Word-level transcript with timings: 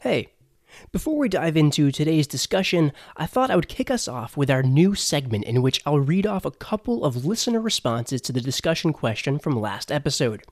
Hey, 0.00 0.28
before 0.92 1.18
we 1.18 1.28
dive 1.28 1.56
into 1.56 1.90
today's 1.90 2.28
discussion, 2.28 2.92
I 3.16 3.26
thought 3.26 3.50
I 3.50 3.56
would 3.56 3.66
kick 3.66 3.90
us 3.90 4.06
off 4.06 4.36
with 4.36 4.48
our 4.48 4.62
new 4.62 4.94
segment 4.94 5.42
in 5.42 5.60
which 5.60 5.82
I'll 5.84 5.98
read 5.98 6.24
off 6.24 6.44
a 6.44 6.52
couple 6.52 7.04
of 7.04 7.24
listener 7.24 7.60
responses 7.60 8.20
to 8.20 8.32
the 8.32 8.40
discussion 8.40 8.92
question 8.92 9.40
from 9.40 9.60
last 9.60 9.90
episode. 9.90 10.44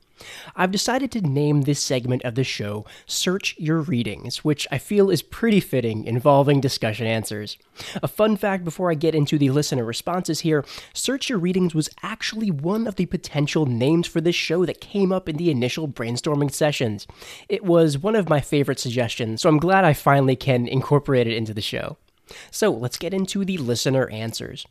I've 0.55 0.71
decided 0.71 1.11
to 1.13 1.21
name 1.21 1.63
this 1.63 1.81
segment 1.81 2.25
of 2.25 2.35
the 2.35 2.45
show 2.45 2.85
Search 3.07 3.55
Your 3.59 3.81
Readings, 3.81 4.45
which 4.45 4.67
I 4.71 4.79
feel 4.79 5.11
is 5.11 5.23
pretty 5.23 5.61
fitting, 5.61 6.05
involving 6.05 6.61
discussion 6.61 7.07
answers. 7.07 7.59
A 8.03 8.09
fun 8.09 8.37
fact 8.37 8.65
before 8.65 8.91
I 8.91 8.95
get 8.95 9.15
into 9.15 9.39
the 9.39 9.51
listener 9.51 9.85
responses 9.85 10.41
here 10.41 10.65
Search 10.93 11.29
Your 11.29 11.39
Readings 11.39 11.75
was 11.75 11.91
actually 12.03 12.51
one 12.51 12.87
of 12.87 12.97
the 12.97 13.07
potential 13.07 13.67
names 13.67 14.07
for 14.07 14.21
this 14.21 14.37
show 14.37 14.65
that 14.67 14.81
came 14.81 15.13
up 15.13 15.29
in 15.29 15.37
the 15.37 15.51
initial 15.51 15.89
brainstorming 15.89 16.53
sessions. 16.53 17.07
It 17.49 17.65
was 17.65 17.99
one 17.99 18.17
of 18.17 18.29
my 18.29 18.41
favorite 18.41 18.81
suggestions, 18.81 19.43
so 19.43 19.49
I'm 19.49 19.59
glad 19.59 19.85
I 19.85 19.93
finally 19.93 20.37
can 20.37 20.67
incorporate 20.67 21.27
it 21.27 21.37
into 21.37 21.55
the 21.55 21.61
show. 21.61 21.97
So 22.51 22.71
let's 22.71 22.99
get 22.99 23.15
into 23.15 23.45
the 23.45 23.59
listener 23.59 24.09
answers. 24.11 24.67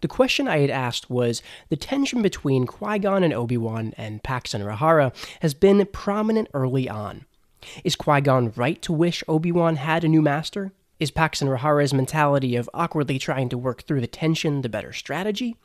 The 0.00 0.08
question 0.08 0.48
I 0.48 0.58
had 0.58 0.70
asked 0.70 1.10
was 1.10 1.42
the 1.68 1.76
tension 1.76 2.22
between 2.22 2.66
Qui 2.66 2.98
Gon 2.98 3.22
and 3.22 3.34
Obi 3.34 3.56
Wan 3.56 3.92
and 3.96 4.22
Pax 4.22 4.54
and 4.54 4.64
Rahara 4.64 5.14
has 5.40 5.52
been 5.52 5.84
prominent 5.86 6.48
early 6.54 6.88
on. 6.88 7.26
Is 7.84 7.96
Qui 7.96 8.22
Gon 8.22 8.52
right 8.56 8.80
to 8.82 8.92
wish 8.92 9.22
Obi 9.28 9.52
Wan 9.52 9.76
had 9.76 10.02
a 10.02 10.08
new 10.08 10.22
master? 10.22 10.72
Is 10.98 11.10
Pax 11.10 11.40
and 11.40 11.50
Rahara's 11.50 11.94
mentality 11.94 12.56
of 12.56 12.68
awkwardly 12.74 13.18
trying 13.18 13.48
to 13.50 13.58
work 13.58 13.82
through 13.82 14.00
the 14.00 14.06
tension 14.06 14.62
the 14.62 14.68
better 14.68 14.92
strategy? 14.92 15.56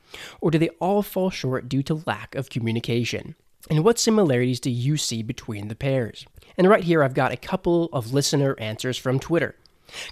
Or 0.42 0.52
do 0.52 0.58
they 0.58 0.70
all 0.80 1.02
fall 1.02 1.30
short 1.30 1.68
due 1.68 1.84
to 1.84 2.04
lack 2.06 2.36
of 2.36 2.50
communication? 2.50 3.36
And 3.70 3.84
what 3.84 4.00
similarities 4.00 4.60
do 4.60 4.70
you 4.70 4.96
see 4.96 5.24
between 5.24 5.68
the 5.68 5.76
pairs? 5.76 6.26
And 6.58 6.70
right 6.70 6.84
here, 6.84 7.04
I've 7.04 7.14
got 7.14 7.32
a 7.32 7.38
couple 7.38 7.90
of 7.92 8.14
listener 8.14 8.56
answers 8.60 8.98
from 8.98 9.20
Twitter. 9.20 9.56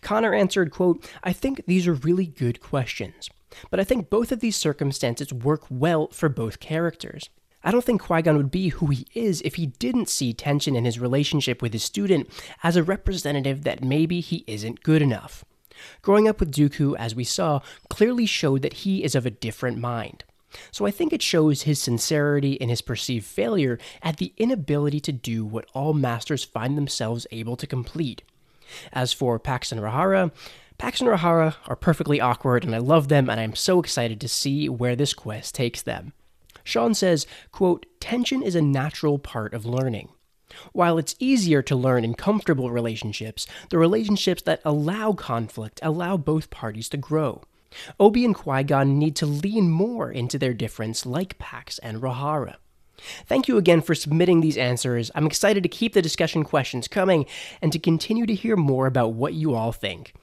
Connor 0.02 0.34
answered, 0.34 0.72
quote, 0.72 1.10
I 1.24 1.34
think 1.34 1.66
these 1.66 1.88
are 1.88 1.94
really 1.94 2.26
good 2.26 2.62
questions. 2.62 3.30
But 3.70 3.80
I 3.80 3.84
think 3.84 4.10
both 4.10 4.32
of 4.32 4.40
these 4.40 4.56
circumstances 4.56 5.34
work 5.34 5.66
well 5.70 6.08
for 6.08 6.30
both 6.30 6.60
characters. 6.60 7.30
I 7.64 7.72
don't 7.72 7.84
think 7.84 8.02
Qui 8.02 8.22
Gon 8.22 8.36
would 8.36 8.52
be 8.52 8.70
who 8.70 8.88
he 8.88 9.08
is 9.14 9.42
if 9.42 9.56
he 9.56 9.68
didn't 9.68 10.10
see 10.10 10.34
tension 10.34 10.76
in 10.76 10.84
his 10.84 11.00
relationship 11.00 11.62
with 11.62 11.72
his 11.72 11.84
student 11.84 12.30
as 12.62 12.76
a 12.76 12.84
representative 12.84 13.64
that 13.64 13.84
maybe 13.84 14.20
he 14.20 14.44
isn't 14.48 14.84
good 14.84 15.02
enough. 15.02 15.46
Growing 16.02 16.28
up 16.28 16.40
with 16.40 16.54
Dooku, 16.54 16.96
as 16.98 17.16
we 17.16 17.24
saw, 17.24 17.62
clearly 17.90 18.26
showed 18.26 18.62
that 18.62 18.74
he 18.74 19.04
is 19.04 19.16
of 19.16 19.26
a 19.26 19.32
different 19.32 19.78
mind. 19.78 20.24
So 20.72 20.86
I 20.86 20.92
think 20.92 21.14
it 21.14 21.22
shows 21.22 21.64
his 21.64 21.82
sincerity 21.82 22.54
in 22.54 22.70
his 22.70 22.82
perceived 22.82 23.26
failure 23.26 23.80
at 24.02 24.18
the 24.18 24.34
inability 24.38 25.00
to 25.02 25.12
do 25.12 25.46
what 25.46 25.68
all 25.74 25.94
masters 25.94 26.44
find 26.44 26.78
themselves 26.78 27.26
able 27.32 27.56
to 27.58 27.66
complete. 27.66 28.22
As 28.92 29.14
for 29.14 29.40
Pax 29.40 29.72
and 29.72 29.82
Rahara, 29.82 30.32
Pax 30.78 31.02
and 31.02 31.10
Rahara 31.10 31.56
are 31.68 31.76
perfectly 31.76 32.20
awkward, 32.20 32.66
and 32.66 32.76
I 32.76 32.80
love 32.80 33.08
them, 33.08 33.30
and 33.30 33.40
I'm 33.40 33.56
so 33.56 33.80
excited 33.80 34.20
to 34.22 34.28
see 34.28 34.68
where 34.70 34.96
this 34.96 35.14
quest 35.14 35.56
takes 35.56 35.82
them. 35.82 36.14
Sean 36.64 36.94
says, 36.94 37.28
quote, 37.52 37.86
Tension 38.00 38.42
is 38.42 38.56
a 38.56 38.62
natural 38.62 39.20
part 39.20 39.54
of 39.54 39.66
learning. 39.66 40.10
While 40.72 40.98
it's 40.98 41.16
easier 41.20 41.62
to 41.64 41.76
learn 41.76 42.04
in 42.04 42.14
comfortable 42.14 42.72
relationships, 42.72 43.48
the 43.70 43.78
relationships 43.78 44.42
that 44.44 44.62
allow 44.64 45.14
conflict 45.14 45.80
allow 45.82 46.18
both 46.18 46.50
parties 46.50 46.90
to 46.90 46.98
grow. 46.98 47.42
Obi 48.00 48.24
and 48.24 48.36
Qui 48.36 48.64
Gon 48.64 49.00
need 49.00 49.16
to 49.16 49.26
lean 49.26 49.70
more 49.70 50.12
into 50.12 50.38
their 50.38 50.54
difference, 50.54 51.06
like 51.06 51.40
Pax 51.40 51.80
and 51.80 52.02
Rahara. 52.02 52.56
Thank 53.26 53.48
you 53.48 53.58
again 53.58 53.82
for 53.82 53.96
submitting 53.96 54.42
these 54.42 54.58
answers. 54.58 55.12
I'm 55.16 55.26
excited 55.26 55.64
to 55.64 55.70
keep 55.70 55.94
the 55.94 56.02
discussion 56.02 56.44
questions 56.44 56.88
coming 56.88 57.26
and 57.62 57.74
to 57.74 57.80
continue 57.80 58.26
to 58.26 58.36
hear 58.36 58.56
more 58.56 58.86
about 58.86 59.14
what 59.14 59.34
you 59.34 59.56
all 59.56 59.72
think. 59.72 60.14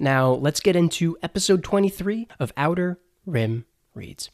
Now, 0.00 0.32
let's 0.32 0.60
get 0.60 0.76
into 0.76 1.16
episode 1.22 1.62
23 1.62 2.28
of 2.38 2.52
Outer 2.56 2.98
Rim 3.26 3.66
Reads. 3.94 4.30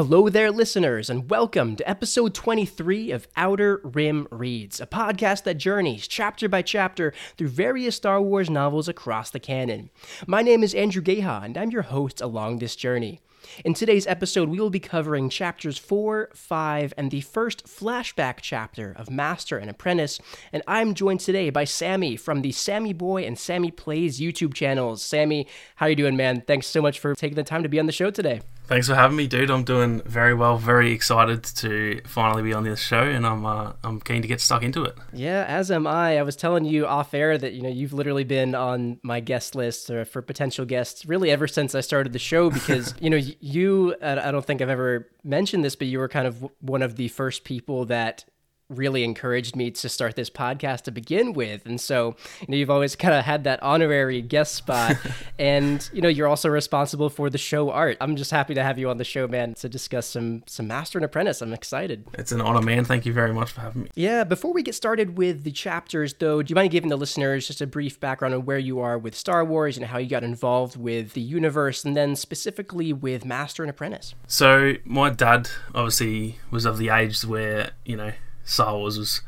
Hello 0.00 0.30
there, 0.30 0.50
listeners, 0.50 1.10
and 1.10 1.28
welcome 1.28 1.76
to 1.76 1.86
episode 1.86 2.32
23 2.32 3.10
of 3.10 3.28
Outer 3.36 3.82
Rim 3.84 4.26
Reads, 4.30 4.80
a 4.80 4.86
podcast 4.86 5.44
that 5.44 5.58
journeys 5.58 6.08
chapter 6.08 6.48
by 6.48 6.62
chapter 6.62 7.12
through 7.36 7.48
various 7.48 7.96
Star 7.96 8.18
Wars 8.18 8.48
novels 8.48 8.88
across 8.88 9.28
the 9.28 9.38
canon. 9.38 9.90
My 10.26 10.40
name 10.40 10.62
is 10.62 10.74
Andrew 10.74 11.02
Geha, 11.02 11.42
and 11.44 11.58
I'm 11.58 11.70
your 11.70 11.82
host 11.82 12.22
along 12.22 12.60
this 12.60 12.76
journey. 12.76 13.20
In 13.62 13.74
today's 13.74 14.06
episode, 14.06 14.48
we 14.48 14.58
will 14.58 14.70
be 14.70 14.80
covering 14.80 15.28
chapters 15.28 15.76
4, 15.76 16.30
5, 16.34 16.94
and 16.96 17.10
the 17.10 17.20
first 17.20 17.66
flashback 17.66 18.38
chapter 18.40 18.94
of 18.96 19.10
Master 19.10 19.58
and 19.58 19.68
Apprentice, 19.68 20.18
and 20.50 20.62
I'm 20.66 20.94
joined 20.94 21.20
today 21.20 21.50
by 21.50 21.64
Sammy 21.64 22.16
from 22.16 22.40
the 22.40 22.52
Sammy 22.52 22.94
Boy 22.94 23.24
and 23.24 23.38
Sammy 23.38 23.70
Plays 23.70 24.18
YouTube 24.18 24.54
channels. 24.54 25.02
Sammy, 25.02 25.46
how 25.76 25.84
are 25.84 25.90
you 25.90 25.96
doing, 25.96 26.16
man? 26.16 26.42
Thanks 26.46 26.68
so 26.68 26.80
much 26.80 26.98
for 26.98 27.14
taking 27.14 27.36
the 27.36 27.44
time 27.44 27.62
to 27.64 27.68
be 27.68 27.78
on 27.78 27.84
the 27.84 27.92
show 27.92 28.10
today. 28.10 28.40
Thanks 28.70 28.86
for 28.86 28.94
having 28.94 29.16
me, 29.16 29.26
dude. 29.26 29.50
I'm 29.50 29.64
doing 29.64 30.00
very 30.02 30.32
well. 30.32 30.56
Very 30.56 30.92
excited 30.92 31.42
to 31.42 32.00
finally 32.04 32.44
be 32.44 32.52
on 32.52 32.62
this 32.62 32.78
show, 32.78 33.02
and 33.02 33.26
I'm 33.26 33.44
uh, 33.44 33.72
I'm 33.82 33.98
keen 33.98 34.22
to 34.22 34.28
get 34.28 34.40
stuck 34.40 34.62
into 34.62 34.84
it. 34.84 34.96
Yeah, 35.12 35.44
as 35.48 35.72
am 35.72 35.88
I. 35.88 36.20
I 36.20 36.22
was 36.22 36.36
telling 36.36 36.64
you 36.64 36.86
off 36.86 37.12
air 37.12 37.36
that 37.36 37.52
you 37.52 37.62
know 37.62 37.68
you've 37.68 37.92
literally 37.92 38.22
been 38.22 38.54
on 38.54 39.00
my 39.02 39.18
guest 39.18 39.56
list 39.56 39.90
or 39.90 40.04
for 40.04 40.22
potential 40.22 40.64
guests 40.64 41.04
really 41.04 41.32
ever 41.32 41.48
since 41.48 41.74
I 41.74 41.80
started 41.80 42.12
the 42.12 42.20
show 42.20 42.48
because 42.48 42.94
you 43.00 43.10
know 43.10 43.16
you. 43.16 43.96
I 44.00 44.30
don't 44.30 44.44
think 44.44 44.62
I've 44.62 44.68
ever 44.68 45.08
mentioned 45.24 45.64
this, 45.64 45.74
but 45.74 45.88
you 45.88 45.98
were 45.98 46.08
kind 46.08 46.28
of 46.28 46.48
one 46.60 46.82
of 46.82 46.94
the 46.94 47.08
first 47.08 47.42
people 47.42 47.86
that 47.86 48.24
really 48.70 49.04
encouraged 49.04 49.56
me 49.56 49.70
to 49.72 49.88
start 49.88 50.16
this 50.16 50.30
podcast 50.30 50.82
to 50.82 50.92
begin 50.92 51.32
with. 51.32 51.66
And 51.66 51.80
so, 51.80 52.16
you 52.40 52.46
know, 52.48 52.56
you've 52.56 52.70
always 52.70 52.96
kind 52.96 53.14
of 53.14 53.24
had 53.24 53.44
that 53.44 53.62
honorary 53.62 54.22
guest 54.22 54.54
spot. 54.54 54.96
and, 55.38 55.88
you 55.92 56.00
know, 56.00 56.08
you're 56.08 56.28
also 56.28 56.48
responsible 56.48 57.10
for 57.10 57.28
the 57.28 57.38
show 57.38 57.70
art. 57.70 57.96
I'm 58.00 58.16
just 58.16 58.30
happy 58.30 58.54
to 58.54 58.62
have 58.62 58.78
you 58.78 58.88
on 58.88 58.96
the 58.96 59.04
show, 59.04 59.26
man, 59.26 59.54
to 59.54 59.68
discuss 59.68 60.06
some 60.06 60.42
some 60.46 60.66
Master 60.66 60.98
and 60.98 61.04
Apprentice. 61.04 61.42
I'm 61.42 61.52
excited. 61.52 62.06
It's 62.14 62.32
an 62.32 62.40
honor, 62.40 62.62
man. 62.62 62.84
Thank 62.84 63.04
you 63.04 63.12
very 63.12 63.32
much 63.32 63.50
for 63.50 63.60
having 63.60 63.82
me. 63.82 63.90
Yeah, 63.94 64.24
before 64.24 64.52
we 64.52 64.62
get 64.62 64.74
started 64.74 65.18
with 65.18 65.42
the 65.42 65.52
chapters, 65.52 66.14
though, 66.14 66.42
do 66.42 66.50
you 66.50 66.54
mind 66.54 66.70
giving 66.70 66.90
the 66.90 66.96
listeners 66.96 67.46
just 67.46 67.60
a 67.60 67.66
brief 67.66 67.98
background 67.98 68.34
on 68.34 68.44
where 68.44 68.58
you 68.58 68.80
are 68.80 68.98
with 68.98 69.14
Star 69.16 69.44
Wars 69.44 69.76
and 69.76 69.86
how 69.86 69.98
you 69.98 70.08
got 70.08 70.22
involved 70.22 70.76
with 70.76 71.14
the 71.14 71.20
universe 71.20 71.84
and 71.84 71.96
then 71.96 72.14
specifically 72.16 72.92
with 72.92 73.24
Master 73.24 73.62
and 73.62 73.70
Apprentice? 73.70 74.14
So, 74.26 74.74
my 74.84 75.10
dad 75.10 75.50
obviously 75.74 76.38
was 76.50 76.64
of 76.64 76.78
the 76.78 76.88
age 76.88 77.24
where, 77.24 77.72
you 77.84 77.96
know, 77.96 78.12
Star 78.50 78.76
Wars 78.76 78.98
was 78.98 79.20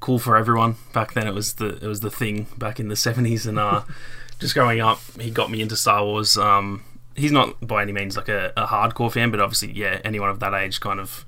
cool 0.00 0.18
for 0.18 0.36
everyone 0.36 0.76
back 0.92 1.14
then. 1.14 1.26
It 1.26 1.34
was 1.34 1.54
the 1.54 1.76
it 1.76 1.86
was 1.86 2.00
the 2.00 2.10
thing 2.10 2.46
back 2.56 2.78
in 2.78 2.88
the 2.88 2.96
seventies, 2.96 3.46
and 3.46 3.58
uh, 3.58 3.82
just 4.38 4.54
growing 4.54 4.80
up, 4.80 5.00
he 5.18 5.30
got 5.30 5.50
me 5.50 5.62
into 5.62 5.76
Star 5.76 6.04
Wars. 6.04 6.36
Um, 6.36 6.84
he's 7.16 7.32
not 7.32 7.66
by 7.66 7.82
any 7.82 7.92
means 7.92 8.16
like 8.16 8.28
a, 8.28 8.52
a, 8.56 8.66
hardcore 8.66 9.10
fan, 9.10 9.30
but 9.30 9.40
obviously, 9.40 9.72
yeah, 9.72 10.00
anyone 10.04 10.28
of 10.28 10.38
that 10.40 10.52
age 10.52 10.80
kind 10.80 11.00
of 11.00 11.24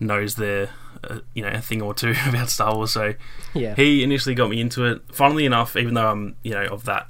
knows 0.00 0.36
their 0.36 0.70
uh, 1.02 1.18
you 1.34 1.42
know 1.42 1.48
a 1.48 1.60
thing 1.60 1.82
or 1.82 1.92
two 1.94 2.14
about 2.28 2.48
Star 2.48 2.74
Wars. 2.76 2.92
So 2.92 3.14
yeah, 3.54 3.74
he 3.74 4.04
initially 4.04 4.36
got 4.36 4.48
me 4.48 4.60
into 4.60 4.84
it. 4.84 5.02
Funnily 5.12 5.44
enough, 5.44 5.76
even 5.76 5.94
though 5.94 6.08
I'm 6.08 6.36
you 6.44 6.52
know 6.52 6.66
of 6.66 6.84
that 6.84 7.08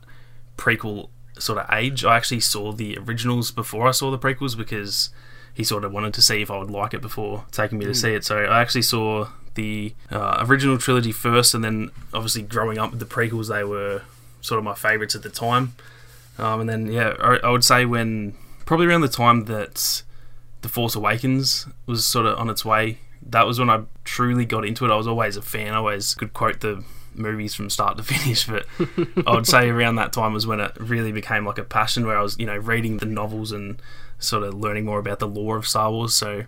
prequel 0.56 1.10
sort 1.38 1.58
of 1.58 1.66
age, 1.72 2.06
I 2.06 2.16
actually 2.16 2.40
saw 2.40 2.72
the 2.72 2.96
originals 2.98 3.50
before 3.50 3.86
I 3.86 3.90
saw 3.90 4.10
the 4.10 4.18
prequels 4.18 4.56
because 4.56 5.10
he 5.52 5.62
sort 5.62 5.84
of 5.84 5.92
wanted 5.92 6.14
to 6.14 6.22
see 6.22 6.40
if 6.40 6.50
I 6.50 6.56
would 6.56 6.70
like 6.70 6.94
it 6.94 7.02
before 7.02 7.44
taking 7.50 7.78
me 7.78 7.84
to 7.84 7.90
mm. 7.90 7.96
see 7.96 8.14
it. 8.14 8.24
So 8.24 8.38
I 8.38 8.60
actually 8.60 8.82
saw 8.82 9.28
the 9.54 9.94
uh, 10.10 10.44
original 10.46 10.78
trilogy 10.78 11.12
first, 11.12 11.54
and 11.54 11.64
then 11.64 11.90
obviously 12.12 12.42
growing 12.42 12.78
up 12.78 12.90
with 12.90 13.00
the 13.00 13.06
prequels, 13.06 13.48
they 13.48 13.64
were 13.64 14.02
sort 14.40 14.58
of 14.58 14.64
my 14.64 14.74
favourites 14.74 15.14
at 15.14 15.22
the 15.22 15.30
time. 15.30 15.74
Um, 16.38 16.60
and 16.60 16.68
then 16.68 16.86
yeah, 16.86 17.14
I, 17.20 17.38
I, 17.44 17.50
would 17.50 17.64
say 17.64 17.84
when 17.84 18.34
probably 18.64 18.86
around 18.86 19.00
the 19.00 19.08
time 19.08 19.46
that 19.46 20.02
the 20.62 20.68
Force 20.68 20.94
Awakens 20.94 21.66
was 21.86 22.06
sort 22.06 22.26
of 22.26 22.38
on 22.38 22.48
its 22.48 22.64
way, 22.64 22.98
that 23.22 23.46
was 23.46 23.58
when 23.58 23.68
I 23.68 23.82
truly 24.04 24.44
got 24.44 24.64
into 24.64 24.84
it. 24.84 24.90
I 24.90 24.96
was 24.96 25.08
always 25.08 25.36
a 25.36 25.42
fan. 25.42 25.74
I 25.74 25.78
always 25.78 26.14
could 26.14 26.32
quote 26.32 26.60
the 26.60 26.84
movies 27.14 27.54
from 27.54 27.70
start 27.70 27.96
to 27.96 28.02
finish, 28.04 28.46
but 28.46 28.66
I 29.26 29.34
would 29.34 29.46
say 29.46 29.68
around 29.68 29.96
that 29.96 30.12
time 30.12 30.32
was 30.32 30.46
when 30.46 30.60
it 30.60 30.72
really 30.78 31.12
became 31.12 31.44
like 31.44 31.58
a 31.58 31.64
passion 31.64 32.06
where 32.06 32.16
I 32.16 32.22
was, 32.22 32.38
you 32.38 32.46
know, 32.46 32.56
reading 32.56 32.98
the 32.98 33.06
novels 33.06 33.50
and 33.50 33.82
sort 34.20 34.44
of 34.44 34.54
learning 34.54 34.84
more 34.84 34.98
about 34.98 35.18
the 35.18 35.28
lore 35.28 35.56
of 35.56 35.66
Star 35.66 35.90
Wars. 35.90 36.14
So 36.14 36.44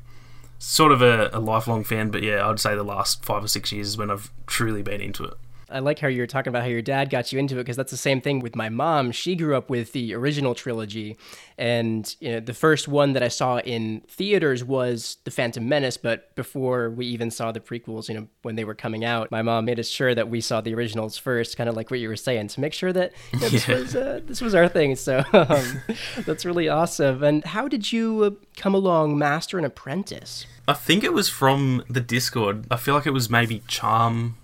sort 0.60 0.92
of 0.92 1.02
a, 1.02 1.30
a, 1.32 1.40
lifelong 1.40 1.82
fan, 1.82 2.10
but 2.10 2.22
yeah, 2.22 2.46
I'd 2.46 2.60
say 2.60 2.74
the 2.76 2.84
last 2.84 3.24
five 3.24 3.42
or 3.42 3.48
six 3.48 3.72
years 3.72 3.88
is 3.88 3.96
when 3.98 4.10
I've 4.10 4.30
truly 4.46 4.82
been 4.82 5.00
into 5.00 5.24
it. 5.24 5.34
I 5.72 5.78
like 5.78 6.00
how 6.00 6.08
you're 6.08 6.26
talking 6.26 6.50
about 6.50 6.62
how 6.62 6.68
your 6.68 6.82
dad 6.82 7.10
got 7.10 7.32
you 7.32 7.38
into 7.38 7.54
it 7.54 7.58
because 7.58 7.76
that's 7.76 7.92
the 7.92 7.96
same 7.96 8.20
thing 8.20 8.40
with 8.40 8.56
my 8.56 8.68
mom. 8.68 9.12
She 9.12 9.36
grew 9.36 9.56
up 9.56 9.70
with 9.70 9.92
the 9.92 10.14
original 10.14 10.52
trilogy, 10.54 11.16
and 11.56 12.12
you 12.18 12.32
know, 12.32 12.40
the 12.40 12.54
first 12.54 12.88
one 12.88 13.12
that 13.12 13.22
I 13.22 13.28
saw 13.28 13.58
in 13.58 14.02
theaters 14.08 14.64
was 14.64 15.18
The 15.22 15.30
Phantom 15.30 15.68
Menace. 15.68 15.96
But 15.96 16.34
before 16.34 16.90
we 16.90 17.06
even 17.06 17.30
saw 17.30 17.52
the 17.52 17.60
prequels, 17.60 18.08
you 18.08 18.16
know, 18.16 18.26
when 18.42 18.56
they 18.56 18.64
were 18.64 18.74
coming 18.74 19.04
out, 19.04 19.30
my 19.30 19.42
mom 19.42 19.64
made 19.64 19.78
us 19.78 19.86
sure 19.86 20.12
that 20.12 20.28
we 20.28 20.40
saw 20.40 20.60
the 20.60 20.74
originals 20.74 21.16
first, 21.16 21.56
kind 21.56 21.68
of 21.70 21.76
like 21.76 21.88
what 21.88 22.00
you 22.00 22.08
were 22.08 22.16
saying, 22.16 22.48
to 22.48 22.60
make 22.60 22.72
sure 22.72 22.92
that 22.92 23.12
you 23.32 23.38
know, 23.38 23.48
this 23.48 23.68
Yeah. 23.68 23.76
was 23.76 23.94
uh, 23.94 24.20
this 24.24 24.40
was 24.40 24.56
our 24.56 24.66
thing. 24.66 24.96
So 24.96 25.22
um, 25.32 25.82
that's 26.26 26.44
really 26.44 26.68
awesome. 26.68 27.22
And 27.22 27.44
how 27.44 27.68
did 27.68 27.92
you 27.92 28.24
uh, 28.24 28.30
come 28.56 28.74
along, 28.74 29.16
Master 29.18 29.56
and 29.56 29.66
Apprentice? 29.66 30.46
I 30.68 30.72
think 30.74 31.02
it 31.04 31.12
was 31.12 31.28
from 31.28 31.84
the 31.88 32.00
Discord. 32.00 32.66
I 32.70 32.76
feel 32.76 32.94
like 32.94 33.06
it 33.06 33.10
was 33.12 33.28
maybe 33.30 33.62
Charm 33.66 34.36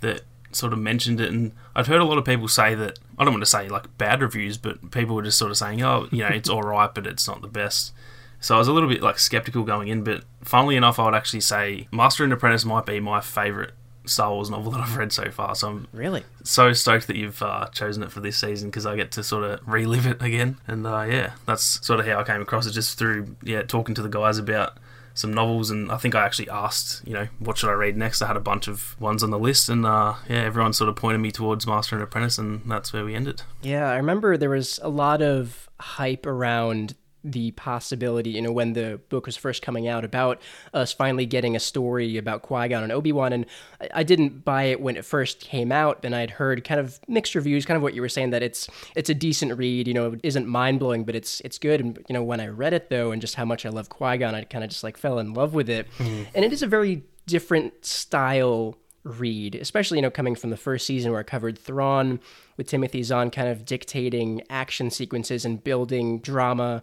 that 0.00 0.22
sort 0.52 0.72
of 0.72 0.78
mentioned 0.78 1.20
it, 1.20 1.30
and 1.30 1.52
I'd 1.74 1.86
heard 1.86 2.00
a 2.00 2.04
lot 2.04 2.18
of 2.18 2.24
people 2.24 2.48
say 2.48 2.74
that. 2.74 2.98
I 3.18 3.24
don't 3.24 3.32
want 3.34 3.42
to 3.42 3.50
say 3.50 3.68
like 3.68 3.96
bad 3.98 4.20
reviews, 4.22 4.56
but 4.58 4.90
people 4.90 5.16
were 5.16 5.22
just 5.22 5.38
sort 5.38 5.50
of 5.50 5.56
saying, 5.56 5.82
"Oh, 5.82 6.08
you 6.10 6.18
know, 6.22 6.28
it's 6.28 6.48
all 6.50 6.62
right, 6.62 6.94
but 6.94 7.06
it's 7.06 7.26
not 7.28 7.42
the 7.42 7.48
best." 7.48 7.92
So 8.40 8.54
I 8.54 8.58
was 8.58 8.68
a 8.68 8.72
little 8.72 8.88
bit 8.88 9.02
like 9.02 9.18
skeptical 9.18 9.64
going 9.64 9.88
in, 9.88 10.04
but 10.04 10.22
funnily 10.42 10.76
enough, 10.76 10.98
I 10.98 11.04
would 11.06 11.14
actually 11.14 11.40
say 11.40 11.88
Master 11.90 12.22
and 12.24 12.32
Apprentice 12.32 12.64
might 12.64 12.84
be 12.86 13.00
my 13.00 13.20
favorite 13.20 13.72
Star 14.04 14.30
Wars 14.32 14.50
novel 14.50 14.70
that 14.72 14.80
I've 14.82 14.96
read 14.96 15.10
so 15.12 15.30
far. 15.30 15.54
So 15.54 15.68
I'm 15.68 15.88
Really? 15.92 16.22
so 16.44 16.72
stoked 16.74 17.06
that 17.08 17.16
you've 17.16 17.42
uh, 17.42 17.66
chosen 17.68 18.02
it 18.02 18.12
for 18.12 18.20
this 18.20 18.36
season 18.36 18.68
because 18.68 18.84
I 18.86 18.94
get 18.94 19.10
to 19.12 19.24
sort 19.24 19.42
of 19.44 19.66
relive 19.66 20.06
it 20.06 20.20
again. 20.22 20.58
And 20.66 20.86
uh, 20.86 21.06
yeah, 21.08 21.32
that's 21.46 21.84
sort 21.84 21.98
of 21.98 22.06
how 22.06 22.20
I 22.20 22.24
came 22.24 22.40
across 22.42 22.66
it, 22.66 22.72
just 22.72 22.98
through 22.98 23.36
yeah 23.42 23.62
talking 23.62 23.94
to 23.96 24.02
the 24.02 24.08
guys 24.10 24.36
about 24.38 24.76
some 25.16 25.32
novels. 25.32 25.70
And 25.70 25.90
I 25.90 25.96
think 25.96 26.14
I 26.14 26.24
actually 26.24 26.48
asked, 26.48 27.02
you 27.06 27.14
know, 27.14 27.28
what 27.38 27.58
should 27.58 27.70
I 27.70 27.72
read 27.72 27.96
next? 27.96 28.22
I 28.22 28.26
had 28.26 28.36
a 28.36 28.40
bunch 28.40 28.68
of 28.68 28.98
ones 29.00 29.22
on 29.22 29.30
the 29.30 29.38
list, 29.38 29.68
and 29.68 29.84
uh, 29.84 30.14
yeah, 30.28 30.42
everyone 30.42 30.72
sort 30.72 30.88
of 30.88 30.96
pointed 30.96 31.18
me 31.18 31.32
towards 31.32 31.66
Master 31.66 31.96
and 31.96 32.02
Apprentice, 32.02 32.38
and 32.38 32.62
that's 32.70 32.92
where 32.92 33.04
we 33.04 33.14
ended. 33.14 33.42
Yeah, 33.62 33.90
I 33.90 33.96
remember 33.96 34.36
there 34.36 34.50
was 34.50 34.78
a 34.82 34.88
lot 34.88 35.22
of 35.22 35.68
hype 35.80 36.26
around 36.26 36.94
the 37.32 37.50
possibility, 37.52 38.30
you 38.30 38.42
know, 38.42 38.52
when 38.52 38.72
the 38.72 39.00
book 39.08 39.26
was 39.26 39.36
first 39.36 39.62
coming 39.62 39.88
out 39.88 40.04
about 40.04 40.40
us 40.72 40.92
finally 40.92 41.26
getting 41.26 41.56
a 41.56 41.60
story 41.60 42.16
about 42.16 42.42
Qui 42.42 42.68
Gon 42.68 42.82
and 42.82 42.92
Obi 42.92 43.12
Wan. 43.12 43.32
And 43.32 43.46
I- 43.94 44.06
didn't 44.06 44.44
buy 44.44 44.64
it 44.64 44.80
when 44.80 44.96
it 44.96 45.04
first 45.04 45.40
came 45.40 45.72
out. 45.72 46.04
and 46.04 46.14
I'd 46.14 46.30
heard 46.30 46.62
kind 46.64 46.78
of 46.78 47.00
mixed 47.08 47.34
reviews, 47.34 47.66
kind 47.66 47.76
of 47.76 47.82
what 47.82 47.92
you 47.92 48.00
were 48.00 48.08
saying 48.08 48.30
that 48.30 48.42
it's 48.42 48.68
it's 48.94 49.10
a 49.10 49.14
decent 49.14 49.58
read. 49.58 49.88
You 49.88 49.94
know, 49.94 50.12
it 50.12 50.20
isn't 50.22 50.46
mind 50.46 50.78
blowing, 50.78 51.04
but 51.04 51.14
it's 51.16 51.40
it's 51.40 51.58
good. 51.58 51.80
And 51.80 51.98
you 52.08 52.12
know, 52.12 52.22
when 52.22 52.40
I 52.40 52.46
read 52.46 52.72
it 52.72 52.88
though, 52.88 53.10
and 53.10 53.20
just 53.20 53.34
how 53.34 53.44
much 53.44 53.66
I 53.66 53.70
love 53.70 53.88
Qui 53.88 54.16
Gon, 54.18 54.34
I 54.34 54.44
kind 54.44 54.62
of 54.62 54.70
just 54.70 54.84
like 54.84 54.96
fell 54.96 55.18
in 55.18 55.34
love 55.34 55.52
with 55.54 55.68
it. 55.68 55.88
Mm-hmm. 55.98 56.22
And 56.34 56.44
it 56.44 56.52
is 56.52 56.62
a 56.62 56.66
very 56.68 57.02
different 57.26 57.84
style 57.84 58.76
read, 59.06 59.54
especially 59.54 59.98
you 59.98 60.02
know 60.02 60.10
coming 60.10 60.34
from 60.34 60.50
the 60.50 60.56
first 60.56 60.86
season 60.86 61.12
where 61.12 61.20
I 61.20 61.24
covered 61.24 61.58
Thrawn 61.58 62.20
with 62.56 62.66
Timothy 62.66 63.02
Zahn 63.02 63.30
kind 63.30 63.48
of 63.48 63.64
dictating 63.64 64.42
action 64.50 64.90
sequences 64.90 65.44
and 65.44 65.62
building 65.62 66.18
drama 66.18 66.82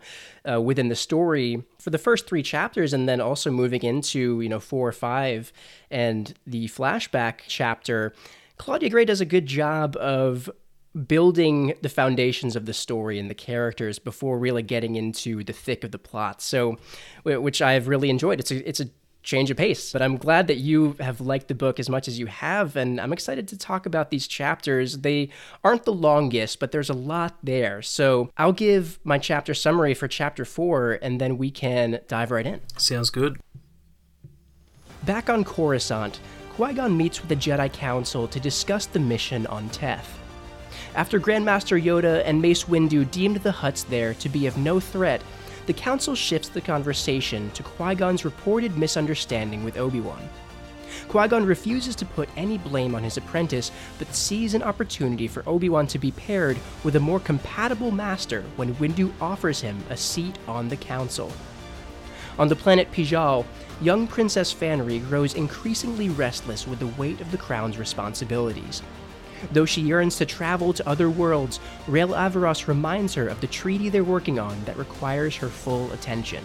uh, 0.50 0.62
within 0.62 0.90
the 0.90 0.96
story 0.96 1.64
for 1.80 1.90
the 1.90 1.98
first 1.98 2.28
three 2.28 2.44
chapters, 2.44 2.94
and 2.94 3.08
then 3.08 3.20
also 3.20 3.52
moving 3.52 3.84
into 3.84 4.42
you 4.42 4.50
know 4.50 4.60
four 4.60 4.88
or 4.88 4.94
five 4.94 5.52
and 5.92 6.34
the 6.48 6.68
flashback 6.68 7.42
chapter. 7.48 8.14
Claudia 8.58 8.90
Gray 8.90 9.06
does 9.06 9.22
a 9.22 9.26
good 9.26 9.46
job 9.46 9.96
of 9.98 10.50
building 11.08 11.74
the 11.82 11.90
foundations 11.90 12.56
of 12.56 12.66
the 12.66 12.74
story 12.74 13.18
and 13.18 13.30
the 13.30 13.36
characters 13.36 13.98
before 13.98 14.38
really 14.38 14.62
getting 14.62 14.96
into 14.96 15.44
the 15.44 15.54
thick 15.54 15.84
of 15.84 15.92
the 15.92 15.98
plot. 15.98 16.42
So, 16.42 16.78
which 17.24 17.62
I've 17.62 17.88
really 17.88 18.10
enjoyed. 18.10 18.40
It's 18.40 18.52
a 18.52 18.68
it's 18.68 18.80
a 18.80 18.90
change 19.24 19.50
of 19.50 19.58
pace, 19.58 19.92
but 19.94 20.02
I'm 20.02 20.18
glad 20.18 20.48
that 20.48 20.58
you 20.58 20.96
have 21.00 21.22
liked 21.22 21.48
the 21.48 21.56
book 21.56 21.80
as 21.80 21.90
much 21.90 22.08
as 22.08 22.20
you 22.20 22.28
have, 22.28 22.76
and 22.76 23.00
I'm 23.00 23.14
excited 23.14 23.48
to 23.48 23.58
talk 23.58 23.86
about 23.86 24.12
these 24.12 24.28
chapters. 24.28 25.00
They 25.00 25.30
aren't 25.64 25.86
the 25.86 25.94
longest, 25.94 26.60
but 26.60 26.72
there's 26.72 26.90
a 26.90 26.94
lot 26.94 27.38
there. 27.42 27.82
So 27.82 28.30
I'll 28.38 28.54
give 28.54 29.00
my 29.04 29.18
chapter 29.18 29.54
summary 29.54 29.94
for 29.94 30.08
chapter 30.08 30.46
four, 30.46 31.00
and 31.02 31.20
then 31.20 31.38
we 31.38 31.50
can 31.50 32.02
dive 32.08 32.32
right 32.32 32.46
in. 32.46 32.62
Sounds 32.78 33.10
good. 33.10 33.40
Back 35.04 35.30
on 35.30 35.44
Coruscant, 35.44 36.20
Qui 36.56 36.74
Gon 36.74 36.96
meets 36.96 37.20
with 37.20 37.30
the 37.30 37.36
Jedi 37.36 37.72
Council 37.74 38.28
to 38.28 38.40
discuss 38.40 38.86
the 38.86 39.00
mission 39.00 39.48
on 39.48 39.70
Teth. 39.70 40.20
After 40.96 41.20
Grandmaster 41.20 41.82
Yoda 41.82 42.22
and 42.26 42.42
Mace 42.42 42.66
Windu 42.66 43.10
deemed 43.10 43.38
the 43.38 43.52
Hutts 43.52 43.88
there 43.88 44.14
to 44.16 44.30
be 44.30 44.46
of 44.46 44.58
no 44.58 44.80
threat, 44.80 45.24
the 45.66 45.74
Council 45.74 46.16
shifts 46.16 46.50
the 46.50 46.62
conversation 46.62 47.50
to 47.52 47.64
Qui 47.64 47.96
Gon's 47.96 48.26
reported 48.26 48.78
misunderstanding 48.78 49.64
with 49.64 49.78
Obi 49.78 50.02
Wan. 50.02 50.28
Qui 51.08 51.28
Gon 51.28 51.46
refuses 51.46 51.96
to 51.96 52.06
put 52.06 52.30
any 52.36 52.58
blame 52.58 52.96
on 52.96 53.04
his 53.04 53.18
apprentice, 53.18 53.72
but 53.98 54.14
sees 54.14 54.54
an 54.54 54.64
opportunity 54.64 55.28
for 55.28 55.48
Obi 55.48 55.70
Wan 55.70 55.88
to 55.88 56.00
be 56.00 56.12
paired 56.12 56.58
with 56.84 56.96
a 56.96 57.00
more 57.00 57.20
compatible 57.20 57.92
master 57.92 58.44
when 58.56 58.76
Windu 58.76 59.12
offers 59.22 59.62
him 59.62 59.82
a 59.90 59.98
seat 59.98 60.38
on 60.48 60.70
the 60.70 60.78
Council. 60.78 61.32
On 62.40 62.48
the 62.48 62.56
planet 62.56 62.92
Pijal, 62.92 63.46
young 63.82 64.08
Princess 64.08 64.54
Fanry 64.54 65.00
grows 65.08 65.36
increasingly 65.36 66.10
restless 66.10 66.68
with 66.68 66.80
the 66.80 66.88
weight 66.88 67.22
of 67.22 67.32
the 67.32 67.38
crown's 67.38 67.78
responsibilities. 67.78 68.82
Though 69.52 69.66
she 69.66 69.82
yearns 69.82 70.18
to 70.18 70.26
travel 70.26 70.74
to 70.74 70.88
other 70.88 71.10
worlds, 71.10 71.60
Rael 71.88 72.10
Averross 72.10 72.68
reminds 72.68 73.14
her 73.16 73.28
of 73.28 73.42
the 73.42 73.48
treaty 73.48 73.90
they're 73.90 74.04
working 74.04 74.40
on 74.40 74.64
that 74.66 74.78
requires 74.78 75.36
her 75.38 75.50
full 75.50 75.92
attention. 75.92 76.44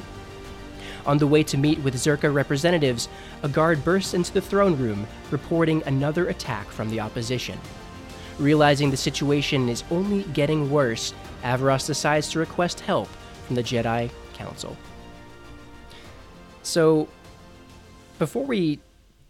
On 1.07 1.17
the 1.17 1.27
way 1.27 1.43
to 1.45 1.57
meet 1.57 1.79
with 1.81 1.95
Czerka 1.95 2.33
representatives, 2.33 3.09
a 3.43 3.49
guard 3.49 3.85
bursts 3.85 4.15
into 4.15 4.33
the 4.33 4.41
throne 4.41 4.77
room, 4.77 5.07
reporting 5.31 5.83
another 5.87 6.29
attack 6.29 6.67
from 6.69 6.91
the 6.91 7.01
opposition. 7.01 7.59
Realizing 8.39 8.91
the 8.91 8.97
situation 8.97 9.69
is 9.69 9.85
only 9.91 10.25
getting 10.35 10.71
worse, 10.71 11.15
Averross 11.43 11.87
decides 11.87 12.29
to 12.31 12.39
request 12.39 12.81
help 12.81 13.09
from 13.47 13.57
the 13.57 13.63
Jedi 13.63 14.11
Council. 14.35 14.77
So, 16.63 17.09
before 18.19 18.45
we 18.45 18.81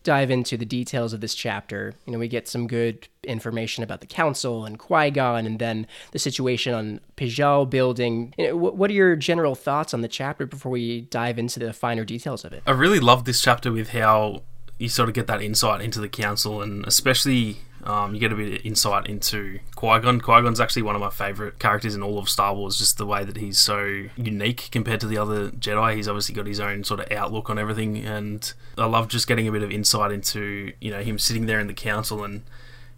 dive 0.09 0.31
into 0.31 0.57
the 0.57 0.65
details 0.65 1.13
of 1.13 1.21
this 1.21 1.35
chapter, 1.35 1.93
you 2.07 2.13
know, 2.15 2.19
we 2.19 2.29
get 2.29 2.49
some 2.49 2.67
good 2.67 3.07
information 3.25 3.85
about 3.85 4.01
the 4.01 4.07
council 4.07 4.65
and 4.65 4.79
Qui 4.79 5.11
Gon, 5.11 5.45
and 5.45 5.59
then 5.59 5.87
the 6.13 6.19
situation 6.19 6.73
on 6.73 7.01
Pijal 7.19 7.69
building. 7.69 8.33
You 8.39 8.47
know, 8.47 8.59
wh- 8.59 8.75
what 8.75 8.91
are 8.91 8.95
your 8.95 9.17
general 9.17 9.55
thoughts 9.55 9.93
on 9.93 10.01
the 10.01 10.09
chapter 10.09 10.47
before 10.47 10.73
we 10.73 11.03
dive 11.03 11.39
into 11.39 11.61
the 11.61 11.75
finer 11.75 12.07
details 12.07 12.43
of 12.47 12.55
it? 12.55 12.63
I 12.67 12.71
really 12.71 13.01
love 13.01 13.27
this 13.27 13.43
chapter 13.43 13.71
with 13.71 13.91
how 13.91 14.45
you 14.79 14.89
sort 14.89 15.11
of 15.11 15.15
get 15.15 15.27
that 15.27 15.43
insight 15.43 15.83
into 15.83 16.01
the 16.01 16.09
council, 16.09 16.63
and 16.63 16.87
especially 16.87 17.59
um, 17.85 18.15
you 18.15 18.21
get 18.21 18.33
a 18.33 18.37
bit 18.37 18.61
of 18.61 18.67
insight 18.67 19.07
into 19.07 19.61
Qui 19.77 20.01
Gon. 20.01 20.21
Qui 20.21 20.43
Gon's 20.43 20.61
actually 20.61 20.83
one 20.83 20.95
of 20.95 21.01
my 21.01 21.11
favorite 21.11 21.59
characters 21.59 21.95
in 21.95 22.03
all 22.03 22.19
of 22.19 22.29
Star 22.29 22.55
Wars. 22.55 22.77
Just 22.77 22.99
the 22.99 23.07
way 23.07 23.25
that 23.25 23.37
he's 23.37 23.59
so 23.59 24.05
unique 24.17 24.69
compared 24.71 25.01
to 25.01 25.07
the 25.07 25.19
other 25.19 25.51
Jedi. 25.51 25.97
He's 25.97 26.09
obviously 26.09 26.35
got 26.35 26.47
his 26.47 26.61
own 26.61 26.85
sort 26.85 27.01
of 27.01 27.11
outlook 27.13 27.51
on 27.51 27.59
everything, 27.59 27.99
and 27.99 28.53
I 28.77 28.87
love 28.87 29.09
just 29.09 29.27
getting 29.27 29.47
a 29.49 29.53
bit 29.53 29.63
of 29.63 29.71
insight 29.71 30.13
into 30.13 30.73
you 30.81 30.91
know 30.91 31.03
him 31.03 31.19
sitting 31.19 31.47
there 31.47 31.61
in 31.61 31.67
the 31.67 31.75
council, 31.75 32.25
and 32.25 32.43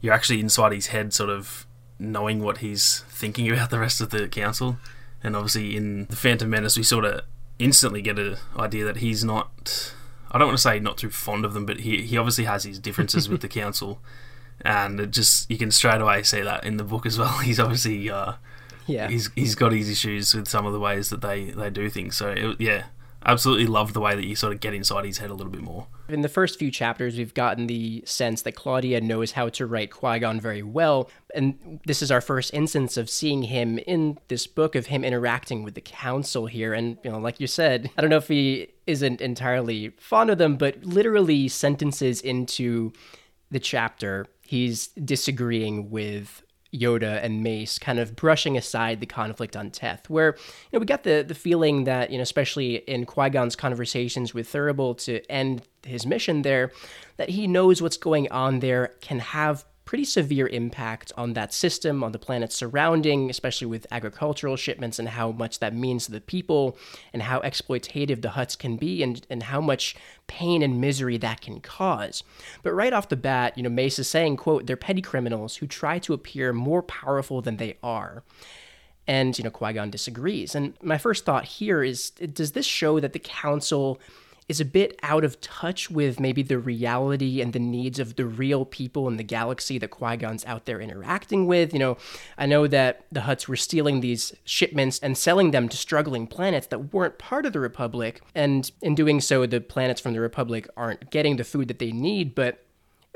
you're 0.01 0.15
actually 0.15 0.41
inside 0.41 0.73
his 0.73 0.89
head, 0.89 1.13
sort 1.13 1.31
of 1.31 1.67
knowing 1.99 2.43
what 2.43 2.59
he's 2.59 3.05
thinking 3.11 3.51
about 3.51 3.71
the 3.71 3.79
rest 3.79 4.01
of 4.01 4.11
the 4.11 4.27
council. 4.29 4.79
And 5.23 5.37
obviously, 5.37 5.77
in 5.77 6.07
the 6.07 6.17
Phantom 6.17 6.49
Menace, 6.49 6.77
we 6.77 6.83
sort 6.83 7.05
of 7.05 7.23
instantly 7.59 8.01
get 8.01 8.19
an 8.19 8.39
idea 8.59 8.85
that 8.87 8.99
he's 8.99 9.23
not. 9.23 9.95
I 10.33 10.39
don't 10.39 10.49
want 10.49 10.59
to 10.59 10.63
say 10.63 10.79
not 10.79 10.97
too 10.97 11.11
fond 11.11 11.45
of 11.45 11.53
them, 11.53 11.67
but 11.67 11.81
he 11.81 12.03
he 12.03 12.17
obviously 12.17 12.45
has 12.45 12.65
his 12.65 12.79
differences 12.79 13.29
with 13.29 13.43
the 13.43 13.49
council, 13.61 14.01
and 14.65 15.01
it 15.01 15.11
just 15.11 15.51
you 15.51 15.59
can 15.59 15.71
straight 15.71 16.01
away 16.01 16.23
see 16.23 16.41
that 16.43 16.65
in 16.65 16.77
the 16.77 16.85
book 16.85 17.07
as 17.07 17.19
well. 17.19 17.39
He's 17.45 17.61
obviously 17.61 18.11
uh, 18.11 18.35
Yeah. 18.87 19.09
he's 19.09 19.31
he's 19.35 19.55
got 19.55 19.73
his 19.73 19.89
issues 19.89 20.35
with 20.35 20.49
some 20.49 20.67
of 20.67 20.73
the 20.73 20.81
ways 20.81 21.11
that 21.11 21.21
they 21.21 21.51
they 21.51 21.71
do 21.71 21.89
things. 21.91 22.17
So 22.17 22.31
it, 22.31 22.61
yeah, 22.61 22.85
absolutely 23.25 23.67
love 23.67 23.93
the 23.93 24.01
way 24.01 24.15
that 24.15 24.25
you 24.25 24.35
sort 24.35 24.53
of 24.53 24.61
get 24.61 24.75
inside 24.75 25.05
his 25.05 25.19
head 25.19 25.31
a 25.31 25.35
little 25.35 25.53
bit 25.53 25.61
more. 25.63 25.87
In 26.09 26.23
the 26.23 26.29
first 26.29 26.59
few 26.59 26.73
chapters, 26.73 27.17
we've 27.17 27.35
gotten 27.35 27.69
the 27.69 28.03
sense 28.05 28.43
that 28.43 28.53
Claudia 28.57 29.01
knows 29.01 29.31
how 29.33 29.49
to 29.51 29.65
write 29.67 29.93
Qui 29.93 30.19
Gon 30.19 30.41
very 30.41 30.63
well, 30.63 31.09
and 31.37 31.79
this 31.87 32.03
is 32.03 32.11
our 32.11 32.21
first 32.21 32.53
instance 32.53 32.97
of 32.97 33.09
seeing 33.09 33.45
him 33.45 33.79
in 33.87 34.19
this 34.27 34.49
book 34.49 34.75
of 34.75 34.87
him 34.87 35.05
interacting 35.05 35.63
with 35.63 35.75
the 35.75 35.81
council 35.81 36.47
here. 36.47 36.75
And 36.75 36.99
you 37.05 37.13
know, 37.13 37.21
like 37.21 37.39
you 37.39 37.47
said, 37.47 37.91
I 37.97 38.01
don't 38.01 38.11
know 38.11 38.17
if 38.17 38.27
he 38.27 38.69
isn't 38.89 39.21
entirely 39.21 39.91
fond 40.01 40.31
of 40.31 40.39
them, 40.39 40.57
but 40.57 40.85
literally 40.85 41.47
sentences 41.47 42.21
into 42.21 42.93
the 43.53 43.61
chapter, 43.61 44.27
he's 44.51 44.89
disagreeing 44.89 45.91
with 45.91 46.43
Yoda 46.75 47.23
and 47.23 47.45
Mace 47.45 47.79
kind 47.79 48.01
of 48.01 48.17
brushing 48.17 48.57
aside 48.57 48.99
the 48.99 49.07
conflict 49.07 49.57
on 49.57 49.71
Teth, 49.71 50.11
where 50.11 50.35
you 50.37 50.71
know 50.73 50.81
we 50.81 50.87
got 50.87 51.05
the 51.05 51.25
the 51.27 51.37
feeling 51.37 51.85
that 51.85 52.11
you 52.11 52.17
know 52.17 52.23
especially 52.23 52.79
in 52.79 53.07
Qui 53.07 53.31
Gon's 53.31 53.55
conversations 53.55 54.35
with 54.35 54.53
Thurible 54.53 54.99
to 55.05 55.25
end 55.31 55.63
his 55.87 56.05
mission 56.05 56.43
there, 56.43 56.73
that 57.17 57.29
he 57.29 57.47
knows 57.47 57.81
what's 57.81 57.97
going 57.97 58.29
on 58.33 58.59
there, 58.59 58.97
can 59.01 59.21
have 59.21 59.65
pretty 59.91 60.05
severe 60.05 60.47
impact 60.47 61.11
on 61.17 61.33
that 61.33 61.53
system, 61.53 62.05
on 62.05 62.13
the 62.13 62.19
planet 62.19 62.53
surrounding, 62.53 63.29
especially 63.29 63.67
with 63.67 63.89
agricultural 63.91 64.55
shipments 64.55 65.01
and 65.01 65.09
how 65.09 65.33
much 65.33 65.59
that 65.59 65.75
means 65.75 66.05
to 66.07 66.13
the 66.13 66.21
people 66.21 66.79
and 67.13 67.23
how 67.23 67.41
exploitative 67.41 68.23
the 68.23 68.29
Hutts 68.29 68.57
can 68.57 68.77
be 68.77 69.03
and, 69.03 69.27
and 69.29 69.43
how 69.43 69.61
much 69.61 69.97
pain 70.29 70.63
and 70.63 70.81
misery 70.81 71.19
that 71.19 71.41
can 71.41 71.61
cause. 71.61 72.23
But 72.63 72.73
right 72.73 72.93
off 72.93 73.09
the 73.09 73.17
bat, 73.17 73.59
you 73.59 73.65
know, 73.65 73.69
Mace 73.69 73.99
is 73.99 74.07
saying, 74.07 74.37
quote, 74.37 74.65
they're 74.67 74.77
petty 74.77 75.03
criminals 75.03 75.57
who 75.57 75.67
try 75.67 75.99
to 75.99 76.15
appear 76.15 76.53
more 76.53 76.85
powerful 76.85 77.43
than 77.43 77.57
they 77.57 77.77
are. 77.83 78.23
And, 79.09 79.37
you 79.37 79.43
know, 79.43 79.51
Qui 79.51 79.73
Gon 79.73 79.91
disagrees. 79.91 80.55
And 80.55 80.75
my 80.81 80.99
first 80.99 81.25
thought 81.25 81.47
here 81.47 81.83
is 81.83 82.11
does 82.11 82.53
this 82.53 82.65
show 82.65 83.01
that 83.01 83.13
the 83.13 83.19
Council 83.19 84.01
is 84.51 84.61
a 84.61 84.65
bit 84.65 84.99
out 85.05 85.23
of 85.23 85.41
touch 85.41 85.89
with 85.93 86.19
maybe 86.19 86.43
the 86.43 86.59
reality 86.59 87.41
and 87.41 87.53
the 87.53 87.61
needs 87.61 88.01
of 88.01 88.17
the 88.17 88.27
real 88.27 88.65
people 88.65 89.07
in 89.07 89.17
the 89.17 89.23
galaxy 89.23 89.79
that 89.79 89.91
Qui 89.91 90.17
Gon's 90.17 90.45
out 90.45 90.65
there 90.65 90.81
interacting 90.81 91.47
with. 91.47 91.73
You 91.73 91.79
know, 91.79 91.97
I 92.37 92.47
know 92.47 92.67
that 92.67 93.05
the 93.13 93.21
Hutts 93.21 93.47
were 93.47 93.55
stealing 93.55 94.01
these 94.01 94.35
shipments 94.45 94.99
and 94.99 95.17
selling 95.17 95.53
them 95.53 95.69
to 95.69 95.77
struggling 95.77 96.27
planets 96.27 96.67
that 96.67 96.93
weren't 96.93 97.17
part 97.17 97.47
of 97.47 97.53
the 97.53 97.61
Republic. 97.61 98.23
And 98.35 98.69
in 98.83 98.97
doing 98.97 99.21
so, 99.21 99.47
the 99.47 99.61
planets 99.61 100.01
from 100.01 100.15
the 100.15 100.21
Republic 100.21 100.69
aren't 100.77 101.13
getting 101.13 101.37
the 101.37 101.45
food 101.45 101.69
that 101.69 101.79
they 101.79 101.93
need. 101.93 102.35
But 102.35 102.59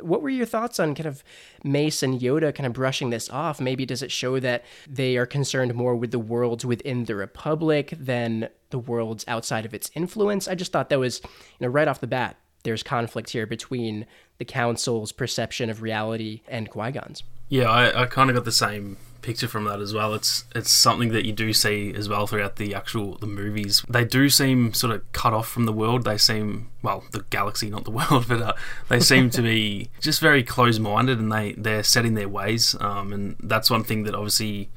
what 0.01 0.23
were 0.23 0.29
your 0.29 0.47
thoughts 0.47 0.81
on 0.81 0.95
kind 0.95 1.07
of 1.07 1.23
Mace 1.63 2.03
and 2.03 2.21
Yoda 2.21 2.55
kind 2.55 2.67
of 2.67 2.73
brushing 2.73 3.11
this 3.11 3.31
off? 3.31 3.61
Maybe 3.61 3.87
does 3.87 4.03
it 4.03 4.11
show 4.11 4.41
that 4.41 4.65
they 4.89 5.17
are 5.17 5.27
concerned 5.27 5.75
more 5.75 5.95
with 5.95 6.11
the 6.11 6.19
worlds 6.19 6.65
within 6.65 7.05
the 7.05 7.15
Republic 7.15 7.95
than 7.99 8.49
the 8.71 8.79
worlds 8.79 9.25
outside 9.29 9.65
of 9.65 9.75
its 9.75 9.91
influence? 9.95 10.49
I 10.49 10.55
just 10.55 10.73
thought 10.73 10.89
that 10.89 10.99
was, 10.99 11.21
you 11.23 11.31
know, 11.61 11.69
right 11.69 11.89
off 11.89 12.01
the 12.01 12.07
bat, 12.07 12.37
there's 12.65 12.83
conflict 12.83 13.31
here 13.31 13.47
between 13.47 14.07
the 14.39 14.45
Council's 14.45 15.13
perception 15.13 15.71
of 15.71 15.83
reality 15.83 16.43
and 16.49 16.71
Qui 16.71 16.93
Gon's. 16.93 17.23
Yeah, 17.49 17.71
I, 17.71 18.03
I 18.03 18.07
kind 18.07 18.31
of 18.31 18.37
got 18.37 18.45
the 18.45 18.53
same 18.53 18.97
picture 19.25 19.49
from 19.49 19.65
that 19.65 19.81
as 19.81 19.95
well. 19.95 20.13
It's 20.15 20.45
it's 20.55 20.71
something 20.71 21.09
that 21.13 21.25
you 21.25 21.33
do 21.33 21.53
see 21.55 21.95
as 21.95 22.09
well 22.09 22.27
throughout 22.27 22.57
the 22.57 22.75
actual 22.75 23.17
the 23.17 23.27
movies. 23.27 23.83
They 23.89 24.05
do 24.05 24.29
seem 24.29 24.75
sort 24.75 24.93
of 24.95 25.11
cut 25.13 25.33
off 25.33 25.49
from 25.49 25.65
the 25.65 25.73
world. 25.73 26.05
They 26.05 26.19
seem 26.19 26.71
well, 26.83 27.05
the 27.11 27.25
galaxy, 27.31 27.71
not 27.71 27.85
the 27.85 27.91
world, 28.11 28.27
but 28.29 28.43
uh, 28.43 28.53
they 28.89 29.01
seem 29.01 29.31
to 29.31 29.43
be 29.43 29.91
just 30.01 30.21
very 30.21 30.45
close 30.45 30.79
minded, 30.79 31.19
and 31.19 31.33
they 31.33 31.53
they're 31.53 31.83
set 31.83 32.05
in 32.05 32.15
their 32.15 32.29
ways. 32.29 32.77
Um, 32.81 33.13
and 33.13 33.37
that's 33.41 33.71
one 33.71 33.83
thing 33.83 34.05
that 34.05 34.15
obviously 34.15 34.69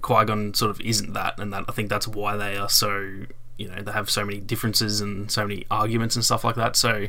Qui 0.00 0.24
Gon 0.24 0.54
sort 0.54 0.70
of 0.70 0.80
isn't 0.80 1.12
that, 1.12 1.38
and 1.38 1.52
that 1.52 1.64
I 1.68 1.72
think 1.72 1.90
that's 1.90 2.08
why 2.08 2.36
they 2.36 2.56
are 2.56 2.70
so 2.70 3.26
you 3.58 3.68
know 3.68 3.82
they 3.82 3.92
have 3.92 4.10
so 4.10 4.24
many 4.24 4.40
differences 4.40 5.02
and 5.02 5.30
so 5.30 5.46
many 5.46 5.66
arguments 5.70 6.16
and 6.16 6.24
stuff 6.24 6.42
like 6.42 6.56
that. 6.56 6.74
So 6.74 7.08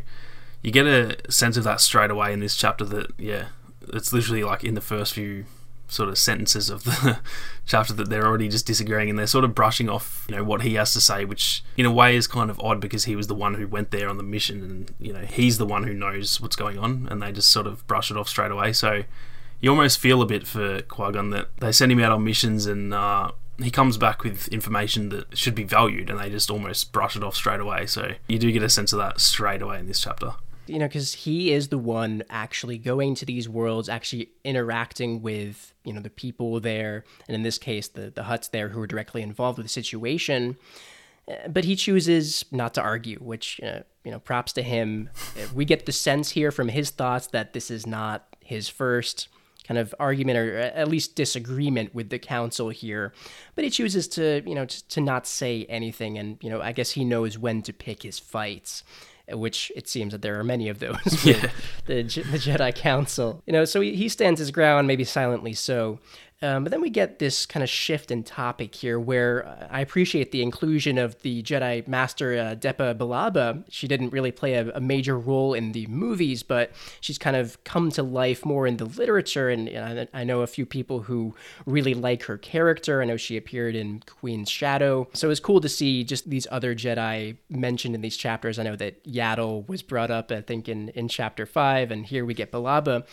you 0.62 0.72
get 0.72 0.86
a 0.86 1.32
sense 1.32 1.56
of 1.56 1.64
that 1.64 1.80
straight 1.80 2.12
away 2.12 2.34
in 2.34 2.42
this 2.42 2.56
chapter. 2.56 2.84
That 2.84 3.14
yeah, 3.18 3.46
it's 3.94 4.12
literally 4.12 4.44
like 4.44 4.66
in 4.66 4.76
the 4.76 4.82
first 4.82 5.14
few 5.14 5.46
sort 5.88 6.10
of 6.10 6.18
sentences 6.18 6.70
of 6.70 6.84
the 6.84 7.20
chapter 7.66 7.94
that 7.94 8.10
they're 8.10 8.26
already 8.26 8.48
just 8.48 8.66
disagreeing 8.66 9.10
and 9.10 9.20
they're 9.20 9.28
sort 9.28 9.44
of 9.44 9.54
brushing 9.54 9.88
off 9.88 10.26
you 10.28 10.36
know 10.36 10.44
what 10.44 10.64
he 10.64 10.76
has 10.76 10.94
to 10.94 11.02
say 11.02 11.26
which 11.26 11.64
in 11.78 11.86
a 11.86 11.92
way 11.92 12.16
is 12.16 12.28
kind 12.28 12.50
of 12.50 12.60
odd 12.60 12.80
because 12.80 13.06
he 13.06 13.16
was 13.16 13.28
the 13.28 13.36
one 13.36 13.54
who 13.56 13.68
went 13.68 13.92
there 13.92 14.10
on 14.10 14.18
the 14.18 14.24
mission 14.24 14.62
and 14.64 14.94
you 15.00 15.14
know 15.14 15.22
he's 15.22 15.58
the 15.58 15.66
one 15.66 15.84
who 15.84 15.94
knows 15.94 16.42
what's 16.42 16.56
going 16.56 16.78
on 16.78 17.08
and 17.10 17.22
they 17.22 17.32
just 17.32 17.50
sort 17.50 17.68
of 17.68 17.86
brush 17.88 18.12
it 18.12 18.18
off 18.18 18.28
straight 18.28 18.52
away. 18.52 18.74
So 18.74 19.04
you 19.60 19.70
almost 19.70 20.00
feel 20.00 20.22
a 20.22 20.26
bit 20.26 20.46
for 20.46 20.82
Qui-Gon 20.84 21.30
that 21.32 21.48
they 21.58 21.72
send 21.72 21.92
him 21.92 22.00
out 22.00 22.12
on 22.12 22.24
missions 22.24 22.66
and 22.66 22.94
uh, 22.94 23.32
he 23.58 23.72
comes 23.72 23.98
back 23.98 24.24
with 24.24 24.48
information 24.50 25.10
that 25.10 25.38
should 25.38 25.56
be 25.56 25.64
valued 25.64 26.10
and 26.10 26.20
they 26.20 26.30
just 26.30 26.50
almost 26.50 26.92
brush 26.92 27.16
it 27.16 27.24
off 27.24 27.36
straight 27.36 27.60
away. 27.60 27.86
So 27.86 28.14
you 28.28 28.38
do 28.38 28.52
get 28.52 28.64
a 28.64 28.70
sense 28.70 28.92
of 28.92 29.00
that 29.00 29.20
straight 29.20 29.62
away 29.62 29.80
in 29.80 29.88
this 29.88 30.02
chapter 30.02 30.34
you 30.68 30.80
know, 30.80 30.88
because 30.88 31.14
he 31.14 31.52
is 31.52 31.70
the 31.70 31.78
one 31.78 32.24
actually 32.30 32.78
going 32.78 33.16
to 33.16 33.26
these 33.26 33.48
worlds, 33.48 33.90
actually 33.90 34.30
interacting 34.44 35.22
with, 35.22 35.74
you 35.84 35.94
know, 35.94 36.02
the 36.02 36.10
people 36.10 36.60
there, 36.60 37.04
and 37.28 37.36
in 37.36 37.44
this 37.44 37.58
case, 37.58 37.88
the, 37.88 38.10
the 38.10 38.24
Hutts 38.24 38.50
there 38.50 38.70
who 38.70 38.82
are 38.82 38.88
directly 38.88 39.22
involved 39.22 39.58
with 39.58 39.66
the 39.66 39.74
situation. 39.74 40.58
Uh, 41.28 41.48
but 41.48 41.66
he 41.66 41.76
chooses 41.76 42.46
not 42.52 42.74
to 42.76 42.82
argue, 42.82 43.18
which, 43.18 43.60
you 44.04 44.12
know, 44.12 44.20
props 44.20 44.54
to 44.54 44.62
him. 44.62 45.10
We 45.54 45.66
get 45.66 45.86
the 45.86 45.92
sense 45.92 46.32
here 46.32 46.52
from 46.52 46.70
his 46.70 46.92
thoughts 46.92 47.28
that 47.28 47.54
this 47.54 47.72
is 47.72 47.88
not 47.88 48.28
his 48.40 48.70
first 48.70 49.28
kind 49.66 49.80
of 49.80 49.96
argument 50.00 50.38
or 50.38 50.58
at 50.58 50.88
least 50.88 51.16
disagreement 51.16 51.94
with 51.96 52.10
the 52.10 52.20
council 52.20 52.70
here 52.70 53.12
but 53.56 53.64
he 53.64 53.70
chooses 53.72 54.08
to 54.08 54.44
you 54.46 54.54
know 54.54 54.66
to, 54.66 54.88
to 54.90 55.02
not 55.02 55.26
say 55.26 55.66
anything 55.68 56.20
and 56.20 56.38
you 56.42 56.52
know 56.52 56.62
i 56.62 56.72
guess 56.72 56.92
he 56.92 57.04
knows 57.04 57.38
when 57.38 57.64
to 57.64 57.74
pick 57.74 58.04
his 58.04 58.20
fights 58.20 58.84
which 59.32 59.72
it 59.76 59.88
seems 59.88 60.12
that 60.12 60.22
there 60.22 60.40
are 60.40 60.44
many 60.44 60.70
of 60.70 60.80
those. 60.80 60.98
yeah. 61.26 61.50
the, 61.86 62.04
the 62.04 62.38
Jedi 62.38 62.74
Council, 62.76 63.42
you 63.46 63.54
know, 63.54 63.66
so 63.66 63.82
he, 63.82 63.96
he 63.96 64.10
stands 64.10 64.40
his 64.40 64.52
ground, 64.52 64.88
maybe 64.88 65.04
silently 65.04 65.54
so. 65.54 66.00
Um, 66.46 66.64
but 66.64 66.70
then 66.70 66.82
we 66.82 66.92
get 66.92 67.18
this 67.18 67.48
kind 67.48 67.64
of 67.64 67.70
shift 67.70 68.12
in 68.12 68.24
topic 68.24 68.76
here 68.76 69.00
where 69.00 69.68
I 69.72 69.82
appreciate 69.82 70.32
the 70.32 70.44
inclusion 70.44 71.00
of 71.00 71.20
the 71.24 71.42
Jedi 71.42 71.88
Master 71.88 72.34
uh, 72.34 72.56
Depa 72.56 72.96
Billaba. 72.96 73.64
She 73.70 73.88
didn't 73.88 74.12
really 74.12 74.32
play 74.32 74.54
a, 74.54 74.70
a, 74.76 74.80
major 74.80 75.18
role 75.18 75.56
in 75.56 75.72
the 75.72 75.88
movies, 75.88 76.44
but 76.44 76.72
she's 77.02 77.18
kind 77.18 77.36
of 77.36 77.62
come 77.64 77.90
to 77.92 78.04
life 78.04 78.46
more 78.46 78.68
in 78.68 78.78
the 78.78 78.86
literature. 78.86 79.50
And, 79.50 79.68
and 79.68 80.08
I, 80.14 80.22
I 80.22 80.24
know 80.24 80.42
a 80.42 80.48
few 80.48 80.68
people 80.68 81.02
who 81.02 81.34
really 81.66 81.96
like 81.96 82.24
her 82.24 82.38
character. 82.38 83.02
I 83.02 83.06
know 83.06 83.18
she 83.18 83.38
appeared 83.38 83.76
in 83.76 84.02
Queen's 84.02 84.50
Shadow. 84.50 85.08
So 85.14 85.32
it's 85.32 85.40
cool 85.40 85.62
to 85.62 85.70
see 85.70 86.04
just 86.04 86.30
these 86.30 86.46
other 86.52 86.76
Jedi 86.76 87.38
mentioned 87.50 87.96
in 87.96 88.02
these 88.02 88.18
chapters. 88.18 88.60
I 88.60 88.64
know 88.64 88.76
that 88.76 89.04
Yaddle 89.04 89.68
was 89.68 89.82
brought 89.82 90.12
up, 90.12 90.32
I 90.32 90.42
think, 90.42 90.70
in, 90.70 90.90
in 90.90 91.08
chapter 91.08 91.48
five, 91.48 91.90
and 91.90 92.06
here 92.06 92.24
we 92.24 92.36
get 92.36 92.52
Billaba. 92.52 93.04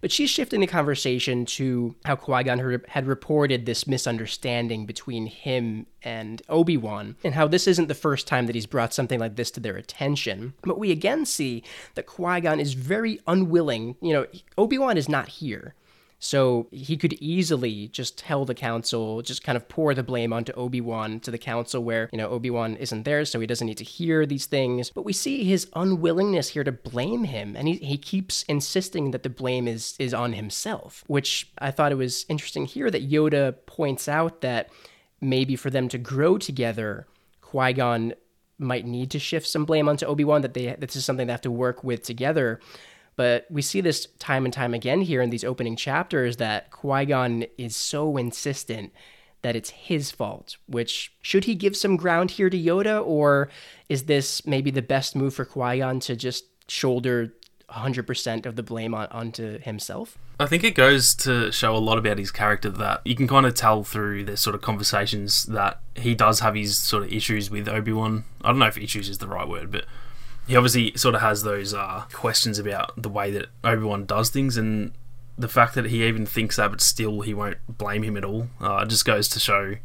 But 0.00 0.10
she's 0.10 0.30
shifting 0.30 0.60
the 0.60 0.66
conversation 0.66 1.44
to 1.46 1.94
how 2.04 2.16
Qui 2.16 2.44
Gon 2.44 2.80
had 2.88 3.06
reported 3.06 3.66
this 3.66 3.86
misunderstanding 3.86 4.86
between 4.86 5.26
him 5.26 5.86
and 6.02 6.40
Obi 6.48 6.76
Wan, 6.76 7.16
and 7.22 7.34
how 7.34 7.46
this 7.46 7.66
isn't 7.66 7.88
the 7.88 7.94
first 7.94 8.26
time 8.26 8.46
that 8.46 8.54
he's 8.54 8.66
brought 8.66 8.94
something 8.94 9.20
like 9.20 9.36
this 9.36 9.50
to 9.52 9.60
their 9.60 9.76
attention. 9.76 10.54
But 10.62 10.78
we 10.78 10.90
again 10.90 11.26
see 11.26 11.62
that 11.94 12.06
Qui 12.06 12.40
Gon 12.40 12.60
is 12.60 12.72
very 12.72 13.20
unwilling. 13.26 13.96
You 14.00 14.12
know, 14.14 14.26
Obi 14.56 14.78
Wan 14.78 14.96
is 14.96 15.08
not 15.08 15.28
here. 15.28 15.74
So 16.22 16.68
he 16.70 16.98
could 16.98 17.14
easily 17.14 17.88
just 17.88 18.18
tell 18.18 18.44
the 18.44 18.54
council, 18.54 19.22
just 19.22 19.42
kind 19.42 19.56
of 19.56 19.68
pour 19.68 19.94
the 19.94 20.02
blame 20.02 20.34
onto 20.34 20.52
Obi 20.52 20.80
Wan 20.80 21.18
to 21.20 21.30
the 21.30 21.38
council, 21.38 21.82
where, 21.82 22.10
you 22.12 22.18
know, 22.18 22.28
Obi 22.28 22.50
Wan 22.50 22.76
isn't 22.76 23.04
there, 23.04 23.24
so 23.24 23.40
he 23.40 23.46
doesn't 23.46 23.66
need 23.66 23.78
to 23.78 23.84
hear 23.84 24.26
these 24.26 24.44
things. 24.44 24.90
But 24.90 25.06
we 25.06 25.14
see 25.14 25.44
his 25.44 25.68
unwillingness 25.74 26.50
here 26.50 26.62
to 26.62 26.72
blame 26.72 27.24
him, 27.24 27.56
and 27.56 27.66
he, 27.66 27.76
he 27.76 27.96
keeps 27.96 28.42
insisting 28.42 29.12
that 29.12 29.22
the 29.22 29.30
blame 29.30 29.66
is, 29.66 29.96
is 29.98 30.12
on 30.12 30.34
himself, 30.34 31.04
which 31.06 31.50
I 31.58 31.70
thought 31.70 31.90
it 31.90 31.96
was 31.96 32.26
interesting 32.28 32.66
here 32.66 32.90
that 32.90 33.10
Yoda 33.10 33.56
points 33.64 34.06
out 34.06 34.42
that 34.42 34.68
maybe 35.22 35.56
for 35.56 35.70
them 35.70 35.88
to 35.88 35.96
grow 35.98 36.36
together, 36.36 37.06
Qui 37.40 37.72
Gon 37.72 38.12
might 38.58 38.84
need 38.84 39.10
to 39.10 39.18
shift 39.18 39.46
some 39.46 39.64
blame 39.64 39.88
onto 39.88 40.04
Obi 40.04 40.24
Wan. 40.24 40.42
That 40.42 40.52
they 40.52 40.76
this 40.78 40.96
is 40.96 41.04
something 41.04 41.26
they 41.26 41.32
have 41.32 41.40
to 41.40 41.50
work 41.50 41.82
with 41.82 42.02
together. 42.02 42.60
But 43.20 43.44
we 43.50 43.60
see 43.60 43.82
this 43.82 44.06
time 44.18 44.46
and 44.46 44.54
time 44.54 44.72
again 44.72 45.02
here 45.02 45.20
in 45.20 45.28
these 45.28 45.44
opening 45.44 45.76
chapters 45.76 46.38
that 46.38 46.70
Qui 46.70 47.04
Gon 47.04 47.44
is 47.58 47.76
so 47.76 48.16
insistent 48.16 48.94
that 49.42 49.54
it's 49.54 49.68
his 49.68 50.10
fault. 50.10 50.56
Which 50.66 51.12
should 51.20 51.44
he 51.44 51.54
give 51.54 51.76
some 51.76 51.98
ground 51.98 52.30
here 52.30 52.48
to 52.48 52.56
Yoda, 52.56 53.06
or 53.06 53.50
is 53.90 54.04
this 54.04 54.46
maybe 54.46 54.70
the 54.70 54.80
best 54.80 55.14
move 55.14 55.34
for 55.34 55.44
Qui 55.44 55.80
Gon 55.80 56.00
to 56.00 56.16
just 56.16 56.46
shoulder 56.66 57.34
100% 57.68 58.46
of 58.46 58.56
the 58.56 58.62
blame 58.62 58.94
on, 58.94 59.06
onto 59.08 59.58
himself? 59.58 60.16
I 60.38 60.46
think 60.46 60.64
it 60.64 60.74
goes 60.74 61.14
to 61.16 61.52
show 61.52 61.76
a 61.76 61.78
lot 61.78 61.98
about 61.98 62.16
his 62.16 62.30
character 62.30 62.70
that 62.70 63.02
you 63.04 63.14
can 63.14 63.28
kind 63.28 63.44
of 63.44 63.54
tell 63.54 63.84
through 63.84 64.24
their 64.24 64.36
sort 64.36 64.54
of 64.56 64.62
conversations 64.62 65.42
that 65.42 65.78
he 65.94 66.14
does 66.14 66.40
have 66.40 66.54
his 66.54 66.78
sort 66.78 67.02
of 67.02 67.12
issues 67.12 67.50
with 67.50 67.68
Obi 67.68 67.92
Wan. 67.92 68.24
I 68.40 68.48
don't 68.48 68.60
know 68.60 68.66
if 68.68 68.78
issues 68.78 69.10
is 69.10 69.18
the 69.18 69.28
right 69.28 69.46
word, 69.46 69.70
but 69.70 69.84
he 70.50 70.56
obviously 70.56 70.92
sort 70.96 71.14
of 71.14 71.20
has 71.20 71.44
those 71.44 71.72
uh, 71.72 72.02
questions 72.12 72.58
about 72.58 73.00
the 73.00 73.08
way 73.08 73.30
that 73.30 73.46
Obi 73.62 73.84
Wan 73.84 74.04
does 74.04 74.30
things, 74.30 74.56
and 74.56 74.90
the 75.38 75.46
fact 75.46 75.76
that 75.76 75.86
he 75.86 76.02
even 76.02 76.26
thinks 76.26 76.56
that, 76.56 76.72
but 76.72 76.80
still 76.80 77.20
he 77.20 77.32
won't 77.32 77.58
blame 77.68 78.02
him 78.02 78.16
at 78.16 78.24
all, 78.24 78.48
uh, 78.60 78.84
just 78.84 79.04
goes 79.04 79.28
to 79.28 79.38
show 79.38 79.76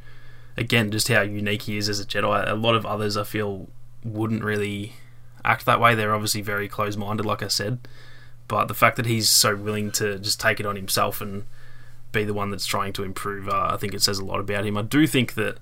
again 0.58 0.90
just 0.90 1.08
how 1.08 1.22
unique 1.22 1.62
he 1.64 1.78
is 1.78 1.88
as 1.88 2.00
a 2.00 2.04
Jedi. 2.04 2.50
A 2.50 2.56
lot 2.56 2.74
of 2.74 2.84
others, 2.84 3.16
I 3.16 3.24
feel, 3.24 3.68
wouldn't 4.04 4.44
really 4.44 4.94
act 5.44 5.68
that 5.68 5.80
way. 5.80 5.94
They're 5.94 6.16
obviously 6.16 6.42
very 6.42 6.68
close-minded, 6.68 7.28
like 7.28 7.44
I 7.44 7.48
said, 7.48 7.88
but 8.48 8.68
the 8.68 8.74
fact 8.74 8.98
that 8.98 9.06
he's 9.06 9.30
so 9.30 9.56
willing 9.56 9.92
to 9.92 10.18
just 10.18 10.42
take 10.42 10.60
it 10.60 10.66
on 10.66 10.76
himself 10.76 11.22
and 11.22 11.46
be 12.12 12.24
the 12.24 12.34
one 12.34 12.50
that's 12.50 12.66
trying 12.66 12.94
to 12.94 13.04
improve, 13.04 13.48
uh, 13.48 13.70
I 13.70 13.78
think 13.78 13.94
it 13.94 14.02
says 14.02 14.18
a 14.18 14.26
lot 14.26 14.40
about 14.40 14.66
him. 14.66 14.80
I 14.80 14.82
do 14.82 15.06
think 15.06 15.36
that 15.36 15.60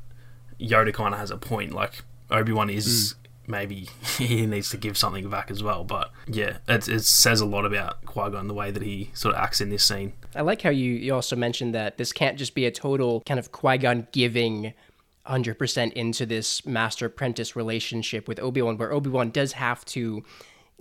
Yoda 0.62 0.94
kind 0.94 1.14
of 1.14 1.20
has 1.20 1.30
a 1.30 1.36
point. 1.38 1.74
Like 1.74 2.04
Obi 2.32 2.54
Wan 2.54 2.70
is. 2.70 3.16
Mm 3.16 3.23
maybe 3.48 3.90
he 4.18 4.46
needs 4.46 4.70
to 4.70 4.78
give 4.78 4.98
something 4.98 5.30
back 5.30 5.52
as 5.52 5.64
well. 5.64 5.84
But 5.84 6.12
yeah, 6.28 6.58
it, 6.68 6.88
it 6.88 7.04
says 7.04 7.42
a 7.42 7.46
lot 7.46 7.66
about 7.66 8.06
Qui 8.06 8.32
Gon 8.32 8.48
the 8.48 8.54
way 8.54 8.72
that 8.72 8.84
he 8.84 9.12
sort 9.14 9.36
of 9.36 9.42
acts 9.42 9.62
in 9.62 9.70
this 9.70 9.84
scene. 9.84 10.14
I 10.36 10.42
like 10.42 10.62
how 10.62 10.70
you, 10.70 10.92
you 10.92 11.14
also 11.14 11.36
mentioned 11.36 11.76
that 11.76 11.98
this 11.98 12.12
can't 12.12 12.38
just 12.38 12.56
be 12.56 12.66
a 12.66 12.72
total 12.72 13.22
kind 13.22 13.40
of 13.40 13.52
Qui 13.52 13.78
Gon 13.78 14.08
giving 14.12 14.74
100% 15.28 15.94
into 15.94 16.26
this 16.26 16.66
master 16.66 17.06
apprentice 17.06 17.56
relationship 17.56 18.28
with 18.28 18.40
Obi 18.40 18.62
Wan, 18.62 18.78
where 18.78 18.92
Obi 18.92 19.10
Wan 19.10 19.30
does 19.30 19.54
have 19.54 19.86
to 19.86 20.24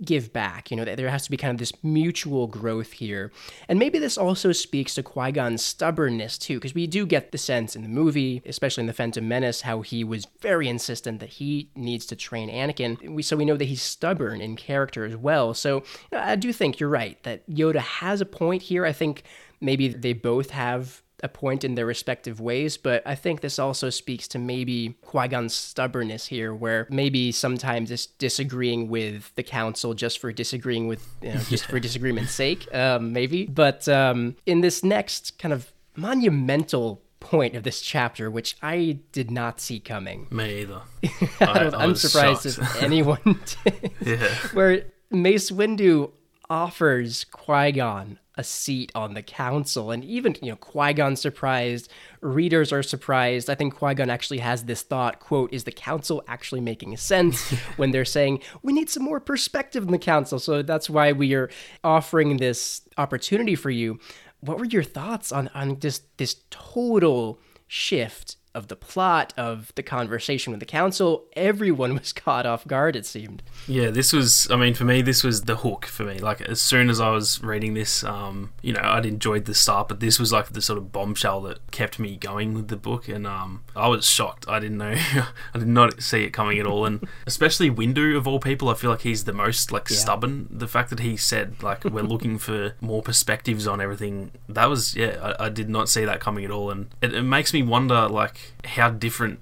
give 0.03 0.33
back. 0.33 0.71
You 0.71 0.77
know, 0.77 0.85
there 0.85 1.09
has 1.09 1.23
to 1.25 1.31
be 1.31 1.37
kind 1.37 1.51
of 1.51 1.59
this 1.59 1.73
mutual 1.83 2.47
growth 2.47 2.93
here. 2.93 3.31
And 3.67 3.79
maybe 3.79 3.99
this 3.99 4.17
also 4.17 4.51
speaks 4.51 4.95
to 4.95 5.03
Qui 5.03 5.31
Gon's 5.31 5.63
stubbornness, 5.63 6.37
too, 6.37 6.55
because 6.55 6.73
we 6.73 6.87
do 6.87 7.05
get 7.05 7.31
the 7.31 7.37
sense 7.37 7.75
in 7.75 7.83
the 7.83 7.89
movie, 7.89 8.41
especially 8.45 8.81
in 8.81 8.87
The 8.87 8.93
Phantom 8.93 9.27
Menace, 9.27 9.61
how 9.61 9.81
he 9.81 10.03
was 10.03 10.27
very 10.41 10.67
insistent 10.67 11.19
that 11.19 11.29
he 11.29 11.69
needs 11.75 12.05
to 12.07 12.15
train 12.15 12.49
Anakin. 12.49 13.13
We, 13.13 13.21
so 13.23 13.37
we 13.37 13.45
know 13.45 13.57
that 13.57 13.65
he's 13.65 13.81
stubborn 13.81 14.41
in 14.41 14.55
character 14.55 15.05
as 15.05 15.15
well. 15.15 15.53
So 15.53 15.77
you 15.77 16.17
know, 16.17 16.19
I 16.19 16.35
do 16.35 16.53
think 16.53 16.79
you're 16.79 16.89
right 16.89 17.21
that 17.23 17.49
Yoda 17.49 17.77
has 17.79 18.21
a 18.21 18.25
point 18.25 18.63
here. 18.63 18.85
I 18.85 18.93
think 18.93 19.23
maybe 19.61 19.87
they 19.87 20.13
both 20.13 20.51
have 20.51 21.01
a 21.23 21.29
point 21.29 21.63
in 21.63 21.75
their 21.75 21.85
respective 21.85 22.39
ways, 22.41 22.75
but 22.75 23.01
I 23.05 23.15
think 23.15 23.39
this 23.39 23.57
also 23.57 23.89
speaks 23.89 24.27
to 24.29 24.39
maybe 24.39 24.95
Qui 25.01 25.29
Gon's 25.29 25.55
stubbornness 25.55 26.27
here, 26.27 26.53
where 26.53 26.85
maybe 26.89 27.31
sometimes 27.31 27.89
it's 27.89 28.05
disagreeing 28.05 28.89
with 28.89 29.33
the 29.35 29.43
council 29.43 29.93
just 29.93 30.19
for 30.19 30.33
disagreeing 30.33 30.87
with, 30.87 31.07
you 31.21 31.33
know, 31.33 31.39
just 31.49 31.65
for 31.65 31.79
disagreement's 31.87 32.33
sake, 32.33 32.67
um, 32.75 33.13
maybe. 33.13 33.45
But 33.45 33.87
um, 33.87 34.35
in 34.45 34.59
this 34.61 34.83
next 34.83 35.39
kind 35.39 35.53
of 35.53 35.71
monumental 35.95 37.01
point 37.21 37.55
of 37.55 37.63
this 37.63 37.81
chapter, 37.81 38.29
which 38.29 38.57
I 38.61 38.99
did 39.13 39.31
not 39.31 39.61
see 39.61 39.79
coming. 39.79 40.27
Me 40.29 40.61
either. 40.61 40.81
I, 41.39 41.71
am 41.83 41.95
surprised 41.95 42.43
shocked. 42.43 42.75
if 42.75 42.83
anyone 42.83 43.39
did. 43.63 43.91
yeah. 44.01 44.27
Where 44.51 44.85
Mace 45.09 45.49
Windu 45.49 46.11
offers 46.49 47.23
Qui 47.23 47.71
Gon 47.71 48.19
a 48.35 48.43
seat 48.43 48.91
on 48.95 49.13
the 49.13 49.21
council. 49.21 49.91
And 49.91 50.03
even, 50.03 50.35
you 50.41 50.51
know, 50.51 50.55
Qui 50.55 50.93
Gon 50.93 51.15
surprised, 51.15 51.91
readers 52.21 52.71
are 52.71 52.83
surprised. 52.83 53.49
I 53.49 53.55
think 53.55 53.75
Qui 53.75 53.93
Gon 53.93 54.09
actually 54.09 54.39
has 54.39 54.65
this 54.65 54.81
thought 54.81 55.19
quote, 55.19 55.53
is 55.53 55.65
the 55.65 55.71
council 55.71 56.23
actually 56.27 56.61
making 56.61 56.97
sense 56.97 57.51
when 57.77 57.91
they're 57.91 58.05
saying, 58.05 58.39
we 58.63 58.73
need 58.73 58.89
some 58.89 59.03
more 59.03 59.19
perspective 59.19 59.83
in 59.83 59.91
the 59.91 59.99
council? 59.99 60.39
So 60.39 60.61
that's 60.61 60.89
why 60.89 61.11
we 61.11 61.33
are 61.35 61.49
offering 61.83 62.37
this 62.37 62.81
opportunity 62.97 63.55
for 63.55 63.69
you. 63.69 63.99
What 64.39 64.57
were 64.57 64.65
your 64.65 64.83
thoughts 64.83 65.31
on, 65.31 65.49
on 65.53 65.79
just 65.79 66.17
this 66.17 66.37
total 66.49 67.39
shift 67.67 68.37
of 68.55 68.67
the 68.67 68.75
plot 68.75 69.33
of 69.37 69.71
the 69.75 69.83
conversation 69.83 70.51
with 70.51 70.59
the 70.59 70.65
council 70.65 71.25
everyone 71.35 71.93
was 71.95 72.13
caught 72.13 72.45
off 72.45 72.67
guard 72.67 72.95
it 72.95 73.05
seemed. 73.05 73.41
Yeah 73.67 73.89
this 73.89 74.13
was 74.13 74.47
i 74.51 74.55
mean 74.55 74.73
for 74.73 74.85
me 74.85 75.01
this 75.01 75.23
was 75.23 75.43
the 75.43 75.57
hook 75.57 75.85
for 75.85 76.03
me. 76.03 76.19
Like 76.19 76.41
as 76.41 76.61
soon 76.61 76.89
as 76.89 76.99
i 76.99 77.09
was 77.09 77.41
reading 77.43 77.73
this 77.73 78.03
um 78.03 78.51
you 78.61 78.73
know 78.73 78.81
i'd 78.83 79.05
enjoyed 79.05 79.45
the 79.45 79.53
start 79.53 79.87
but 79.87 79.99
this 79.99 80.19
was 80.19 80.31
like 80.31 80.49
the 80.49 80.61
sort 80.61 80.77
of 80.77 80.91
bombshell 80.91 81.41
that 81.41 81.71
kept 81.71 81.99
me 81.99 82.15
going 82.15 82.53
with 82.53 82.67
the 82.67 82.77
book 82.77 83.07
and 83.07 83.25
um 83.25 83.63
i 83.75 83.87
was 83.87 84.05
shocked. 84.05 84.45
I 84.47 84.59
didn't 84.59 84.77
know 84.77 84.95
i 85.53 85.57
did 85.57 85.67
not 85.67 86.01
see 86.01 86.23
it 86.23 86.31
coming 86.31 86.59
at 86.59 86.67
all 86.67 86.85
and 86.85 87.07
especially 87.25 87.69
windu 87.69 88.15
of 88.15 88.27
all 88.27 88.39
people 88.39 88.69
i 88.69 88.73
feel 88.75 88.91
like 88.91 89.01
he's 89.01 89.23
the 89.23 89.33
most 89.33 89.71
like 89.71 89.89
yeah. 89.89 89.97
stubborn. 89.97 90.47
The 90.51 90.67
fact 90.67 90.89
that 90.91 90.99
he 90.99 91.17
said 91.17 91.63
like 91.63 91.83
we're 91.83 92.03
looking 92.03 92.37
for 92.37 92.75
more 92.81 93.01
perspectives 93.01 93.67
on 93.67 93.81
everything 93.81 94.31
that 94.47 94.69
was 94.69 94.95
yeah 94.95 95.35
i, 95.39 95.45
I 95.45 95.49
did 95.49 95.69
not 95.69 95.89
see 95.89 96.05
that 96.05 96.19
coming 96.19 96.45
at 96.45 96.51
all 96.51 96.69
and 96.69 96.93
it, 97.01 97.13
it 97.13 97.23
makes 97.23 97.53
me 97.53 97.63
wonder 97.63 98.07
like 98.07 98.42
how 98.65 98.89
different 98.89 99.39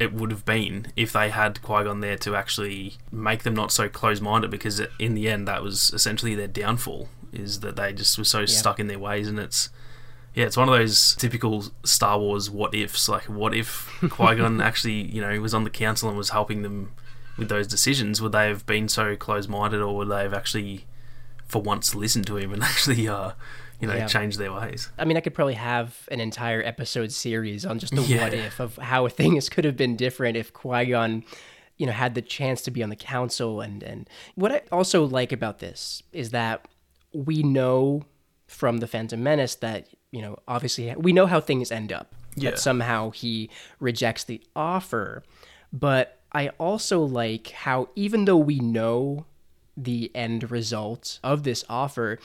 it 0.00 0.14
would 0.14 0.30
have 0.30 0.46
been 0.46 0.86
if 0.96 1.12
they 1.12 1.28
had 1.28 1.60
Qui 1.62 1.84
Gon 1.84 2.00
there 2.00 2.16
to 2.16 2.34
actually 2.34 2.94
make 3.12 3.42
them 3.42 3.54
not 3.54 3.70
so 3.70 3.88
close 3.88 4.20
minded 4.20 4.50
because 4.50 4.80
in 4.98 5.14
the 5.14 5.28
end 5.28 5.46
that 5.46 5.62
was 5.62 5.90
essentially 5.92 6.34
their 6.34 6.48
downfall 6.48 7.08
is 7.32 7.60
that 7.60 7.76
they 7.76 7.92
just 7.92 8.16
were 8.16 8.24
so 8.24 8.40
yeah. 8.40 8.46
stuck 8.46 8.80
in 8.80 8.86
their 8.86 8.98
ways 8.98 9.28
and 9.28 9.38
it's 9.38 9.68
yeah 10.34 10.46
it's 10.46 10.56
one 10.56 10.68
of 10.68 10.74
those 10.74 11.14
typical 11.16 11.64
Star 11.84 12.18
Wars 12.18 12.48
what 12.48 12.74
ifs 12.74 13.08
like 13.10 13.24
what 13.24 13.54
if 13.54 13.92
Qui 14.10 14.36
Gon 14.36 14.60
actually 14.62 15.02
you 15.02 15.20
know 15.20 15.38
was 15.38 15.52
on 15.52 15.64
the 15.64 15.70
council 15.70 16.08
and 16.08 16.16
was 16.16 16.30
helping 16.30 16.62
them 16.62 16.92
with 17.36 17.50
those 17.50 17.66
decisions 17.66 18.22
would 18.22 18.32
they 18.32 18.48
have 18.48 18.64
been 18.64 18.88
so 18.88 19.16
close 19.16 19.48
minded 19.48 19.82
or 19.82 19.94
would 19.96 20.08
they 20.08 20.22
have 20.22 20.34
actually 20.34 20.86
for 21.46 21.60
once 21.60 21.94
listened 21.94 22.26
to 22.26 22.38
him 22.38 22.54
and 22.54 22.62
actually 22.62 23.06
uh, 23.06 23.32
you 23.80 23.88
know, 23.88 23.94
yeah. 23.94 24.06
change 24.06 24.36
their 24.36 24.52
ways. 24.52 24.90
I 24.98 25.04
mean, 25.04 25.16
I 25.16 25.20
could 25.20 25.34
probably 25.34 25.54
have 25.54 26.08
an 26.10 26.20
entire 26.20 26.62
episode 26.62 27.12
series 27.12 27.64
on 27.64 27.78
just 27.78 27.94
the 27.94 28.02
yeah. 28.02 28.24
what 28.24 28.34
if 28.34 28.60
of 28.60 28.76
how 28.76 29.08
things 29.08 29.48
could 29.48 29.64
have 29.64 29.76
been 29.76 29.96
different 29.96 30.36
if 30.36 30.52
Qui 30.52 30.86
Gon, 30.86 31.24
you 31.76 31.86
know, 31.86 31.92
had 31.92 32.14
the 32.14 32.22
chance 32.22 32.62
to 32.62 32.70
be 32.70 32.82
on 32.82 32.90
the 32.90 32.96
council. 32.96 33.60
And 33.60 33.82
and 33.82 34.08
what 34.34 34.52
I 34.52 34.62
also 34.70 35.04
like 35.04 35.32
about 35.32 35.60
this 35.60 36.02
is 36.12 36.30
that 36.30 36.68
we 37.12 37.42
know 37.42 38.02
from 38.46 38.78
the 38.78 38.86
Phantom 38.86 39.22
Menace 39.22 39.54
that 39.56 39.88
you 40.10 40.20
know, 40.20 40.38
obviously, 40.48 40.92
we 40.96 41.12
know 41.12 41.26
how 41.26 41.40
things 41.40 41.70
end 41.70 41.92
up. 41.92 42.14
Yeah. 42.36 42.50
That 42.50 42.58
somehow 42.58 43.10
he 43.10 43.50
rejects 43.80 44.24
the 44.24 44.40
offer, 44.54 45.24
but 45.72 46.20
I 46.32 46.48
also 46.58 47.02
like 47.02 47.48
how 47.48 47.88
even 47.96 48.24
though 48.24 48.36
we 48.36 48.60
know 48.60 49.26
the 49.76 50.10
end 50.14 50.50
result 50.50 51.18
of 51.24 51.42
this 51.42 51.64
offer 51.68 52.18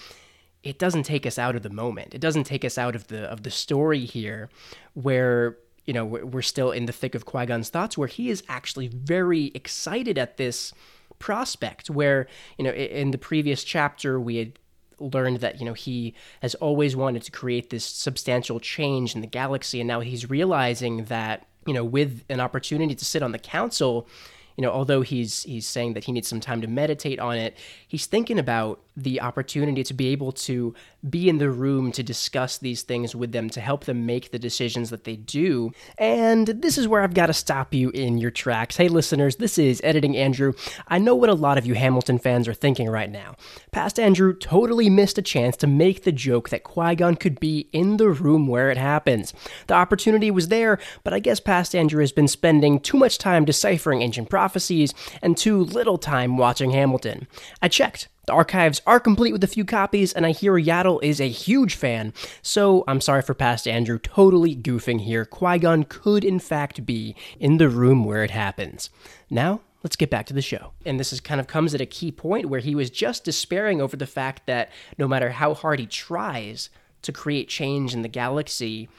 it 0.65 0.79
doesn't 0.79 1.03
take 1.03 1.25
us 1.25 1.37
out 1.37 1.55
of 1.55 1.61
the 1.61 1.69
moment. 1.69 2.15
It 2.15 2.19
doesn't 2.19 2.43
take 2.45 2.65
us 2.65 2.77
out 2.77 2.95
of 2.95 3.07
the 3.07 3.21
of 3.25 3.43
the 3.43 3.51
story 3.51 4.03
here, 4.03 4.49
where 4.95 5.57
you 5.85 5.93
know 5.93 6.03
we're 6.03 6.41
still 6.41 6.71
in 6.71 6.87
the 6.87 6.91
thick 6.91 7.15
of 7.15 7.25
Qui 7.25 7.45
Gon's 7.45 7.69
thoughts, 7.69 7.97
where 7.97 8.07
he 8.07 8.29
is 8.29 8.43
actually 8.49 8.87
very 8.87 9.51
excited 9.53 10.17
at 10.17 10.37
this 10.37 10.73
prospect. 11.19 11.89
Where 11.89 12.27
you 12.57 12.65
know 12.65 12.71
in 12.71 13.11
the 13.11 13.17
previous 13.19 13.63
chapter 13.63 14.19
we 14.19 14.37
had 14.37 14.59
learned 14.99 15.37
that 15.37 15.59
you 15.59 15.65
know 15.65 15.73
he 15.73 16.15
has 16.41 16.55
always 16.55 16.95
wanted 16.95 17.21
to 17.21 17.31
create 17.31 17.69
this 17.69 17.85
substantial 17.85 18.59
change 18.59 19.13
in 19.13 19.21
the 19.21 19.27
galaxy, 19.27 19.79
and 19.79 19.87
now 19.87 19.99
he's 19.99 20.29
realizing 20.31 21.05
that 21.05 21.45
you 21.67 21.73
know 21.73 21.83
with 21.83 22.23
an 22.27 22.39
opportunity 22.39 22.95
to 22.95 23.05
sit 23.05 23.21
on 23.21 23.31
the 23.31 23.39
council 23.39 24.07
you 24.55 24.61
know, 24.61 24.71
although 24.71 25.01
he's 25.01 25.43
he's 25.43 25.67
saying 25.67 25.93
that 25.93 26.05
he 26.05 26.11
needs 26.11 26.27
some 26.27 26.39
time 26.39 26.61
to 26.61 26.67
meditate 26.67 27.19
on 27.19 27.37
it, 27.37 27.57
he's 27.87 28.05
thinking 28.05 28.39
about 28.39 28.81
the 28.95 29.21
opportunity 29.21 29.83
to 29.83 29.93
be 29.93 30.07
able 30.07 30.31
to 30.31 30.73
be 31.09 31.29
in 31.29 31.37
the 31.37 31.49
room 31.49 31.91
to 31.91 32.03
discuss 32.03 32.57
these 32.57 32.81
things 32.81 33.15
with 33.15 33.31
them 33.31 33.49
to 33.51 33.61
help 33.61 33.85
them 33.85 34.05
make 34.05 34.31
the 34.31 34.39
decisions 34.39 34.89
that 34.89 35.03
they 35.03 35.15
do. 35.15 35.71
And 35.97 36.47
this 36.47 36.77
is 36.77 36.87
where 36.87 37.01
I've 37.01 37.13
got 37.13 37.27
to 37.27 37.33
stop 37.33 37.73
you 37.73 37.89
in 37.91 38.17
your 38.17 38.31
tracks. 38.31 38.77
Hey 38.77 38.87
listeners, 38.87 39.35
this 39.35 39.57
is 39.57 39.81
Editing 39.83 40.17
Andrew. 40.17 40.53
I 40.87 40.97
know 40.97 41.15
what 41.15 41.29
a 41.29 41.33
lot 41.33 41.57
of 41.57 41.65
you 41.65 41.75
Hamilton 41.75 42.17
fans 42.17 42.47
are 42.47 42.53
thinking 42.53 42.89
right 42.89 43.11
now. 43.11 43.35
Past 43.71 43.99
Andrew 43.99 44.33
totally 44.33 44.89
missed 44.89 45.17
a 45.17 45.21
chance 45.21 45.57
to 45.57 45.67
make 45.67 46.03
the 46.03 46.11
joke 46.11 46.49
that 46.49 46.63
Qui-Gon 46.63 47.15
could 47.15 47.39
be 47.39 47.69
in 47.71 47.97
the 47.97 48.09
room 48.09 48.47
where 48.47 48.71
it 48.71 48.77
happens. 48.77 49.33
The 49.67 49.73
opportunity 49.73 50.31
was 50.31 50.47
there, 50.47 50.79
but 51.03 51.13
I 51.13 51.19
guess 51.19 51.39
Past 51.39 51.75
Andrew 51.75 52.01
has 52.01 52.11
been 52.11 52.27
spending 52.27 52.79
too 52.79 52.97
much 52.97 53.17
time 53.17 53.45
deciphering 53.45 54.01
ancient 54.01 54.29
prophecies, 54.29 54.93
and 55.21 55.37
too 55.37 55.63
little 55.63 55.97
time 55.97 56.37
watching 56.37 56.71
Hamilton. 56.71 57.27
I 57.61 57.67
checked. 57.67 58.07
The 58.25 58.33
archives 58.33 58.81
are 58.87 58.99
complete 58.99 59.31
with 59.31 59.43
a 59.43 59.47
few 59.47 59.65
copies, 59.65 60.11
and 60.13 60.25
I 60.25 60.31
hear 60.31 60.53
Yaddle 60.53 61.03
is 61.03 61.21
a 61.21 61.29
huge 61.29 61.75
fan, 61.75 62.13
so 62.41 62.83
I'm 62.87 63.01
sorry 63.01 63.21
for 63.21 63.33
past 63.33 63.67
Andrew 63.67 63.99
totally 63.99 64.55
goofing 64.55 65.01
here. 65.01 65.25
Qui 65.25 65.59
Gon 65.59 65.83
could, 65.83 66.23
in 66.23 66.39
fact, 66.39 66.85
be 66.85 67.15
in 67.39 67.57
the 67.57 67.69
room 67.69 68.03
where 68.03 68.23
it 68.23 68.31
happens. 68.31 68.89
Now, 69.29 69.61
let's 69.83 69.95
get 69.95 70.09
back 70.09 70.25
to 70.25 70.33
the 70.33 70.41
show. 70.41 70.71
And 70.85 70.99
this 70.99 71.13
is 71.13 71.19
kind 71.19 71.39
of 71.39 71.45
comes 71.45 71.75
at 71.75 71.81
a 71.81 71.85
key 71.85 72.11
point 72.11 72.47
where 72.47 72.59
he 72.59 72.73
was 72.73 72.89
just 72.89 73.23
despairing 73.23 73.79
over 73.79 73.95
the 73.95 74.07
fact 74.07 74.47
that 74.47 74.71
no 74.97 75.07
matter 75.07 75.29
how 75.29 75.53
hard 75.53 75.79
he 75.79 75.85
tries 75.85 76.71
to 77.03 77.11
create 77.11 77.47
change 77.47 77.93
in 77.93 78.01
the 78.01 78.07
galaxy, 78.07 78.89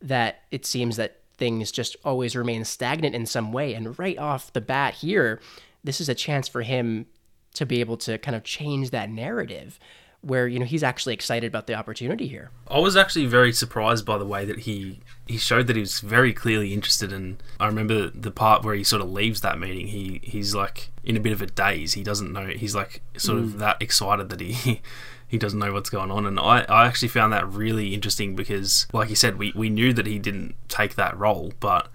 that 0.00 0.42
it 0.50 0.64
seems 0.64 0.96
that 0.96 1.18
things 1.36 1.70
just 1.70 1.96
always 2.04 2.34
remain 2.34 2.64
stagnant 2.64 3.14
in 3.14 3.26
some 3.26 3.52
way. 3.52 3.74
And 3.74 3.98
right 3.98 4.18
off 4.18 4.52
the 4.54 4.62
bat 4.62 4.94
here, 4.94 5.40
this 5.84 6.00
is 6.00 6.08
a 6.08 6.14
chance 6.14 6.48
for 6.48 6.62
him 6.62 7.06
to 7.54 7.66
be 7.66 7.80
able 7.80 7.96
to 7.98 8.18
kind 8.18 8.36
of 8.36 8.44
change 8.44 8.90
that 8.90 9.10
narrative 9.10 9.78
where 10.22 10.46
you 10.46 10.58
know 10.58 10.66
he's 10.66 10.82
actually 10.82 11.14
excited 11.14 11.46
about 11.46 11.66
the 11.66 11.74
opportunity 11.74 12.28
here. 12.28 12.50
I 12.68 12.78
was 12.78 12.96
actually 12.96 13.26
very 13.26 13.52
surprised 13.52 14.04
by 14.04 14.18
the 14.18 14.26
way 14.26 14.44
that 14.44 14.60
he 14.60 15.00
he 15.26 15.38
showed 15.38 15.66
that 15.66 15.76
he 15.76 15.80
was 15.80 16.00
very 16.00 16.32
clearly 16.32 16.74
interested 16.74 17.12
in. 17.12 17.38
I 17.58 17.66
remember 17.66 18.10
the 18.10 18.30
part 18.30 18.64
where 18.64 18.74
he 18.74 18.84
sort 18.84 19.02
of 19.02 19.10
leaves 19.10 19.40
that 19.40 19.58
meeting. 19.58 19.88
He 19.88 20.20
he's 20.22 20.54
like 20.54 20.90
in 21.04 21.16
a 21.16 21.20
bit 21.20 21.32
of 21.32 21.40
a 21.40 21.46
daze. 21.46 21.94
He 21.94 22.02
doesn't 22.02 22.32
know. 22.32 22.46
He's 22.48 22.74
like 22.74 23.00
sort 23.16 23.38
mm. 23.38 23.44
of 23.44 23.58
that 23.58 23.80
excited 23.80 24.28
that 24.28 24.40
he 24.40 24.82
he 25.30 25.38
doesn't 25.38 25.60
know 25.60 25.72
what's 25.72 25.90
going 25.90 26.10
on. 26.10 26.26
And 26.26 26.40
I, 26.40 26.62
I 26.68 26.86
actually 26.86 27.08
found 27.08 27.32
that 27.32 27.48
really 27.48 27.94
interesting 27.94 28.34
because, 28.34 28.88
like 28.92 29.10
you 29.10 29.14
said, 29.14 29.38
we, 29.38 29.52
we 29.54 29.70
knew 29.70 29.92
that 29.92 30.06
he 30.06 30.18
didn't 30.18 30.56
take 30.68 30.96
that 30.96 31.16
role, 31.16 31.52
but 31.60 31.88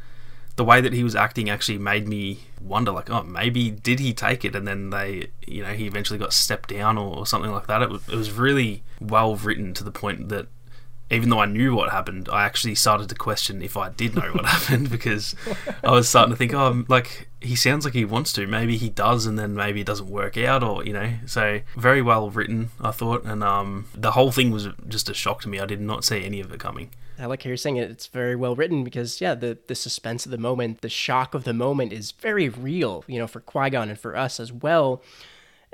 the 0.56 0.64
way 0.64 0.82
that 0.82 0.94
he 0.94 1.04
was 1.04 1.16
acting 1.16 1.50
actually 1.50 1.78
made 1.78 2.08
me 2.08 2.40
wonder, 2.62 2.92
like, 2.92 3.10
oh, 3.10 3.24
maybe 3.24 3.70
did 3.70 4.00
he 4.00 4.14
take 4.14 4.46
it? 4.46 4.56
And 4.56 4.68
then 4.68 4.90
they, 4.90 5.28
you 5.46 5.64
know, 5.64 5.74
he 5.74 5.86
eventually 5.86 6.20
got 6.20 6.34
stepped 6.34 6.70
down 6.70 6.98
or, 6.98 7.18
or 7.18 7.26
something 7.26 7.52
like 7.52 7.68
that. 7.68 7.82
It 7.82 7.92
it 7.92 8.16
was 8.16 8.32
really 8.32 8.84
well 9.00 9.36
written 9.36 9.74
to 9.74 9.84
the 9.84 9.92
point 9.92 10.30
that 10.30 10.48
even 11.12 11.30
though 11.30 11.40
I 11.40 11.46
knew 11.46 11.76
what 11.76 11.92
happened, 11.92 12.30
I 12.32 12.46
actually 12.46 12.76
started 12.76 13.10
to 13.10 13.16
question 13.16 13.62
if 13.62 13.78
I 13.78 13.90
did 13.90 14.16
know 14.16 14.32
what 14.32 14.46
happened 14.56 14.90
because 14.90 15.36
I 15.84 15.92
was 15.92 16.10
starting 16.10 16.32
to 16.32 16.38
think, 16.38 16.54
oh, 16.54 16.84
like 16.88 17.30
he 17.42 17.56
sounds 17.56 17.86
like 17.86 17.94
he 17.94 18.06
wants 18.06 18.34
to. 18.34 18.48
Maybe 18.48 18.78
he 18.78 18.90
does, 18.90 19.26
and 19.26 19.38
then 19.38 19.54
maybe 19.54 19.82
it 19.82 19.88
doesn't 19.88 20.10
work 20.10 20.38
out, 20.38 20.64
or 20.64 20.84
you 20.84 20.94
know. 20.94 21.14
So 21.28 21.62
very 21.76 22.02
well 22.02 22.30
written, 22.30 22.72
I 22.82 22.92
thought, 22.92 23.24
and 23.24 23.44
um, 23.44 23.88
the 23.94 24.12
whole 24.12 24.32
thing 24.32 24.52
was 24.52 24.68
just 24.88 25.10
a 25.10 25.14
shock 25.14 25.42
to 25.42 25.50
me. 25.50 25.60
I 25.60 25.66
did 25.66 25.82
not 25.82 26.04
see 26.04 26.26
any 26.26 26.40
of 26.40 26.52
it 26.52 26.60
coming. 26.60 26.90
I 27.20 27.28
like 27.28 27.44
how 27.44 27.50
you're 27.50 27.58
saying 27.58 27.78
it. 27.78 27.90
It's 27.92 28.08
very 28.08 28.36
well 28.36 28.56
written 28.56 28.84
because 28.84 29.22
yeah, 29.22 29.36
the 29.36 29.58
the 29.68 29.76
suspense 29.76 30.26
of 30.26 30.32
the 30.32 30.38
moment, 30.38 30.82
the 30.82 30.90
shock 30.90 31.34
of 31.34 31.44
the 31.46 31.54
moment 31.54 31.94
is 31.94 32.12
very 32.12 32.50
real. 32.50 33.04
You 33.08 33.20
know, 33.20 33.28
for 33.28 33.40
Qui 33.42 33.70
Gon 33.72 33.90
and 33.90 34.00
for 34.00 34.16
us 34.16 34.40
as 34.40 34.52
well 34.54 35.02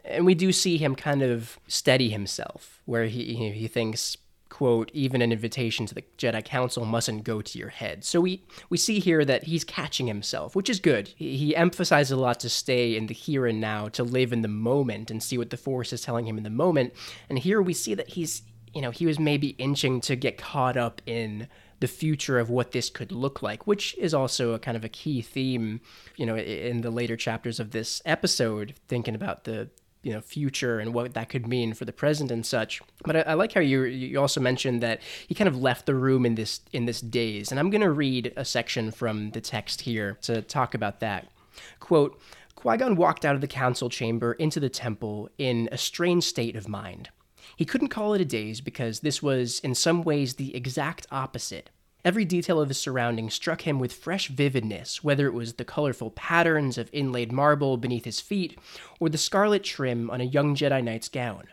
And 0.04 0.26
we 0.26 0.36
do 0.36 0.52
see 0.52 0.78
him 0.78 0.96
kind 0.96 1.22
of 1.22 1.60
steady 1.68 2.10
himself, 2.10 2.82
where 2.86 3.06
he 3.06 3.36
he 3.54 3.68
thinks, 3.68 4.18
quote, 4.50 4.92
even 4.94 5.22
an 5.22 5.32
invitation 5.32 5.86
to 5.88 5.96
the 5.96 6.04
Jedi 6.18 6.44
Council 6.44 6.86
mustn't 6.86 7.24
go 7.24 7.42
to 7.42 7.60
your 7.60 7.70
head. 7.70 8.04
So 8.06 8.22
we 8.22 8.44
we 8.70 8.78
see 8.78 9.00
here 9.00 9.26
that 9.26 9.46
he's 9.46 9.64
catching 9.64 10.08
himself, 10.08 10.56
which 10.56 10.70
is 10.70 10.80
good. 10.80 11.10
He, 11.10 11.38
he 11.38 11.56
emphasizes 11.56 12.12
a 12.12 12.18
lot 12.18 12.40
to 12.42 12.50
stay 12.50 12.96
in 12.98 13.08
the 13.08 13.14
here 13.14 13.46
and 13.48 13.62
now, 13.62 13.90
to 13.90 14.04
live 14.04 14.34
in 14.34 14.42
the 14.42 14.48
moment 14.50 15.12
and 15.12 15.24
see 15.24 15.38
what 15.38 15.52
the 15.52 15.58
Force 15.58 15.94
is 15.94 16.02
telling 16.02 16.28
him 16.28 16.38
in 16.38 16.44
the 16.44 16.50
moment. 16.50 16.94
And 17.30 17.40
here 17.40 17.62
we 17.62 17.74
see 17.74 17.96
that 17.96 18.10
he's 18.12 18.44
you 18.74 18.82
know, 18.82 18.92
he 18.92 19.06
was 19.06 19.20
maybe 19.20 19.50
inching 19.58 20.02
to 20.02 20.16
get 20.16 20.38
caught 20.38 20.78
up 20.78 21.02
in 21.06 21.48
the 21.80 21.88
future 21.88 22.38
of 22.40 22.50
what 22.50 22.72
this 22.72 22.90
could 22.90 23.12
look 23.12 23.42
like, 23.42 23.66
which 23.66 23.98
is 23.98 24.14
also 24.14 24.54
a 24.54 24.60
kind 24.60 24.78
of 24.78 24.86
a 24.86 24.90
key 24.90 25.22
theme, 25.22 25.82
you 26.16 26.26
know, 26.26 26.38
in 26.38 26.82
the 26.82 26.92
later 26.92 27.18
chapters 27.18 27.60
of 27.60 27.72
this 27.72 28.02
episode, 28.06 28.76
thinking 28.88 29.16
about 29.16 29.44
the 29.44 29.70
you 30.04 30.12
know 30.12 30.22
future 30.22 30.80
and 30.80 30.96
what 30.96 31.14
that 31.14 31.30
could 31.30 31.48
mean 31.48 31.74
for 31.74 31.86
the 31.86 31.94
present 31.94 32.32
and 32.32 32.46
such. 32.46 32.82
But 33.04 33.18
I, 33.18 33.22
I, 33.22 33.34
like 33.34 33.54
how 33.54 33.62
you 33.62 33.84
you 33.84 34.20
also 34.20 34.40
mentioned 34.40 34.82
that 34.82 35.02
he 35.28 35.36
kind 35.36 35.48
of 35.48 35.58
left 35.58 35.86
the 35.86 35.96
room 35.96 36.26
in 36.26 36.36
this 36.36 36.62
in 36.72 36.86
this 36.86 37.02
daze, 37.02 37.52
and 37.52 37.60
I'm 37.60 37.70
going 37.70 37.82
to 37.82 37.92
read 37.92 38.34
a 38.36 38.46
section 38.46 38.92
from 38.92 39.32
the 39.32 39.42
text 39.42 39.82
here 39.82 40.18
to 40.22 40.42
talk 40.42 40.74
about 40.74 41.00
that. 41.02 41.28
Quote. 41.80 42.20
Qui 42.54 42.78
Gon 42.78 42.96
walked 42.96 43.26
out 43.26 43.34
of 43.34 43.42
the 43.42 43.48
council 43.48 43.90
chamber 43.90 44.34
into 44.34 44.60
the 44.60 44.70
temple 44.70 45.30
in 45.40 45.68
a 45.72 45.80
strange 45.80 46.26
state 46.26 46.56
of 46.56 46.68
mind. 46.68 47.10
He 47.56 47.66
couldn't 47.66 47.90
call 47.90 48.14
it 48.14 48.22
a 48.22 48.26
daze 48.26 48.62
because 48.62 49.00
this 49.00 49.22
was, 49.22 49.60
in 49.60 49.76
some 49.76 50.04
ways, 50.04 50.36
the 50.36 50.56
exact 50.56 51.08
opposite. 51.12 51.70
Every 52.04 52.26
detail 52.26 52.60
of 52.60 52.70
his 52.70 52.80
surroundings 52.80 53.36
struck 53.36 53.62
him 53.62 53.78
with 53.78 53.94
fresh 53.94 54.28
vividness, 54.28 55.04
whether 55.04 55.28
it 55.28 55.34
was 55.34 55.54
the 55.54 55.66
colorful 55.66 56.10
patterns 56.12 56.78
of 56.78 56.90
inlaid 56.92 57.32
marble 57.32 57.78
beneath 57.78 58.06
his 58.06 58.20
feet 58.20 58.58
or 59.00 59.10
the 59.10 59.20
scarlet 59.20 59.64
trim 59.64 60.10
on 60.10 60.20
a 60.20 60.26
young 60.26 60.56
Jedi 60.56 60.84
Knight's 60.84 61.10
gown. 61.10 61.48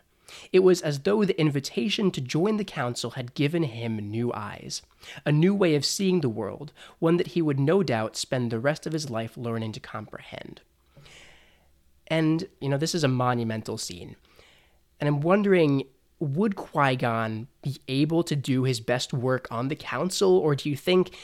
It 0.53 0.61
was 0.61 0.81
as 0.81 1.01
though 1.01 1.25
the 1.25 1.39
invitation 1.39 2.11
to 2.13 2.21
join 2.21 2.57
the 2.57 2.65
council 2.65 3.11
had 3.11 3.35
given 3.35 3.63
him 3.63 3.97
new 4.11 4.33
eyes, 4.33 4.83
a 5.25 5.33
new 5.33 5.55
way 5.55 5.75
of 5.75 5.85
seeing 5.85 6.21
the 6.21 6.29
world, 6.29 6.73
one 6.99 7.17
that 7.17 7.29
he 7.29 7.43
would 7.43 7.61
no 7.61 7.83
doubt 7.83 8.17
spend 8.17 8.51
the 8.51 8.61
rest 8.61 8.87
of 8.87 8.93
his 8.93 9.11
life 9.11 9.37
learning 9.37 9.73
to 9.73 9.81
comprehend. 9.81 10.61
And, 12.07 12.49
you 12.61 12.69
know, 12.69 12.79
this 12.79 12.95
is 12.95 13.05
a 13.05 13.09
monumental 13.09 13.77
scene. 13.77 14.17
And 15.01 15.09
I'm 15.09 15.21
wondering 15.21 15.85
would 16.21 16.57
Qui 16.57 16.97
Gon 16.97 17.47
be 17.63 17.81
able 17.87 18.23
to 18.25 18.35
do 18.35 18.65
his 18.65 18.81
best 18.81 19.13
work 19.13 19.47
on 19.51 19.69
the 19.69 19.77
council, 19.77 20.37
or 20.37 20.55
do 20.55 20.69
you 20.69 20.77
think 20.77 21.15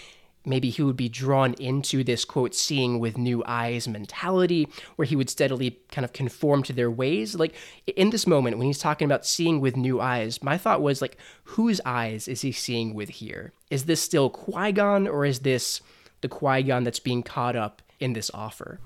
maybe 0.47 0.71
he 0.71 0.83
would 0.83 0.97
be 0.97 1.09
drawn 1.09 1.55
into 1.55 2.05
this 2.05 2.25
quote 2.25 2.55
seeing 2.55 3.01
with 3.01 3.17
new 3.17 3.43
eyes 3.47 3.89
mentality 3.89 4.69
where 4.97 5.07
he 5.07 5.17
would 5.17 5.31
steadily 5.31 5.79
kind 5.91 6.05
of 6.05 6.13
conform 6.13 6.63
to 6.63 6.73
their 6.73 6.91
ways? 6.91 7.35
Like 7.35 7.55
in 7.87 8.11
this 8.11 8.27
moment 8.27 8.59
when 8.59 8.67
he's 8.67 8.79
talking 8.79 9.07
about 9.07 9.27
seeing 9.27 9.61
with 9.61 9.77
new 9.77 10.01
eyes 10.01 10.43
my 10.43 10.59
thought 10.59 10.83
was 10.83 11.01
like 11.01 11.17
whose 11.45 11.81
eyes 11.85 12.29
is 12.29 12.43
he 12.43 12.53
seeing 12.53 12.95
with 12.95 13.09
here? 13.09 13.53
Is 13.71 13.87
this 13.87 14.03
still 14.03 14.29
Qui-Gon 14.31 15.09
or 15.09 15.25
is 15.25 15.41
this 15.41 15.81
the 16.21 16.29
Qui-Gon 16.29 16.85
that's 16.85 17.01
being 17.01 17.23
caught 17.23 17.57
up 17.57 17.83
in 17.99 18.13
this 18.13 18.31
offer? 18.35 18.81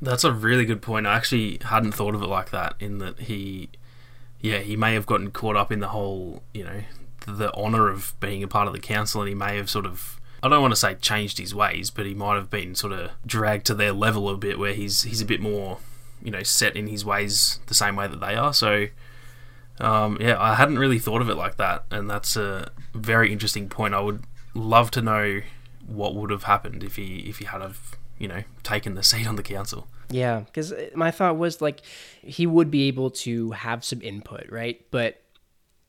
That's 0.00 0.24
a 0.24 0.32
really 0.32 0.64
good 0.64 0.82
point. 0.82 1.06
I 1.06 1.14
actually 1.14 1.58
hadn't 1.62 1.92
thought 1.92 2.14
of 2.14 2.22
it 2.22 2.26
like 2.26 2.50
that 2.50 2.74
in 2.80 2.98
that 2.98 3.20
he 3.20 3.68
yeah, 4.42 4.58
he 4.58 4.76
may 4.76 4.94
have 4.94 5.06
gotten 5.06 5.30
caught 5.30 5.56
up 5.56 5.72
in 5.72 5.78
the 5.80 5.88
whole, 5.88 6.42
you 6.52 6.64
know, 6.64 6.82
the 7.26 7.54
honour 7.54 7.88
of 7.88 8.14
being 8.20 8.42
a 8.42 8.48
part 8.48 8.66
of 8.66 8.74
the 8.74 8.80
council, 8.80 9.22
and 9.22 9.28
he 9.28 9.34
may 9.34 9.56
have 9.56 9.70
sort 9.70 9.86
of. 9.86 10.20
I 10.42 10.48
don't 10.48 10.60
want 10.60 10.72
to 10.72 10.76
say 10.76 10.96
changed 10.96 11.38
his 11.38 11.54
ways, 11.54 11.90
but 11.90 12.04
he 12.04 12.14
might 12.14 12.34
have 12.34 12.50
been 12.50 12.74
sort 12.74 12.92
of 12.92 13.12
dragged 13.24 13.64
to 13.66 13.74
their 13.74 13.92
level 13.92 14.28
a 14.28 14.36
bit, 14.36 14.58
where 14.58 14.74
he's 14.74 15.02
he's 15.02 15.20
a 15.20 15.24
bit 15.24 15.40
more, 15.40 15.78
you 16.22 16.32
know, 16.32 16.42
set 16.42 16.76
in 16.76 16.88
his 16.88 17.04
ways 17.04 17.60
the 17.66 17.74
same 17.74 17.94
way 17.94 18.08
that 18.08 18.20
they 18.20 18.34
are. 18.34 18.52
So, 18.52 18.88
um, 19.78 20.18
yeah, 20.20 20.40
I 20.40 20.56
hadn't 20.56 20.80
really 20.80 20.98
thought 20.98 21.22
of 21.22 21.30
it 21.30 21.36
like 21.36 21.56
that, 21.58 21.84
and 21.92 22.10
that's 22.10 22.36
a 22.36 22.72
very 22.92 23.32
interesting 23.32 23.68
point. 23.68 23.94
I 23.94 24.00
would 24.00 24.24
love 24.54 24.90
to 24.90 25.02
know 25.02 25.40
what 25.86 26.16
would 26.16 26.30
have 26.30 26.44
happened 26.44 26.82
if 26.82 26.96
he 26.96 27.18
if 27.20 27.38
he 27.38 27.44
had 27.44 27.60
have 27.60 27.96
you 28.18 28.26
know 28.26 28.42
taken 28.64 28.96
the 28.96 29.04
seat 29.04 29.28
on 29.28 29.36
the 29.36 29.42
council. 29.44 29.86
Yeah, 30.12 30.40
because 30.40 30.72
uh, 30.72 30.90
my 30.94 31.10
thought 31.10 31.36
was 31.36 31.60
like 31.60 31.80
he 32.20 32.46
would 32.46 32.70
be 32.70 32.88
able 32.88 33.10
to 33.10 33.50
have 33.52 33.84
some 33.84 34.02
input, 34.02 34.46
right? 34.50 34.84
But 34.90 35.22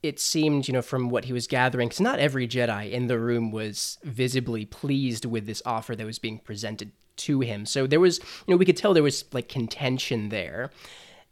it 0.01 0.19
seemed, 0.19 0.67
you 0.67 0.73
know, 0.73 0.81
from 0.81 1.09
what 1.09 1.25
he 1.25 1.33
was 1.33 1.47
gathering, 1.47 1.89
because 1.89 2.01
not 2.01 2.19
every 2.19 2.47
Jedi 2.47 2.91
in 2.91 3.07
the 3.07 3.19
room 3.19 3.51
was 3.51 3.97
visibly 4.03 4.65
pleased 4.65 5.25
with 5.25 5.45
this 5.45 5.61
offer 5.65 5.95
that 5.95 6.05
was 6.05 6.19
being 6.19 6.39
presented 6.39 6.91
to 7.15 7.41
him. 7.41 7.65
So 7.65 7.85
there 7.85 7.99
was, 7.99 8.19
you 8.19 8.53
know, 8.53 8.57
we 8.57 8.65
could 8.65 8.77
tell 8.77 8.93
there 8.93 9.03
was 9.03 9.25
like 9.33 9.47
contention 9.47 10.29
there. 10.29 10.71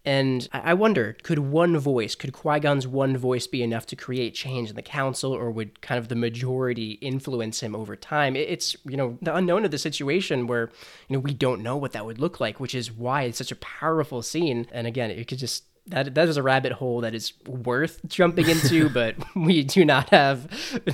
And 0.04 0.48
I 0.52 0.74
wonder, 0.74 1.16
could 1.22 1.38
one 1.38 1.78
voice, 1.78 2.16
could 2.16 2.34
Qui 2.34 2.60
Gon's 2.60 2.88
one 2.88 3.16
voice 3.16 3.46
be 3.46 3.62
enough 3.62 3.86
to 3.88 3.96
create 3.96 4.34
change 4.34 4.72
in 4.72 4.76
the 4.76 4.82
council, 4.82 5.32
or 5.32 5.52
would 5.52 5.82
kind 5.82 6.00
of 6.00 6.08
the 6.08 6.16
majority 6.16 6.94
influence 6.94 7.60
him 7.60 7.76
over 7.76 7.96
time? 7.96 8.36
It's, 8.36 8.76
you 8.84 8.98
know, 8.98 9.20
the 9.22 9.36
unknown 9.36 9.64
of 9.64 9.70
the 9.70 9.78
situation 9.78 10.48
where, 10.48 10.72
you 11.08 11.16
know, 11.16 11.20
we 11.20 11.36
don't 11.36 11.62
know 11.62 11.78
what 11.78 11.92
that 11.92 12.06
would 12.06 12.18
look 12.18 12.40
like, 12.40 12.60
which 12.60 12.74
is 12.74 12.92
why 12.92 13.24
it's 13.24 13.38
such 13.38 13.52
a 13.52 13.56
powerful 13.58 14.24
scene. 14.24 14.66
And 14.72 14.88
again, 14.88 15.12
it 15.12 15.28
could 15.28 15.38
just 15.38 15.66
that 15.88 16.14
that 16.16 16.28
is 16.28 16.38
a 16.38 16.44
rabbit 16.44 16.74
hole 16.74 17.02
that 17.02 17.14
is 17.14 17.34
worth 17.46 18.00
jumping 18.08 18.50
into, 18.50 18.90
but 18.94 19.16
we 19.36 19.64
do 19.64 19.86
not 19.86 20.10
have 20.10 20.48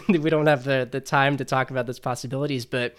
we 0.10 0.30
don't 0.30 0.48
have 0.48 0.66
the 0.66 0.88
the 0.90 1.00
time 1.02 1.38
to 1.38 1.46
talk 1.46 1.72
about 1.72 1.86
those 1.86 2.00
possibilities. 2.00 2.66
But 2.66 2.98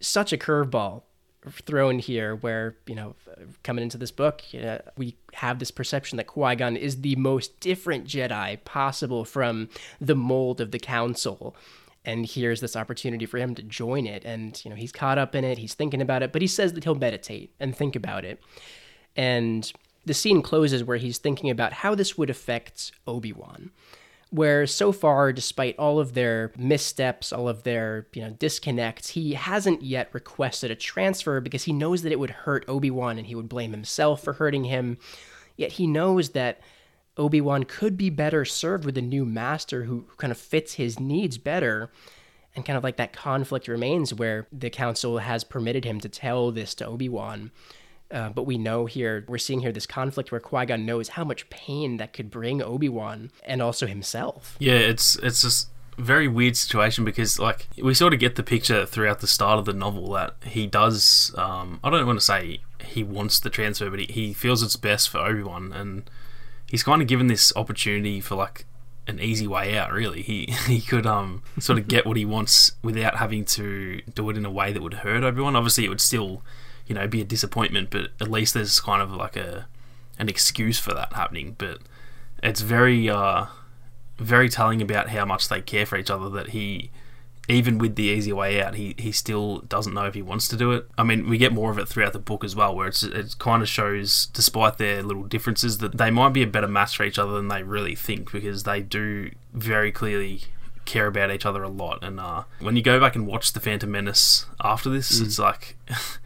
such 0.00 0.32
a 0.32 0.38
curveball 0.38 1.02
thrown 1.48 1.98
here 1.98 2.36
where 2.36 2.76
you 2.86 2.94
know 2.94 3.14
coming 3.62 3.82
into 3.82 3.96
this 3.96 4.10
book 4.10 4.42
uh, 4.62 4.78
we 4.98 5.16
have 5.32 5.58
this 5.58 5.70
perception 5.70 6.16
that 6.18 6.26
Qui-Gon 6.26 6.76
is 6.76 7.00
the 7.00 7.16
most 7.16 7.60
different 7.60 8.06
Jedi 8.06 8.62
possible 8.64 9.24
from 9.24 9.68
the 10.00 10.14
mold 10.14 10.60
of 10.60 10.70
the 10.70 10.78
council. 10.78 11.56
And 12.04 12.24
here's 12.26 12.60
this 12.60 12.76
opportunity 12.76 13.26
for 13.26 13.38
him 13.38 13.54
to 13.54 13.62
join 13.62 14.06
it. 14.06 14.24
And 14.24 14.62
you 14.64 14.70
know 14.70 14.76
he's 14.76 14.92
caught 14.92 15.18
up 15.18 15.34
in 15.34 15.44
it. 15.44 15.58
He's 15.58 15.74
thinking 15.74 16.02
about 16.02 16.22
it. 16.22 16.32
But 16.32 16.42
he 16.42 16.48
says 16.48 16.74
that 16.74 16.84
he'll 16.84 16.94
meditate 16.94 17.54
and 17.58 17.74
think 17.74 17.96
about 17.96 18.24
it. 18.24 18.42
And 19.16 19.70
the 20.04 20.14
scene 20.14 20.42
closes 20.42 20.84
where 20.84 20.96
he's 20.96 21.18
thinking 21.18 21.50
about 21.50 21.72
how 21.72 21.94
this 21.94 22.16
would 22.16 22.30
affect 22.30 22.92
Obi-Wan 23.06 23.70
where 24.30 24.66
so 24.66 24.92
far, 24.92 25.32
despite 25.32 25.76
all 25.78 25.98
of 25.98 26.14
their 26.14 26.52
missteps, 26.56 27.32
all 27.32 27.48
of 27.48 27.64
their 27.64 28.06
you 28.12 28.22
know 28.22 28.30
disconnects, 28.30 29.10
he 29.10 29.34
hasn't 29.34 29.82
yet 29.82 30.08
requested 30.12 30.70
a 30.70 30.76
transfer 30.76 31.40
because 31.40 31.64
he 31.64 31.72
knows 31.72 32.02
that 32.02 32.12
it 32.12 32.18
would 32.18 32.30
hurt 32.30 32.64
Obi 32.68 32.90
Wan 32.90 33.18
and 33.18 33.26
he 33.26 33.34
would 33.34 33.48
blame 33.48 33.72
himself 33.72 34.22
for 34.22 34.34
hurting 34.34 34.64
him. 34.64 34.98
Yet 35.56 35.72
he 35.72 35.86
knows 35.86 36.30
that 36.30 36.60
Obi 37.16 37.40
Wan 37.40 37.64
could 37.64 37.96
be 37.96 38.08
better 38.08 38.44
served 38.44 38.84
with 38.84 38.96
a 38.96 39.02
new 39.02 39.26
master 39.26 39.84
who, 39.84 40.06
kind 40.16 40.30
of 40.30 40.38
fits 40.38 40.74
his 40.74 40.98
needs 40.98 41.36
better. 41.36 41.90
And 42.56 42.64
kind 42.64 42.76
of 42.76 42.82
like 42.82 42.96
that 42.96 43.12
conflict 43.12 43.68
remains 43.68 44.12
where 44.12 44.48
the 44.50 44.70
council 44.70 45.18
has 45.18 45.44
permitted 45.44 45.84
him 45.84 46.00
to 46.00 46.08
tell 46.08 46.50
this 46.50 46.74
to 46.76 46.86
Obi 46.86 47.08
Wan 47.08 47.52
uh, 48.10 48.30
but 48.30 48.44
we 48.44 48.58
know 48.58 48.86
here, 48.86 49.24
we're 49.28 49.38
seeing 49.38 49.60
here 49.60 49.72
this 49.72 49.86
conflict 49.86 50.32
where 50.32 50.40
Qui 50.40 50.66
Gon 50.66 50.84
knows 50.84 51.10
how 51.10 51.24
much 51.24 51.48
pain 51.50 51.98
that 51.98 52.12
could 52.12 52.30
bring 52.30 52.62
Obi 52.62 52.88
Wan 52.88 53.30
and 53.44 53.62
also 53.62 53.86
himself. 53.86 54.56
Yeah, 54.58 54.74
it's 54.74 55.16
it's 55.16 55.42
just 55.42 55.68
very 55.96 56.26
weird 56.26 56.56
situation 56.56 57.04
because 57.04 57.38
like 57.38 57.68
we 57.80 57.94
sort 57.94 58.14
of 58.14 58.20
get 58.20 58.36
the 58.36 58.42
picture 58.42 58.86
throughout 58.86 59.20
the 59.20 59.26
start 59.26 59.58
of 59.58 59.64
the 59.64 59.72
novel 59.72 60.12
that 60.12 60.34
he 60.44 60.66
does. 60.66 61.34
Um, 61.36 61.78
I 61.84 61.90
don't 61.90 62.06
want 62.06 62.18
to 62.18 62.24
say 62.24 62.60
he 62.82 63.02
wants 63.04 63.38
the 63.38 63.50
transfer, 63.50 63.90
but 63.90 64.00
he, 64.00 64.06
he 64.06 64.32
feels 64.32 64.62
it's 64.62 64.76
best 64.76 65.08
for 65.08 65.18
Obi 65.18 65.42
Wan, 65.42 65.72
and 65.72 66.10
he's 66.66 66.82
kind 66.82 67.02
of 67.02 67.08
given 67.08 67.28
this 67.28 67.52
opportunity 67.54 68.20
for 68.20 68.34
like 68.34 68.64
an 69.06 69.20
easy 69.20 69.46
way 69.46 69.76
out. 69.76 69.92
Really, 69.92 70.22
he 70.22 70.46
he 70.66 70.80
could 70.80 71.06
um 71.06 71.42
sort 71.58 71.78
of 71.78 71.86
get 71.86 72.06
what 72.06 72.16
he 72.16 72.24
wants 72.24 72.72
without 72.82 73.16
having 73.16 73.44
to 73.46 74.00
do 74.14 74.30
it 74.30 74.36
in 74.36 74.44
a 74.44 74.50
way 74.50 74.72
that 74.72 74.82
would 74.82 74.94
hurt 74.94 75.22
Obi 75.22 75.40
Wan. 75.40 75.54
Obviously, 75.54 75.84
it 75.84 75.88
would 75.88 76.00
still 76.00 76.42
you 76.90 76.94
know 76.96 77.06
be 77.06 77.20
a 77.20 77.24
disappointment, 77.24 77.88
but 77.88 78.10
at 78.20 78.28
least 78.28 78.52
there's 78.52 78.80
kind 78.80 79.00
of 79.00 79.12
like 79.12 79.36
a 79.36 79.68
an 80.18 80.28
excuse 80.28 80.80
for 80.80 80.92
that 80.92 81.12
happening. 81.12 81.54
But 81.56 81.78
it's 82.42 82.62
very 82.62 83.08
uh, 83.08 83.46
very 84.18 84.48
telling 84.48 84.82
about 84.82 85.10
how 85.10 85.24
much 85.24 85.48
they 85.48 85.62
care 85.62 85.86
for 85.86 85.96
each 85.96 86.10
other 86.10 86.28
that 86.30 86.48
he 86.48 86.90
even 87.48 87.78
with 87.78 87.94
the 87.94 88.04
easy 88.04 88.32
way 88.32 88.62
out, 88.62 88.74
he, 88.74 88.94
he 88.98 89.10
still 89.10 89.58
doesn't 89.60 89.94
know 89.94 90.04
if 90.04 90.14
he 90.14 90.22
wants 90.22 90.46
to 90.48 90.56
do 90.56 90.72
it. 90.72 90.88
I 90.96 91.02
mean, 91.02 91.28
we 91.28 91.36
get 91.36 91.52
more 91.52 91.70
of 91.70 91.78
it 91.78 91.88
throughout 91.88 92.12
the 92.12 92.20
book 92.20 92.44
as 92.44 92.54
well, 92.54 92.76
where 92.76 92.86
it's, 92.86 93.02
it 93.02 93.36
kind 93.38 93.60
of 93.60 93.68
shows, 93.68 94.26
despite 94.26 94.78
their 94.78 95.02
little 95.02 95.24
differences, 95.24 95.78
that 95.78 95.98
they 95.98 96.10
might 96.12 96.28
be 96.28 96.42
a 96.42 96.46
better 96.46 96.68
match 96.68 96.96
for 96.96 97.02
each 97.02 97.18
other 97.18 97.32
than 97.32 97.48
they 97.48 97.64
really 97.64 97.96
think 97.96 98.30
because 98.30 98.62
they 98.62 98.82
do 98.82 99.32
very 99.52 99.90
clearly 99.90 100.42
care 100.84 101.08
about 101.08 101.32
each 101.32 101.44
other 101.44 101.64
a 101.64 101.68
lot. 101.68 102.04
And 102.04 102.20
uh, 102.20 102.44
when 102.60 102.76
you 102.76 102.82
go 102.82 103.00
back 103.00 103.16
and 103.16 103.26
watch 103.26 103.52
The 103.52 103.60
Phantom 103.60 103.90
Menace 103.90 104.46
after 104.62 104.88
this, 104.88 105.20
mm. 105.20 105.24
it's 105.24 105.38
like 105.38 105.76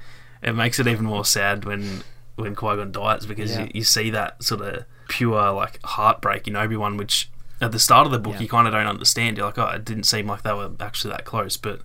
it 0.44 0.52
makes 0.52 0.78
it 0.78 0.86
even 0.86 1.06
more 1.06 1.24
sad 1.24 1.64
when 1.64 2.02
when 2.36 2.54
Qui 2.54 2.76
Gon 2.76 2.92
dies 2.92 3.26
because 3.26 3.52
yeah. 3.52 3.62
you, 3.62 3.70
you, 3.74 3.84
see 3.84 4.10
that 4.10 4.42
sort 4.42 4.60
of 4.60 4.84
pure 5.08 5.52
like 5.52 5.80
heartbreak 5.84 6.46
in 6.48 6.56
Obi 6.56 6.76
Wan, 6.76 6.96
which 6.96 7.30
at 7.60 7.72
the 7.72 7.78
start 7.78 8.06
of 8.06 8.12
the 8.12 8.18
book 8.18 8.34
yeah. 8.34 8.40
you 8.40 8.48
kind 8.48 8.66
of 8.66 8.72
don't 8.72 8.86
understand. 8.86 9.36
You're 9.36 9.46
like, 9.46 9.58
oh, 9.58 9.68
it 9.68 9.84
didn't 9.84 10.04
seem 10.04 10.26
like 10.26 10.42
they 10.42 10.52
were 10.52 10.72
actually 10.80 11.12
that 11.12 11.24
close, 11.24 11.56
but 11.56 11.80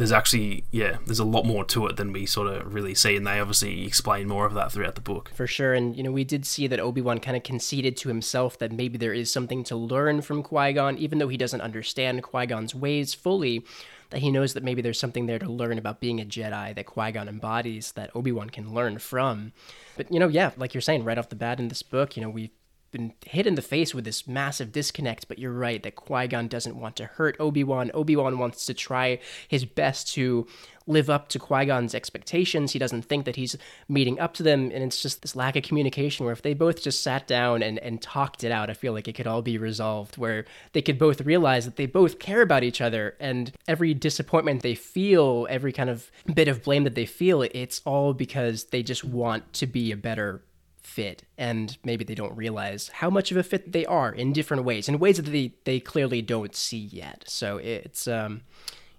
there's 0.00 0.12
actually 0.12 0.64
yeah, 0.70 0.96
there's 1.04 1.18
a 1.18 1.26
lot 1.26 1.44
more 1.44 1.62
to 1.66 1.86
it 1.86 1.98
than 1.98 2.10
we 2.10 2.24
sort 2.24 2.48
of 2.48 2.72
really 2.72 2.94
see, 2.94 3.16
and 3.16 3.26
they 3.26 3.38
obviously 3.38 3.84
explain 3.84 4.26
more 4.26 4.46
of 4.46 4.54
that 4.54 4.72
throughout 4.72 4.94
the 4.94 5.00
book. 5.02 5.30
For 5.34 5.46
sure, 5.46 5.74
and 5.74 5.94
you 5.94 6.02
know 6.02 6.10
we 6.10 6.24
did 6.24 6.46
see 6.46 6.66
that 6.68 6.80
Obi 6.80 7.02
Wan 7.02 7.20
kind 7.20 7.36
of 7.36 7.42
conceded 7.42 7.98
to 7.98 8.08
himself 8.08 8.58
that 8.60 8.72
maybe 8.72 8.96
there 8.96 9.12
is 9.12 9.30
something 9.30 9.62
to 9.64 9.76
learn 9.76 10.22
from 10.22 10.42
Qui 10.42 10.72
Gon, 10.72 10.96
even 10.96 11.18
though 11.18 11.28
he 11.28 11.36
doesn't 11.36 11.60
understand 11.60 12.22
Qui 12.22 12.46
Gon's 12.46 12.74
ways 12.74 13.12
fully. 13.12 13.62
That 14.08 14.22
he 14.22 14.32
knows 14.32 14.54
that 14.54 14.64
maybe 14.64 14.82
there's 14.82 14.98
something 14.98 15.26
there 15.26 15.38
to 15.38 15.52
learn 15.52 15.78
about 15.78 16.00
being 16.00 16.20
a 16.20 16.24
Jedi 16.24 16.74
that 16.74 16.86
Qui 16.86 17.12
Gon 17.12 17.28
embodies 17.28 17.92
that 17.92 18.10
Obi 18.16 18.32
Wan 18.32 18.48
can 18.48 18.72
learn 18.72 18.98
from. 18.98 19.52
But 19.98 20.10
you 20.10 20.18
know, 20.18 20.28
yeah, 20.28 20.52
like 20.56 20.72
you're 20.72 20.80
saying, 20.80 21.04
right 21.04 21.18
off 21.18 21.28
the 21.28 21.36
bat 21.36 21.60
in 21.60 21.68
this 21.68 21.82
book, 21.82 22.16
you 22.16 22.22
know, 22.22 22.30
we 22.30 22.52
been 22.90 23.12
hit 23.24 23.46
in 23.46 23.54
the 23.54 23.62
face 23.62 23.94
with 23.94 24.04
this 24.04 24.26
massive 24.26 24.72
disconnect, 24.72 25.28
but 25.28 25.38
you're 25.38 25.52
right 25.52 25.82
that 25.82 25.96
Qui 25.96 26.26
Gon 26.28 26.48
doesn't 26.48 26.76
want 26.76 26.96
to 26.96 27.06
hurt 27.06 27.36
Obi 27.38 27.64
Wan. 27.64 27.90
Obi 27.94 28.16
Wan 28.16 28.38
wants 28.38 28.66
to 28.66 28.74
try 28.74 29.18
his 29.48 29.64
best 29.64 30.12
to 30.14 30.46
live 30.86 31.08
up 31.08 31.28
to 31.28 31.38
Qui 31.38 31.66
Gon's 31.66 31.94
expectations. 31.94 32.72
He 32.72 32.78
doesn't 32.78 33.02
think 33.02 33.24
that 33.24 33.36
he's 33.36 33.56
meeting 33.88 34.18
up 34.18 34.34
to 34.34 34.42
them, 34.42 34.70
and 34.74 34.82
it's 34.82 35.00
just 35.00 35.22
this 35.22 35.36
lack 35.36 35.54
of 35.56 35.62
communication 35.62 36.24
where 36.24 36.32
if 36.32 36.42
they 36.42 36.54
both 36.54 36.82
just 36.82 37.02
sat 37.02 37.26
down 37.26 37.62
and, 37.62 37.78
and 37.78 38.02
talked 38.02 38.42
it 38.42 38.50
out, 38.50 38.70
I 38.70 38.74
feel 38.74 38.92
like 38.92 39.06
it 39.06 39.14
could 39.14 39.26
all 39.26 39.42
be 39.42 39.56
resolved, 39.56 40.16
where 40.16 40.44
they 40.72 40.82
could 40.82 40.98
both 40.98 41.20
realize 41.20 41.64
that 41.64 41.76
they 41.76 41.86
both 41.86 42.18
care 42.18 42.42
about 42.42 42.64
each 42.64 42.80
other, 42.80 43.16
and 43.20 43.52
every 43.68 43.94
disappointment 43.94 44.62
they 44.62 44.74
feel, 44.74 45.46
every 45.48 45.72
kind 45.72 45.90
of 45.90 46.10
bit 46.34 46.48
of 46.48 46.64
blame 46.64 46.84
that 46.84 46.94
they 46.94 47.06
feel, 47.06 47.42
it's 47.42 47.80
all 47.84 48.12
because 48.12 48.64
they 48.64 48.82
just 48.82 49.04
want 49.04 49.52
to 49.52 49.66
be 49.66 49.92
a 49.92 49.96
better 49.96 50.42
fit 50.82 51.24
and 51.36 51.78
maybe 51.84 52.04
they 52.04 52.14
don't 52.14 52.36
realize 52.36 52.88
how 52.88 53.10
much 53.10 53.30
of 53.30 53.36
a 53.36 53.42
fit 53.42 53.72
they 53.72 53.84
are 53.86 54.12
in 54.12 54.32
different 54.32 54.64
ways 54.64 54.88
in 54.88 54.98
ways 54.98 55.16
that 55.16 55.26
they, 55.26 55.54
they 55.64 55.78
clearly 55.78 56.22
don't 56.22 56.56
see 56.56 56.78
yet. 56.78 57.24
So 57.26 57.58
it's 57.58 58.08
um 58.08 58.42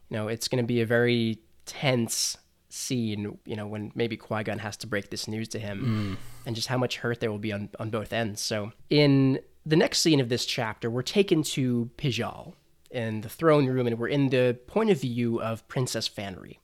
you 0.10 0.17
know 0.17 0.28
it's 0.28 0.48
going 0.48 0.63
to 0.63 0.67
be 0.67 0.82
a 0.82 0.86
very 0.86 1.39
tense 1.65 2.38
scene 2.70 3.38
you 3.46 3.56
know 3.56 3.67
when 3.67 3.91
maybe 3.96 4.15
Qui-Gon 4.15 4.60
has 4.60 4.78
to 4.78 4.88
break 4.88 5.10
this 5.10 5.28
news 5.28 5.50
to 5.50 5.60
him 5.60 6.17
mm. 6.17 6.46
and 6.46 6.56
just 6.56 6.67
how 6.67 6.78
much 6.78 6.98
hurt 6.98 7.20
there 7.20 7.32
will 7.32 7.38
be 7.38 7.52
on, 7.52 7.70
on 7.80 7.89
both 7.89 8.13
ends. 8.13 8.41
So 8.41 8.72
in 8.89 9.39
the 9.65 9.76
next 9.76 10.00
scene 10.00 10.20
of 10.20 10.30
this 10.30 10.46
chapter 10.46 10.89
we're 10.89 11.02
taken 11.02 11.44
to 11.44 11.89
Pijal 11.98 12.54
in 12.89 13.22
the 13.22 13.30
throne 13.30 13.65
room 13.67 13.88
and 13.88 13.98
we're 13.98 14.08
in 14.08 14.30
the 14.30 14.58
point 14.67 14.89
of 14.89 15.02
view 15.02 15.41
of 15.41 15.67
Princess 15.67 16.08
Fanry 16.08 16.58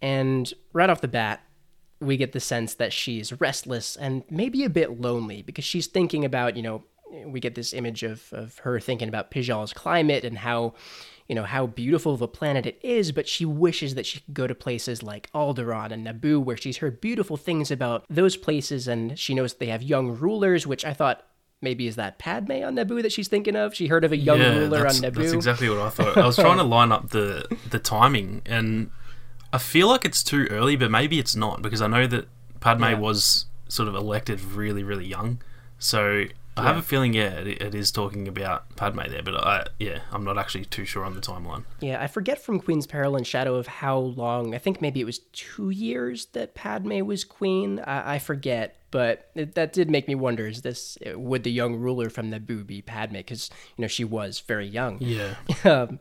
and 0.00 0.52
right 0.72 0.90
off 0.90 1.00
the 1.00 1.08
bat 1.08 1.42
we 2.02 2.16
get 2.16 2.32
the 2.32 2.40
sense 2.40 2.74
that 2.74 2.92
she's 2.92 3.40
restless 3.40 3.96
and 3.96 4.24
maybe 4.30 4.64
a 4.64 4.70
bit 4.70 5.00
lonely 5.00 5.42
because 5.42 5.64
she's 5.64 5.86
thinking 5.86 6.24
about, 6.24 6.56
you 6.56 6.62
know, 6.62 6.84
we 7.26 7.40
get 7.40 7.54
this 7.54 7.72
image 7.72 8.02
of, 8.02 8.32
of 8.32 8.58
her 8.58 8.80
thinking 8.80 9.08
about 9.08 9.30
Pijal's 9.30 9.72
climate 9.72 10.24
and 10.24 10.38
how, 10.38 10.74
you 11.28 11.34
know, 11.34 11.44
how 11.44 11.66
beautiful 11.66 12.14
of 12.14 12.22
a 12.22 12.28
planet 12.28 12.66
it 12.66 12.78
is, 12.82 13.12
but 13.12 13.28
she 13.28 13.44
wishes 13.44 13.94
that 13.94 14.06
she 14.06 14.20
could 14.20 14.34
go 14.34 14.46
to 14.46 14.54
places 14.54 15.02
like 15.02 15.30
Alderaan 15.32 15.92
and 15.92 16.06
Naboo 16.06 16.42
where 16.42 16.56
she's 16.56 16.78
heard 16.78 17.00
beautiful 17.00 17.36
things 17.36 17.70
about 17.70 18.04
those 18.08 18.36
places 18.36 18.88
and 18.88 19.18
she 19.18 19.34
knows 19.34 19.54
they 19.54 19.66
have 19.66 19.82
young 19.82 20.16
rulers, 20.16 20.66
which 20.66 20.84
I 20.84 20.94
thought 20.94 21.24
maybe 21.60 21.86
is 21.86 21.96
that 21.96 22.18
Padme 22.18 22.64
on 22.64 22.74
Naboo 22.76 23.02
that 23.02 23.12
she's 23.12 23.28
thinking 23.28 23.56
of? 23.56 23.74
She 23.74 23.86
heard 23.86 24.04
of 24.04 24.12
a 24.12 24.16
young 24.16 24.40
yeah, 24.40 24.58
ruler 24.58 24.86
on 24.86 24.94
Naboo. 24.94 25.14
That's 25.14 25.32
exactly 25.32 25.68
what 25.68 25.78
I 25.78 25.90
thought. 25.90 26.16
I 26.16 26.26
was 26.26 26.36
trying 26.36 26.58
to 26.58 26.64
line 26.64 26.92
up 26.92 27.10
the 27.10 27.46
the 27.70 27.78
timing 27.78 28.42
and 28.46 28.90
I 29.52 29.58
feel 29.58 29.88
like 29.88 30.04
it's 30.04 30.22
too 30.22 30.46
early, 30.50 30.76
but 30.76 30.90
maybe 30.90 31.18
it's 31.18 31.36
not 31.36 31.62
because 31.62 31.82
I 31.82 31.86
know 31.86 32.06
that 32.06 32.28
Padme 32.60 32.84
yeah. 32.84 32.94
was 32.94 33.46
sort 33.68 33.88
of 33.88 33.94
elected 33.94 34.40
really, 34.40 34.82
really 34.82 35.06
young. 35.06 35.40
So 35.78 36.26
I 36.56 36.62
yeah. 36.62 36.68
have 36.68 36.76
a 36.76 36.82
feeling, 36.82 37.14
yeah, 37.14 37.30
it, 37.40 37.62
it 37.62 37.74
is 37.74 37.90
talking 37.90 38.28
about 38.28 38.76
Padme 38.76 39.00
there, 39.08 39.22
but 39.22 39.34
I, 39.34 39.66
yeah, 39.78 40.00
I'm 40.10 40.22
not 40.22 40.36
actually 40.36 40.66
too 40.66 40.84
sure 40.84 41.04
on 41.04 41.14
the 41.14 41.20
timeline. 41.20 41.64
Yeah, 41.80 42.02
I 42.02 42.06
forget 42.06 42.42
from 42.42 42.60
Queen's 42.60 42.86
Peril 42.86 43.16
and 43.16 43.26
Shadow 43.26 43.54
of 43.54 43.66
how 43.66 43.98
long. 43.98 44.54
I 44.54 44.58
think 44.58 44.82
maybe 44.82 45.00
it 45.00 45.04
was 45.04 45.20
two 45.32 45.70
years 45.70 46.26
that 46.26 46.54
Padme 46.54 47.04
was 47.06 47.24
queen. 47.24 47.80
I, 47.80 48.14
I 48.14 48.18
forget, 48.18 48.76
but 48.90 49.30
it, 49.34 49.54
that 49.54 49.72
did 49.72 49.90
make 49.90 50.06
me 50.06 50.14
wonder: 50.14 50.46
is 50.46 50.60
this 50.60 50.98
would 51.14 51.42
the 51.44 51.50
young 51.50 51.76
ruler 51.76 52.10
from 52.10 52.30
Naboo 52.30 52.66
be 52.66 52.82
Padme? 52.82 53.16
Because 53.16 53.50
you 53.76 53.82
know 53.82 53.88
she 53.88 54.04
was 54.04 54.40
very 54.40 54.66
young. 54.66 54.98
Yeah. 55.00 55.34
um, 55.64 55.98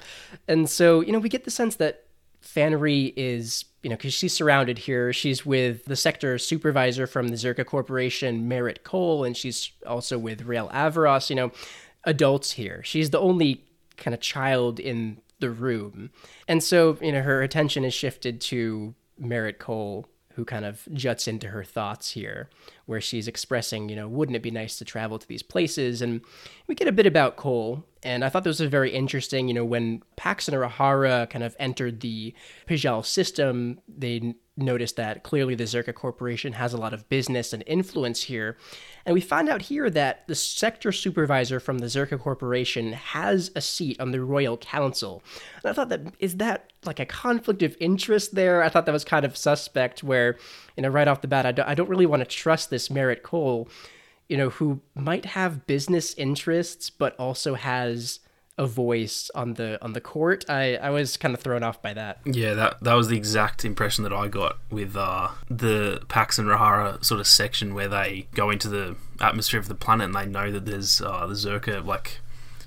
and 0.49 0.69
so 0.69 0.99
you 0.99 1.13
know 1.13 1.19
we 1.19 1.29
get 1.29 1.45
the 1.45 1.51
sense 1.51 1.75
that 1.77 2.03
Fanry 2.41 3.13
is, 3.15 3.65
you 3.83 3.89
know, 3.89 3.95
because 3.95 4.13
she's 4.13 4.33
surrounded 4.33 4.79
here. 4.79 5.13
She's 5.13 5.45
with 5.45 5.85
the 5.85 5.95
sector 5.95 6.37
supervisor 6.37 7.07
from 7.07 7.29
the 7.29 7.35
Czerka 7.35 7.65
Corporation, 7.65 8.47
Merrit 8.47 8.83
Cole, 8.83 9.23
and 9.23 9.37
she's 9.37 9.71
also 9.85 10.17
with 10.17 10.43
Rael 10.43 10.69
Averross, 10.69 11.29
you 11.29 11.35
know, 11.35 11.51
adults 12.03 12.51
here. 12.53 12.81
She's 12.83 13.11
the 13.11 13.19
only 13.19 13.63
kind 13.97 14.13
of 14.13 14.21
child 14.21 14.79
in 14.79 15.21
the 15.39 15.49
room. 15.49 16.09
And 16.47 16.63
so, 16.63 16.97
you 17.01 17.11
know, 17.11 17.21
her 17.21 17.41
attention 17.41 17.83
is 17.85 17.93
shifted 17.93 18.41
to 18.41 18.95
Merrit 19.17 19.59
Cole, 19.59 20.07
who 20.33 20.45
kind 20.45 20.65
of 20.65 20.87
juts 20.93 21.27
into 21.27 21.49
her 21.49 21.63
thoughts 21.63 22.11
here, 22.11 22.49
where 22.91 23.01
she's 23.01 23.27
expressing, 23.27 23.89
you 23.89 23.95
know, 23.95 24.07
wouldn't 24.07 24.35
it 24.35 24.43
be 24.43 24.51
nice 24.51 24.77
to 24.77 24.85
travel 24.85 25.17
to 25.17 25.27
these 25.27 25.41
places? 25.41 26.03
And 26.03 26.21
we 26.67 26.75
get 26.75 26.87
a 26.87 26.91
bit 26.91 27.07
about 27.07 27.37
Cole, 27.37 27.83
and 28.03 28.23
I 28.23 28.29
thought 28.29 28.43
this 28.43 28.59
was 28.59 28.69
very 28.69 28.91
interesting. 28.91 29.47
You 29.47 29.55
know, 29.55 29.65
when 29.65 30.03
Pax 30.17 30.47
and 30.47 30.55
Rahara 30.55 31.27
kind 31.29 31.43
of 31.43 31.55
entered 31.59 32.01
the 32.01 32.35
Pijal 32.67 33.03
system, 33.03 33.79
they 33.87 34.35
noticed 34.57 34.97
that 34.97 35.23
clearly 35.23 35.55
the 35.55 35.63
Czerka 35.63 35.93
Corporation 35.93 36.53
has 36.53 36.73
a 36.73 36.77
lot 36.77 36.93
of 36.93 37.07
business 37.09 37.53
and 37.53 37.63
influence 37.65 38.23
here. 38.23 38.57
And 39.05 39.13
we 39.13 39.21
find 39.21 39.49
out 39.49 39.63
here 39.63 39.89
that 39.89 40.27
the 40.27 40.35
sector 40.35 40.91
supervisor 40.91 41.59
from 41.59 41.79
the 41.79 41.87
Czerka 41.87 42.19
Corporation 42.19 42.93
has 42.93 43.49
a 43.55 43.61
seat 43.61 43.99
on 43.99 44.11
the 44.11 44.21
Royal 44.21 44.57
Council. 44.57 45.23
And 45.63 45.71
I 45.71 45.73
thought 45.73 45.89
that, 45.89 46.01
is 46.19 46.37
that 46.37 46.71
like 46.85 46.99
a 46.99 47.05
conflict 47.05 47.63
of 47.63 47.77
interest 47.79 48.35
there? 48.35 48.61
I 48.61 48.69
thought 48.69 48.85
that 48.85 48.91
was 48.91 49.05
kind 49.05 49.25
of 49.25 49.37
suspect, 49.37 50.03
where, 50.03 50.37
you 50.75 50.83
know, 50.83 50.89
right 50.89 51.07
off 51.07 51.21
the 51.21 51.27
bat, 51.27 51.45
I 51.45 51.51
don't, 51.53 51.67
I 51.67 51.73
don't 51.73 51.89
really 51.89 52.05
want 52.05 52.21
to 52.21 52.25
trust 52.25 52.69
this 52.69 52.80
Merrit 52.89 53.23
Cole 53.23 53.69
you 54.31 54.37
know, 54.37 54.49
who 54.49 54.79
might 54.95 55.25
have 55.25 55.67
business 55.67 56.13
interests 56.13 56.89
but 56.89 57.13
also 57.19 57.55
has 57.55 58.21
a 58.57 58.65
voice 58.65 59.29
on 59.35 59.55
the 59.55 59.77
on 59.83 59.91
the 59.91 59.99
court. 59.99 60.45
I, 60.47 60.77
I 60.77 60.89
was 60.89 61.17
kind 61.17 61.33
of 61.33 61.41
thrown 61.41 61.63
off 61.63 61.81
by 61.81 61.93
that. 61.93 62.19
Yeah, 62.25 62.53
that 62.53 62.81
that 62.81 62.93
was 62.93 63.09
the 63.09 63.17
exact 63.17 63.65
impression 63.65 64.05
that 64.05 64.13
I 64.13 64.29
got 64.29 64.57
with 64.69 64.95
uh, 64.95 65.31
the 65.49 66.01
Pax 66.07 66.39
and 66.39 66.47
Rahara 66.47 67.03
sort 67.03 67.19
of 67.19 67.27
section 67.27 67.73
where 67.73 67.89
they 67.89 68.27
go 68.33 68.49
into 68.49 68.69
the 68.69 68.95
atmosphere 69.19 69.59
of 69.59 69.67
the 69.67 69.75
planet 69.75 70.05
and 70.05 70.15
they 70.15 70.25
know 70.25 70.49
that 70.49 70.65
there's 70.65 71.01
uh, 71.01 71.27
the 71.27 71.33
Czerka 71.33 71.85
like 71.85 72.19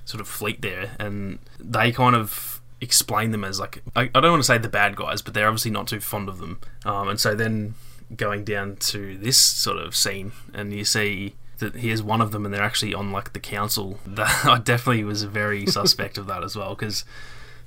sort 0.04 0.20
of 0.20 0.28
fleet 0.28 0.60
there, 0.60 0.90
and 0.98 1.38
they 1.58 1.92
kind 1.92 2.14
of 2.14 2.60
explain 2.82 3.30
them 3.30 3.42
as 3.42 3.58
like 3.58 3.82
I, 3.96 4.10
I 4.14 4.20
don't 4.20 4.32
want 4.32 4.42
to 4.42 4.46
say 4.46 4.58
the 4.58 4.68
bad 4.68 4.96
guys, 4.96 5.22
but 5.22 5.32
they're 5.32 5.48
obviously 5.48 5.70
not 5.70 5.88
too 5.88 6.00
fond 6.00 6.28
of 6.28 6.40
them. 6.40 6.60
Um, 6.84 7.08
and 7.08 7.18
so 7.18 7.34
then 7.34 7.74
going 8.16 8.44
down 8.44 8.76
to 8.76 9.16
this 9.18 9.38
sort 9.38 9.78
of 9.78 9.94
scene, 9.96 10.32
and 10.52 10.72
you 10.72 10.84
see 10.84 11.34
that 11.58 11.76
he 11.76 11.90
is 11.90 12.02
one 12.02 12.20
of 12.20 12.32
them 12.32 12.44
and 12.44 12.52
they're 12.52 12.62
actually 12.62 12.94
on 12.94 13.12
like 13.12 13.32
the 13.32 13.40
council. 13.40 13.98
That 14.06 14.44
I 14.44 14.58
definitely 14.58 15.04
was 15.04 15.22
very 15.24 15.66
suspect 15.80 16.18
of 16.18 16.26
that 16.26 16.42
as 16.42 16.56
well 16.56 16.74
because 16.74 17.04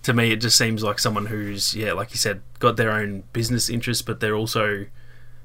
to 0.04 0.14
me 0.14 0.32
it 0.32 0.38
just 0.38 0.58
seems 0.58 0.84
like 0.84 1.00
someone 1.00 1.28
who's 1.28 1.74
yeah, 1.74 1.94
like 1.94 2.12
you 2.12 2.18
said, 2.18 2.42
got 2.60 2.78
their 2.78 2.92
own 2.92 3.24
business 3.34 3.70
interests, 3.70 4.04
but 4.04 4.20
they're 4.20 4.36
also 4.36 4.86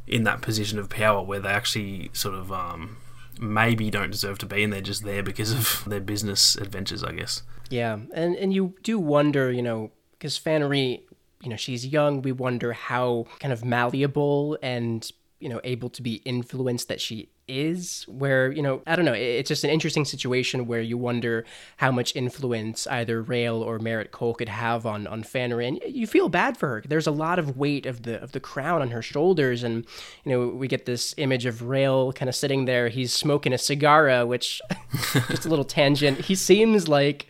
in 0.07 0.25
that 0.25 0.43
position 0.43 0.79
of 0.79 0.89
power 0.89 1.23
where 1.23 1.41
they 1.41 1.49
actually 1.49 2.11
sort 2.13 2.35
of 2.35 2.53
um, 2.53 2.99
maybe 3.41 3.91
don't 3.91 4.11
deserve 4.11 4.39
to 4.39 4.47
be 4.47 4.63
and 4.63 4.73
they're 4.73 4.81
just 4.81 5.05
there 5.05 5.23
because 5.23 5.53
of 5.53 5.85
their 5.89 6.01
business 6.01 6.57
adventures, 6.57 7.03
I 7.05 7.13
guess. 7.13 7.43
Yeah, 7.71 7.99
and 8.13 8.37
and 8.37 8.53
you 8.53 8.75
do 8.83 8.99
wonder, 8.99 9.51
you 9.51 9.63
know, 9.63 9.93
because 10.13 10.39
Fanry, 10.39 11.03
you 11.43 11.49
know, 11.49 11.57
she's 11.57 11.87
young. 11.87 12.23
We 12.23 12.33
wonder 12.33 12.73
how 12.73 13.27
kind 13.41 13.53
of 13.53 13.65
malleable 13.65 14.59
and 14.63 15.11
you 15.43 15.49
know 15.49 15.61
able 15.65 15.91
to 15.91 16.03
be 16.03 16.23
influenced 16.25 16.87
that 16.87 17.01
she 17.01 17.29
is 17.49 18.05
where 18.07 18.53
you 18.53 18.63
know 18.63 18.81
i 18.87 18.95
don't 18.95 19.05
know 19.05 19.13
it's 19.13 19.49
just 19.49 19.65
an 19.65 19.71
interesting 19.71 20.05
situation 20.05 20.69
where 20.69 20.81
you 20.81 20.97
wonder 20.97 21.45
how 21.79 21.91
much 21.91 22.15
influence 22.15 22.87
either 22.87 23.21
Rael 23.21 23.61
or 23.61 23.81
merritt 23.81 24.13
cole 24.13 24.35
could 24.35 24.49
have 24.49 24.87
on 24.87 25.09
on 25.09 25.25
fanry 25.25 25.67
and 25.67 25.81
you 25.85 26.07
feel 26.07 26.29
bad 26.29 26.57
for 26.57 26.69
her 26.69 26.85
there's 26.87 27.09
a 27.09 27.11
lot 27.11 27.41
of 27.41 27.57
weight 27.57 27.87
of 27.87 28.05
the 28.05 28.23
of 28.23 28.31
the 28.31 28.39
crown 28.39 28.81
on 28.81 28.93
her 28.93 29.03
shoulders 29.03 29.65
and 29.65 29.85
you 30.25 30.31
know 30.31 30.47
we 30.47 30.69
get 30.69 30.87
this 30.87 31.13
image 31.17 31.45
of 31.45 31.63
Rael 31.63 32.13
kind 32.13 32.29
of 32.29 32.37
sitting 32.37 32.65
there 32.65 32.89
he's 32.89 33.13
smoking 33.13 33.53
a 33.53 33.59
cigar 33.59 34.25
which 34.25 34.63
just 35.29 35.45
a 35.45 35.49
little 35.49 35.65
tangent 35.65 36.21
he 36.21 36.37
seems 36.37 36.87
like 36.87 37.27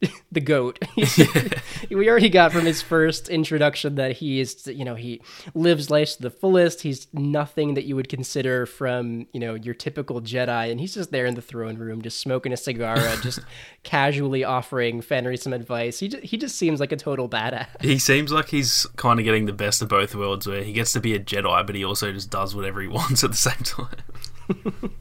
the 0.32 0.40
goat. 0.40 0.78
we 1.90 2.08
already 2.08 2.28
got 2.28 2.52
from 2.52 2.66
his 2.66 2.82
first 2.82 3.28
introduction 3.28 3.94
that 3.94 4.12
he 4.12 4.40
is, 4.40 4.66
you 4.66 4.84
know, 4.84 4.94
he 4.94 5.22
lives 5.54 5.90
life 5.90 6.16
to 6.16 6.22
the 6.22 6.30
fullest. 6.30 6.82
He's 6.82 7.06
nothing 7.14 7.74
that 7.74 7.84
you 7.84 7.96
would 7.96 8.08
consider 8.08 8.66
from, 8.66 9.26
you 9.32 9.40
know, 9.40 9.54
your 9.54 9.74
typical 9.74 10.20
Jedi, 10.20 10.70
and 10.70 10.78
he's 10.78 10.94
just 10.94 11.12
there 11.12 11.24
in 11.24 11.34
the 11.34 11.42
throne 11.42 11.78
room, 11.78 12.02
just 12.02 12.20
smoking 12.20 12.52
a 12.52 12.56
cigar, 12.56 12.96
just 13.22 13.40
casually 13.84 14.44
offering 14.44 15.00
Fanry 15.00 15.38
some 15.38 15.52
advice. 15.52 15.98
He 15.98 16.08
just, 16.08 16.24
he 16.24 16.36
just 16.36 16.56
seems 16.56 16.78
like 16.78 16.92
a 16.92 16.96
total 16.96 17.28
badass. 17.28 17.82
He 17.82 17.98
seems 17.98 18.30
like 18.30 18.48
he's 18.48 18.86
kind 18.96 19.18
of 19.18 19.24
getting 19.24 19.46
the 19.46 19.52
best 19.52 19.80
of 19.80 19.88
both 19.88 20.14
worlds, 20.14 20.46
where 20.46 20.62
he 20.62 20.72
gets 20.72 20.92
to 20.92 21.00
be 21.00 21.14
a 21.14 21.18
Jedi, 21.18 21.66
but 21.66 21.74
he 21.74 21.84
also 21.84 22.12
just 22.12 22.30
does 22.30 22.54
whatever 22.54 22.82
he 22.82 22.88
wants 22.88 23.24
at 23.24 23.30
the 23.30 23.36
same 23.36 23.54
time. 23.64 24.92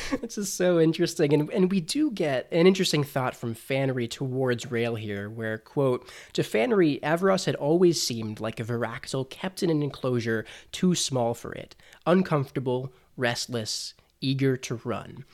This 0.20 0.38
is 0.38 0.52
so 0.52 0.78
interesting. 0.80 1.32
And, 1.32 1.50
and 1.50 1.70
we 1.70 1.80
do 1.80 2.10
get 2.10 2.48
an 2.52 2.66
interesting 2.66 3.04
thought 3.04 3.36
from 3.36 3.54
Fanry 3.54 4.08
towards 4.08 4.70
Rael 4.70 4.94
here, 4.94 5.28
where, 5.28 5.58
quote, 5.58 6.08
to 6.32 6.42
Fanry, 6.42 7.00
Averross 7.00 7.46
had 7.46 7.54
always 7.56 8.00
seemed 8.00 8.40
like 8.40 8.60
a 8.60 8.64
varactyl 8.64 9.28
kept 9.30 9.62
in 9.62 9.70
an 9.70 9.82
enclosure 9.82 10.44
too 10.70 10.94
small 10.94 11.34
for 11.34 11.52
it, 11.52 11.76
uncomfortable, 12.06 12.92
restless, 13.16 13.94
eager 14.20 14.56
to 14.56 14.80
run. 14.84 15.24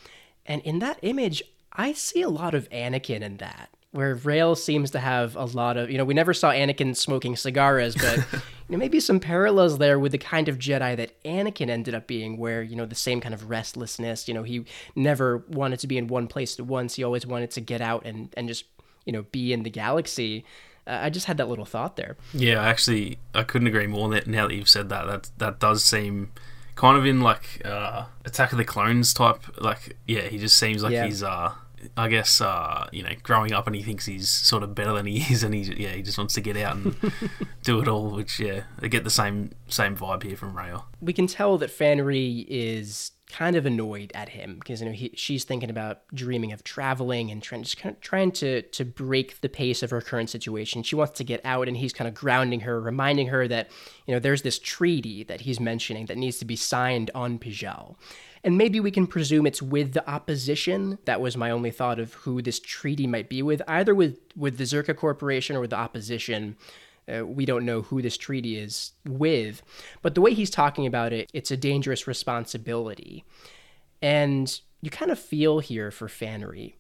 And 0.47 0.63
in 0.63 0.79
that 0.79 0.99
image, 1.03 1.43
I 1.73 1.93
see 1.93 2.23
a 2.23 2.31
lot 2.31 2.55
of 2.55 2.69
Anakin 2.71 3.21
in 3.21 3.37
that 3.39 3.71
where 3.93 4.15
Rael 4.17 4.55
seems 4.55 4.91
to 4.91 4.99
have 4.99 5.35
a 5.35 5.45
lot 5.47 5.77
of, 5.79 5.91
you 5.91 5.97
know, 5.97 6.05
we 6.05 6.13
never 6.15 6.35
saw 6.35 6.51
Anakin 6.51 6.95
smoking 6.95 7.37
cigars, 7.37 7.95
but 7.97 8.19
you 8.33 8.41
know, 8.69 8.77
maybe 8.79 9.01
some 9.01 9.19
parallels 9.19 9.79
there 9.79 9.99
with 9.99 10.13
the 10.13 10.19
kind 10.19 10.49
of 10.49 10.59
Jedi 10.59 10.95
that 10.97 11.23
Anakin 11.25 11.71
ended 11.71 11.95
up 11.95 12.07
being, 12.07 12.37
where 12.37 12.63
you 12.63 12.77
know 12.77 12.85
the 12.87 12.95
same 12.95 13.21
kind 13.21 13.35
of 13.35 13.49
restlessness. 13.49 14.29
You 14.29 14.35
know, 14.35 14.43
he 14.43 14.65
never 14.95 15.39
wanted 15.49 15.79
to 15.81 15.87
be 15.87 15.97
in 15.97 16.07
one 16.07 16.27
place 16.27 16.59
at 16.59 16.67
once. 16.67 16.97
He 16.97 17.03
always 17.05 17.27
wanted 17.27 17.51
to 17.53 17.61
get 17.63 17.81
out 17.81 18.05
and 18.05 18.29
and 18.37 18.47
just 18.49 18.65
you 19.07 19.13
know 19.13 19.23
be 19.33 19.53
in 19.55 19.63
the 19.63 19.71
galaxy. 19.71 20.45
Uh, 20.87 21.01
I 21.03 21.11
just 21.11 21.27
had 21.27 21.37
that 21.39 21.49
little 21.49 21.65
thought 21.65 21.97
there. 21.97 22.17
Yeah, 22.35 22.63
actually, 22.63 23.19
I 23.35 23.43
couldn't 23.43 23.69
agree 23.69 23.87
more. 23.87 24.09
That 24.11 24.27
now 24.27 24.49
that 24.49 24.55
you've 24.55 24.69
said 24.69 24.91
that, 24.91 25.07
that 25.07 25.31
that 25.39 25.61
does 25.61 25.83
seem 25.85 26.33
kind 26.75 26.97
of 26.99 27.07
in 27.07 27.23
like 27.23 27.63
uh, 27.65 28.05
Attack 28.27 28.53
of 28.53 28.59
the 28.59 28.65
Clones 28.65 29.15
type. 29.15 29.41
Like, 29.61 29.97
yeah, 30.07 30.23
he 30.29 30.39
just 30.39 30.57
seems 30.59 30.83
like 30.83 30.93
Yeah. 30.93 31.07
he's 31.07 31.23
uh 31.23 31.53
I 31.97 32.09
guess 32.09 32.41
uh, 32.41 32.89
you 32.93 33.03
know, 33.03 33.11
growing 33.23 33.53
up 33.53 33.67
and 33.67 33.77
he 33.77 33.83
thinks 33.83 34.07
he's 34.07 34.29
sort 34.29 34.63
of 34.63 34.75
better 34.75 34.93
than 34.93 35.07
he 35.07 35.19
is, 35.33 35.43
and 35.43 35.55
he 35.55 35.63
yeah, 35.63 35.91
he 35.91 36.03
just 36.03 36.19
wants 36.19 36.35
to 36.35 36.41
get 36.41 36.57
out 36.57 36.77
and 36.77 36.97
do 37.63 37.81
it 37.81 37.89
all. 37.89 38.11
Which 38.11 38.41
yeah, 38.41 38.63
I 38.81 38.89
get 38.89 39.05
the 39.05 39.11
same 39.11 39.53
same 39.69 39.97
vibe 39.97 40.23
here 40.23 40.37
from 40.37 40.57
Rael. 40.57 40.87
we 41.01 41.13
can 41.13 41.27
tell 41.27 41.59
that 41.59 41.71
Fanry 41.71 42.47
is 42.49 43.13
kind 43.31 43.57
of 43.57 43.67
annoyed 43.67 44.11
at 44.15 44.31
him 44.31 44.55
because 44.59 44.81
you 44.81 44.87
know 44.87 44.93
he, 44.93 45.13
she's 45.15 45.45
thinking 45.45 45.69
about 45.69 46.01
dreaming 46.15 46.51
of 46.53 46.65
traveling 46.65 47.31
and 47.31 47.43
trying 47.43 47.63
just 47.63 47.77
kind 47.77 47.95
of 47.95 48.01
trying 48.01 48.33
to 48.33 48.63
to 48.63 48.85
break 48.85 49.41
the 49.43 49.49
pace 49.49 49.83
of 49.83 49.91
her 49.91 50.01
current 50.01 50.31
situation. 50.31 50.83
She 50.83 50.97
wants 50.97 51.19
to 51.19 51.25
get 51.25 51.41
out, 51.45 51.69
and 51.69 51.77
he's 51.77 51.93
kind 51.93 52.09
of 52.09 52.15
grounding 52.15 52.61
her, 52.61 52.81
reminding 52.81 53.29
her 53.29 53.47
that 53.49 53.71
you 54.07 54.15
know 54.15 54.21
there's 54.21 54.43
this 54.43 54.59
treaty 54.59 55.25
that 55.25 55.43
he's 55.43 55.61
mentioning 55.61 56.07
that 56.07 56.17
needs 56.17 56.39
to 56.39 56.45
be 56.45 56.57
signed 56.57 57.11
on 57.15 57.39
Pijal. 57.39 57.97
And 58.45 58.57
maybe 58.57 58.81
we 58.81 58.91
can 58.91 59.07
presume 59.07 59.47
it's 59.47 59.63
with 59.63 59.93
the 59.93 60.09
opposition. 60.09 60.99
That 61.05 61.21
was 61.21 61.37
my 61.37 61.51
only 61.51 61.71
thought 61.71 61.99
of 61.99 62.15
who 62.15 62.41
this 62.41 62.61
treaty 62.61 63.07
might 63.07 63.29
be 63.29 63.43
with, 63.43 63.63
either 63.67 63.95
with 63.95 64.19
with 64.37 64.59
the 64.59 64.65
Czerka 64.65 64.97
Corporation 64.97 65.57
or 65.57 65.61
with 65.61 65.71
the 65.71 65.77
opposition. 65.77 66.57
Uh, 67.09 67.25
we 67.25 67.47
don't 67.47 67.65
know 67.65 67.83
who 67.83 68.03
this 68.03 68.19
treaty 68.19 68.59
is 68.59 68.93
with, 69.07 69.63
but 70.03 70.15
the 70.15 70.21
way 70.21 70.35
he's 70.35 70.51
talking 70.51 70.87
about 70.87 71.13
it, 71.13 71.31
it's 71.33 71.51
a 71.51 71.57
dangerous 71.57 72.07
responsibility. 72.07 73.25
And 74.03 74.61
you 74.83 74.91
kind 74.91 75.11
of 75.11 75.19
feel 75.19 75.61
here 75.61 75.91
for 75.91 76.07
Fanry, 76.07 76.75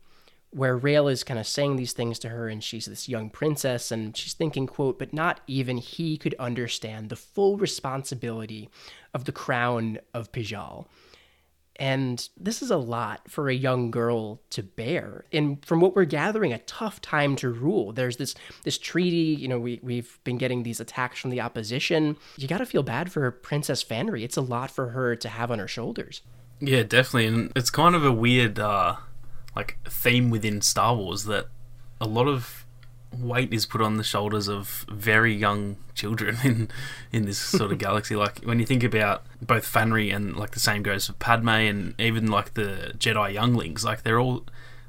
where 0.51 0.77
Rael 0.77 1.09
is 1.09 1.25
kind 1.25 1.41
of 1.41 1.47
saying 1.47 1.77
these 1.77 1.95
things 1.95 2.19
to 2.21 2.29
her, 2.29 2.49
and 2.49 2.63
she's 2.63 2.85
this 2.85 3.09
young 3.09 3.31
princess, 3.31 3.91
and 3.91 4.17
she's 4.17 4.35
thinking, 4.35 4.67
quote, 4.67 4.99
but 4.99 5.13
not 5.15 5.41
even 5.47 5.79
he 5.79 6.17
could 6.17 6.35
understand 6.39 7.09
the 7.09 7.17
full 7.17 7.57
responsibility 7.57 8.69
of 9.15 9.25
the 9.25 9.33
crown 9.33 9.99
of 10.13 10.31
Pijal. 10.31 10.87
And 11.79 12.29
this 12.37 12.61
is 12.61 12.73
a 12.73 12.77
lot 12.77 13.31
for 13.31 13.49
a 13.49 13.55
young 13.55 13.93
girl 13.93 14.41
to 14.51 14.65
bear. 14.65 15.25
And 15.33 15.65
from 15.65 15.81
what 15.81 15.95
we're 15.95 16.07
gathering, 16.07 16.53
a 16.53 16.59
tough 16.59 17.01
time 17.01 17.37
to 17.37 17.51
rule. 17.51 17.93
There's 17.93 18.17
this 18.17 18.35
this 18.65 18.79
treaty, 18.79 19.37
you 19.41 19.47
know, 19.47 19.61
we, 19.61 19.79
we've 19.83 20.19
been 20.25 20.39
getting 20.39 20.65
these 20.65 20.81
attacks 20.81 21.21
from 21.21 21.31
the 21.31 21.41
opposition. 21.41 22.17
You 22.37 22.49
got 22.49 22.59
to 22.59 22.67
feel 22.67 22.83
bad 22.83 23.13
for 23.13 23.31
Princess 23.31 23.85
Fanry. 23.85 24.25
It's 24.25 24.37
a 24.37 24.41
lot 24.43 24.71
for 24.71 24.89
her 24.89 25.15
to 25.17 25.29
have 25.29 25.53
on 25.53 25.61
her 25.61 25.69
shoulders. 25.69 26.23
Yeah, 26.61 26.83
definitely, 26.83 27.27
and 27.27 27.53
it's 27.55 27.71
kind 27.71 27.95
of 27.95 28.05
a 28.05 28.13
weird 28.13 28.59
uh, 28.59 28.97
like 29.55 29.79
theme 29.89 30.31
within 30.31 30.61
Star 30.61 30.97
Wars 30.97 31.25
that 31.25 31.47
a 32.01 32.09
lot 32.09 32.27
of 32.27 32.67
weight 33.17 33.53
is 33.53 33.67
put 33.67 33.81
on 33.81 33.97
the 33.97 34.05
shoulders 34.05 34.49
of 34.49 34.85
very 34.91 35.35
young 35.35 35.77
children 35.95 36.37
in 36.45 36.69
in 37.13 37.25
this 37.25 37.39
sort 37.39 37.73
of 37.73 37.79
galaxy. 37.87 38.17
Like 38.17 38.41
when 38.41 38.59
you 38.59 38.67
think 38.67 38.83
about 38.83 39.25
both 39.41 39.71
Fanry 39.71 40.15
and 40.15 40.37
like 40.37 40.53
the 40.53 40.61
same 40.61 40.83
goes 40.83 41.07
for 41.07 41.15
Padme 41.15 41.49
and 41.49 41.95
even 41.99 42.31
like 42.31 42.55
the 42.55 42.93
Jedi 42.99 43.33
younglings, 43.35 43.85
like 43.85 44.03
they're 44.03 44.21
all 44.21 44.45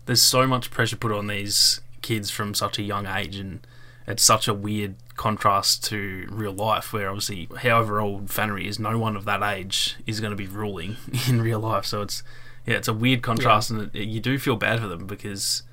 there's 0.06 0.22
so 0.22 0.48
much 0.48 0.72
pressure 0.72 0.96
put 0.96 1.12
on 1.12 1.28
these 1.28 1.82
kids 2.02 2.32
from 2.32 2.54
such 2.54 2.80
a 2.80 2.82
young 2.82 3.06
age 3.06 3.36
and 3.36 3.66
it's 4.08 4.24
such 4.24 4.48
a 4.48 4.54
weird 4.54 4.96
contrast 5.16 5.84
to 5.84 6.26
real 6.32 6.54
life 6.54 6.92
where 6.94 7.10
obviously 7.10 7.48
however 7.62 8.00
old 8.00 8.28
Fanry 8.28 8.66
is, 8.66 8.80
no 8.80 8.98
one 8.98 9.16
of 9.16 9.26
that 9.26 9.44
age 9.44 9.98
is 10.08 10.20
going 10.20 10.32
to 10.32 10.38
be 10.38 10.48
ruling 10.48 10.98
in 11.28 11.42
real 11.42 11.60
life. 11.60 11.86
So 11.86 12.02
it's 12.02 12.24
yeah, 12.66 12.76
it's 12.76 12.88
a 12.88 12.94
weird 12.94 13.22
contrast 13.22 13.70
and 13.70 13.96
it, 13.96 14.08
you 14.08 14.20
do 14.20 14.38
feel 14.40 14.56
bad 14.56 14.80
for 14.80 14.88
them 14.88 15.06
because 15.06 15.64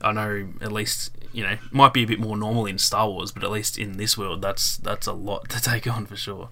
I 0.00 0.12
know 0.12 0.48
at 0.60 0.72
least 0.72 1.10
you 1.34 1.42
know 1.42 1.58
might 1.70 1.92
be 1.92 2.04
a 2.04 2.06
bit 2.06 2.20
more 2.20 2.36
normal 2.36 2.66
in 2.66 2.78
Star 2.78 3.08
Wars, 3.10 3.32
but 3.32 3.44
at 3.44 3.50
least 3.50 3.76
in 3.76 3.96
this 3.96 4.16
world, 4.16 4.40
that's 4.40 4.76
that's 4.78 5.06
a 5.06 5.12
lot 5.12 5.48
to 5.50 5.60
take 5.60 5.86
on 5.86 6.06
for 6.06 6.16
sure. 6.16 6.48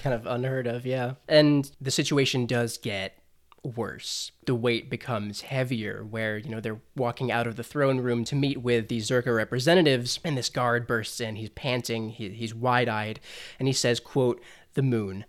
Kind 0.00 0.14
of 0.14 0.26
unheard 0.26 0.66
of, 0.66 0.86
yeah. 0.86 1.14
And 1.28 1.70
the 1.78 1.90
situation 1.90 2.46
does 2.46 2.78
get 2.78 3.20
worse. 3.62 4.32
The 4.46 4.54
weight 4.54 4.88
becomes 4.88 5.42
heavier, 5.42 6.04
where, 6.08 6.38
you 6.38 6.48
know, 6.48 6.60
they're 6.60 6.80
walking 6.96 7.30
out 7.30 7.46
of 7.46 7.56
the 7.56 7.62
throne 7.62 8.00
room 8.00 8.24
to 8.24 8.34
meet 8.34 8.58
with 8.58 8.88
the 8.88 8.98
Czerka 8.98 9.34
representatives, 9.34 10.18
and 10.24 10.38
this 10.38 10.48
guard 10.48 10.86
bursts 10.86 11.20
in. 11.20 11.36
He's 11.36 11.50
panting, 11.50 12.10
he, 12.10 12.30
he's 12.30 12.54
wide 12.54 12.88
eyed, 12.88 13.20
and 13.58 13.68
he 13.68 13.74
says, 13.74 14.00
quote, 14.00 14.40
The 14.74 14.82
moon, 14.82 15.24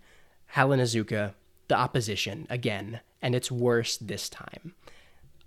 Halanazuka, 0.54 1.34
the 1.68 1.76
opposition, 1.76 2.46
again, 2.48 3.00
and 3.20 3.34
it's 3.34 3.50
worse 3.50 3.96
this 3.96 4.28
time. 4.28 4.74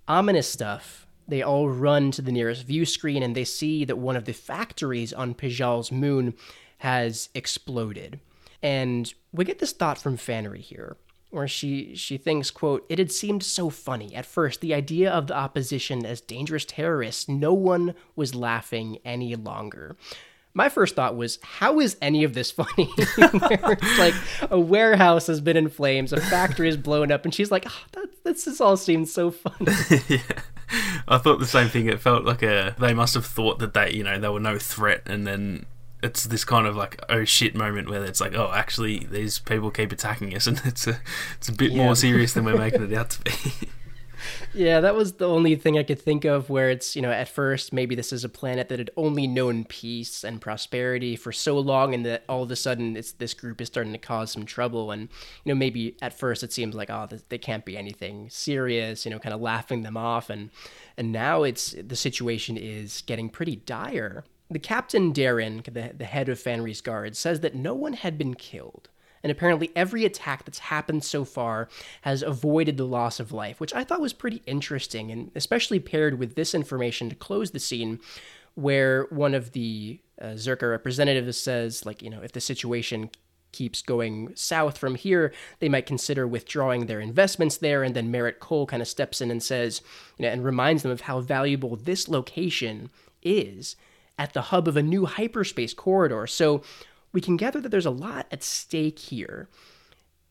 Ominous 0.08 0.48
stuff. 0.48 1.05
They 1.28 1.42
all 1.42 1.68
run 1.68 2.10
to 2.12 2.22
the 2.22 2.32
nearest 2.32 2.64
view 2.64 2.84
screen 2.84 3.22
and 3.22 3.34
they 3.34 3.44
see 3.44 3.84
that 3.84 3.98
one 3.98 4.16
of 4.16 4.24
the 4.24 4.32
factories 4.32 5.12
on 5.12 5.34
Pijal's 5.34 5.90
moon 5.90 6.34
has 6.78 7.28
exploded. 7.34 8.20
And 8.62 9.12
we 9.32 9.44
get 9.44 9.58
this 9.58 9.72
thought 9.72 9.98
from 9.98 10.16
Fanry 10.16 10.60
here, 10.60 10.96
where 11.30 11.48
she 11.48 11.94
she 11.94 12.16
thinks, 12.16 12.50
quote, 12.50 12.86
it 12.88 12.98
had 12.98 13.12
seemed 13.12 13.42
so 13.42 13.70
funny. 13.70 14.14
At 14.14 14.26
first, 14.26 14.60
the 14.60 14.74
idea 14.74 15.10
of 15.10 15.26
the 15.26 15.36
opposition 15.36 16.06
as 16.06 16.20
dangerous 16.20 16.64
terrorists, 16.64 17.28
no 17.28 17.52
one 17.52 17.94
was 18.14 18.34
laughing 18.34 18.98
any 19.04 19.34
longer. 19.36 19.96
My 20.56 20.70
first 20.70 20.96
thought 20.96 21.16
was, 21.16 21.38
how 21.42 21.80
is 21.80 21.98
any 22.00 22.24
of 22.24 22.32
this 22.32 22.50
funny? 22.50 22.88
It's 22.98 23.98
like 23.98 24.14
a 24.50 24.58
warehouse 24.58 25.26
has 25.26 25.42
been 25.42 25.58
in 25.58 25.68
flames, 25.68 26.14
a 26.14 26.20
factory 26.20 26.66
is 26.70 26.78
blown 26.78 27.12
up, 27.12 27.26
and 27.26 27.34
she's 27.34 27.50
like, 27.50 27.64
oh, 27.68 27.82
that, 27.92 28.08
this 28.24 28.46
just 28.46 28.60
all 28.62 28.78
seems 28.78 29.12
so 29.12 29.30
funny. 29.30 29.66
yeah. 30.08 30.22
I 31.06 31.18
thought 31.18 31.40
the 31.40 31.46
same 31.46 31.68
thing. 31.68 31.88
It 31.88 32.00
felt 32.00 32.24
like 32.24 32.42
a 32.42 32.74
they 32.78 32.94
must 32.94 33.12
have 33.12 33.26
thought 33.26 33.58
that 33.58 33.74
they, 33.74 33.92
you 33.92 34.02
know, 34.02 34.18
they 34.18 34.28
were 34.30 34.40
no 34.40 34.58
threat, 34.58 35.02
and 35.04 35.26
then 35.26 35.66
it's 36.02 36.24
this 36.24 36.44
kind 36.44 36.66
of 36.66 36.74
like 36.74 37.00
oh 37.10 37.24
shit 37.24 37.54
moment 37.54 37.88
where 37.88 38.04
it's 38.04 38.20
like 38.20 38.34
oh 38.34 38.52
actually 38.54 39.00
these 39.10 39.38
people 39.38 39.70
keep 39.70 39.92
attacking 39.92 40.34
us, 40.34 40.46
and 40.46 40.60
it's 40.64 40.86
a 40.86 40.98
it's 41.36 41.50
a 41.50 41.52
bit 41.52 41.72
Yeah. 41.72 41.84
more 41.84 41.94
serious 41.94 42.32
than 42.32 42.44
we're 42.46 42.56
making 42.56 42.82
it 42.90 42.96
out 42.96 43.10
to 43.10 43.20
be. 43.22 43.68
Yeah, 44.54 44.80
that 44.80 44.94
was 44.94 45.14
the 45.14 45.28
only 45.28 45.54
thing 45.54 45.78
I 45.78 45.82
could 45.82 46.00
think 46.00 46.24
of 46.24 46.48
where 46.48 46.70
it's, 46.70 46.96
you 46.96 47.02
know, 47.02 47.10
at 47.10 47.28
first 47.28 47.72
maybe 47.72 47.94
this 47.94 48.12
is 48.12 48.24
a 48.24 48.28
planet 48.28 48.68
that 48.68 48.78
had 48.78 48.90
only 48.96 49.26
known 49.26 49.64
peace 49.64 50.24
and 50.24 50.40
prosperity 50.40 51.14
for 51.16 51.32
so 51.32 51.58
long 51.58 51.92
and 51.92 52.06
that 52.06 52.24
all 52.28 52.42
of 52.42 52.50
a 52.50 52.56
sudden 52.56 52.96
it's 52.96 53.12
this 53.12 53.34
group 53.34 53.60
is 53.60 53.68
starting 53.68 53.92
to 53.92 53.98
cause 53.98 54.32
some 54.32 54.46
trouble. 54.46 54.90
And 54.90 55.08
you 55.44 55.52
know 55.52 55.58
maybe 55.58 55.96
at 56.00 56.18
first 56.18 56.42
it 56.42 56.52
seems 56.52 56.74
like 56.74 56.90
oh 56.90 57.08
they 57.28 57.38
can't 57.38 57.64
be 57.64 57.76
anything 57.76 58.30
serious, 58.30 59.04
you 59.04 59.10
know, 59.10 59.18
kind 59.18 59.34
of 59.34 59.40
laughing 59.40 59.82
them 59.82 59.96
off. 59.96 60.30
And 60.30 60.50
and 60.96 61.12
now 61.12 61.42
it's 61.42 61.74
the 61.78 61.96
situation 61.96 62.56
is 62.56 63.02
getting 63.02 63.28
pretty 63.28 63.56
dire. 63.56 64.24
The 64.50 64.58
captain 64.58 65.12
Darren, 65.12 65.64
the, 65.64 65.92
the 65.96 66.04
head 66.04 66.28
of 66.28 66.38
Fanry's 66.38 66.80
guard, 66.80 67.16
says 67.16 67.40
that 67.40 67.56
no 67.56 67.74
one 67.74 67.94
had 67.94 68.16
been 68.16 68.34
killed 68.34 68.88
and 69.26 69.32
apparently 69.32 69.72
every 69.74 70.04
attack 70.04 70.44
that's 70.44 70.60
happened 70.60 71.02
so 71.02 71.24
far 71.24 71.68
has 72.02 72.22
avoided 72.22 72.76
the 72.76 72.86
loss 72.86 73.18
of 73.18 73.32
life, 73.32 73.58
which 73.58 73.74
I 73.74 73.82
thought 73.82 74.00
was 74.00 74.12
pretty 74.12 74.40
interesting, 74.46 75.10
and 75.10 75.32
especially 75.34 75.80
paired 75.80 76.20
with 76.20 76.36
this 76.36 76.54
information 76.54 77.08
to 77.08 77.16
close 77.16 77.50
the 77.50 77.58
scene, 77.58 77.98
where 78.54 79.08
one 79.10 79.34
of 79.34 79.50
the 79.50 79.98
uh, 80.22 80.36
Czerka 80.36 80.70
representatives 80.70 81.36
says, 81.36 81.84
like, 81.84 82.02
you 82.02 82.08
know, 82.08 82.20
if 82.22 82.30
the 82.30 82.40
situation 82.40 83.10
keeps 83.50 83.82
going 83.82 84.30
south 84.36 84.78
from 84.78 84.94
here, 84.94 85.32
they 85.58 85.68
might 85.68 85.86
consider 85.86 86.24
withdrawing 86.24 86.86
their 86.86 87.00
investments 87.00 87.56
there. 87.56 87.82
And 87.82 87.96
then 87.96 88.12
Merritt 88.12 88.38
Cole 88.38 88.66
kind 88.66 88.80
of 88.80 88.86
steps 88.86 89.20
in 89.20 89.32
and 89.32 89.42
says, 89.42 89.82
you 90.18 90.22
know, 90.22 90.28
and 90.28 90.44
reminds 90.44 90.84
them 90.84 90.92
of 90.92 91.00
how 91.00 91.18
valuable 91.18 91.74
this 91.74 92.08
location 92.08 92.90
is 93.24 93.74
at 94.18 94.34
the 94.34 94.42
hub 94.42 94.68
of 94.68 94.76
a 94.76 94.84
new 94.84 95.04
hyperspace 95.04 95.74
corridor. 95.74 96.28
So 96.28 96.62
we 97.16 97.22
can 97.22 97.38
gather 97.38 97.62
that 97.62 97.70
there's 97.70 97.86
a 97.86 97.90
lot 97.90 98.26
at 98.30 98.42
stake 98.42 98.98
here. 98.98 99.48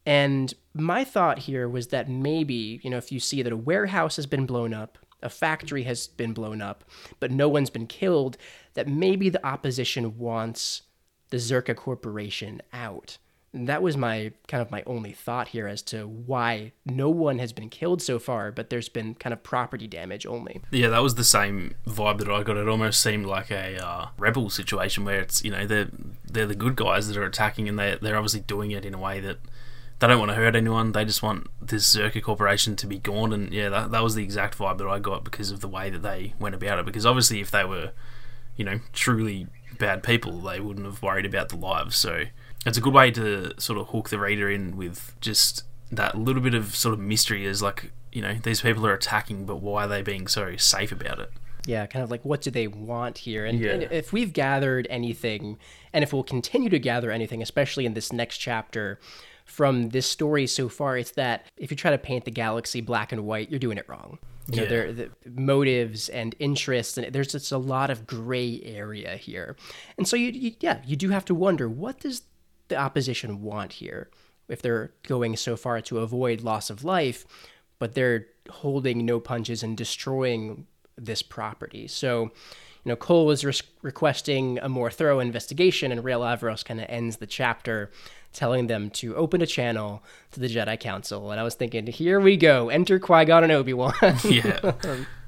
And 0.05 0.53
my 0.75 1.03
thought 1.03 1.39
here 1.39 1.67
was 1.67 1.87
that 1.87 2.07
maybe, 2.07 2.79
you 2.83 2.91
know, 2.91 2.97
if 2.97 3.11
you 3.11 3.19
see 3.19 3.41
that 3.41 3.51
a 3.51 3.57
warehouse 3.57 4.17
has 4.17 4.27
been 4.27 4.45
blown 4.45 4.71
up, 4.71 4.99
a 5.23 5.29
factory 5.31 5.81
has 5.81 6.05
been 6.05 6.31
blown 6.31 6.61
up, 6.61 6.83
but 7.19 7.31
no 7.31 7.49
one's 7.49 7.71
been 7.71 7.87
killed, 7.87 8.37
that 8.75 8.87
maybe 8.87 9.29
the 9.29 9.43
opposition 9.43 10.19
wants 10.19 10.83
the 11.31 11.37
Czerka 11.37 11.75
Corporation 11.75 12.61
out. 12.71 13.17
That 13.55 13.81
was 13.81 13.95
my 13.95 14.31
kind 14.47 14.61
of 14.61 14.69
my 14.69 14.83
only 14.85 15.13
thought 15.13 15.49
here 15.49 15.67
as 15.67 15.81
to 15.81 16.05
why 16.07 16.73
no 16.85 17.09
one 17.09 17.39
has 17.39 17.53
been 17.53 17.69
killed 17.69 18.01
so 18.01 18.19
far, 18.19 18.51
but 18.51 18.69
there's 18.69 18.89
been 18.89 19.15
kind 19.15 19.31
of 19.33 19.43
property 19.43 19.87
damage 19.87 20.25
only. 20.25 20.61
Yeah, 20.71 20.89
that 20.89 21.01
was 21.01 21.15
the 21.15 21.23
same 21.23 21.75
vibe 21.87 22.17
that 22.19 22.29
I 22.29 22.43
got. 22.43 22.57
It 22.57 22.67
almost 22.67 23.01
seemed 23.01 23.25
like 23.25 23.51
a 23.51 23.83
uh, 23.83 24.07
rebel 24.17 24.49
situation 24.49 25.05
where 25.05 25.21
it's 25.21 25.43
you 25.43 25.51
know 25.51 25.65
they're 25.65 25.89
they're 26.25 26.45
the 26.45 26.55
good 26.55 26.75
guys 26.75 27.07
that 27.07 27.17
are 27.17 27.23
attacking, 27.23 27.69
and 27.69 27.79
they 27.79 27.97
they're 28.01 28.17
obviously 28.17 28.41
doing 28.41 28.71
it 28.71 28.85
in 28.85 28.93
a 28.93 28.99
way 28.99 29.21
that 29.21 29.37
they 29.99 30.07
don't 30.07 30.19
want 30.19 30.31
to 30.31 30.35
hurt 30.35 30.55
anyone. 30.55 30.91
They 30.91 31.05
just 31.05 31.23
want 31.23 31.47
this 31.61 31.95
Czerka 31.95 32.21
Corporation 32.21 32.75
to 32.75 32.87
be 32.87 32.99
gone, 32.99 33.31
and 33.31 33.53
yeah, 33.53 33.69
that 33.69 33.91
that 33.91 34.03
was 34.03 34.15
the 34.15 34.23
exact 34.23 34.57
vibe 34.57 34.79
that 34.79 34.87
I 34.87 34.99
got 34.99 35.23
because 35.23 35.51
of 35.51 35.61
the 35.61 35.69
way 35.69 35.89
that 35.89 36.03
they 36.03 36.33
went 36.39 36.55
about 36.55 36.79
it. 36.79 36.85
Because 36.85 37.05
obviously, 37.05 37.39
if 37.39 37.51
they 37.51 37.63
were, 37.63 37.91
you 38.57 38.65
know, 38.65 38.81
truly 38.91 39.47
bad 39.79 40.03
people, 40.03 40.41
they 40.41 40.59
wouldn't 40.59 40.85
have 40.85 41.01
worried 41.01 41.25
about 41.25 41.49
the 41.49 41.55
lives. 41.55 41.95
So 41.95 42.25
it's 42.65 42.77
a 42.77 42.81
good 42.81 42.93
way 42.93 43.11
to 43.11 43.53
sort 43.59 43.79
of 43.79 43.87
hook 43.89 44.09
the 44.09 44.19
reader 44.19 44.49
in 44.49 44.75
with 44.77 45.15
just 45.21 45.63
that 45.91 46.17
little 46.17 46.41
bit 46.41 46.53
of 46.53 46.75
sort 46.75 46.93
of 46.93 46.99
mystery 46.99 47.45
as 47.45 47.61
like 47.61 47.91
you 48.11 48.21
know 48.21 48.35
these 48.43 48.61
people 48.61 48.85
are 48.87 48.93
attacking 48.93 49.45
but 49.45 49.57
why 49.57 49.85
are 49.85 49.87
they 49.87 50.01
being 50.01 50.27
so 50.27 50.55
safe 50.57 50.91
about 50.91 51.19
it 51.19 51.31
yeah 51.67 51.85
kind 51.85 52.03
of 52.03 52.09
like 52.11 52.23
what 52.25 52.41
do 52.41 52.49
they 52.51 52.67
want 52.67 53.19
here 53.19 53.45
and, 53.45 53.59
Yeah. 53.59 53.71
and 53.73 53.83
if 53.91 54.11
we've 54.13 54.33
gathered 54.33 54.87
anything 54.89 55.57
and 55.93 56.03
if 56.03 56.11
we'll 56.13 56.23
continue 56.23 56.69
to 56.69 56.79
gather 56.79 57.11
anything 57.11 57.41
especially 57.41 57.85
in 57.85 57.93
this 57.93 58.11
next 58.11 58.37
chapter 58.39 58.99
from 59.45 59.89
this 59.89 60.07
story 60.09 60.47
so 60.47 60.67
far 60.69 60.97
it's 60.97 61.11
that 61.11 61.45
if 61.57 61.69
you 61.69 61.77
try 61.77 61.91
to 61.91 61.97
paint 61.99 62.25
the 62.25 62.31
galaxy 62.31 62.81
black 62.81 63.11
and 63.11 63.25
white 63.25 63.49
you're 63.51 63.59
doing 63.59 63.77
it 63.77 63.87
wrong 63.87 64.17
you 64.49 64.57
know 64.57 64.63
Yeah. 64.63 64.69
there 64.69 64.93
the 64.93 65.09
motives 65.29 66.09
and 66.09 66.35
interests 66.39 66.97
and 66.97 67.13
there's 67.13 67.31
just 67.31 67.51
a 67.51 67.57
lot 67.57 67.89
of 67.91 68.07
gray 68.07 68.61
area 68.63 69.17
here 69.17 69.55
and 69.97 70.07
so 70.07 70.15
you, 70.15 70.31
you 70.31 70.51
yeah 70.61 70.81
you 70.85 70.95
do 70.95 71.09
have 71.09 71.25
to 71.25 71.35
wonder 71.35 71.69
what 71.69 71.99
does 71.99 72.23
the 72.67 72.75
opposition 72.75 73.41
want 73.41 73.73
here 73.73 74.09
if 74.47 74.61
they're 74.61 74.91
going 75.07 75.35
so 75.35 75.55
far 75.55 75.81
to 75.81 75.99
avoid 75.99 76.41
loss 76.41 76.69
of 76.69 76.83
life 76.83 77.25
but 77.79 77.93
they're 77.93 78.27
holding 78.49 79.05
no 79.05 79.19
punches 79.19 79.63
and 79.63 79.77
destroying 79.77 80.65
this 80.97 81.21
property. 81.21 81.87
So 81.87 82.31
you 82.83 82.89
know 82.89 82.95
cole 82.95 83.25
was 83.25 83.43
requesting 83.81 84.59
a 84.59 84.69
more 84.69 84.91
thorough 84.91 85.19
investigation 85.19 85.91
and 85.91 86.03
Rael 86.03 86.21
Averross 86.21 86.63
kind 86.63 86.79
of 86.79 86.85
ends 86.89 87.17
the 87.17 87.27
chapter 87.27 87.91
telling 88.33 88.67
them 88.67 88.89
to 88.89 89.15
open 89.15 89.41
a 89.41 89.45
channel 89.45 90.03
to 90.31 90.39
the 90.39 90.47
jedi 90.47 90.79
council. 90.79 91.31
And 91.31 91.39
i 91.39 91.43
was 91.43 91.55
thinking 91.55 91.87
here 91.87 92.19
we 92.19 92.37
go 92.37 92.69
enter 92.69 92.99
qui-gon 92.99 93.43
and 93.43 93.51
obi-wan. 93.51 93.93
Yeah. 94.23 94.73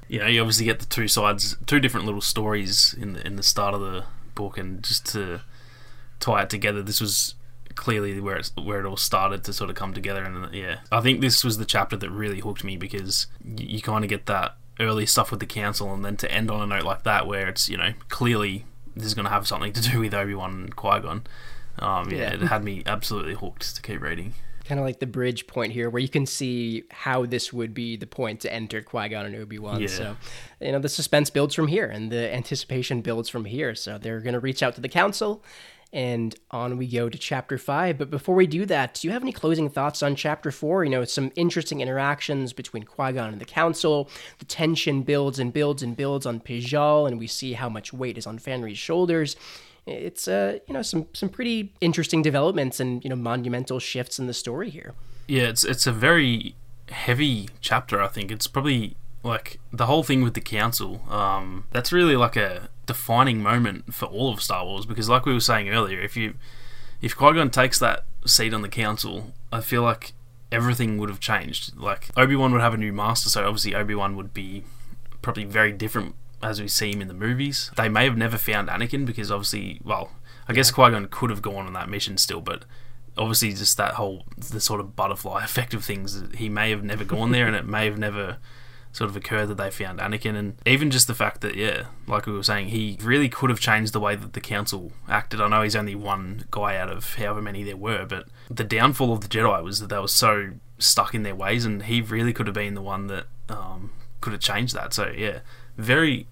You 0.08 0.20
know 0.20 0.26
you 0.26 0.40
obviously 0.40 0.64
get 0.64 0.78
the 0.78 0.86
two 0.86 1.08
sides 1.08 1.56
two 1.66 1.80
different 1.80 2.06
little 2.06 2.20
stories 2.22 2.94
in 2.98 3.12
the 3.14 3.26
in 3.26 3.36
the 3.36 3.42
start 3.42 3.74
of 3.74 3.80
the 3.80 4.04
book 4.34 4.56
and 4.56 4.82
just 4.82 5.04
to 5.06 5.42
tie 6.20 6.42
it 6.42 6.50
together 6.50 6.82
this 6.82 7.00
was 7.00 7.34
clearly 7.74 8.18
where 8.20 8.36
it's 8.36 8.50
where 8.56 8.80
it 8.80 8.86
all 8.86 8.96
started 8.96 9.44
to 9.44 9.52
sort 9.52 9.70
of 9.70 9.76
come 9.76 9.94
together 9.94 10.24
and 10.24 10.52
yeah 10.54 10.78
i 10.90 11.00
think 11.00 11.20
this 11.20 11.44
was 11.44 11.58
the 11.58 11.64
chapter 11.64 11.96
that 11.96 12.10
really 12.10 12.40
hooked 12.40 12.64
me 12.64 12.76
because 12.76 13.26
you, 13.44 13.66
you 13.76 13.82
kind 13.82 14.04
of 14.04 14.10
get 14.10 14.26
that 14.26 14.56
early 14.80 15.06
stuff 15.06 15.30
with 15.30 15.38
the 15.40 15.46
council 15.46 15.92
and 15.94 16.04
then 16.04 16.16
to 16.16 16.30
end 16.30 16.50
on 16.50 16.60
a 16.60 16.66
note 16.66 16.84
like 16.84 17.04
that 17.04 17.26
where 17.26 17.48
it's 17.48 17.68
you 17.68 17.76
know 17.76 17.92
clearly 18.08 18.64
this 18.96 19.06
is 19.06 19.14
going 19.14 19.24
to 19.24 19.30
have 19.30 19.46
something 19.46 19.72
to 19.72 19.80
do 19.80 20.00
with 20.00 20.12
obi-wan 20.14 20.50
and 20.50 20.76
qui-gon 20.76 21.22
um, 21.80 22.10
yeah, 22.10 22.18
Yeah. 22.18 22.34
it 22.34 22.40
had 22.42 22.64
me 22.64 22.82
absolutely 22.86 23.34
hooked 23.34 23.76
to 23.76 23.82
keep 23.82 24.00
reading 24.00 24.34
kind 24.64 24.78
of 24.78 24.84
like 24.84 24.98
the 24.98 25.06
bridge 25.06 25.46
point 25.46 25.72
here 25.72 25.88
where 25.88 26.02
you 26.02 26.10
can 26.10 26.26
see 26.26 26.84
how 26.90 27.24
this 27.24 27.52
would 27.54 27.72
be 27.72 27.96
the 27.96 28.06
point 28.06 28.40
to 28.40 28.52
enter 28.52 28.82
Qui-Gon 28.82 29.24
and 29.24 29.34
Obi-Wan. 29.34 29.80
Yeah. 29.80 29.86
So, 29.88 30.16
you 30.60 30.72
know, 30.72 30.78
the 30.78 30.90
suspense 30.90 31.30
builds 31.30 31.54
from 31.54 31.68
here 31.68 31.86
and 31.86 32.12
the 32.12 32.30
anticipation 32.34 33.00
builds 33.00 33.30
from 33.30 33.46
here. 33.46 33.74
So 33.74 33.96
they're 33.96 34.20
going 34.20 34.34
to 34.34 34.40
reach 34.40 34.62
out 34.62 34.74
to 34.74 34.82
the 34.82 34.88
council 34.90 35.42
and 35.92 36.34
on 36.50 36.76
we 36.76 36.86
go 36.86 37.08
to 37.08 37.18
chapter 37.18 37.58
5. 37.58 37.98
But 37.98 38.10
before 38.10 38.34
we 38.34 38.46
do 38.46 38.66
that, 38.66 38.94
do 38.94 39.08
you 39.08 39.12
have 39.12 39.22
any 39.22 39.32
closing 39.32 39.68
thoughts 39.68 40.02
on 40.02 40.16
chapter 40.16 40.50
4? 40.50 40.84
You 40.84 40.90
know, 40.90 41.04
some 41.04 41.32
interesting 41.36 41.80
interactions 41.80 42.52
between 42.52 42.82
Qui-Gon 42.82 43.32
and 43.32 43.40
the 43.40 43.46
council. 43.46 44.10
The 44.38 44.44
tension 44.44 45.02
builds 45.02 45.38
and 45.38 45.52
builds 45.52 45.82
and 45.82 45.96
builds 45.96 46.26
on 46.26 46.40
Pijal 46.40 47.06
and 47.06 47.18
we 47.18 47.26
see 47.26 47.54
how 47.54 47.68
much 47.68 47.92
weight 47.92 48.18
is 48.18 48.26
on 48.26 48.38
Fanry's 48.38 48.78
shoulders 48.78 49.36
it's 49.86 50.28
uh 50.28 50.58
you 50.66 50.74
know 50.74 50.82
some 50.82 51.06
some 51.14 51.30
pretty 51.30 51.72
interesting 51.80 52.20
developments 52.20 52.78
and 52.78 53.02
you 53.02 53.08
know 53.08 53.16
monumental 53.16 53.78
shifts 53.78 54.18
in 54.18 54.26
the 54.26 54.34
story 54.34 54.68
here 54.68 54.92
Yeah, 55.28 55.44
it's 55.44 55.64
it's 55.64 55.86
a 55.86 55.92
very 55.92 56.56
heavy 56.90 57.48
chapter. 57.60 58.02
I 58.02 58.08
think 58.08 58.30
it's 58.30 58.46
probably 58.46 58.96
like 59.28 59.60
the 59.72 59.86
whole 59.86 60.02
thing 60.02 60.22
with 60.22 60.34
the 60.34 60.40
council. 60.40 61.02
Um, 61.08 61.64
that's 61.70 61.92
really 61.92 62.16
like 62.16 62.34
a 62.34 62.68
defining 62.86 63.42
moment 63.42 63.94
for 63.94 64.06
all 64.06 64.32
of 64.32 64.42
Star 64.42 64.64
Wars 64.64 64.86
because, 64.86 65.08
like 65.08 65.26
we 65.26 65.34
were 65.34 65.40
saying 65.40 65.68
earlier, 65.68 66.00
if 66.00 66.16
you 66.16 66.34
if 67.00 67.16
Qui 67.16 67.34
Gon 67.34 67.50
takes 67.50 67.78
that 67.78 68.04
seat 68.26 68.52
on 68.52 68.62
the 68.62 68.68
council, 68.68 69.32
I 69.52 69.60
feel 69.60 69.82
like 69.82 70.14
everything 70.50 70.98
would 70.98 71.10
have 71.10 71.20
changed. 71.20 71.76
Like 71.76 72.08
Obi 72.16 72.34
Wan 72.34 72.52
would 72.52 72.62
have 72.62 72.74
a 72.74 72.78
new 72.78 72.92
master, 72.92 73.28
so 73.28 73.46
obviously 73.46 73.74
Obi 73.74 73.94
Wan 73.94 74.16
would 74.16 74.32
be 74.34 74.64
probably 75.22 75.44
very 75.44 75.72
different 75.72 76.14
as 76.42 76.60
we 76.60 76.68
see 76.68 76.92
him 76.92 77.02
in 77.02 77.08
the 77.08 77.14
movies. 77.14 77.70
They 77.76 77.88
may 77.88 78.04
have 78.04 78.16
never 78.16 78.38
found 78.38 78.68
Anakin 78.68 79.04
because 79.04 79.30
obviously, 79.30 79.80
well, 79.84 80.10
I 80.48 80.54
guess 80.54 80.70
Qui 80.70 80.90
Gon 80.90 81.06
could 81.10 81.30
have 81.30 81.42
gone 81.42 81.66
on 81.66 81.74
that 81.74 81.88
mission 81.88 82.16
still, 82.16 82.40
but 82.40 82.64
obviously 83.16 83.52
just 83.52 83.76
that 83.76 83.94
whole 83.94 84.24
the 84.36 84.60
sort 84.60 84.80
of 84.80 84.96
butterfly 84.96 85.44
effect 85.44 85.74
of 85.74 85.84
things. 85.84 86.22
He 86.34 86.48
may 86.48 86.70
have 86.70 86.82
never 86.82 87.04
gone 87.04 87.30
there, 87.30 87.46
and 87.46 87.54
it 87.54 87.66
may 87.66 87.84
have 87.84 87.98
never 87.98 88.38
sort 88.98 89.08
of 89.08 89.16
occurred 89.16 89.46
that 89.46 89.54
they 89.54 89.70
found 89.70 90.00
Anakin, 90.00 90.34
and 90.34 90.60
even 90.66 90.90
just 90.90 91.06
the 91.06 91.14
fact 91.14 91.40
that 91.42 91.54
yeah, 91.54 91.84
like 92.08 92.26
we 92.26 92.32
were 92.32 92.42
saying, 92.42 92.68
he 92.68 92.98
really 93.00 93.28
could 93.28 93.48
have 93.48 93.60
changed 93.60 93.92
the 93.92 94.00
way 94.00 94.16
that 94.16 94.32
the 94.32 94.40
council 94.40 94.90
acted. 95.08 95.40
I 95.40 95.46
know 95.46 95.62
he's 95.62 95.76
only 95.76 95.94
one 95.94 96.44
guy 96.50 96.76
out 96.76 96.90
of 96.90 97.14
however 97.14 97.40
many 97.40 97.62
there 97.62 97.76
were, 97.76 98.04
but 98.04 98.26
the 98.50 98.64
downfall 98.64 99.12
of 99.12 99.20
the 99.20 99.28
Jedi 99.28 99.62
was 99.62 99.78
that 99.78 99.86
they 99.86 99.98
were 99.98 100.08
so 100.08 100.50
stuck 100.80 101.14
in 101.14 101.22
their 101.22 101.36
ways, 101.36 101.64
and 101.64 101.84
he 101.84 102.00
really 102.00 102.32
could 102.32 102.48
have 102.48 102.54
been 102.54 102.74
the 102.74 102.82
one 102.82 103.06
that 103.06 103.26
um, 103.48 103.92
could 104.20 104.32
have 104.32 104.42
changed 104.42 104.74
that. 104.74 104.92
So 104.92 105.12
yeah, 105.16 105.40
very 105.76 106.26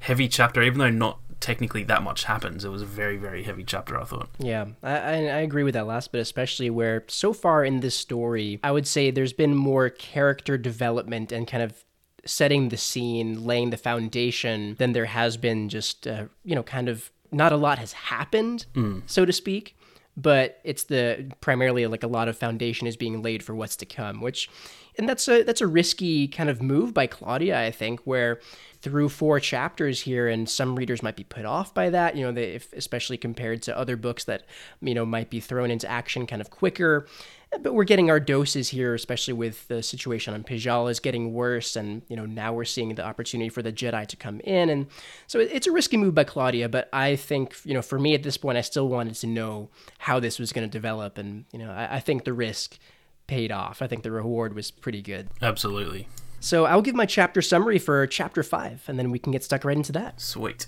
heavy 0.00 0.26
chapter, 0.26 0.60
even 0.60 0.80
though 0.80 0.90
not 0.90 1.20
technically 1.38 1.84
that 1.84 2.02
much 2.02 2.24
happens. 2.24 2.64
It 2.64 2.70
was 2.70 2.82
a 2.82 2.86
very 2.86 3.16
very 3.16 3.44
heavy 3.44 3.62
chapter. 3.62 3.96
I 3.96 4.02
thought. 4.02 4.28
Yeah, 4.40 4.66
I, 4.82 4.96
I 4.96 5.14
I 5.14 5.40
agree 5.42 5.62
with 5.62 5.74
that 5.74 5.86
last 5.86 6.10
bit, 6.10 6.20
especially 6.20 6.68
where 6.68 7.04
so 7.06 7.32
far 7.32 7.64
in 7.64 7.78
this 7.78 7.94
story, 7.94 8.58
I 8.64 8.72
would 8.72 8.88
say 8.88 9.12
there's 9.12 9.32
been 9.32 9.54
more 9.54 9.88
character 9.88 10.58
development 10.58 11.30
and 11.30 11.46
kind 11.46 11.62
of 11.62 11.84
setting 12.28 12.68
the 12.68 12.76
scene, 12.76 13.44
laying 13.44 13.70
the 13.70 13.76
foundation 13.76 14.76
than 14.78 14.92
there 14.92 15.06
has 15.06 15.36
been 15.36 15.68
just, 15.68 16.06
uh, 16.06 16.26
you 16.44 16.54
know, 16.54 16.62
kind 16.62 16.88
of 16.88 17.10
not 17.32 17.52
a 17.52 17.56
lot 17.56 17.78
has 17.78 17.92
happened, 17.92 18.66
so 19.06 19.24
to 19.24 19.32
speak. 19.32 19.74
But 20.16 20.60
it's 20.64 20.84
the 20.84 21.30
primarily 21.40 21.86
like 21.86 22.02
a 22.02 22.08
lot 22.08 22.28
of 22.28 22.36
foundation 22.36 22.88
is 22.88 22.96
being 22.96 23.22
laid 23.22 23.42
for 23.44 23.54
what's 23.54 23.76
to 23.76 23.86
come, 23.86 24.20
which, 24.20 24.50
and 24.98 25.08
that's 25.08 25.28
a 25.28 25.44
that's 25.44 25.60
a 25.60 25.66
risky 25.66 26.26
kind 26.26 26.50
of 26.50 26.60
move 26.60 26.92
by 26.92 27.06
Claudia, 27.06 27.60
I 27.60 27.70
think, 27.70 28.00
where 28.00 28.40
through 28.82 29.10
four 29.10 29.38
chapters 29.38 30.00
here, 30.00 30.28
and 30.28 30.48
some 30.48 30.74
readers 30.74 31.04
might 31.04 31.14
be 31.14 31.22
put 31.22 31.44
off 31.44 31.72
by 31.72 31.90
that. 31.90 32.16
You 32.16 32.24
know, 32.24 32.32
they, 32.32 32.54
if, 32.54 32.72
especially 32.72 33.16
compared 33.16 33.62
to 33.62 33.78
other 33.78 33.96
books 33.96 34.24
that 34.24 34.42
you 34.80 34.92
know 34.92 35.06
might 35.06 35.30
be 35.30 35.38
thrown 35.38 35.70
into 35.70 35.88
action 35.88 36.26
kind 36.26 36.42
of 36.42 36.50
quicker. 36.50 37.06
But 37.50 37.72
we're 37.72 37.84
getting 37.84 38.10
our 38.10 38.20
doses 38.20 38.68
here, 38.68 38.94
especially 38.94 39.32
with 39.32 39.66
the 39.68 39.82
situation 39.82 40.34
on 40.34 40.44
Pijal 40.44 40.90
is 40.90 41.00
getting 41.00 41.32
worse, 41.32 41.76
and 41.76 42.02
you 42.08 42.14
know 42.14 42.26
now 42.26 42.52
we're 42.52 42.64
seeing 42.64 42.94
the 42.94 43.04
opportunity 43.04 43.48
for 43.48 43.62
the 43.62 43.72
Jedi 43.72 44.06
to 44.06 44.16
come 44.16 44.40
in, 44.40 44.68
and 44.68 44.86
so 45.26 45.40
it's 45.40 45.66
a 45.66 45.72
risky 45.72 45.96
move 45.96 46.14
by 46.14 46.24
Claudia. 46.24 46.68
But 46.68 46.88
I 46.92 47.16
think 47.16 47.56
you 47.64 47.72
know 47.72 47.82
for 47.82 47.98
me 47.98 48.14
at 48.14 48.22
this 48.22 48.36
point, 48.36 48.58
I 48.58 48.60
still 48.60 48.88
wanted 48.88 49.14
to 49.14 49.26
know 49.26 49.70
how 49.98 50.20
this 50.20 50.38
was 50.38 50.52
going 50.52 50.68
to 50.68 50.70
develop, 50.70 51.16
and 51.16 51.46
you 51.52 51.58
know 51.58 51.70
I, 51.70 51.96
I 51.96 52.00
think 52.00 52.24
the 52.24 52.34
risk 52.34 52.78
paid 53.26 53.50
off. 53.50 53.80
I 53.80 53.86
think 53.86 54.02
the 54.02 54.12
reward 54.12 54.54
was 54.54 54.70
pretty 54.70 55.00
good. 55.00 55.28
Absolutely. 55.40 56.06
So 56.40 56.66
I'll 56.66 56.82
give 56.82 56.94
my 56.94 57.06
chapter 57.06 57.40
summary 57.42 57.78
for 57.78 58.06
chapter 58.06 58.42
five, 58.42 58.84
and 58.88 58.98
then 58.98 59.10
we 59.10 59.18
can 59.18 59.32
get 59.32 59.42
stuck 59.42 59.64
right 59.64 59.76
into 59.76 59.92
that. 59.92 60.20
Sweet. 60.20 60.66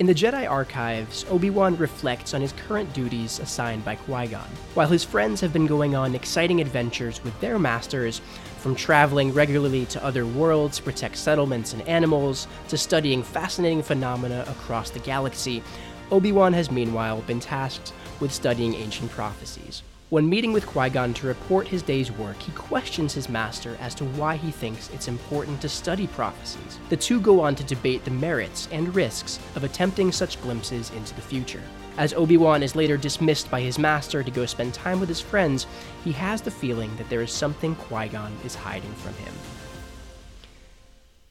In 0.00 0.06
the 0.06 0.14
Jedi 0.14 0.50
archives, 0.50 1.24
Obi-Wan 1.30 1.76
reflects 1.76 2.34
on 2.34 2.40
his 2.40 2.52
current 2.66 2.92
duties 2.92 3.38
assigned 3.38 3.84
by 3.84 3.94
Qui-Gon. 3.94 4.48
While 4.74 4.88
his 4.88 5.04
friends 5.04 5.40
have 5.40 5.52
been 5.52 5.68
going 5.68 5.94
on 5.94 6.16
exciting 6.16 6.60
adventures 6.60 7.22
with 7.22 7.38
their 7.40 7.60
masters, 7.60 8.20
from 8.58 8.74
traveling 8.74 9.32
regularly 9.32 9.86
to 9.86 10.04
other 10.04 10.26
worlds 10.26 10.78
to 10.78 10.82
protect 10.82 11.16
settlements 11.16 11.74
and 11.74 11.82
animals, 11.86 12.48
to 12.70 12.76
studying 12.76 13.22
fascinating 13.22 13.84
phenomena 13.84 14.44
across 14.48 14.90
the 14.90 14.98
galaxy, 14.98 15.62
Obi-Wan 16.10 16.54
has 16.54 16.72
meanwhile 16.72 17.20
been 17.22 17.38
tasked 17.38 17.92
with 18.18 18.32
studying 18.32 18.74
ancient 18.74 19.12
prophecies. 19.12 19.84
When 20.14 20.28
meeting 20.28 20.52
with 20.52 20.64
Qui 20.64 20.90
Gon 20.90 21.12
to 21.14 21.26
report 21.26 21.66
his 21.66 21.82
day's 21.82 22.12
work, 22.12 22.40
he 22.40 22.52
questions 22.52 23.12
his 23.12 23.28
master 23.28 23.76
as 23.80 23.96
to 23.96 24.04
why 24.04 24.36
he 24.36 24.52
thinks 24.52 24.88
it's 24.90 25.08
important 25.08 25.60
to 25.60 25.68
study 25.68 26.06
prophecies. 26.06 26.78
The 26.88 26.96
two 26.96 27.20
go 27.20 27.40
on 27.40 27.56
to 27.56 27.64
debate 27.64 28.04
the 28.04 28.12
merits 28.12 28.68
and 28.70 28.94
risks 28.94 29.40
of 29.56 29.64
attempting 29.64 30.12
such 30.12 30.40
glimpses 30.40 30.92
into 30.92 31.16
the 31.16 31.20
future. 31.20 31.64
As 31.98 32.14
Obi 32.14 32.36
Wan 32.36 32.62
is 32.62 32.76
later 32.76 32.96
dismissed 32.96 33.50
by 33.50 33.60
his 33.60 33.76
master 33.76 34.22
to 34.22 34.30
go 34.30 34.46
spend 34.46 34.72
time 34.72 35.00
with 35.00 35.08
his 35.08 35.20
friends, 35.20 35.66
he 36.04 36.12
has 36.12 36.40
the 36.40 36.48
feeling 36.48 36.94
that 36.94 37.10
there 37.10 37.22
is 37.22 37.32
something 37.32 37.74
Qui 37.74 38.06
Gon 38.06 38.32
is 38.44 38.54
hiding 38.54 38.94
from 38.94 39.14
him. 39.14 39.34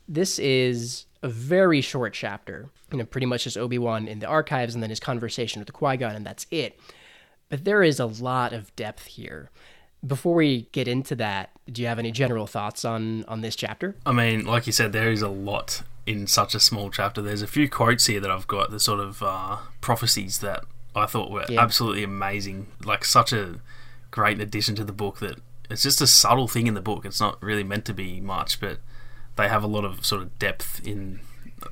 This 0.09 0.39
is 0.39 1.05
a 1.21 1.29
very 1.29 1.79
short 1.79 2.11
chapter, 2.13 2.67
you 2.91 2.97
know, 2.97 3.05
pretty 3.05 3.27
much 3.27 3.45
just 3.45 3.57
Obi 3.57 3.79
Wan 3.79 4.09
in 4.09 4.19
the 4.19 4.27
archives 4.27 4.73
and 4.73 4.83
then 4.83 4.89
his 4.89 4.99
conversation 4.99 5.61
with 5.61 5.71
Qui 5.71 5.95
Gon, 5.95 6.17
and 6.17 6.25
that's 6.25 6.47
it. 6.51 6.77
But 7.53 7.65
there 7.65 7.83
is 7.83 7.99
a 7.99 8.07
lot 8.07 8.51
of 8.51 8.75
depth 8.75 9.05
here. 9.05 9.51
Before 10.03 10.33
we 10.33 10.69
get 10.71 10.87
into 10.87 11.13
that, 11.17 11.51
do 11.71 11.83
you 11.83 11.87
have 11.87 11.99
any 11.99 12.11
general 12.11 12.47
thoughts 12.47 12.83
on 12.83 13.23
on 13.25 13.41
this 13.41 13.55
chapter? 13.55 13.95
I 14.07 14.11
mean, 14.11 14.43
like 14.43 14.65
you 14.65 14.73
said, 14.73 14.91
there 14.91 15.11
is 15.11 15.21
a 15.21 15.27
lot 15.29 15.83
in 16.07 16.25
such 16.25 16.55
a 16.55 16.59
small 16.59 16.89
chapter. 16.89 17.21
There's 17.21 17.43
a 17.43 17.47
few 17.47 17.69
quotes 17.69 18.07
here 18.07 18.19
that 18.21 18.31
I've 18.31 18.47
got, 18.47 18.71
the 18.71 18.79
sort 18.79 18.99
of 19.01 19.21
uh, 19.21 19.57
prophecies 19.81 20.39
that 20.39 20.63
I 20.95 21.05
thought 21.05 21.29
were 21.29 21.45
Yeah. 21.47 21.61
absolutely 21.61 22.03
amazing. 22.03 22.71
Like 22.83 23.05
such 23.05 23.31
a 23.31 23.59
great 24.09 24.39
addition 24.41 24.73
to 24.77 24.83
the 24.83 24.91
book 24.91 25.19
that 25.19 25.37
it's 25.69 25.83
just 25.83 26.01
a 26.01 26.07
subtle 26.07 26.47
thing 26.47 26.65
in 26.65 26.73
the 26.73 26.81
book. 26.81 27.05
It's 27.05 27.21
not 27.21 27.39
really 27.39 27.63
meant 27.63 27.85
to 27.85 27.93
be 27.93 28.19
much, 28.19 28.59
but 28.59 28.79
they 29.35 29.47
have 29.47 29.61
a 29.63 29.67
lot 29.67 29.85
of 29.85 30.03
sort 30.03 30.23
of 30.23 30.39
depth 30.39 30.81
in 30.83 31.19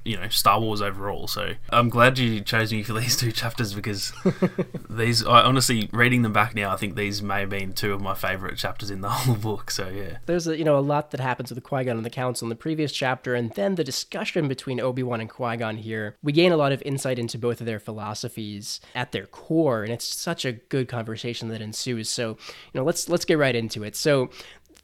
you 0.05 0.17
know 0.17 0.27
Star 0.29 0.59
Wars 0.59 0.81
overall. 0.81 1.27
So 1.27 1.53
I'm 1.69 1.89
glad 1.89 2.17
you 2.17 2.41
chose 2.41 2.71
me 2.71 2.83
for 2.83 2.93
these 2.93 3.15
two 3.17 3.31
chapters 3.31 3.73
because 3.73 4.13
these 4.89 5.25
I 5.25 5.41
honestly 5.41 5.89
reading 5.91 6.21
them 6.21 6.33
back 6.33 6.55
now, 6.55 6.71
I 6.71 6.77
think 6.77 6.95
these 6.95 7.21
may 7.21 7.41
have 7.41 7.49
been 7.49 7.73
two 7.73 7.93
of 7.93 8.01
my 8.01 8.13
favorite 8.13 8.57
chapters 8.57 8.89
in 8.89 9.01
the 9.01 9.09
whole 9.09 9.35
book. 9.35 9.71
So 9.71 9.89
yeah. 9.89 10.17
There's 10.25 10.47
a, 10.47 10.57
you 10.57 10.63
know 10.63 10.77
a 10.77 10.79
lot 10.79 11.11
that 11.11 11.19
happens 11.19 11.51
with 11.51 11.63
Qui 11.63 11.83
Gon 11.83 11.97
and 11.97 12.05
the 12.05 12.09
Council 12.09 12.45
in 12.45 12.49
the 12.49 12.55
previous 12.55 12.91
chapter, 12.91 13.35
and 13.35 13.51
then 13.51 13.75
the 13.75 13.83
discussion 13.83 14.47
between 14.47 14.79
Obi 14.79 15.03
Wan 15.03 15.21
and 15.21 15.29
Qui 15.29 15.57
Gon 15.57 15.77
here. 15.77 16.17
We 16.23 16.31
gain 16.31 16.51
a 16.51 16.57
lot 16.57 16.71
of 16.71 16.81
insight 16.83 17.19
into 17.19 17.37
both 17.37 17.59
of 17.59 17.65
their 17.65 17.79
philosophies 17.79 18.79
at 18.95 19.11
their 19.11 19.25
core, 19.25 19.83
and 19.83 19.91
it's 19.91 20.05
such 20.05 20.45
a 20.45 20.51
good 20.51 20.87
conversation 20.87 21.49
that 21.49 21.61
ensues. 21.61 22.09
So 22.09 22.29
you 22.29 22.79
know 22.79 22.83
let's 22.83 23.09
let's 23.09 23.25
get 23.25 23.37
right 23.37 23.55
into 23.55 23.83
it. 23.83 23.95
So 23.95 24.29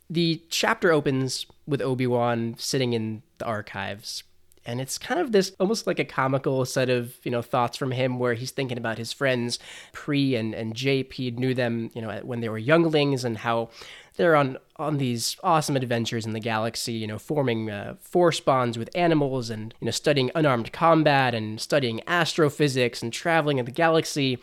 the 0.09 0.41
chapter 0.49 0.91
opens 0.91 1.45
with 1.65 1.81
Obi 1.81 2.07
Wan 2.07 2.55
sitting 2.57 2.93
in 2.93 3.23
the 3.37 3.45
archives. 3.45 4.23
And 4.67 4.81
it's 4.81 4.97
kind 4.97 5.19
of 5.19 5.31
this 5.31 5.53
almost 5.59 5.87
like 5.87 5.97
a 5.97 6.05
comical 6.05 6.65
set 6.65 6.89
of, 6.89 7.15
you 7.23 7.31
know, 7.31 7.41
thoughts 7.41 7.77
from 7.77 7.91
him 7.91 8.19
where 8.19 8.33
he's 8.33 8.51
thinking 8.51 8.77
about 8.77 8.97
his 8.97 9.13
friends 9.13 9.59
Pre 9.93 10.35
and, 10.35 10.53
and 10.53 10.75
Jape. 10.75 11.13
He 11.13 11.31
knew 11.31 11.53
them, 11.53 11.89
you 11.93 12.01
know, 12.01 12.19
when 12.23 12.41
they 12.41 12.49
were 12.49 12.57
younglings 12.57 13.23
and 13.23 13.37
how 13.37 13.69
they're 14.17 14.35
on 14.35 14.57
on 14.75 14.97
these 14.97 15.37
awesome 15.41 15.77
adventures 15.77 16.25
in 16.25 16.33
the 16.33 16.39
galaxy, 16.41 16.93
you 16.93 17.07
know, 17.07 17.17
forming 17.17 17.71
uh, 17.71 17.95
force 18.01 18.41
bonds 18.41 18.77
with 18.77 18.89
animals 18.93 19.49
and, 19.49 19.73
you 19.79 19.85
know, 19.85 19.91
studying 19.91 20.29
unarmed 20.35 20.73
combat 20.73 21.33
and 21.33 21.61
studying 21.61 22.01
astrophysics 22.05 23.01
and 23.01 23.13
traveling 23.13 23.59
in 23.59 23.65
the 23.65 23.71
galaxy. 23.71 24.37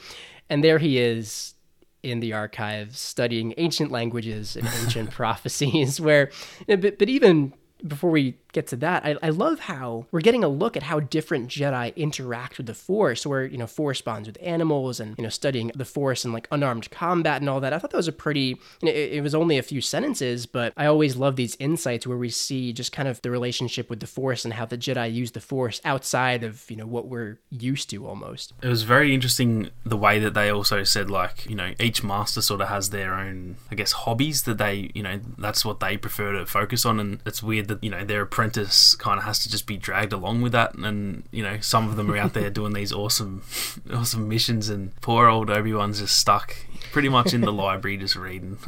And 0.49 0.64
there 0.64 0.79
he 0.79 0.99
is 0.99 1.55
in 2.03 2.20
the 2.20 2.33
archives 2.33 2.99
studying 2.99 3.53
ancient 3.59 3.91
languages 3.91 4.57
and 4.57 4.66
ancient 4.83 5.11
prophecies 5.20 6.01
where 6.01 6.31
but, 6.66 6.99
but 6.99 7.09
even 7.09 7.53
before 7.87 8.11
we 8.11 8.37
get 8.55 8.66
to 8.68 8.76
that. 8.76 9.05
I, 9.05 9.16
I 9.22 9.30
love 9.30 9.61
how 9.61 10.07
we're 10.11 10.20
getting 10.20 10.44
a 10.44 10.48
look 10.48 10.76
at 10.76 10.84
how 10.84 11.00
different 11.00 11.48
jedi 11.48 11.94
interact 11.96 12.57
with 12.57 12.66
the 12.66 12.74
force 12.74 13.26
where 13.26 13.44
you 13.44 13.59
know 13.59 13.66
force 13.66 14.00
bonds 14.00 14.28
with 14.28 14.38
animals 14.40 15.00
and 15.00 15.16
you 15.18 15.22
know 15.22 15.28
studying 15.28 15.70
the 15.74 15.84
force 15.84 16.24
and 16.24 16.32
like 16.32 16.48
unarmed 16.50 16.90
combat 16.90 17.42
and 17.42 17.50
all 17.50 17.61
that. 17.61 17.72
I 17.72 17.78
thought 17.78 17.90
that 17.90 17.96
was 17.96 18.09
a 18.09 18.12
pretty 18.12 18.61
you 18.80 18.86
know, 18.86 18.90
it, 18.90 19.14
it 19.14 19.20
was 19.22 19.34
only 19.34 19.59
a 19.59 19.62
few 19.62 19.80
sentences 19.80 20.46
but 20.46 20.72
i 20.76 20.86
always 20.86 21.16
love 21.16 21.36
these 21.36 21.57
insights 21.57 22.07
where 22.07 22.16
we 22.16 22.30
see 22.30 22.72
just 22.72 22.92
kind 22.92 23.09
of 23.09 23.20
the 23.22 23.30
relationship 23.30 23.90
with 23.90 24.00
the 24.00 24.07
force 24.07 24.44
and 24.44 24.55
how 24.55 24.64
the 24.64 24.78
jedi 24.78 25.12
use 25.12 25.32
the 25.32 25.40
force 25.40 25.80
outside 25.84 26.42
of 26.42 26.70
you 26.70 26.76
know 26.76 26.86
what 26.86 27.09
we're 27.09 27.38
used 27.50 27.90
to 27.90 28.07
almost. 28.07 28.52
It 28.62 28.68
was 28.68 28.82
very 28.82 29.14
interesting 29.14 29.70
the 29.84 29.96
way 29.96 30.18
that 30.18 30.34
they 30.34 30.50
also 30.50 30.84
said 30.84 31.11
like 31.11 31.46
you 31.48 31.57
know 31.57 31.74
each 31.80 32.02
master 32.02 32.40
sort 32.40 32.61
of 32.61 32.68
has 32.68 32.90
their 32.90 33.14
own 33.14 33.57
i 33.70 33.74
guess 33.74 33.92
hobbies 33.92 34.42
that 34.44 34.59
they 34.59 34.90
you 34.94 35.02
know 35.02 35.20
that's 35.38 35.64
what 35.64 35.80
they 35.80 35.96
prefer 35.96 36.32
to 36.32 36.46
focus 36.46 36.84
on. 36.84 37.00
And 37.00 37.20
it's 37.26 37.42
weird 37.42 37.68
that 37.68 37.82
you 37.82 37.90
know 37.90 38.05
apprentice 38.24 38.43
kind 38.51 39.18
of 39.18 39.24
has 39.24 39.38
to 39.40 39.51
just 39.51 39.66
be 39.66 39.76
dragged 39.76 40.12
along 40.12 40.42
with 40.42 40.53
that 40.53 40.74
and 40.74 41.22
you 41.30 41.42
know 41.42 41.59
some 41.61 41.88
of 41.88 41.97
them 41.97 42.11
are 42.11 42.16
out 42.16 42.32
there 42.34 42.51
doing 42.61 42.72
these 42.72 42.92
awesome 42.92 43.42
awesome 43.92 44.28
missions 44.28 44.68
and 44.68 44.95
poor 45.01 45.28
old 45.28 45.51
obi-wan's 45.51 46.01
just 46.01 46.18
stuck 46.18 46.57
pretty 46.92 47.09
much 47.09 47.34
in 47.34 47.40
the 47.40 47.53
library 47.64 47.97
just 47.97 48.16
reading 48.16 48.59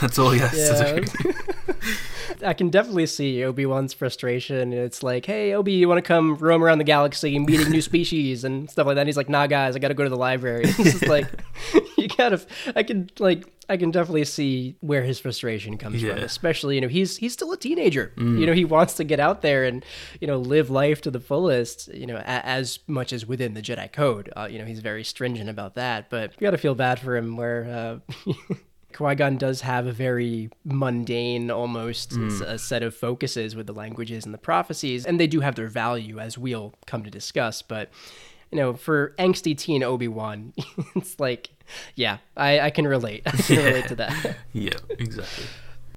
that's 0.00 0.18
all 0.18 0.30
he 0.30 0.38
has 0.38 0.52
to 0.52 1.00
do 1.00 1.34
I 2.44 2.54
can 2.54 2.70
definitely 2.70 3.06
see 3.06 3.42
Obi 3.44 3.66
Wan's 3.66 3.92
frustration. 3.92 4.72
It's 4.72 5.02
like, 5.02 5.26
hey, 5.26 5.54
Obi, 5.54 5.72
you 5.72 5.88
want 5.88 5.98
to 5.98 6.06
come 6.06 6.36
roam 6.36 6.62
around 6.62 6.78
the 6.78 6.84
galaxy, 6.84 7.38
meeting 7.38 7.70
new 7.70 7.82
species 7.82 8.44
and 8.44 8.70
stuff 8.70 8.86
like 8.86 8.94
that? 8.94 9.00
And 9.00 9.08
he's 9.08 9.16
like, 9.16 9.28
nah, 9.28 9.46
guys, 9.46 9.74
I 9.74 9.78
got 9.78 9.88
to 9.88 9.94
go 9.94 10.04
to 10.04 10.10
the 10.10 10.16
library. 10.16 10.64
It's 10.66 10.76
just 10.76 11.06
like, 11.06 11.26
you 11.96 12.08
gotta. 12.08 12.40
I 12.76 12.82
can 12.82 13.10
like, 13.18 13.46
I 13.68 13.76
can 13.76 13.90
definitely 13.90 14.24
see 14.24 14.76
where 14.80 15.02
his 15.02 15.18
frustration 15.18 15.76
comes 15.78 16.00
from. 16.00 16.18
Especially, 16.24 16.76
you 16.76 16.80
know, 16.80 16.88
he's 16.88 17.16
he's 17.18 17.32
still 17.32 17.52
a 17.52 17.56
teenager. 17.56 18.12
You 18.16 18.46
know, 18.46 18.52
he 18.54 18.64
wants 18.64 18.94
to 18.94 19.04
get 19.04 19.20
out 19.20 19.42
there 19.42 19.64
and 19.64 19.84
you 20.20 20.26
know 20.26 20.38
live 20.38 20.70
life 20.70 21.00
to 21.02 21.10
the 21.10 21.20
fullest. 21.20 21.88
You 21.92 22.06
know, 22.06 22.16
a, 22.16 22.24
as 22.46 22.78
much 22.86 23.12
as 23.12 23.26
within 23.26 23.54
the 23.54 23.62
Jedi 23.62 23.92
Code. 23.92 24.32
Uh, 24.36 24.48
you 24.50 24.58
know, 24.58 24.64
he's 24.64 24.80
very 24.80 25.04
stringent 25.04 25.50
about 25.50 25.74
that. 25.74 26.08
But 26.10 26.32
you 26.32 26.40
got 26.46 26.52
to 26.52 26.58
feel 26.58 26.74
bad 26.74 26.98
for 26.98 27.16
him 27.16 27.36
where. 27.36 28.00
Uh, 28.26 28.32
Qui 28.94 29.14
Gon 29.14 29.36
does 29.36 29.60
have 29.60 29.86
a 29.86 29.92
very 29.92 30.48
mundane, 30.64 31.50
almost 31.50 32.14
s- 32.14 32.40
a 32.40 32.58
set 32.58 32.82
of 32.82 32.94
focuses 32.94 33.54
with 33.54 33.66
the 33.66 33.72
languages 33.74 34.24
and 34.24 34.32
the 34.32 34.38
prophecies, 34.38 35.04
and 35.04 35.20
they 35.20 35.26
do 35.26 35.40
have 35.40 35.54
their 35.56 35.68
value, 35.68 36.18
as 36.18 36.38
we'll 36.38 36.72
come 36.86 37.04
to 37.04 37.10
discuss. 37.10 37.60
But 37.60 37.90
you 38.50 38.58
know, 38.58 38.74
for 38.74 39.14
angsty 39.18 39.56
teen 39.56 39.82
Obi 39.82 40.08
Wan, 40.08 40.52
it's 40.96 41.18
like, 41.20 41.50
yeah, 41.94 42.18
I, 42.36 42.60
I 42.60 42.70
can 42.70 42.86
relate. 42.86 43.22
I 43.26 43.30
can 43.32 43.64
relate 43.64 43.88
to 43.88 43.94
that. 43.96 44.36
yeah 44.52 44.78
exactly 44.98 45.44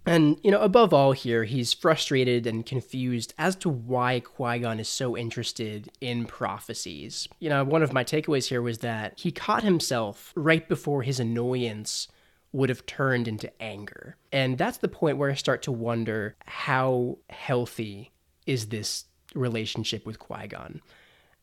And, 0.05 0.37
you 0.43 0.51
know, 0.51 0.61
above 0.61 0.93
all 0.93 1.11
here, 1.11 1.43
he's 1.43 1.73
frustrated 1.73 2.47
and 2.47 2.65
confused 2.65 3.33
as 3.37 3.55
to 3.57 3.69
why 3.69 4.19
Qui 4.19 4.59
Gon 4.59 4.79
is 4.79 4.89
so 4.89 5.15
interested 5.15 5.89
in 6.01 6.25
prophecies. 6.25 7.27
You 7.39 7.49
know, 7.49 7.63
one 7.63 7.83
of 7.83 7.93
my 7.93 8.03
takeaways 8.03 8.47
here 8.47 8.61
was 8.61 8.79
that 8.79 9.19
he 9.19 9.31
caught 9.31 9.63
himself 9.63 10.33
right 10.35 10.67
before 10.67 11.03
his 11.03 11.19
annoyance 11.19 12.07
would 12.51 12.69
have 12.69 12.85
turned 12.85 13.27
into 13.27 13.51
anger. 13.61 14.17
And 14.31 14.57
that's 14.57 14.79
the 14.79 14.89
point 14.89 15.17
where 15.17 15.31
I 15.31 15.35
start 15.35 15.61
to 15.63 15.71
wonder 15.71 16.35
how 16.45 17.19
healthy 17.29 18.11
is 18.45 18.67
this 18.67 19.05
relationship 19.33 20.05
with 20.05 20.19
Qui 20.19 20.47
Gon? 20.47 20.81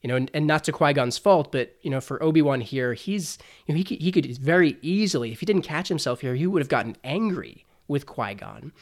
You 0.03 0.09
know, 0.09 0.17
and, 0.17 0.31
and 0.33 0.47
not 0.47 0.65
to 0.65 0.73
Qui 0.73 0.93
Gon's 0.93 1.19
fault, 1.19 1.51
but 1.53 1.75
you 1.83 1.91
know, 1.91 2.01
for 2.01 2.23
Obi 2.23 2.43
Wan 2.43 2.61
here, 2.61 2.95
he's 2.95 3.39
you 3.67 3.75
know, 3.75 3.79
he 3.79 3.85
could, 3.85 4.01
he 4.01 4.13
could 4.13 4.39
very 4.39 4.77
easily, 4.83 5.33
if 5.33 5.41
he 5.41 5.47
didn't 5.47 5.63
catch 5.63 5.89
himself 5.89 6.21
here, 6.21 6.35
he 6.35 6.47
would 6.47 6.63
have 6.63 6.69
gotten 6.69 6.97
angry 7.03 7.65
with 7.89 8.07
Qui 8.07 8.35
Gon. 8.35 8.73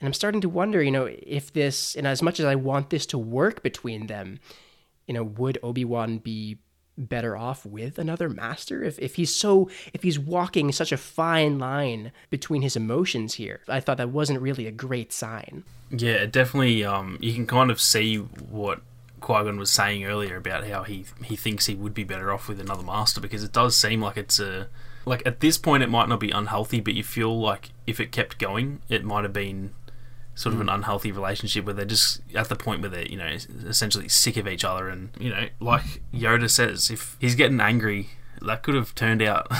And 0.00 0.08
I'm 0.08 0.12
starting 0.12 0.40
to 0.42 0.48
wonder, 0.48 0.82
you 0.82 0.90
know, 0.90 1.08
if 1.08 1.52
this, 1.52 1.94
and 1.94 2.06
as 2.06 2.22
much 2.22 2.40
as 2.40 2.46
I 2.46 2.56
want 2.56 2.90
this 2.90 3.06
to 3.06 3.18
work 3.18 3.62
between 3.62 4.06
them, 4.06 4.38
you 5.06 5.14
know, 5.14 5.22
would 5.22 5.58
Obi 5.62 5.84
Wan 5.84 6.18
be 6.18 6.58
better 6.96 7.36
off 7.36 7.66
with 7.66 7.98
another 7.98 8.28
master 8.28 8.84
if, 8.84 9.00
if 9.00 9.16
he's 9.16 9.34
so 9.34 9.68
if 9.92 10.04
he's 10.04 10.16
walking 10.16 10.70
such 10.70 10.92
a 10.92 10.96
fine 10.96 11.58
line 11.58 12.12
between 12.30 12.62
his 12.62 12.76
emotions 12.76 13.34
here 13.34 13.62
i 13.66 13.80
thought 13.80 13.96
that 13.96 14.10
wasn't 14.10 14.40
really 14.40 14.68
a 14.68 14.70
great 14.70 15.12
sign 15.12 15.64
Yeah, 15.90 16.26
definitely. 16.26 16.84
Um, 16.84 17.18
you 17.20 17.34
can 17.34 17.46
kind 17.46 17.70
of 17.70 17.80
see 17.80 18.16
what 18.16 18.80
Qui 19.24 19.42
Gon 19.42 19.58
was 19.58 19.70
saying 19.70 20.04
earlier 20.04 20.36
about 20.36 20.66
how 20.66 20.82
he 20.82 21.06
he 21.24 21.34
thinks 21.34 21.64
he 21.64 21.74
would 21.74 21.94
be 21.94 22.04
better 22.04 22.30
off 22.30 22.46
with 22.46 22.60
another 22.60 22.82
master 22.82 23.22
because 23.22 23.42
it 23.42 23.52
does 23.52 23.74
seem 23.74 24.02
like 24.02 24.18
it's 24.18 24.38
a 24.38 24.68
like 25.06 25.22
at 25.24 25.40
this 25.40 25.56
point 25.56 25.82
it 25.82 25.88
might 25.88 26.10
not 26.10 26.20
be 26.20 26.30
unhealthy, 26.30 26.80
but 26.80 26.92
you 26.92 27.02
feel 27.02 27.40
like 27.40 27.70
if 27.86 28.00
it 28.00 28.12
kept 28.12 28.38
going, 28.38 28.82
it 28.90 29.02
might 29.02 29.22
have 29.22 29.32
been 29.32 29.72
sort 30.34 30.54
of 30.54 30.60
an 30.60 30.68
unhealthy 30.68 31.10
relationship 31.10 31.64
where 31.64 31.72
they're 31.72 31.86
just 31.86 32.20
at 32.34 32.50
the 32.50 32.56
point 32.56 32.82
where 32.82 32.90
they're 32.90 33.06
you 33.06 33.16
know 33.16 33.36
essentially 33.66 34.08
sick 34.10 34.36
of 34.36 34.46
each 34.46 34.62
other. 34.62 34.90
And 34.90 35.08
you 35.18 35.30
know 35.30 35.48
like 35.58 36.02
Yoda 36.12 36.50
says 36.50 36.90
if 36.90 37.16
he's 37.18 37.34
getting 37.34 37.60
angry 37.62 38.10
that 38.42 38.62
could 38.62 38.74
have 38.74 38.94
turned 38.94 39.22
out 39.22 39.50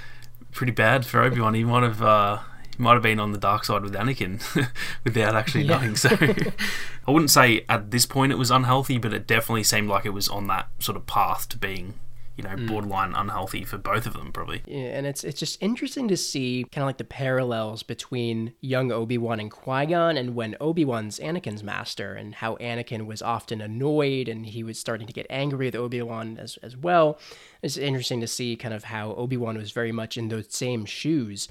pretty 0.52 0.72
bad 0.72 1.04
for 1.04 1.22
Obi 1.22 1.40
Wan 1.40 1.54
he 1.54 1.64
might 1.64 1.82
have 1.82 2.02
uh, 2.02 2.38
might 2.78 2.94
have 2.94 3.02
been 3.02 3.20
on 3.20 3.32
the 3.32 3.38
dark 3.38 3.64
side 3.64 3.82
with 3.82 3.94
Anakin 3.94 4.40
without 5.04 5.34
actually 5.34 5.64
Yeah. 5.64 5.78
knowing 5.78 5.96
so 5.96 6.10
I 7.06 7.10
wouldn't 7.10 7.30
say 7.30 7.64
at 7.68 7.90
this 7.90 8.06
point 8.06 8.32
it 8.32 8.36
was 8.38 8.50
unhealthy 8.50 8.98
but 8.98 9.12
it 9.12 9.26
definitely 9.26 9.64
seemed 9.64 9.88
like 9.88 10.04
it 10.06 10.10
was 10.10 10.28
on 10.28 10.46
that 10.48 10.68
sort 10.78 10.96
of 10.96 11.06
path 11.06 11.48
to 11.50 11.58
being 11.58 11.94
you 12.36 12.44
know 12.44 12.50
mm. 12.50 12.68
borderline 12.68 13.14
unhealthy 13.16 13.64
for 13.64 13.78
both 13.78 14.06
of 14.06 14.12
them 14.12 14.30
probably 14.30 14.62
Yeah, 14.64 14.96
and 14.96 15.06
it's 15.08 15.24
it's 15.24 15.40
just 15.40 15.60
interesting 15.60 16.06
to 16.06 16.16
see 16.16 16.64
kind 16.70 16.84
of 16.84 16.86
like 16.86 16.98
the 16.98 17.02
parallels 17.04 17.82
between 17.82 18.52
young 18.60 18.92
Obi 18.92 19.18
Wan 19.18 19.40
and 19.40 19.50
Qui 19.50 19.86
Gon, 19.86 20.16
and 20.16 20.36
when 20.36 20.54
Obi 20.60 20.84
Wan's 20.84 21.18
Anakin's 21.18 21.64
master, 21.64 22.14
and 22.14 22.36
how 22.36 22.54
Anakin 22.58 23.06
was 23.06 23.22
often 23.22 23.60
annoyed 23.60 24.28
and 24.28 24.46
he 24.46 24.62
was 24.62 24.78
starting 24.78 25.08
to 25.08 25.12
get 25.12 25.26
angry 25.28 25.66
with 25.66 25.74
Obi 25.74 26.00
Wan 26.00 26.38
as 26.38 26.58
as 26.62 26.76
well. 26.76 27.18
It's 27.60 27.76
interesting 27.76 28.20
to 28.20 28.28
see 28.28 28.54
kind 28.54 28.72
of 28.72 28.84
how 28.84 29.14
Obi 29.14 29.36
Wan 29.36 29.56
was 29.58 29.72
very 29.72 29.90
much 29.90 30.16
in 30.16 30.28
those 30.28 30.46
same 30.54 30.84
shoes, 30.84 31.48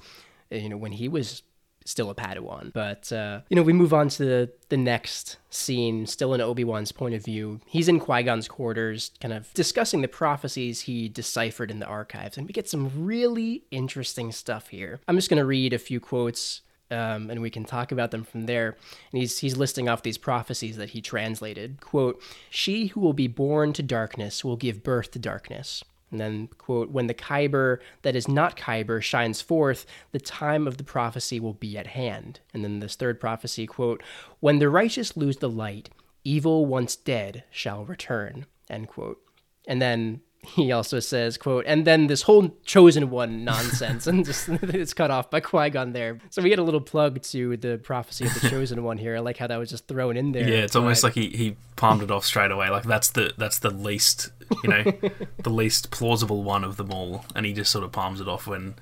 you 0.50 0.68
know, 0.68 0.76
when 0.76 0.92
he 0.92 1.08
was 1.08 1.42
still 1.88 2.10
a 2.10 2.14
Padawan. 2.14 2.72
But 2.72 3.10
uh, 3.12 3.40
you 3.48 3.56
know, 3.56 3.62
we 3.62 3.72
move 3.72 3.94
on 3.94 4.08
to 4.10 4.24
the, 4.24 4.52
the 4.68 4.76
next 4.76 5.38
scene, 5.50 6.06
still 6.06 6.34
in 6.34 6.40
Obi 6.40 6.64
Wan's 6.64 6.92
point 6.92 7.14
of 7.14 7.24
view. 7.24 7.60
He's 7.66 7.88
in 7.88 7.98
Qui 7.98 8.22
Gon's 8.22 8.46
quarters, 8.46 9.10
kind 9.20 9.32
of 9.32 9.52
discussing 9.54 10.02
the 10.02 10.08
prophecies 10.08 10.82
he 10.82 11.08
deciphered 11.08 11.70
in 11.70 11.78
the 11.78 11.86
archives, 11.86 12.36
and 12.36 12.46
we 12.46 12.52
get 12.52 12.68
some 12.68 12.92
really 12.94 13.64
interesting 13.70 14.30
stuff 14.32 14.68
here. 14.68 15.00
I'm 15.08 15.16
just 15.16 15.30
going 15.30 15.38
to 15.38 15.46
read 15.46 15.72
a 15.72 15.78
few 15.78 15.98
quotes. 15.98 16.60
Um, 16.90 17.28
and 17.28 17.42
we 17.42 17.50
can 17.50 17.64
talk 17.64 17.92
about 17.92 18.12
them 18.12 18.24
from 18.24 18.46
there. 18.46 18.68
And 19.12 19.20
he's 19.20 19.40
he's 19.40 19.58
listing 19.58 19.90
off 19.90 20.02
these 20.02 20.16
prophecies 20.16 20.78
that 20.78 20.88
he 20.88 21.02
translated. 21.02 21.82
Quote: 21.82 22.18
"She 22.48 22.86
who 22.86 23.00
will 23.00 23.12
be 23.12 23.26
born 23.28 23.74
to 23.74 23.82
darkness 23.82 24.42
will 24.42 24.56
give 24.56 24.82
birth 24.82 25.10
to 25.10 25.18
darkness. 25.18 25.84
And 26.10 26.20
then, 26.20 26.48
quote, 26.58 26.90
when 26.90 27.06
the 27.06 27.14
Kyber 27.14 27.78
that 28.02 28.16
is 28.16 28.28
not 28.28 28.56
Kyber 28.56 29.02
shines 29.02 29.40
forth, 29.40 29.84
the 30.12 30.20
time 30.20 30.66
of 30.66 30.78
the 30.78 30.84
prophecy 30.84 31.38
will 31.38 31.54
be 31.54 31.76
at 31.76 31.88
hand. 31.88 32.40
And 32.54 32.64
then 32.64 32.80
this 32.80 32.96
third 32.96 33.20
prophecy, 33.20 33.66
quote, 33.66 34.02
when 34.40 34.58
the 34.58 34.70
righteous 34.70 35.16
lose 35.16 35.36
the 35.36 35.50
light, 35.50 35.90
evil 36.24 36.66
once 36.66 36.96
dead 36.96 37.44
shall 37.50 37.84
return, 37.84 38.46
end 38.70 38.88
quote. 38.88 39.18
And 39.66 39.82
then 39.82 40.22
he 40.42 40.72
also 40.72 41.00
says, 41.00 41.36
quote, 41.36 41.64
and 41.66 41.84
then 41.84 42.06
this 42.06 42.22
whole 42.22 42.56
chosen 42.64 43.10
one 43.10 43.44
nonsense 43.44 44.06
and 44.08 44.24
just 44.24 44.48
it's 44.48 44.94
cut 44.94 45.10
off 45.10 45.30
by 45.30 45.40
Qui-Gon 45.40 45.92
there. 45.92 46.18
So 46.30 46.42
we 46.42 46.48
get 46.48 46.58
a 46.58 46.62
little 46.62 46.80
plug 46.80 47.22
to 47.22 47.56
the 47.56 47.78
prophecy 47.78 48.26
of 48.26 48.34
the 48.40 48.48
chosen 48.50 48.82
one 48.82 48.98
here. 48.98 49.16
I 49.16 49.20
like 49.20 49.36
how 49.36 49.46
that 49.46 49.56
was 49.56 49.70
just 49.70 49.88
thrown 49.88 50.16
in 50.16 50.32
there. 50.32 50.48
Yeah, 50.48 50.58
it's 50.58 50.76
almost 50.76 51.02
like 51.02 51.14
he, 51.14 51.28
he 51.30 51.56
palmed 51.76 52.02
it 52.02 52.10
off 52.10 52.24
straight 52.24 52.50
away. 52.50 52.70
Like 52.70 52.84
that's 52.84 53.10
the 53.10 53.32
that's 53.36 53.58
the 53.58 53.70
least 53.70 54.30
you 54.62 54.70
know 54.70 54.84
the 55.42 55.50
least 55.50 55.90
plausible 55.90 56.42
one 56.42 56.64
of 56.64 56.76
them 56.76 56.92
all, 56.92 57.24
and 57.34 57.44
he 57.44 57.52
just 57.52 57.70
sort 57.70 57.84
of 57.84 57.92
palms 57.92 58.20
it 58.20 58.28
off 58.28 58.46
when 58.46 58.74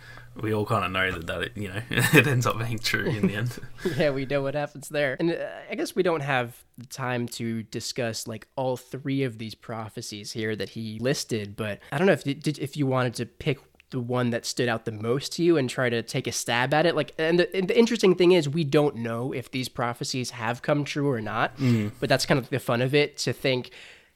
we 0.42 0.52
all 0.52 0.66
kind 0.66 0.84
of 0.84 0.90
know 0.92 1.10
that 1.12 1.26
that 1.26 1.56
you 1.56 1.68
know 1.68 1.80
it 1.90 2.26
ends 2.26 2.46
up 2.46 2.58
being 2.58 2.78
true 2.78 3.06
in 3.06 3.26
the 3.26 3.34
end. 3.34 3.58
yeah, 3.96 4.10
we 4.10 4.26
know 4.26 4.42
what 4.42 4.54
happens 4.54 4.88
there, 4.88 5.16
and 5.18 5.32
uh, 5.32 5.46
I 5.70 5.74
guess 5.74 5.94
we 5.94 6.02
don't 6.02 6.20
have 6.20 6.64
the 6.78 6.86
time 6.86 7.26
to 7.28 7.62
discuss 7.64 8.26
like 8.26 8.48
all 8.56 8.76
three 8.76 9.22
of 9.22 9.38
these 9.38 9.54
prophecies 9.54 10.32
here 10.32 10.54
that 10.56 10.70
he 10.70 10.98
listed. 11.00 11.56
But 11.56 11.80
I 11.90 11.98
don't 11.98 12.06
know 12.06 12.12
if 12.12 12.24
did, 12.24 12.58
if 12.58 12.76
you 12.76 12.86
wanted 12.86 13.14
to 13.14 13.26
pick 13.26 13.58
the 13.90 14.00
one 14.00 14.30
that 14.30 14.44
stood 14.44 14.68
out 14.68 14.84
the 14.84 14.92
most 14.92 15.32
to 15.32 15.42
you 15.42 15.56
and 15.56 15.70
try 15.70 15.88
to 15.88 16.02
take 16.02 16.26
a 16.26 16.32
stab 16.32 16.74
at 16.74 16.86
it. 16.86 16.96
Like, 16.96 17.14
and 17.18 17.38
the, 17.38 17.56
and 17.56 17.68
the 17.68 17.78
interesting 17.78 18.14
thing 18.14 18.32
is, 18.32 18.48
we 18.48 18.64
don't 18.64 18.96
know 18.96 19.32
if 19.32 19.50
these 19.50 19.68
prophecies 19.68 20.30
have 20.30 20.62
come 20.62 20.84
true 20.84 21.08
or 21.08 21.20
not. 21.20 21.56
Mm. 21.58 21.92
But 22.00 22.08
that's 22.08 22.26
kind 22.26 22.38
of 22.38 22.48
the 22.48 22.58
fun 22.58 22.82
of 22.82 22.94
it 22.94 23.16
to 23.18 23.32
think. 23.32 23.70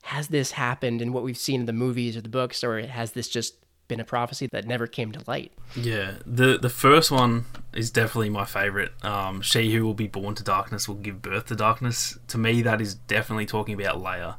Has 0.05 0.29
this 0.29 0.53
happened 0.53 1.03
in 1.03 1.13
what 1.13 1.23
we've 1.23 1.37
seen 1.37 1.61
in 1.61 1.67
the 1.67 1.73
movies 1.73 2.17
or 2.17 2.23
the 2.23 2.29
books, 2.29 2.65
or 2.65 2.81
has 2.81 3.13
this 3.13 3.29
just 3.29 3.55
been 3.91 4.01
a 4.01 4.05
prophecy 4.05 4.47
that 4.53 4.67
never 4.67 4.87
came 4.87 5.13
to 5.13 5.21
light. 5.27 5.53
Yeah, 5.77 6.15
the 6.25 6.57
the 6.57 6.71
first 6.71 7.11
one 7.11 7.45
is 7.75 7.91
definitely 7.91 8.31
my 8.31 8.47
favorite. 8.47 8.93
Um, 9.05 9.43
she 9.43 9.73
who 9.73 9.85
will 9.85 9.93
be 9.95 10.07
born 10.07 10.35
to 10.37 10.43
darkness 10.43 10.89
will 10.89 10.95
give 10.97 11.21
birth 11.21 11.47
to 11.49 11.57
darkness. 11.57 12.19
To 12.29 12.39
me, 12.39 12.63
that 12.63 12.81
is 12.81 12.95
definitely 12.95 13.45
talking 13.47 13.75
about 13.81 14.03
Leia, 14.03 14.37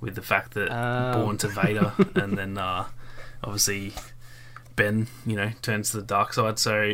with 0.00 0.14
the 0.14 0.22
fact 0.22 0.54
that 0.54 0.70
Oh. 0.70 1.24
born 1.24 1.36
to 1.38 1.48
Vader, 1.48 1.92
and 2.14 2.38
then 2.38 2.56
uh, 2.56 2.84
obviously 3.42 3.92
Ben, 4.76 5.08
you 5.26 5.34
know, 5.36 5.50
turns 5.62 5.90
to 5.90 5.96
the 5.96 6.02
dark 6.04 6.32
side. 6.32 6.58
So 6.58 6.92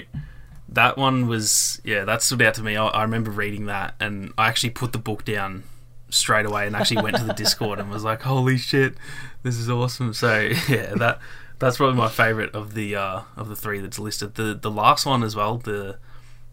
that 0.69 0.97
one 0.97 1.27
was 1.29 1.81
yeah, 1.85 2.05
that 2.05 2.23
stood 2.23 2.41
out 2.43 2.55
to 2.55 2.63
me. 2.63 2.77
I, 2.77 2.87
I 2.87 3.03
remember 3.03 3.31
reading 3.31 3.67
that, 3.67 3.95
and 4.01 4.33
I 4.39 4.49
actually 4.49 4.71
put 4.71 4.93
the 4.93 4.99
book 4.99 5.25
down 5.25 5.65
straight 6.09 6.47
away 6.47 6.69
and 6.69 6.77
actually 6.77 7.03
went 7.03 7.17
to 7.17 7.25
the 7.25 7.33
Discord 7.45 7.79
and 7.81 7.91
was 7.91 8.05
like, 8.05 8.23
"Holy 8.23 8.57
shit, 8.57 8.95
this 9.43 9.57
is 9.59 9.69
awesome!" 9.71 10.13
So 10.15 10.39
yeah, 10.69 10.95
that 10.97 11.19
that's 11.59 11.77
probably 11.79 11.97
my 11.97 12.09
favorite 12.09 12.55
of 12.55 12.75
the 12.75 12.97
uh, 12.97 13.23
of 13.37 13.49
the 13.49 13.57
three 13.57 13.81
that's 13.81 13.99
listed. 13.99 14.35
The 14.35 14.55
the 14.55 14.71
last 14.71 15.07
one 15.07 15.23
as 15.23 15.35
well, 15.37 15.59
the 15.59 15.99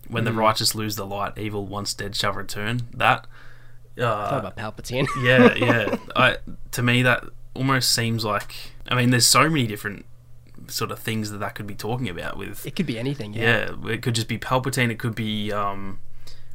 when 0.07 0.25
the 0.25 0.33
righteous 0.33 0.75
lose 0.75 0.95
the 0.95 1.05
light, 1.05 1.37
evil 1.37 1.65
once 1.65 1.93
dead 1.93 2.15
shall 2.15 2.33
return. 2.33 2.81
That 2.93 3.25
Talk 3.97 4.33
uh, 4.33 4.37
about 4.47 4.57
Palpatine. 4.57 5.07
yeah, 5.23 5.53
yeah. 5.55 5.97
I 6.15 6.37
to 6.71 6.81
me 6.81 7.03
that 7.03 7.23
almost 7.53 7.93
seems 7.93 8.25
like 8.25 8.53
I 8.87 8.95
mean, 8.95 9.11
there's 9.11 9.27
so 9.27 9.49
many 9.49 9.67
different 9.67 10.05
sort 10.67 10.91
of 10.91 10.99
things 10.99 11.29
that 11.31 11.39
that 11.39 11.55
could 11.55 11.67
be 11.67 11.75
talking 11.75 12.09
about 12.09 12.37
with 12.37 12.65
it 12.65 12.75
could 12.75 12.85
be 12.85 12.97
anything. 12.97 13.33
Yeah. 13.33 13.71
yeah, 13.71 13.91
it 13.91 14.01
could 14.01 14.15
just 14.15 14.27
be 14.27 14.37
Palpatine. 14.37 14.89
It 14.89 14.99
could 14.99 15.15
be 15.15 15.51
um, 15.51 15.99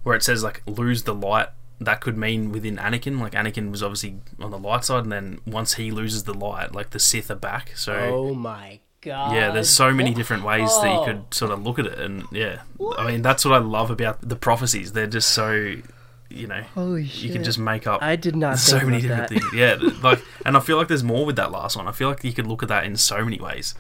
where 0.03 0.17
it 0.17 0.23
says 0.23 0.43
like 0.43 0.63
lose 0.67 1.05
the 1.05 1.15
light. 1.15 1.49
That 1.81 2.01
could 2.01 2.17
mean 2.17 2.51
within 2.51 2.77
Anakin. 2.77 3.21
Like 3.21 3.33
Anakin 3.33 3.71
was 3.71 3.83
obviously 3.83 4.17
on 4.41 4.51
the 4.51 4.59
light 4.59 4.85
side, 4.85 5.05
and 5.05 5.13
then 5.13 5.39
once 5.47 5.75
he 5.75 5.91
loses 5.91 6.25
the 6.25 6.35
light, 6.35 6.75
like 6.75 6.91
the 6.91 6.99
Sith 6.99 7.31
are 7.31 7.37
back. 7.37 7.73
So 7.77 7.95
Oh 7.95 8.35
my 8.35 8.81
god. 9.01 9.35
yeah, 9.35 9.51
there's 9.53 9.69
so 9.71 9.93
many 9.93 10.13
different 10.13 10.43
ways 10.45 10.69
that 10.81 10.93
you 10.93 11.01
Oh. 11.01 11.05
could 11.05 11.33
sort 11.35 11.53
of 11.53 11.63
look 11.63 11.79
at 11.79 11.87
it, 11.87 11.99
and 12.01 12.25
yeah, 12.33 12.63
I 12.99 13.07
mean 13.07 13.23
that's 13.23 13.45
what 13.45 13.55
I 13.55 13.59
love 13.59 13.91
about 13.91 14.29
the 14.29 14.35
prophecies. 14.37 14.91
They're 14.93 15.07
just 15.07 15.29
so, 15.31 15.77
you 16.29 16.47
know, 16.49 16.65
you 16.97 17.33
can 17.33 17.45
just 17.45 17.61
make 17.61 17.87
up 17.87 18.03
I 18.03 18.17
did 18.17 18.35
not 18.35 18.59
so 18.59 18.81
many 18.81 19.01
different 19.01 19.29
that. 19.29 19.41
things. 19.41 19.53
Yeah, 19.55 19.77
like, 20.03 20.21
and 20.45 20.57
I 20.57 20.61
feel 20.61 20.79
like 20.79 20.89
there's 20.89 21.05
more 21.05 21.25
with 21.25 21.37
that 21.37 21.53
last 21.53 21.77
one. 21.77 21.87
I 21.87 21.93
feel 21.93 22.09
like 22.09 22.25
you 22.25 22.33
could 22.33 22.47
look 22.49 22.65
at 22.65 22.69
that 22.71 22.85
in 22.85 22.97
so 22.97 23.25
many 23.25 23.39
ways. 23.39 23.75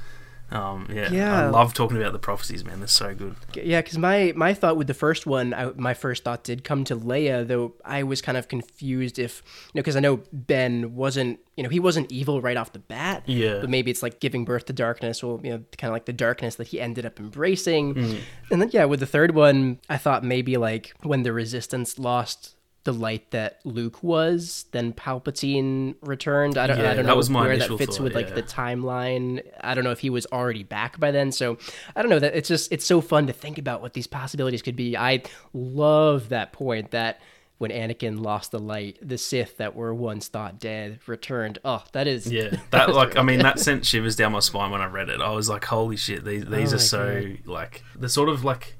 Um, 0.50 0.88
yeah, 0.90 1.10
Yeah. 1.10 1.46
I 1.46 1.48
love 1.48 1.74
talking 1.74 1.98
about 1.98 2.12
the 2.12 2.18
prophecies, 2.18 2.64
man. 2.64 2.78
They're 2.78 2.88
so 2.88 3.14
good. 3.14 3.36
Yeah, 3.54 3.82
because 3.82 3.98
my 3.98 4.32
my 4.34 4.54
thought 4.54 4.76
with 4.76 4.86
the 4.86 4.94
first 4.94 5.26
one, 5.26 5.52
I, 5.52 5.72
my 5.76 5.94
first 5.94 6.24
thought 6.24 6.42
did 6.42 6.64
come 6.64 6.84
to 6.84 6.96
Leia, 6.96 7.46
though 7.46 7.74
I 7.84 8.02
was 8.02 8.22
kind 8.22 8.38
of 8.38 8.48
confused 8.48 9.18
if 9.18 9.42
you 9.74 9.78
know 9.78 9.82
because 9.82 9.96
I 9.96 10.00
know 10.00 10.22
Ben 10.32 10.94
wasn't 10.94 11.40
you 11.56 11.62
know 11.62 11.68
he 11.68 11.80
wasn't 11.80 12.10
evil 12.10 12.40
right 12.40 12.56
off 12.56 12.72
the 12.72 12.78
bat. 12.78 13.24
Yeah. 13.26 13.58
But 13.60 13.68
maybe 13.68 13.90
it's 13.90 14.02
like 14.02 14.20
giving 14.20 14.44
birth 14.44 14.64
to 14.66 14.72
darkness, 14.72 15.22
or 15.22 15.40
you 15.42 15.50
know 15.50 15.64
kind 15.76 15.90
of 15.90 15.92
like 15.92 16.06
the 16.06 16.12
darkness 16.12 16.54
that 16.56 16.68
he 16.68 16.80
ended 16.80 17.04
up 17.04 17.20
embracing. 17.20 17.94
Mm. 17.94 18.20
And 18.50 18.62
then 18.62 18.70
yeah, 18.72 18.86
with 18.86 19.00
the 19.00 19.06
third 19.06 19.34
one, 19.34 19.80
I 19.90 19.98
thought 19.98 20.24
maybe 20.24 20.56
like 20.56 20.94
when 21.02 21.24
the 21.24 21.32
Resistance 21.32 21.98
lost 21.98 22.54
the 22.84 22.92
light 22.92 23.30
that 23.32 23.60
Luke 23.64 24.02
was, 24.02 24.66
then 24.72 24.92
Palpatine 24.92 25.96
returned. 26.00 26.56
I 26.56 26.66
don't, 26.66 26.78
Yeah, 26.78 26.90
I 26.90 26.94
don't 26.94 27.06
know 27.06 27.16
where 27.16 27.56
that 27.58 27.76
fits 27.76 27.96
thought, 27.96 28.04
with 28.04 28.14
like 28.14 28.28
yeah. 28.28 28.34
the 28.34 28.42
timeline. 28.42 29.42
I 29.60 29.74
don't 29.74 29.84
know 29.84 29.90
if 29.90 29.98
he 30.00 30.10
was 30.10 30.26
already 30.26 30.62
back 30.62 30.98
by 30.98 31.10
then. 31.10 31.32
So 31.32 31.58
I 31.94 32.02
don't 32.02 32.10
know 32.10 32.18
that 32.18 32.34
it's 32.34 32.48
just 32.48 32.72
it's 32.72 32.86
so 32.86 33.00
fun 33.00 33.26
to 33.26 33.32
think 33.32 33.58
about 33.58 33.82
what 33.82 33.92
these 33.92 34.06
possibilities 34.06 34.62
could 34.62 34.76
be. 34.76 34.96
I 34.96 35.22
love 35.52 36.30
that 36.30 36.52
point 36.52 36.92
that 36.92 37.20
when 37.58 37.72
Anakin 37.72 38.20
lost 38.20 38.52
the 38.52 38.58
light, 38.60 38.98
the 39.02 39.18
Sith 39.18 39.56
that 39.56 39.74
were 39.74 39.92
once 39.92 40.28
thought 40.28 40.60
dead 40.60 41.00
returned. 41.06 41.58
Oh, 41.64 41.82
that 41.92 42.06
is 42.06 42.32
Yeah, 42.32 42.56
that 42.70 42.94
like 42.94 43.16
I 43.16 43.22
mean 43.22 43.40
that 43.40 43.58
sent 43.58 43.84
shivers 43.84 44.16
down 44.16 44.32
my 44.32 44.40
spine 44.40 44.70
when 44.70 44.80
I 44.80 44.86
read 44.86 45.08
it. 45.08 45.20
I 45.20 45.30
was 45.30 45.48
like, 45.48 45.64
holy 45.64 45.96
shit, 45.96 46.24
these 46.24 46.46
these 46.46 46.72
Oh 46.72 46.76
are 46.76 46.78
so 46.78 47.34
like 47.44 47.82
they're 47.96 48.08
sort 48.08 48.28
of 48.28 48.44
like 48.44 48.77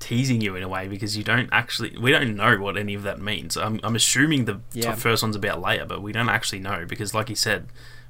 teasing 0.00 0.40
you 0.40 0.54
in 0.56 0.62
a 0.62 0.68
way 0.68 0.86
because 0.88 1.16
you 1.16 1.24
don't 1.24 1.48
actually 1.52 1.96
we 1.98 2.10
don't 2.12 2.36
know 2.36 2.56
what 2.58 2.76
any 2.76 2.94
of 2.94 3.02
that 3.02 3.20
means. 3.20 3.56
I'm 3.56 3.80
I'm 3.82 3.96
assuming 3.96 4.44
the 4.44 4.60
Yeah. 4.72 4.94
first 4.94 5.22
one's 5.22 5.36
about 5.36 5.60
Leia, 5.62 5.86
but 5.88 6.02
we 6.02 6.12
don't 6.12 6.28
actually 6.28 6.60
know 6.60 6.84
because 6.88 7.14
like 7.14 7.28
you 7.28 7.36
said, 7.36 7.66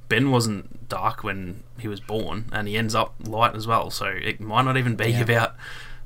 Ben 0.07 0.31
wasn't 0.31 0.87
dark 0.89 1.23
when 1.23 1.63
he 1.79 1.87
was 1.87 1.99
born, 1.99 2.45
and 2.51 2.67
he 2.67 2.77
ends 2.77 2.95
up 2.95 3.13
light 3.23 3.55
as 3.55 3.67
well. 3.67 3.89
So 3.91 4.05
it 4.05 4.39
might 4.39 4.63
not 4.63 4.77
even 4.77 4.95
be 4.95 5.09
Yeah. 5.11 5.21
about. 5.21 5.55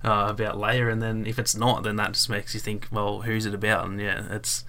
Uh, 0.05 0.27
about 0.29 0.57
Leia, 0.57 0.91
and 0.91 1.01
then 1.01 1.25
if 1.25 1.39
it's 1.39 1.55
not, 1.55 1.83
then 1.83 1.95
that 1.95 2.11
just 2.11 2.29
makes 2.29 2.53
you 2.53 2.59
think, 2.59 2.89
well, 2.91 3.21
who's 3.21 3.45
it 3.45 3.53
about? 3.53 3.85
And 3.85 4.01
yeah, 4.01 4.23
it's 4.31 4.65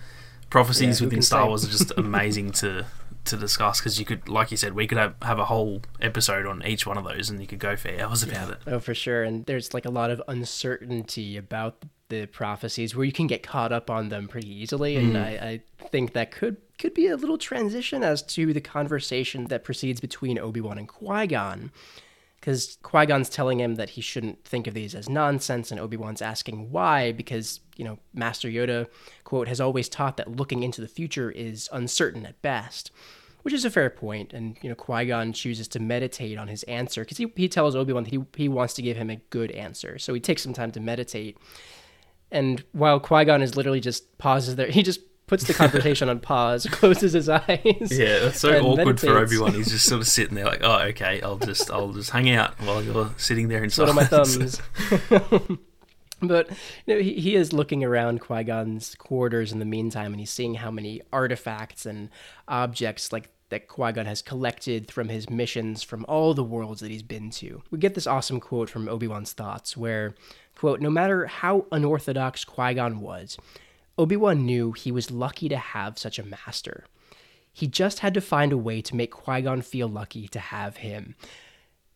prophecies 0.48 1.00
Yeah, 1.00 1.06
within 1.06 1.22
Star 1.22 1.42
say? 1.42 1.48
Wars 1.48 1.64
are 1.64 1.70
just 1.72 1.90
amazing 1.96 2.52
to 2.52 2.86
to 3.26 3.36
discuss 3.36 3.80
because 3.80 3.98
you 3.98 4.04
could, 4.04 4.28
like 4.28 4.50
you 4.50 4.56
said, 4.56 4.74
we 4.74 4.86
could 4.86 4.98
have, 4.98 5.14
have 5.22 5.38
a 5.38 5.46
whole 5.46 5.82
episode 6.00 6.46
on 6.46 6.64
each 6.66 6.86
one 6.86 6.98
of 6.98 7.04
those, 7.04 7.30
and 7.30 7.40
you 7.40 7.46
could 7.46 7.58
go 7.58 7.76
for 7.76 7.90
hours 8.00 8.22
about 8.22 8.50
it. 8.50 8.58
Oh, 8.66 8.80
for 8.80 8.94
sure. 8.94 9.22
And 9.22 9.46
there's 9.46 9.74
like 9.74 9.84
a 9.84 9.90
lot 9.90 10.10
of 10.10 10.22
uncertainty 10.28 11.36
about 11.36 11.84
the 12.08 12.26
prophecies 12.26 12.94
where 12.94 13.04
you 13.04 13.12
can 13.12 13.26
get 13.26 13.42
caught 13.42 13.72
up 13.72 13.90
on 13.90 14.08
them 14.08 14.28
pretty 14.28 14.52
easily. 14.52 14.96
And 14.96 15.14
mm. 15.14 15.22
I, 15.22 15.28
I 15.28 15.60
think 15.88 16.12
that 16.12 16.30
could 16.30 16.58
could 16.78 16.94
be 16.94 17.06
a 17.06 17.16
little 17.16 17.38
transition 17.38 18.02
as 18.02 18.20
to 18.20 18.52
the 18.52 18.60
conversation 18.60 19.44
that 19.46 19.62
proceeds 19.62 20.00
between 20.00 20.38
Obi 20.38 20.60
Wan 20.60 20.76
and 20.76 20.88
Qui 20.88 21.26
Gon. 21.28 21.70
Because 22.44 22.76
Qui 22.82 23.06
Gon's 23.06 23.30
telling 23.30 23.58
him 23.58 23.76
that 23.76 23.88
he 23.88 24.02
shouldn't 24.02 24.44
think 24.44 24.66
of 24.66 24.74
these 24.74 24.94
as 24.94 25.08
nonsense, 25.08 25.70
and 25.70 25.80
Obi 25.80 25.96
Wan's 25.96 26.20
asking 26.20 26.70
why, 26.70 27.10
because, 27.10 27.60
you 27.78 27.86
know, 27.86 27.98
Master 28.12 28.50
Yoda, 28.50 28.86
quote, 29.24 29.48
has 29.48 29.62
always 29.62 29.88
taught 29.88 30.18
that 30.18 30.36
looking 30.36 30.62
into 30.62 30.82
the 30.82 30.86
future 30.86 31.30
is 31.30 31.70
uncertain 31.72 32.26
at 32.26 32.42
best 32.42 32.90
which 33.40 33.52
is 33.52 33.66
a 33.66 33.70
fair 33.70 33.90
point. 33.90 34.32
And 34.32 34.56
you 34.62 34.70
know, 34.70 34.74
Qui 34.74 35.04
Gon 35.04 35.34
chooses 35.34 35.68
to 35.68 35.78
meditate 35.78 36.38
on 36.38 36.48
his 36.48 36.62
answer 36.62 37.02
because 37.02 37.18
he, 37.18 37.30
he 37.36 37.46
tells 37.46 37.76
Obi 37.76 37.92
Wan 37.92 38.04
that 38.04 38.10
he 38.10 38.24
he 38.36 38.48
wants 38.48 38.72
to 38.74 38.82
give 38.82 38.96
him 38.96 39.10
a 39.10 39.16
good 39.16 39.50
answer. 39.50 39.98
So 39.98 40.14
he 40.14 40.20
takes 40.20 40.42
some 40.42 40.54
time 40.54 40.70
to 40.72 40.80
meditate. 40.80 41.36
And 42.30 42.64
while 42.72 42.98
Qui 42.98 43.26
Gon 43.26 43.42
is 43.42 43.54
literally 43.54 43.80
just 43.80 44.16
pauses 44.16 44.56
there, 44.56 44.68
he 44.70 44.82
just 44.82 45.00
puts 45.26 45.44
the 45.44 45.54
conversation 45.54 46.08
on 46.08 46.20
pause, 46.20 46.66
closes 46.70 47.12
his 47.12 47.28
eyes. 47.28 47.90
Yeah, 47.90 48.20
that's 48.20 48.40
so 48.40 48.58
awkward 48.60 49.00
for 49.00 49.06
meditates. 49.06 49.32
Obi 49.32 49.38
Wan. 49.38 49.54
He's 49.54 49.70
just 49.70 49.86
sort 49.86 50.00
of 50.00 50.06
sitting 50.06 50.34
there, 50.34 50.44
like, 50.44 50.60
oh, 50.62 50.80
okay, 50.88 51.20
I'll 51.22 51.38
just 51.38 51.70
I'll 51.70 51.92
just 51.92 52.10
hang 52.10 52.30
out 52.30 52.58
while 52.60 52.82
you're 52.82 53.10
sitting 53.16 53.48
there 53.48 53.64
in 53.64 53.70
One 53.70 53.88
of 53.88 53.94
my 53.94 54.04
silence. 54.04 54.58
thumbs. 55.08 55.58
but 56.22 56.50
you 56.86 56.94
know, 56.94 57.00
he, 57.00 57.14
he 57.14 57.36
is 57.36 57.52
looking 57.52 57.84
around 57.84 58.20
Qui 58.20 58.44
Gon's 58.44 58.94
quarters 58.96 59.52
in 59.52 59.58
the 59.58 59.64
meantime, 59.64 60.12
and 60.12 60.20
he's 60.20 60.30
seeing 60.30 60.54
how 60.54 60.70
many 60.70 61.00
artifacts 61.12 61.86
and 61.86 62.10
objects 62.48 63.12
like 63.12 63.30
that 63.50 63.68
Qui 63.68 63.92
Gon 63.92 64.06
has 64.06 64.22
collected 64.22 64.90
from 64.90 65.08
his 65.08 65.28
missions 65.28 65.82
from 65.82 66.04
all 66.08 66.34
the 66.34 66.44
worlds 66.44 66.80
that 66.80 66.90
he's 66.90 67.02
been 67.02 67.30
to. 67.30 67.62
We 67.70 67.78
get 67.78 67.94
this 67.94 68.06
awesome 68.06 68.40
quote 68.40 68.70
from 68.70 68.88
Obi 68.88 69.06
Wan's 69.06 69.32
thoughts, 69.32 69.76
where 69.76 70.14
quote, 70.56 70.80
"No 70.80 70.90
matter 70.90 71.26
how 71.26 71.66
unorthodox 71.70 72.44
Qui 72.44 72.74
Gon 72.74 73.00
was, 73.00 73.36
Obi 73.96 74.16
Wan 74.16 74.44
knew 74.44 74.72
he 74.72 74.90
was 74.92 75.10
lucky 75.10 75.48
to 75.48 75.56
have 75.56 75.98
such 75.98 76.18
a 76.18 76.24
master." 76.24 76.84
He 77.52 77.68
just 77.68 78.00
had 78.00 78.14
to 78.14 78.20
find 78.20 78.52
a 78.52 78.58
way 78.58 78.82
to 78.82 78.96
make 78.96 79.12
Qui 79.12 79.42
Gon 79.42 79.62
feel 79.62 79.86
lucky 79.86 80.26
to 80.26 80.40
have 80.40 80.78
him 80.78 81.14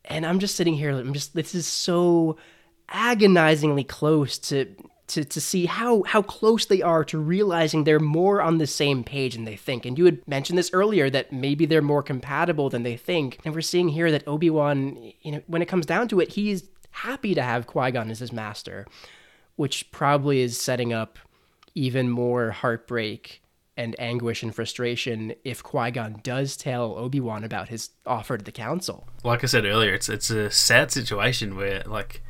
and 0.08 0.26
I'm 0.26 0.38
just 0.38 0.56
sitting 0.56 0.74
here. 0.74 0.90
I'm 0.90 1.12
just. 1.12 1.34
This 1.34 1.54
is 1.54 1.66
so 1.66 2.36
agonizingly 2.88 3.84
close 3.84 4.38
to 4.38 4.66
to, 5.08 5.24
to 5.24 5.40
see 5.40 5.64
how, 5.64 6.02
how 6.02 6.20
close 6.20 6.66
they 6.66 6.82
are 6.82 7.02
to 7.02 7.18
realizing 7.18 7.84
they're 7.84 7.98
more 7.98 8.42
on 8.42 8.58
the 8.58 8.66
same 8.66 9.02
page 9.02 9.36
than 9.36 9.44
they 9.44 9.56
think. 9.56 9.86
And 9.86 9.96
you 9.96 10.04
had 10.04 10.26
mentioned 10.28 10.58
this 10.58 10.70
earlier 10.74 11.08
that 11.08 11.32
maybe 11.32 11.64
they're 11.64 11.80
more 11.80 12.02
compatible 12.02 12.68
than 12.68 12.82
they 12.82 12.98
think. 12.98 13.38
And 13.42 13.54
we're 13.54 13.62
seeing 13.62 13.88
here 13.88 14.10
that 14.10 14.28
Obi 14.28 14.50
Wan, 14.50 15.12
you 15.22 15.32
know, 15.32 15.42
when 15.46 15.62
it 15.62 15.66
comes 15.66 15.86
down 15.86 16.08
to 16.08 16.20
it, 16.20 16.32
he's 16.32 16.64
happy 16.90 17.34
to 17.34 17.40
have 17.40 17.66
Qui 17.66 17.90
Gon 17.92 18.10
as 18.10 18.18
his 18.18 18.34
master, 18.34 18.86
which 19.56 19.90
probably 19.92 20.40
is 20.40 20.60
setting 20.60 20.92
up 20.92 21.18
even 21.78 22.10
more 22.10 22.50
heartbreak 22.50 23.40
and 23.76 23.94
anguish 24.00 24.42
and 24.42 24.52
frustration 24.52 25.32
if 25.44 25.62
Qui 25.62 25.92
Gon 25.92 26.18
does 26.24 26.56
tell 26.56 26.98
Obi 26.98 27.20
Wan 27.20 27.44
about 27.44 27.68
his 27.68 27.90
offer 28.04 28.36
to 28.36 28.44
the 28.44 28.50
Council. 28.50 29.06
Like 29.22 29.44
I 29.44 29.46
said 29.46 29.64
earlier, 29.64 29.94
it's 29.94 30.08
it's 30.08 30.28
a 30.30 30.50
sad 30.50 30.90
situation 30.90 31.54
where 31.54 31.84
like 31.86 32.20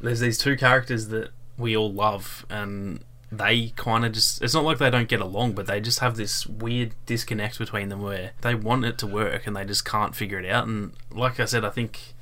there's 0.00 0.20
these 0.20 0.38
two 0.38 0.56
characters 0.56 1.08
that 1.08 1.30
we 1.58 1.76
all 1.76 1.92
love, 1.92 2.46
and 2.48 3.00
they 3.32 3.72
kind 3.74 4.04
of 4.04 4.12
just 4.12 4.40
it's 4.40 4.54
not 4.54 4.62
like 4.62 4.78
they 4.78 4.90
don't 4.90 5.08
get 5.08 5.20
along, 5.20 5.54
but 5.54 5.66
they 5.66 5.80
just 5.80 5.98
have 5.98 6.16
this 6.16 6.46
weird 6.46 6.94
disconnect 7.06 7.58
between 7.58 7.88
them 7.88 8.00
where 8.00 8.30
they 8.42 8.54
want 8.54 8.84
it 8.84 8.96
to 8.98 9.06
work 9.08 9.48
and 9.48 9.56
they 9.56 9.64
just 9.64 9.84
can't 9.84 10.14
figure 10.14 10.38
it 10.38 10.48
out. 10.48 10.68
And 10.68 10.92
like 11.10 11.40
I 11.40 11.46
said, 11.46 11.64
I 11.64 11.70
think 11.70 12.14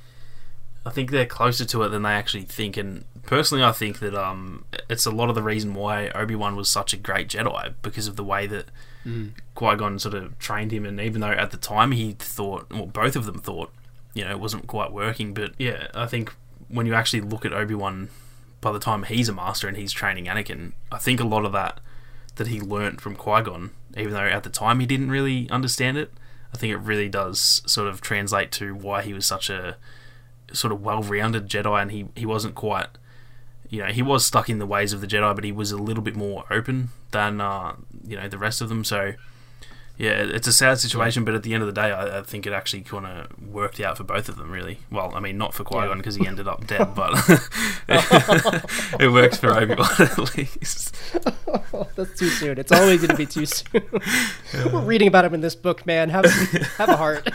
I 0.85 0.91
think 0.91 1.09
they're 1.09 1.25
closer 1.25 1.65
to 1.65 1.83
it 1.83 1.89
than 1.89 2.03
they 2.03 2.11
actually 2.11 2.43
think. 2.43 2.77
And 2.77 3.05
personally, 3.23 3.63
I 3.63 3.71
think 3.71 3.99
that 3.99 4.13
um, 4.13 4.65
it's 4.89 5.05
a 5.05 5.11
lot 5.11 5.29
of 5.29 5.35
the 5.35 5.41
reason 5.41 5.73
why 5.73 6.09
Obi 6.09 6.35
Wan 6.35 6.55
was 6.55 6.69
such 6.69 6.93
a 6.93 6.97
great 6.97 7.27
Jedi 7.27 7.73
because 7.81 8.07
of 8.07 8.15
the 8.15 8.23
way 8.23 8.45
that 8.47 8.65
mm. 9.05 9.31
Qui 9.55 9.75
Gon 9.75 9.97
sort 9.97 10.13
of 10.13 10.37
trained 10.37 10.71
him. 10.71 10.85
And 10.85 10.99
even 10.99 11.21
though 11.21 11.31
at 11.31 11.51
the 11.51 11.57
time 11.57 11.91
he 11.91 12.13
thought, 12.13 12.69
well, 12.71 12.85
both 12.85 13.15
of 13.15 13.25
them 13.25 13.39
thought, 13.39 13.73
you 14.13 14.23
know, 14.23 14.31
it 14.31 14.39
wasn't 14.39 14.67
quite 14.67 14.91
working. 14.91 15.33
But 15.33 15.53
yeah, 15.57 15.87
I 15.95 16.05
think 16.05 16.33
when 16.67 16.85
you 16.85 16.93
actually 16.93 17.21
look 17.21 17.45
at 17.45 17.53
Obi 17.53 17.73
Wan, 17.73 18.09
by 18.61 18.71
the 18.71 18.79
time 18.79 19.03
he's 19.03 19.29
a 19.29 19.33
master 19.33 19.67
and 19.67 19.77
he's 19.77 19.91
training 19.91 20.25
Anakin, 20.25 20.73
I 20.91 20.99
think 20.99 21.19
a 21.19 21.25
lot 21.25 21.45
of 21.45 21.51
that 21.53 21.79
that 22.35 22.47
he 22.47 22.59
learnt 22.59 23.01
from 23.01 23.15
Qui 23.15 23.41
Gon, 23.43 23.71
even 23.97 24.13
though 24.13 24.19
at 24.19 24.43
the 24.43 24.49
time 24.49 24.79
he 24.79 24.85
didn't 24.85 25.09
really 25.09 25.49
understand 25.49 25.97
it, 25.97 26.11
I 26.53 26.57
think 26.57 26.71
it 26.73 26.77
really 26.77 27.09
does 27.09 27.61
sort 27.65 27.87
of 27.87 28.01
translate 28.01 28.51
to 28.53 28.75
why 28.75 29.01
he 29.01 29.13
was 29.13 29.25
such 29.25 29.49
a 29.49 29.77
sort 30.55 30.71
of 30.71 30.81
well-rounded 30.81 31.47
Jedi, 31.47 31.81
and 31.81 31.91
he 31.91 32.07
he 32.15 32.25
wasn't 32.25 32.55
quite, 32.55 32.87
you 33.69 33.79
know, 33.83 33.91
he 33.91 34.01
was 34.01 34.25
stuck 34.25 34.49
in 34.49 34.59
the 34.59 34.65
ways 34.65 34.93
of 34.93 35.01
the 35.01 35.07
Jedi, 35.07 35.35
but 35.35 35.43
he 35.43 35.51
was 35.51 35.71
a 35.71 35.77
little 35.77 36.03
bit 36.03 36.15
more 36.15 36.45
open 36.49 36.89
than 37.11 37.41
uh, 37.41 37.75
you 38.07 38.15
know 38.15 38.27
the 38.27 38.37
rest 38.37 38.61
of 38.61 38.69
them. 38.69 38.83
So 38.83 39.13
yeah, 39.97 40.11
it's 40.11 40.47
a 40.47 40.51
sad 40.51 40.79
situation, 40.79 41.23
but 41.23 41.35
at 41.35 41.43
the 41.43 41.53
end 41.53 41.63
of 41.63 41.67
the 41.67 41.73
day, 41.73 41.91
I, 41.91 42.19
I 42.19 42.21
think 42.21 42.45
it 42.45 42.51
actually 42.51 42.81
kind 42.81 43.05
of 43.05 43.47
worked 43.47 43.79
out 43.79 43.95
for 43.95 44.03
both 44.03 44.27
of 44.27 44.35
them, 44.35 44.51
really. 44.51 44.79
Well, 44.91 45.13
I 45.15 45.21
mean, 45.21 45.37
not 45.37 45.53
for 45.53 45.63
Qui 45.63 45.87
Gon 45.87 45.97
because 45.97 46.15
he 46.15 46.27
ended 46.27 46.49
up 46.49 46.67
dead, 46.67 46.93
but 46.93 47.13
it 48.99 49.09
works 49.09 49.37
for 49.37 49.55
Obi 49.55 49.75
Wan 49.75 49.89
at 49.99 50.17
least. 50.35 50.95
That's 51.95 52.19
too 52.19 52.27
soon. 52.27 52.57
It's 52.57 52.73
always 52.73 52.99
going 52.99 53.11
to 53.11 53.15
be 53.15 53.25
too 53.25 53.45
soon. 53.45 53.83
We're 54.73 54.81
reading 54.81 55.07
about 55.07 55.23
him 55.23 55.33
in 55.33 55.39
this 55.39 55.55
book, 55.55 55.85
man. 55.85 56.09
Have 56.09 56.25
have 56.77 56.89
a 56.89 56.97
heart. 56.97 57.29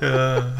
Uh, 0.00 0.54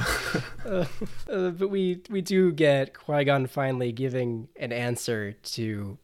uh, 1.31 1.51
but 1.51 1.69
we 1.69 2.01
we 2.11 2.21
do 2.21 2.51
get 2.51 2.95
Qui 2.95 3.25
Gon 3.25 3.47
finally 3.47 3.93
giving 3.93 4.49
an 4.57 4.73
answer 4.73 5.33
to 5.33 5.99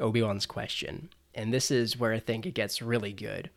Obi 0.00 0.20
Wan's 0.20 0.46
question, 0.46 1.10
and 1.32 1.54
this 1.54 1.70
is 1.70 1.96
where 1.96 2.12
I 2.12 2.18
think 2.18 2.44
it 2.44 2.54
gets 2.54 2.82
really 2.82 3.12
good 3.12 3.50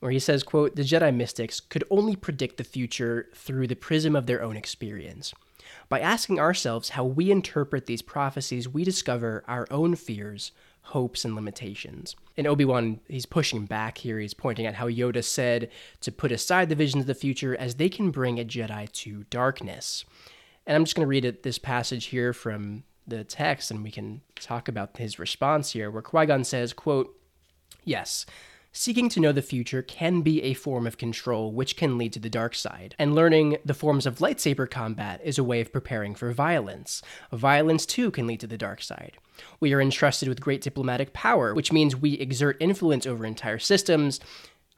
where 0.00 0.10
he 0.10 0.18
says, 0.18 0.42
quote, 0.42 0.76
the 0.76 0.82
Jedi 0.82 1.14
mystics 1.14 1.60
could 1.60 1.84
only 1.90 2.16
predict 2.16 2.56
the 2.56 2.64
future 2.64 3.28
through 3.34 3.66
the 3.66 3.76
prism 3.76 4.16
of 4.16 4.26
their 4.26 4.42
own 4.42 4.56
experience. 4.56 5.32
By 5.88 6.00
asking 6.00 6.40
ourselves 6.40 6.90
how 6.90 7.04
we 7.04 7.30
interpret 7.30 7.86
these 7.86 8.02
prophecies, 8.02 8.68
we 8.68 8.82
discover 8.82 9.44
our 9.46 9.66
own 9.70 9.94
fears, 9.96 10.52
hopes, 10.82 11.24
and 11.24 11.34
limitations. 11.34 12.16
In 12.36 12.46
Obi 12.46 12.64
Wan, 12.64 13.00
he's 13.08 13.26
pushing 13.26 13.66
back 13.66 13.98
here. 13.98 14.18
He's 14.18 14.34
pointing 14.34 14.66
out 14.66 14.74
how 14.74 14.88
Yoda 14.88 15.22
said 15.22 15.70
to 16.00 16.12
put 16.12 16.32
aside 16.32 16.68
the 16.68 16.74
visions 16.74 17.02
of 17.02 17.06
the 17.06 17.14
future 17.14 17.56
as 17.56 17.74
they 17.74 17.88
can 17.88 18.10
bring 18.10 18.40
a 18.40 18.44
Jedi 18.44 18.90
to 18.92 19.24
darkness. 19.30 20.04
And 20.66 20.76
I'm 20.76 20.84
just 20.84 20.94
going 20.94 21.04
to 21.04 21.10
read 21.10 21.24
it, 21.24 21.42
this 21.42 21.58
passage 21.58 22.06
here 22.06 22.32
from 22.32 22.84
the 23.06 23.24
text, 23.24 23.70
and 23.70 23.82
we 23.82 23.90
can 23.90 24.22
talk 24.36 24.68
about 24.68 24.96
his 24.96 25.18
response 25.18 25.72
here, 25.72 25.90
where 25.90 26.02
Qui 26.02 26.26
Gon 26.26 26.44
says, 26.44 26.72
quote, 26.72 27.16
Yes, 27.84 28.26
Seeking 28.72 29.08
to 29.08 29.20
know 29.20 29.32
the 29.32 29.42
future 29.42 29.82
can 29.82 30.20
be 30.20 30.42
a 30.42 30.54
form 30.54 30.86
of 30.86 30.96
control 30.96 31.52
which 31.52 31.76
can 31.76 31.98
lead 31.98 32.12
to 32.12 32.20
the 32.20 32.30
dark 32.30 32.54
side, 32.54 32.94
and 33.00 33.16
learning 33.16 33.56
the 33.64 33.74
forms 33.74 34.06
of 34.06 34.18
lightsaber 34.18 34.70
combat 34.70 35.20
is 35.24 35.38
a 35.38 35.44
way 35.44 35.60
of 35.60 35.72
preparing 35.72 36.14
for 36.14 36.30
violence. 36.30 37.02
Violence 37.32 37.84
too 37.84 38.12
can 38.12 38.28
lead 38.28 38.38
to 38.38 38.46
the 38.46 38.56
dark 38.56 38.80
side. 38.80 39.16
We 39.58 39.72
are 39.72 39.80
entrusted 39.80 40.28
with 40.28 40.40
great 40.40 40.60
diplomatic 40.60 41.12
power, 41.12 41.52
which 41.52 41.72
means 41.72 41.96
we 41.96 42.14
exert 42.14 42.56
influence 42.60 43.06
over 43.06 43.26
entire 43.26 43.58
systems. 43.58 44.20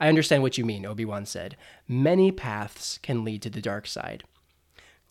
I 0.00 0.08
understand 0.08 0.42
what 0.42 0.56
you 0.56 0.64
mean, 0.64 0.86
Obi 0.86 1.04
Wan 1.04 1.26
said. 1.26 1.58
Many 1.86 2.32
paths 2.32 2.98
can 3.02 3.24
lead 3.24 3.42
to 3.42 3.50
the 3.50 3.60
dark 3.60 3.86
side. 3.86 4.24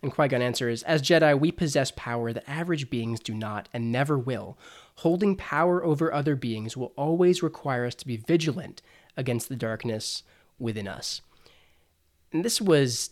And 0.02 0.12
Qui 0.12 0.28
Gon 0.28 0.42
answers 0.42 0.82
As 0.84 1.04
Jedi, 1.04 1.40
we 1.40 1.52
possess 1.52 1.92
power 1.96 2.34
that 2.34 2.50
average 2.50 2.90
beings 2.90 3.20
do 3.20 3.36
not 3.36 3.70
and 3.74 3.92
never 3.92 4.18
will. 4.18 4.58
Holding 5.02 5.36
power 5.36 5.84
over 5.84 6.14
other 6.14 6.36
beings 6.36 6.78
will 6.78 6.94
always 6.96 7.42
require 7.42 7.88
us 7.88 7.96
to 7.96 8.06
be 8.06 8.18
vigilant 8.18 8.84
against 9.18 9.50
the 9.50 9.56
darkness 9.56 10.22
within 10.60 10.88
us. 10.88 11.22
And 12.32 12.46
this 12.46 12.62
was 12.62 13.10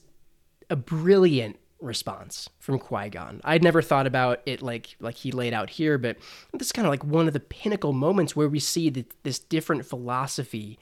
a 0.70 0.76
brilliant 0.76 1.58
response 1.82 2.48
from 2.60 2.78
Qui-Gon. 2.78 3.42
I'd 3.44 3.64
never 3.64 3.82
thought 3.82 4.06
about 4.06 4.42
it 4.46 4.62
like 4.62 4.98
like 5.00 5.16
he 5.16 5.32
laid 5.32 5.52
out 5.52 5.72
here, 5.72 5.98
but 5.98 6.18
this 6.54 6.68
is 6.68 6.72
kind 6.72 6.86
of 6.86 6.92
like 6.92 7.04
one 7.04 7.26
of 7.26 7.34
the 7.34 7.40
pinnacle 7.40 7.92
moments 7.92 8.36
where 8.36 8.50
we 8.50 8.60
see 8.60 9.08
this 9.24 9.40
different 9.40 9.84
philosophy 9.84 10.78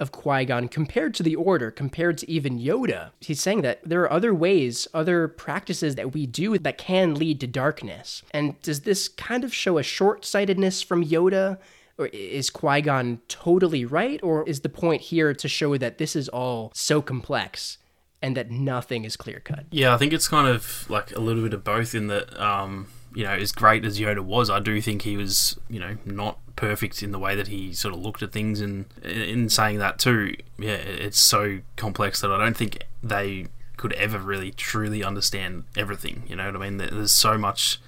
of 0.00 0.12
Qui 0.12 0.44
Gon 0.44 0.68
compared 0.68 1.14
to 1.14 1.22
the 1.22 1.36
Order, 1.36 1.70
compared 1.70 2.18
to 2.18 2.30
even 2.30 2.58
Yoda. 2.58 3.10
He's 3.20 3.40
saying 3.40 3.62
that 3.62 3.80
there 3.84 4.02
are 4.02 4.12
other 4.12 4.34
ways, 4.34 4.88
other 4.92 5.28
practices 5.28 5.94
that 5.94 6.12
we 6.12 6.26
do 6.26 6.58
that 6.58 6.78
can 6.78 7.14
lead 7.14 7.40
to 7.40 7.46
darkness. 7.46 8.22
And 8.32 8.60
does 8.62 8.80
this 8.80 9.08
kind 9.08 9.44
of 9.44 9.54
show 9.54 9.78
a 9.78 9.82
short 9.82 10.24
sightedness 10.24 10.82
from 10.82 11.04
Yoda? 11.04 11.58
Or 11.98 12.06
is 12.06 12.50
Qui 12.50 12.80
Gon 12.82 13.20
totally 13.28 13.84
right? 13.84 14.20
Or 14.22 14.48
is 14.48 14.60
the 14.60 14.68
point 14.68 15.02
here 15.02 15.34
to 15.34 15.48
show 15.48 15.76
that 15.76 15.98
this 15.98 16.16
is 16.16 16.28
all 16.28 16.72
so 16.74 17.02
complex 17.02 17.78
and 18.20 18.36
that 18.36 18.50
nothing 18.50 19.04
is 19.04 19.16
clear 19.16 19.40
cut? 19.40 19.66
Yeah, 19.70 19.94
I 19.94 19.98
think 19.98 20.12
it's 20.12 20.28
kind 20.28 20.48
of 20.48 20.88
like 20.88 21.14
a 21.14 21.20
little 21.20 21.42
bit 21.42 21.54
of 21.54 21.64
both 21.64 21.94
in 21.94 22.08
that. 22.08 22.40
Um 22.40 22.88
you 23.14 23.24
know, 23.24 23.32
as 23.32 23.52
great 23.52 23.84
as 23.84 24.00
Yoda 24.00 24.20
was, 24.20 24.50
I 24.50 24.60
do 24.60 24.80
think 24.80 25.02
he 25.02 25.16
was, 25.16 25.58
you 25.68 25.78
know, 25.78 25.96
not 26.04 26.38
perfect 26.56 27.02
in 27.02 27.12
the 27.12 27.18
way 27.18 27.34
that 27.34 27.48
he 27.48 27.72
sort 27.72 27.94
of 27.94 28.00
looked 28.00 28.22
at 28.22 28.32
things. 28.32 28.60
And 28.60 28.86
in 29.02 29.48
saying 29.48 29.78
that 29.78 29.98
too, 29.98 30.34
yeah, 30.58 30.74
it's 30.74 31.18
so 31.18 31.60
complex 31.76 32.20
that 32.20 32.30
I 32.30 32.38
don't 32.38 32.56
think 32.56 32.84
they 33.02 33.46
could 33.76 33.92
ever 33.94 34.18
really 34.18 34.52
truly 34.52 35.02
understand 35.02 35.64
everything. 35.76 36.22
You 36.28 36.36
know 36.36 36.46
what 36.46 36.56
I 36.56 36.70
mean? 36.70 36.76
There's 36.76 37.12
so 37.12 37.36
much 37.36 37.80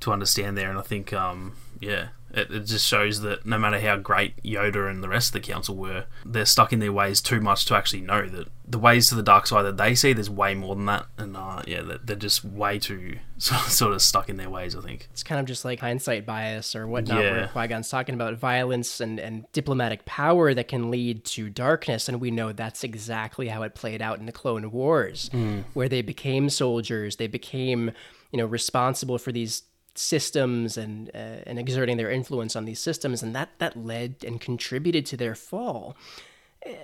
to 0.00 0.12
understand 0.12 0.56
there, 0.56 0.70
and 0.70 0.78
I 0.78 0.82
think, 0.82 1.12
um, 1.12 1.54
yeah, 1.80 2.08
it, 2.36 2.50
it, 2.50 2.60
just 2.66 2.86
shows 2.86 3.20
that 3.20 3.46
no 3.46 3.58
matter 3.58 3.78
how 3.80 3.96
great 3.96 4.42
Yoda 4.42 4.90
and 4.90 5.02
the 5.02 5.08
rest 5.08 5.28
of 5.28 5.32
the 5.34 5.40
council 5.40 5.76
were, 5.76 6.06
they're 6.24 6.44
stuck 6.44 6.72
in 6.72 6.80
their 6.80 6.92
ways 6.92 7.20
too 7.20 7.40
much 7.40 7.64
to 7.66 7.74
actually 7.74 8.00
know 8.00 8.28
that 8.28 8.48
the 8.66 8.78
ways 8.78 9.08
to 9.08 9.14
the 9.14 9.22
dark 9.22 9.46
side 9.46 9.62
that 9.62 9.76
they 9.76 9.94
see, 9.94 10.12
there's 10.12 10.30
way 10.30 10.54
more 10.54 10.74
than 10.74 10.86
that. 10.86 11.06
And 11.18 11.36
uh, 11.36 11.62
yeah, 11.66 11.82
they're 12.02 12.16
just 12.16 12.44
way 12.44 12.78
too 12.78 13.18
sort 13.38 13.92
of 13.92 14.00
stuck 14.00 14.28
in 14.28 14.36
their 14.36 14.48
ways, 14.48 14.74
I 14.74 14.80
think. 14.80 15.08
It's 15.12 15.22
kind 15.22 15.38
of 15.38 15.46
just 15.46 15.64
like 15.64 15.80
hindsight 15.80 16.24
bias 16.24 16.74
or 16.74 16.86
whatnot, 16.86 17.22
yeah. 17.22 17.30
where 17.30 17.48
Qui 17.48 17.68
Gon's 17.68 17.88
talking 17.88 18.14
about 18.14 18.34
violence 18.38 19.00
and, 19.00 19.20
and 19.20 19.44
diplomatic 19.52 20.04
power 20.06 20.54
that 20.54 20.68
can 20.68 20.90
lead 20.90 21.24
to 21.26 21.50
darkness. 21.50 22.08
And 22.08 22.20
we 22.20 22.30
know 22.30 22.52
that's 22.52 22.84
exactly 22.84 23.48
how 23.48 23.62
it 23.62 23.74
played 23.74 24.00
out 24.00 24.18
in 24.18 24.26
the 24.26 24.32
Clone 24.32 24.70
Wars, 24.70 25.30
mm. 25.32 25.64
where 25.74 25.88
they 25.88 26.02
became 26.02 26.48
soldiers, 26.48 27.16
they 27.16 27.26
became 27.26 27.92
you 28.32 28.38
know 28.38 28.46
responsible 28.46 29.16
for 29.16 29.30
these 29.30 29.62
systems 29.94 30.76
and 30.76 31.10
uh, 31.14 31.42
and 31.46 31.58
exerting 31.58 31.96
their 31.96 32.10
influence 32.10 32.56
on 32.56 32.64
these 32.64 32.80
systems, 32.80 33.22
and 33.22 33.34
that 33.34 33.50
that 33.58 33.76
led 33.76 34.16
and 34.26 34.40
contributed 34.40 35.06
to 35.06 35.16
their 35.16 35.34
fall. 35.34 35.96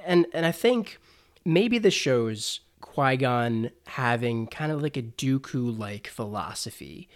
And 0.04 0.26
and 0.32 0.46
I 0.46 0.52
think 0.52 0.98
maybe 1.44 1.78
this 1.78 1.94
shows 1.94 2.61
Qui 2.80 3.16
Gon 3.16 3.70
having 3.86 4.46
kind 4.46 4.72
of 4.72 4.82
like 4.82 4.96
a 4.96 5.02
Dooku 5.02 5.76
like 5.76 6.06
philosophy, 6.06 7.08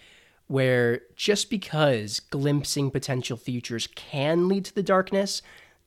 where 0.47 1.01
just 1.15 1.49
because 1.49 2.19
glimpsing 2.19 2.91
potential 2.91 3.37
futures 3.37 3.87
can 3.87 4.47
lead 4.47 4.65
to 4.65 4.75
the 4.75 4.83
darkness, 4.83 5.41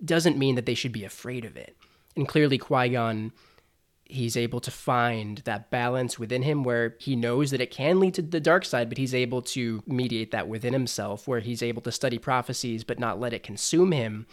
doesn't 0.05 0.39
mean 0.39 0.55
that 0.55 0.67
they 0.67 0.75
should 0.75 0.93
be 0.93 1.05
afraid 1.05 1.45
of 1.45 1.57
it. 1.57 1.77
And 2.17 2.27
clearly, 2.27 2.59
Qui 2.59 2.89
Gon 2.91 3.33
he's 4.09 4.37
able 4.37 4.61
to 4.61 4.71
find 4.71 5.39
that 5.39 5.71
balance 5.71 6.19
within 6.19 6.43
him 6.43 6.65
where 6.65 6.97
he 6.99 7.15
knows 7.15 7.51
that 7.51 7.61
it 7.61 7.71
can 7.71 8.01
lead 8.01 8.15
to 8.15 8.23
the 8.23 8.41
dark 8.41 8.65
side, 8.65 8.89
but 8.89 8.99
he's 8.99 9.15
able 9.15 9.43
to 9.43 9.83
mediate 9.87 10.31
that 10.31 10.49
within 10.49 10.73
himself, 10.73 11.29
where 11.29 11.41
he's 11.41 11.63
able 11.63 11.83
to 11.83 11.93
study 11.93 12.19
prophecies 12.19 12.85
but 12.85 12.99
not 12.99 13.21
let 13.21 13.35
it 13.35 13.43
consume 13.43 13.93
him. 13.93 14.27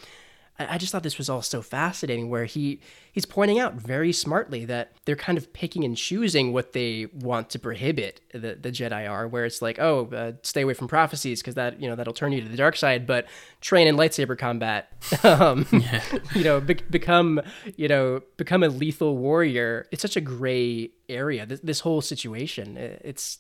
I, 0.60 0.76
I 0.76 0.78
just 0.78 0.92
thought 0.92 1.04
this 1.04 1.18
was 1.18 1.30
all 1.30 1.42
so 1.42 1.62
fascinating 1.62 2.30
where 2.30 2.46
he 2.46 2.80
he's 3.12 3.26
pointing 3.26 3.60
out 3.60 3.76
very 3.76 4.12
smartly 4.12 4.66
that 4.66 4.94
they're 5.06 5.16
kind 5.16 5.38
of 5.38 5.52
picking 5.54 5.84
and 5.84 5.96
choosing 5.96 6.54
what 6.54 6.74
they 6.74 7.08
want 7.14 7.50
to 7.52 7.60
prohibit 7.60 8.22
the, 8.32 8.56
the 8.56 8.72
Jedi 8.72 9.10
are 9.10 9.28
where 9.28 9.46
it's 9.46 9.62
like 9.62 9.80
oh 9.80 10.08
uh, 10.08 10.34
stay 10.44 10.62
away 10.62 10.74
from 10.74 10.88
prophecies 10.88 11.42
because 11.42 11.56
that 11.56 11.82
you 11.82 11.90
know 11.90 11.96
that'll 11.96 12.14
turn 12.14 12.32
you 12.32 12.42
to 12.42 12.50
the 12.50 12.58
dark 12.58 12.76
side 12.76 13.06
but 13.06 13.28
train 13.62 13.88
in 13.88 13.96
lightsaber 13.96 14.38
combat 14.38 14.92
um, 15.24 15.66
yeah. 15.72 16.04
you 16.34 16.44
know 16.44 16.60
be- 16.60 16.74
become 16.90 17.42
you 17.76 17.88
know 17.88 18.22
become 18.38 18.64
a 18.64 18.70
lethal 18.70 19.18
warrior 19.18 19.88
it's 19.92 20.02
such 20.02 20.16
a 20.16 20.22
gray 20.22 20.90
area 21.10 21.46
this, 21.46 21.60
this 21.62 21.80
whole 21.82 22.02
situation 22.02 22.78
it's 22.78 23.40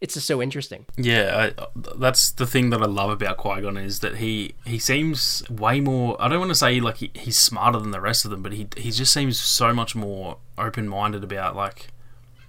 it's 0.00 0.14
just 0.14 0.26
so 0.26 0.42
interesting. 0.42 0.86
Yeah, 0.96 1.50
I, 1.56 1.66
that's 1.96 2.30
the 2.30 2.46
thing 2.46 2.70
that 2.70 2.82
I 2.82 2.86
love 2.86 3.10
about 3.10 3.36
Qui 3.36 3.62
Gon 3.62 3.76
is 3.76 4.00
that 4.00 4.16
he 4.16 4.54
he 4.64 4.78
seems 4.78 5.48
way 5.48 5.80
more. 5.80 6.20
I 6.20 6.28
don't 6.28 6.40
want 6.40 6.50
to 6.50 6.56
say 6.56 6.80
like 6.80 6.96
he, 6.98 7.10
he's 7.14 7.38
smarter 7.38 7.78
than 7.78 7.90
the 7.90 8.00
rest 8.00 8.24
of 8.24 8.30
them, 8.30 8.42
but 8.42 8.52
he 8.52 8.68
he 8.76 8.90
just 8.90 9.12
seems 9.12 9.38
so 9.38 9.72
much 9.72 9.94
more 9.94 10.38
open 10.58 10.88
minded 10.88 11.24
about 11.24 11.56
like 11.56 11.88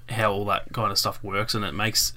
how 0.10 0.32
all 0.32 0.46
that 0.46 0.72
kind 0.74 0.92
of 0.92 0.98
stuff 0.98 1.24
works, 1.24 1.54
and 1.54 1.64
it 1.66 1.74
makes 1.74 2.14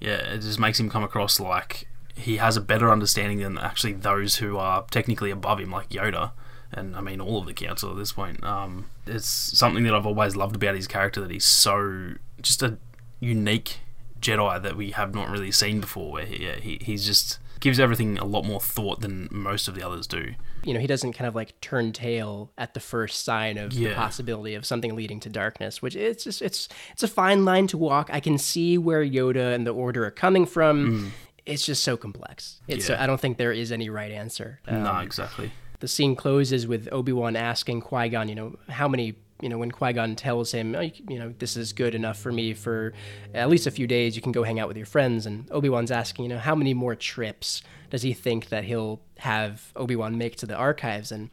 yeah, 0.00 0.16
it 0.16 0.40
just 0.40 0.58
makes 0.58 0.80
him 0.80 0.88
come 0.88 1.04
across 1.04 1.38
like 1.38 1.86
he 2.16 2.36
has 2.36 2.56
a 2.56 2.60
better 2.60 2.90
understanding 2.90 3.38
than 3.38 3.58
actually 3.58 3.92
those 3.92 4.36
who 4.36 4.56
are 4.56 4.84
technically 4.90 5.30
above 5.30 5.60
him, 5.60 5.70
like 5.70 5.88
Yoda. 5.90 6.32
And 6.72 6.94
I 6.94 7.00
mean, 7.00 7.20
all 7.20 7.38
of 7.38 7.46
the 7.46 7.54
council 7.54 7.90
at 7.90 7.96
this 7.96 8.12
point. 8.12 8.44
Um, 8.44 8.86
it's 9.06 9.26
something 9.26 9.82
that 9.84 9.94
I've 9.94 10.06
always 10.06 10.36
loved 10.36 10.56
about 10.56 10.76
his 10.76 10.86
character 10.86 11.20
that 11.20 11.30
he's 11.30 11.44
so 11.44 12.14
just 12.40 12.62
a 12.62 12.78
unique 13.18 13.80
Jedi 14.20 14.62
that 14.62 14.76
we 14.76 14.90
have 14.92 15.14
not 15.14 15.28
really 15.28 15.52
seen 15.52 15.80
before. 15.80 16.12
Where 16.12 16.26
he, 16.26 16.44
yeah, 16.44 16.56
he 16.56 16.78
he's 16.80 17.06
just 17.06 17.38
gives 17.60 17.78
everything 17.78 18.18
a 18.18 18.24
lot 18.24 18.44
more 18.44 18.60
thought 18.60 19.00
than 19.00 19.28
most 19.30 19.68
of 19.68 19.74
the 19.74 19.86
others 19.86 20.06
do. 20.06 20.34
You 20.64 20.74
know, 20.74 20.80
he 20.80 20.86
doesn't 20.86 21.12
kind 21.12 21.28
of 21.28 21.34
like 21.34 21.60
turn 21.60 21.92
tail 21.92 22.50
at 22.58 22.74
the 22.74 22.80
first 22.80 23.24
sign 23.24 23.58
of 23.58 23.72
yeah. 23.72 23.90
the 23.90 23.94
possibility 23.94 24.54
of 24.54 24.64
something 24.64 24.96
leading 24.96 25.20
to 25.20 25.28
darkness, 25.28 25.80
which 25.80 25.94
it's 25.94 26.24
just 26.24 26.42
it's 26.42 26.68
it's 26.92 27.02
a 27.02 27.08
fine 27.08 27.44
line 27.44 27.66
to 27.68 27.78
walk. 27.78 28.10
I 28.12 28.20
can 28.20 28.38
see 28.38 28.78
where 28.78 29.04
Yoda 29.04 29.54
and 29.54 29.66
the 29.66 29.72
Order 29.72 30.04
are 30.06 30.10
coming 30.10 30.46
from. 30.46 30.90
Mm. 30.90 31.10
It's 31.46 31.64
just 31.64 31.82
so 31.82 31.96
complex. 31.96 32.60
It's 32.68 32.88
yeah. 32.88 33.02
I 33.02 33.06
don't 33.06 33.20
think 33.20 33.38
there 33.38 33.52
is 33.52 33.72
any 33.72 33.88
right 33.88 34.12
answer. 34.12 34.60
Um, 34.66 34.82
no, 34.82 34.98
exactly. 34.98 35.52
The 35.80 35.88
scene 35.88 36.14
closes 36.14 36.66
with 36.66 36.88
Obi 36.92 37.12
Wan 37.12 37.36
asking 37.36 37.80
Qui 37.80 38.10
Gon, 38.10 38.28
you 38.28 38.34
know, 38.34 38.56
how 38.68 38.86
many 38.86 39.14
you 39.40 39.48
know, 39.48 39.58
when 39.58 39.70
Qui 39.70 39.92
Gon 39.92 40.16
tells 40.16 40.52
him, 40.52 40.74
oh, 40.74 40.80
you 40.80 41.18
know, 41.18 41.34
this 41.38 41.56
is 41.56 41.72
good 41.72 41.94
enough 41.94 42.18
for 42.18 42.30
me 42.30 42.54
for 42.54 42.92
at 43.34 43.48
least 43.48 43.66
a 43.66 43.70
few 43.70 43.86
days, 43.86 44.16
you 44.16 44.22
can 44.22 44.32
go 44.32 44.42
hang 44.42 44.60
out 44.60 44.68
with 44.68 44.76
your 44.76 44.86
friends. 44.86 45.26
And 45.26 45.50
Obi 45.50 45.68
Wan's 45.68 45.90
asking, 45.90 46.24
you 46.24 46.28
know, 46.28 46.38
how 46.38 46.54
many 46.54 46.74
more 46.74 46.94
trips 46.94 47.62
does 47.90 48.02
he 48.02 48.12
think 48.12 48.48
that 48.50 48.64
he'll 48.64 49.00
have 49.18 49.72
Obi 49.76 49.96
Wan 49.96 50.18
make 50.18 50.36
to 50.36 50.46
the 50.46 50.56
archives? 50.56 51.10
And 51.10 51.30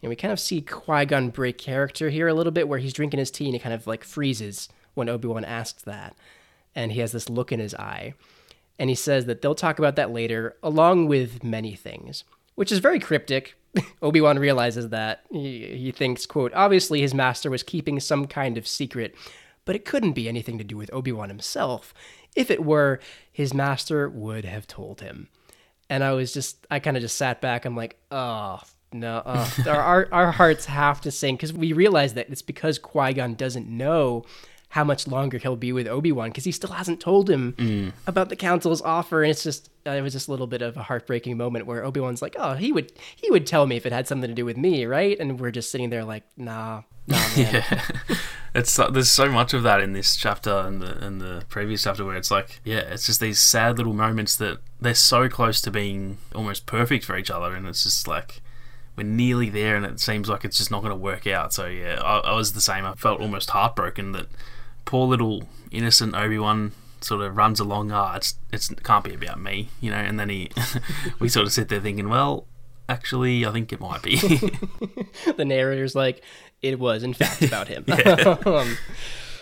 you 0.00 0.06
know, 0.06 0.08
we 0.08 0.16
kind 0.16 0.32
of 0.32 0.40
see 0.40 0.62
Qui 0.62 1.04
Gon 1.04 1.28
break 1.28 1.58
character 1.58 2.08
here 2.08 2.28
a 2.28 2.34
little 2.34 2.52
bit, 2.52 2.68
where 2.68 2.78
he's 2.78 2.94
drinking 2.94 3.18
his 3.18 3.30
tea 3.30 3.44
and 3.44 3.54
he 3.54 3.60
kind 3.60 3.74
of 3.74 3.86
like 3.86 4.04
freezes 4.04 4.68
when 4.94 5.08
Obi 5.08 5.28
Wan 5.28 5.44
asks 5.44 5.82
that, 5.82 6.16
and 6.74 6.92
he 6.92 7.00
has 7.00 7.12
this 7.12 7.28
look 7.28 7.52
in 7.52 7.60
his 7.60 7.74
eye, 7.74 8.14
and 8.78 8.88
he 8.88 8.96
says 8.96 9.26
that 9.26 9.42
they'll 9.42 9.54
talk 9.54 9.78
about 9.78 9.96
that 9.96 10.10
later, 10.10 10.56
along 10.62 11.06
with 11.06 11.44
many 11.44 11.74
things, 11.74 12.24
which 12.60 12.70
is 12.70 12.78
very 12.78 13.00
cryptic 13.00 13.56
Obi-Wan 14.02 14.38
realizes 14.38 14.90
that. 14.90 15.22
He, 15.30 15.66
he 15.66 15.92
thinks, 15.92 16.26
quote, 16.26 16.52
obviously 16.54 17.00
his 17.00 17.14
master 17.14 17.48
was 17.48 17.62
keeping 17.62 17.98
some 18.00 18.26
kind 18.26 18.58
of 18.58 18.68
secret, 18.68 19.14
but 19.64 19.74
it 19.74 19.86
couldn't 19.86 20.12
be 20.12 20.28
anything 20.28 20.58
to 20.58 20.64
do 20.64 20.76
with 20.76 20.92
Obi-Wan 20.92 21.30
himself. 21.30 21.94
If 22.36 22.50
it 22.50 22.62
were, 22.62 23.00
his 23.32 23.54
master 23.54 24.10
would 24.10 24.44
have 24.44 24.66
told 24.66 25.00
him. 25.00 25.28
And 25.88 26.04
I 26.04 26.12
was 26.12 26.34
just, 26.34 26.66
I 26.70 26.80
kind 26.80 26.98
of 26.98 27.00
just 27.00 27.16
sat 27.16 27.40
back. 27.40 27.64
I'm 27.64 27.76
like, 27.76 27.98
oh, 28.10 28.60
no, 28.92 29.22
oh. 29.24 29.56
our, 29.66 29.80
our, 29.80 30.08
our 30.12 30.32
hearts 30.32 30.66
have 30.66 31.00
to 31.00 31.10
sink 31.10 31.40
because 31.40 31.54
we 31.54 31.72
realize 31.72 32.12
that 32.12 32.28
it's 32.28 32.42
because 32.42 32.78
Qui 32.78 33.14
Gon 33.14 33.34
doesn't 33.34 33.68
know 33.68 34.26
how 34.70 34.84
much 34.84 35.08
longer 35.08 35.38
he'll 35.38 35.56
be 35.56 35.72
with 35.72 35.88
Obi 35.88 36.12
Wan 36.12 36.30
because 36.30 36.44
he 36.44 36.52
still 36.52 36.70
hasn't 36.70 37.00
told 37.00 37.28
him 37.28 37.54
mm. 37.54 37.92
about 38.06 38.28
the 38.28 38.36
Council's 38.36 38.80
offer, 38.80 39.22
and 39.22 39.30
it's 39.30 39.42
just 39.42 39.68
uh, 39.86 39.90
it 39.90 40.00
was 40.00 40.12
just 40.12 40.28
a 40.28 40.30
little 40.30 40.46
bit 40.46 40.62
of 40.62 40.76
a 40.76 40.82
heartbreaking 40.82 41.36
moment 41.36 41.66
where 41.66 41.84
Obi 41.84 42.00
Wan's 42.00 42.22
like, 42.22 42.36
"Oh, 42.38 42.54
he 42.54 42.72
would 42.72 42.92
he 43.16 43.30
would 43.30 43.46
tell 43.46 43.66
me 43.66 43.76
if 43.76 43.84
it 43.84 43.92
had 43.92 44.06
something 44.06 44.28
to 44.28 44.34
do 44.34 44.44
with 44.44 44.56
me, 44.56 44.86
right?" 44.86 45.18
And 45.18 45.40
we're 45.40 45.50
just 45.50 45.72
sitting 45.72 45.90
there 45.90 46.04
like, 46.04 46.22
"Nah, 46.36 46.82
nah, 47.06 47.16
man." 47.36 47.64
yeah. 47.64 47.84
It's 48.54 48.76
uh, 48.78 48.90
there's 48.90 49.10
so 49.10 49.30
much 49.30 49.54
of 49.54 49.62
that 49.62 49.80
in 49.80 49.92
this 49.92 50.16
chapter 50.16 50.50
and 50.50 50.80
the 50.80 51.04
and 51.04 51.20
the 51.20 51.44
previous 51.48 51.82
chapter 51.84 52.04
where 52.04 52.16
it's 52.16 52.30
like, 52.30 52.60
yeah, 52.64 52.80
it's 52.80 53.06
just 53.06 53.20
these 53.20 53.40
sad 53.40 53.78
little 53.78 53.92
moments 53.92 54.36
that 54.36 54.58
they're 54.80 54.94
so 54.94 55.28
close 55.28 55.60
to 55.62 55.70
being 55.70 56.18
almost 56.34 56.66
perfect 56.66 57.04
for 57.04 57.16
each 57.16 57.30
other, 57.30 57.54
and 57.54 57.66
it's 57.66 57.84
just 57.84 58.08
like 58.08 58.40
we're 58.96 59.04
nearly 59.04 59.50
there, 59.50 59.76
and 59.76 59.86
it 59.86 60.00
seems 60.00 60.28
like 60.28 60.44
it's 60.44 60.58
just 60.58 60.70
not 60.70 60.82
going 60.82 60.90
to 60.90 60.96
work 60.96 61.26
out. 61.26 61.52
So 61.52 61.66
yeah, 61.66 62.00
I, 62.02 62.18
I 62.18 62.34
was 62.34 62.52
the 62.52 62.60
same. 62.60 62.84
I 62.84 62.94
felt 62.94 63.20
almost 63.20 63.50
heartbroken 63.50 64.12
that 64.12 64.26
poor 64.84 65.06
little 65.06 65.44
innocent 65.70 66.14
Obi 66.14 66.38
Wan 66.38 66.72
sort 67.00 67.22
of 67.22 67.36
runs 67.36 67.60
along. 67.60 67.90
Ah, 67.92 68.12
oh, 68.12 68.16
it's 68.16 68.34
it's 68.52 68.70
it 68.70 68.82
can't 68.82 69.04
be 69.04 69.14
about 69.14 69.40
me, 69.40 69.68
you 69.80 69.90
know. 69.90 69.96
And 69.96 70.18
then 70.18 70.28
he, 70.28 70.50
we 71.18 71.28
sort 71.28 71.46
of 71.46 71.52
sit 71.52 71.68
there 71.68 71.80
thinking, 71.80 72.08
well, 72.08 72.46
actually, 72.88 73.46
I 73.46 73.52
think 73.52 73.72
it 73.72 73.80
might 73.80 74.02
be. 74.02 74.16
the 75.36 75.44
narrator's 75.44 75.94
like, 75.94 76.22
it 76.62 76.78
was 76.78 77.02
in 77.02 77.14
fact 77.14 77.42
about 77.42 77.68
him. 77.68 77.84
um, 78.46 78.76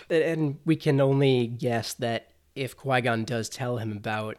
and 0.09 0.57
we 0.65 0.75
can 0.75 1.01
only 1.01 1.47
guess 1.47 1.93
that 1.95 2.31
if 2.55 2.75
Qui 2.75 3.01
Gon 3.01 3.25
does 3.25 3.49
tell 3.49 3.77
him 3.77 3.91
about 3.91 4.37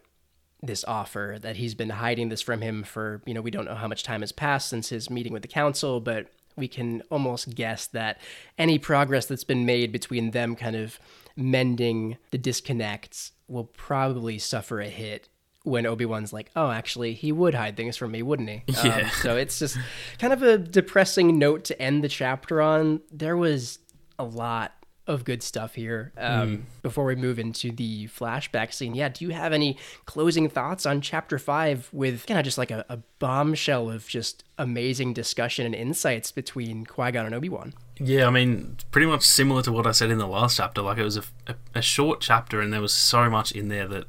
this 0.62 0.84
offer, 0.84 1.38
that 1.40 1.56
he's 1.56 1.74
been 1.74 1.90
hiding 1.90 2.28
this 2.28 2.42
from 2.42 2.60
him 2.60 2.82
for, 2.82 3.22
you 3.24 3.34
know, 3.34 3.40
we 3.40 3.50
don't 3.50 3.64
know 3.64 3.74
how 3.74 3.88
much 3.88 4.02
time 4.02 4.20
has 4.20 4.32
passed 4.32 4.68
since 4.68 4.88
his 4.88 5.08
meeting 5.08 5.32
with 5.32 5.42
the 5.42 5.48
council, 5.48 6.00
but 6.00 6.26
we 6.60 6.68
can 6.68 7.02
almost 7.10 7.54
guess 7.56 7.88
that 7.88 8.20
any 8.56 8.78
progress 8.78 9.26
that's 9.26 9.42
been 9.42 9.66
made 9.66 9.90
between 9.90 10.30
them 10.30 10.54
kind 10.54 10.76
of 10.76 11.00
mending 11.36 12.18
the 12.30 12.38
disconnects 12.38 13.32
will 13.48 13.64
probably 13.64 14.38
suffer 14.38 14.80
a 14.80 14.88
hit 14.88 15.28
when 15.64 15.86
Obi-Wan's 15.86 16.32
like, 16.32 16.50
oh, 16.56 16.70
actually, 16.70 17.14
he 17.14 17.32
would 17.32 17.54
hide 17.54 17.76
things 17.76 17.96
from 17.96 18.12
me, 18.12 18.22
wouldn't 18.22 18.48
he? 18.48 18.62
Yeah. 18.84 18.96
Um, 18.96 19.10
so 19.22 19.36
it's 19.36 19.58
just 19.58 19.76
kind 20.18 20.32
of 20.32 20.42
a 20.42 20.56
depressing 20.56 21.38
note 21.38 21.64
to 21.64 21.82
end 21.82 22.04
the 22.04 22.08
chapter 22.08 22.62
on. 22.62 23.00
There 23.10 23.36
was 23.36 23.78
a 24.18 24.24
lot 24.24 24.72
of 25.06 25.24
good 25.24 25.42
stuff 25.42 25.74
here. 25.74 26.12
Um, 26.16 26.48
mm. 26.48 26.62
Before 26.82 27.04
we 27.04 27.14
move 27.14 27.38
into 27.38 27.72
the 27.72 28.06
flashback 28.08 28.72
scene, 28.72 28.94
yeah, 28.94 29.08
do 29.08 29.24
you 29.24 29.32
have 29.32 29.52
any 29.52 29.76
closing 30.06 30.48
thoughts 30.48 30.86
on 30.86 31.00
chapter 31.00 31.38
five 31.38 31.88
with 31.92 32.26
kind 32.26 32.38
of 32.38 32.44
just 32.44 32.58
like 32.58 32.70
a, 32.70 32.84
a 32.88 32.98
bombshell 33.18 33.90
of 33.90 34.06
just 34.06 34.44
amazing 34.58 35.12
discussion 35.12 35.66
and 35.66 35.74
insights 35.74 36.30
between 36.30 36.86
Qui 36.86 37.12
Gon 37.12 37.26
and 37.26 37.34
Obi 37.34 37.48
Wan? 37.48 37.74
Yeah, 37.98 38.26
I 38.26 38.30
mean, 38.30 38.76
pretty 38.90 39.06
much 39.06 39.22
similar 39.22 39.62
to 39.62 39.72
what 39.72 39.86
I 39.86 39.92
said 39.92 40.10
in 40.10 40.18
the 40.18 40.26
last 40.26 40.56
chapter. 40.56 40.80
Like, 40.82 40.98
it 40.98 41.04
was 41.04 41.16
a, 41.16 41.24
a, 41.46 41.54
a 41.76 41.82
short 41.82 42.20
chapter, 42.20 42.60
and 42.60 42.72
there 42.72 42.80
was 42.80 42.94
so 42.94 43.28
much 43.28 43.52
in 43.52 43.68
there 43.68 43.88
that. 43.88 44.04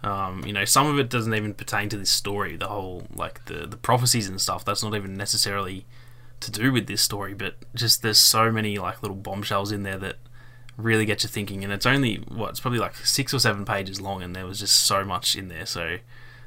Um, 0.00 0.44
you 0.46 0.52
know, 0.52 0.64
some 0.64 0.86
of 0.86 0.96
it 1.00 1.10
doesn't 1.10 1.34
even 1.34 1.54
pertain 1.54 1.88
to 1.88 1.96
this 1.96 2.12
story. 2.12 2.56
The 2.56 2.68
whole, 2.68 3.08
like 3.12 3.44
the 3.46 3.66
the 3.66 3.76
prophecies 3.76 4.28
and 4.28 4.40
stuff. 4.40 4.64
That's 4.64 4.84
not 4.84 4.94
even 4.94 5.16
necessarily 5.16 5.86
to 6.38 6.50
do 6.50 6.72
with 6.72 6.86
this 6.86 7.02
story, 7.02 7.34
but 7.34 7.56
just 7.74 8.02
there's 8.02 8.20
so 8.20 8.52
many 8.52 8.78
like 8.78 9.02
little 9.02 9.16
bombshells 9.16 9.72
in 9.72 9.82
there 9.82 9.98
that 9.98 10.16
really 10.78 11.04
get 11.04 11.22
you 11.22 11.28
thinking. 11.28 11.62
And 11.64 11.72
it's 11.72 11.84
only 11.84 12.16
what 12.28 12.50
it's 12.50 12.60
probably 12.60 12.78
like 12.78 12.96
six 12.96 13.34
or 13.34 13.38
seven 13.38 13.66
pages 13.66 14.00
long, 14.00 14.22
and 14.22 14.34
there 14.34 14.46
was 14.46 14.60
just 14.60 14.80
so 14.86 15.04
much 15.04 15.36
in 15.36 15.48
there. 15.48 15.66
So, 15.66 15.98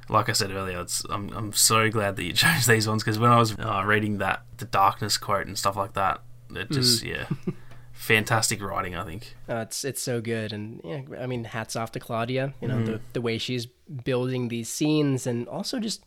like 0.10 0.30
I 0.30 0.32
said 0.32 0.50
earlier, 0.52 0.84
I'm 1.10 1.30
I'm 1.34 1.54
so 1.54 1.92
glad 1.92 2.16
that 2.16 2.24
you 2.24 2.34
chose 2.34 2.66
these 2.66 2.88
ones 2.88 3.04
because 3.04 3.20
when 3.20 3.30
I 3.30 3.38
was 3.38 3.56
uh, 3.60 3.84
reading 3.86 4.18
that 4.18 4.44
the 4.58 4.66
darkness 4.66 5.18
quote 5.18 5.46
and 5.46 5.58
stuff 5.58 5.76
like 5.76 5.94
that, 5.94 6.22
it 6.50 6.72
just 6.72 7.04
mm. 7.04 7.10
yeah. 7.10 7.26
Fantastic 7.94 8.64
writing, 8.64 8.96
I 8.96 9.06
think. 9.06 9.36
Uh, 9.48 9.58
it's 9.58 9.86
it's 9.86 10.02
so 10.02 10.22
good, 10.22 10.54
and 10.54 10.82
yeah, 10.84 11.02
I 11.20 11.28
mean, 11.28 11.44
hats 11.44 11.76
off 11.76 11.92
to 11.92 12.00
Claudia. 12.00 12.56
You 12.60 12.68
know 12.68 12.78
mm. 12.78 12.86
the 12.86 13.02
the 13.14 13.22
way 13.22 13.38
she's 13.38 13.68
building 13.68 14.48
these 14.48 14.70
scenes, 14.70 15.28
and 15.28 15.48
also 15.48 15.80
just 15.80 16.04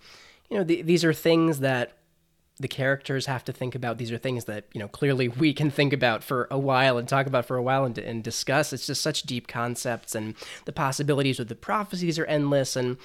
you 0.50 0.58
know 0.58 0.64
the, 0.64 0.82
these 0.82 1.04
are 1.04 1.12
things 1.12 1.60
that 1.60 1.92
the 2.60 2.68
characters 2.68 3.26
have 3.26 3.44
to 3.44 3.52
think 3.52 3.74
about. 3.74 3.98
These 3.98 4.12
are 4.12 4.18
things 4.18 4.44
that 4.44 4.64
you 4.72 4.80
know 4.80 4.88
clearly 4.88 5.28
we 5.28 5.52
can 5.52 5.70
think 5.70 5.92
about 5.92 6.22
for 6.22 6.46
a 6.50 6.58
while 6.58 6.98
and 6.98 7.08
talk 7.08 7.26
about 7.26 7.46
for 7.46 7.56
a 7.56 7.62
while 7.62 7.84
and, 7.84 7.96
and 7.98 8.22
discuss. 8.22 8.72
It's 8.72 8.86
just 8.86 9.02
such 9.02 9.22
deep 9.22 9.48
concepts, 9.48 10.14
and 10.14 10.34
the 10.64 10.72
possibilities 10.72 11.38
with 11.38 11.48
the 11.48 11.54
prophecies 11.54 12.18
are 12.18 12.26
endless. 12.26 12.76
And 12.76 12.96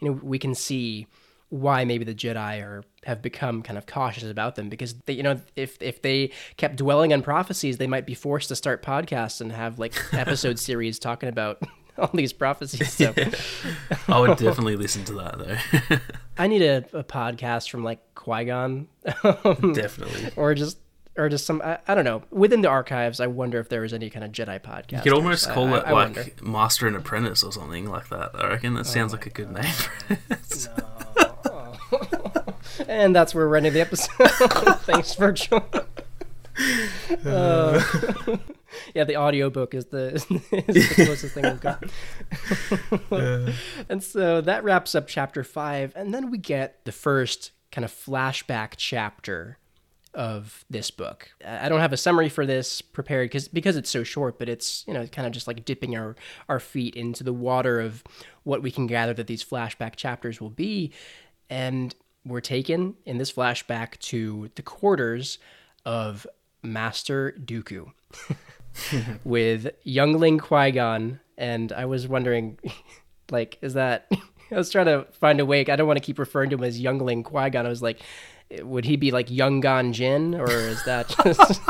you 0.00 0.08
know 0.08 0.20
we 0.22 0.38
can 0.38 0.54
see 0.54 1.06
why 1.50 1.84
maybe 1.84 2.04
the 2.04 2.14
Jedi 2.14 2.62
are 2.62 2.84
have 3.04 3.22
become 3.22 3.62
kind 3.62 3.78
of 3.78 3.86
cautious 3.86 4.24
about 4.24 4.56
them 4.56 4.68
because 4.68 4.92
they, 5.06 5.14
you 5.14 5.22
know 5.22 5.40
if 5.56 5.80
if 5.80 6.02
they 6.02 6.30
kept 6.58 6.76
dwelling 6.76 7.12
on 7.12 7.22
prophecies, 7.22 7.78
they 7.78 7.86
might 7.86 8.06
be 8.06 8.14
forced 8.14 8.48
to 8.48 8.56
start 8.56 8.82
podcasts 8.82 9.40
and 9.40 9.52
have 9.52 9.78
like 9.78 9.94
episode 10.12 10.58
series 10.58 10.98
talking 10.98 11.30
about 11.30 11.62
all 12.02 12.10
these 12.14 12.32
prophecies. 12.32 12.92
So. 12.92 13.12
I 14.08 14.20
would 14.20 14.38
definitely 14.38 14.76
listen 14.76 15.04
to 15.06 15.14
that 15.14 15.38
though. 15.38 15.96
I 16.38 16.46
need 16.46 16.62
a, 16.62 16.84
a, 16.92 17.02
podcast 17.02 17.70
from 17.70 17.82
like 17.82 18.14
Qui 18.14 18.44
Gon. 18.44 18.88
Um, 19.24 19.72
definitely. 19.72 20.30
Or 20.36 20.54
just 20.54 20.78
or 21.16 21.28
just 21.28 21.44
some 21.44 21.60
I, 21.62 21.78
I, 21.88 21.94
don't 21.96 22.04
know 22.04 22.22
within 22.30 22.60
the 22.62 22.68
archives. 22.68 23.18
I 23.20 23.26
wonder 23.26 23.58
if 23.58 23.68
there 23.68 23.80
was 23.80 23.92
any 23.92 24.10
kind 24.10 24.24
of 24.24 24.30
Jedi 24.30 24.60
podcast. 24.60 24.92
You 24.92 25.00
could 25.00 25.12
almost 25.14 25.48
call 25.50 25.74
I, 25.74 25.78
it 25.78 25.84
I, 25.86 25.92
like 25.92 26.16
wonder. 26.16 26.32
Master 26.42 26.86
and 26.86 26.96
Apprentice 26.96 27.42
or 27.42 27.52
something 27.52 27.90
like 27.90 28.08
that. 28.10 28.30
I 28.34 28.48
reckon 28.48 28.74
that 28.74 28.86
sounds 28.86 29.12
oh 29.12 29.16
like 29.16 29.26
a 29.26 29.30
good 29.30 29.52
God. 29.52 29.64
name. 29.64 29.72
For 29.72 30.12
it. 30.20 30.68
No. 31.16 32.54
and 32.86 33.16
that's 33.16 33.34
where 33.34 33.48
we're 33.48 33.56
ending 33.56 33.72
the 33.72 33.80
episode. 33.80 34.28
Thanks, 34.82 35.14
Virgil. 35.14 35.64
Uh, 37.24 37.82
yeah, 38.94 39.04
the 39.04 39.16
audiobook 39.16 39.74
is 39.74 39.86
the, 39.86 40.14
is 40.14 40.26
the 40.26 41.04
closest 41.04 41.34
thing 41.34 41.44
we've 41.44 41.60
got. 41.60 41.84
and 43.88 44.02
so 44.02 44.40
that 44.40 44.64
wraps 44.64 44.94
up 44.94 45.06
chapter 45.06 45.44
five, 45.44 45.92
and 45.96 46.12
then 46.12 46.30
we 46.30 46.38
get 46.38 46.84
the 46.84 46.92
first 46.92 47.52
kind 47.70 47.84
of 47.84 47.92
flashback 47.92 48.74
chapter 48.76 49.58
of 50.14 50.64
this 50.70 50.90
book. 50.90 51.30
I 51.44 51.68
don't 51.68 51.80
have 51.80 51.92
a 51.92 51.96
summary 51.96 52.28
for 52.28 52.46
this 52.46 52.80
prepared 52.80 53.26
because 53.26 53.48
because 53.48 53.76
it's 53.76 53.90
so 53.90 54.02
short, 54.02 54.38
but 54.38 54.48
it's 54.48 54.84
you 54.86 54.94
know 54.94 55.06
kind 55.06 55.26
of 55.26 55.32
just 55.32 55.46
like 55.46 55.64
dipping 55.64 55.96
our 55.96 56.16
our 56.48 56.60
feet 56.60 56.96
into 56.96 57.24
the 57.24 57.32
water 57.32 57.80
of 57.80 58.02
what 58.42 58.62
we 58.62 58.70
can 58.70 58.86
gather 58.86 59.14
that 59.14 59.26
these 59.26 59.44
flashback 59.44 59.96
chapters 59.96 60.40
will 60.40 60.50
be, 60.50 60.92
and 61.50 61.94
we're 62.24 62.40
taken 62.40 62.94
in 63.06 63.18
this 63.18 63.32
flashback 63.32 63.98
to 64.00 64.50
the 64.54 64.62
quarters 64.62 65.38
of 65.84 66.26
Master 66.62 67.34
Dooku 67.38 67.92
with 69.24 69.70
youngling 69.84 70.38
Qui 70.38 70.72
Gon, 70.72 71.20
and 71.36 71.72
I 71.72 71.86
was 71.86 72.08
wondering, 72.08 72.58
like, 73.30 73.58
is 73.62 73.74
that? 73.74 74.10
I 74.50 74.56
was 74.56 74.70
trying 74.70 74.86
to 74.86 75.06
find 75.12 75.40
a 75.40 75.46
way. 75.46 75.60
I 75.60 75.76
don't 75.76 75.86
want 75.86 75.98
to 75.98 76.04
keep 76.04 76.18
referring 76.18 76.50
to 76.50 76.56
him 76.56 76.64
as 76.64 76.80
youngling 76.80 77.22
Qui 77.22 77.50
Gon. 77.50 77.66
I 77.66 77.68
was 77.68 77.82
like, 77.82 78.00
would 78.62 78.86
he 78.86 78.96
be 78.96 79.10
like 79.10 79.30
Young 79.30 79.60
Gon 79.60 79.92
Jinn, 79.92 80.34
or 80.34 80.50
is 80.50 80.82
that 80.84 81.08
just? 81.24 81.60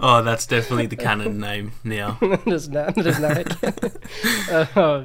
oh, 0.00 0.22
that's 0.22 0.46
definitely 0.46 0.86
the 0.86 0.96
canon 0.96 1.38
name 1.38 1.72
now. 1.84 2.18
does 2.46 2.68
not, 2.68 2.94
does 2.94 3.20
not. 3.20 4.76
uh, 4.76 5.04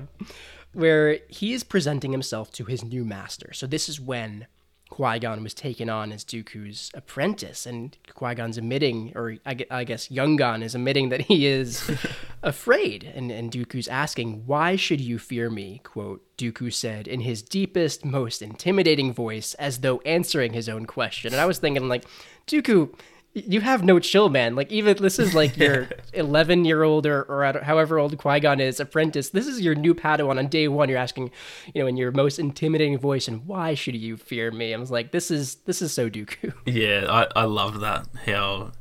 where 0.74 1.20
he 1.30 1.54
is 1.54 1.64
presenting 1.64 2.12
himself 2.12 2.52
to 2.54 2.66
his 2.66 2.84
new 2.84 3.06
master. 3.06 3.52
So 3.54 3.68
this 3.68 3.88
is 3.88 4.00
when 4.00 4.48
Qui 4.94 5.18
Gon 5.18 5.41
was 5.41 5.56
taken 5.56 5.89
on 5.89 6.12
as 6.12 6.24
Dooku's 6.24 6.91
apprentice, 6.94 7.66
and 7.66 7.98
Qui 8.14 8.36
Gon's 8.36 8.60
admitting, 8.60 9.12
or 9.16 9.38
I, 9.44 9.58
I 9.72 9.84
guess 9.86 10.12
Young 10.12 10.36
Gon 10.36 10.62
is 10.62 10.76
admitting 10.76 11.10
that 11.10 11.22
he 11.22 11.48
is 11.48 11.89
afraid, 12.44 13.04
and, 13.04 13.32
and 13.32 13.52
Dooku's 13.52 13.88
asking, 13.88 14.44
"Why 14.46 14.76
should 14.76 15.02
you 15.02 15.18
fear 15.18 15.50
me?" 15.50 15.82
Quote 15.84 16.22
Dooku 16.38 16.72
said 16.72 17.08
in 17.08 17.22
his 17.22 17.41
deepest, 17.41 18.06
most 18.06 18.44
intimidating 18.44 19.12
voice, 19.12 19.56
as 19.56 19.80
though 19.80 20.00
answering 20.02 20.54
his 20.54 20.70
own 20.70 20.86
question. 20.86 21.34
And 21.34 21.41
I 21.41 21.48
was 21.48 21.58
thinking, 21.58 21.88
like, 21.88 22.06
Dooku, 22.46 22.94
you 23.34 23.62
have 23.62 23.84
no 23.84 24.00
chill, 24.00 24.30
man. 24.30 24.56
Like 24.56 24.72
even 24.72 24.98
this 24.98 25.18
is 25.18 25.34
like 25.34 25.58
your 25.58 25.90
eleven 26.14 26.66
year 26.66 26.84
old 26.84 27.06
or, 27.06 27.24
or 27.24 27.62
however 27.64 27.98
old 27.98 28.18
Qui 28.18 28.40
Gon 28.40 28.60
is 28.60 28.80
apprentice. 28.80 29.30
This 29.30 29.48
is 29.48 29.62
your 29.62 29.76
new 29.76 29.96
Padawan 29.96 30.38
on 30.38 30.48
day 30.48 30.68
one. 30.68 30.88
You're 30.90 31.00
asking, 31.00 31.32
you 31.74 31.82
know, 31.82 31.88
in 31.88 31.98
your 31.98 32.12
most 32.12 32.38
intimidating 32.38 32.98
voice, 32.98 33.28
and 33.28 33.46
why 33.48 33.74
should 33.74 33.96
you 33.96 34.18
fear 34.18 34.52
me? 34.52 34.74
I 34.74 34.78
was 34.78 34.92
like, 34.92 35.12
this 35.12 35.32
is 35.32 35.56
this 35.66 35.82
is 35.82 35.92
so 35.92 36.10
Dooku. 36.10 36.54
Yeah, 36.66 37.06
I 37.10 37.42
I 37.42 37.44
love 37.46 37.80
that 37.82 38.08
how 38.26 38.72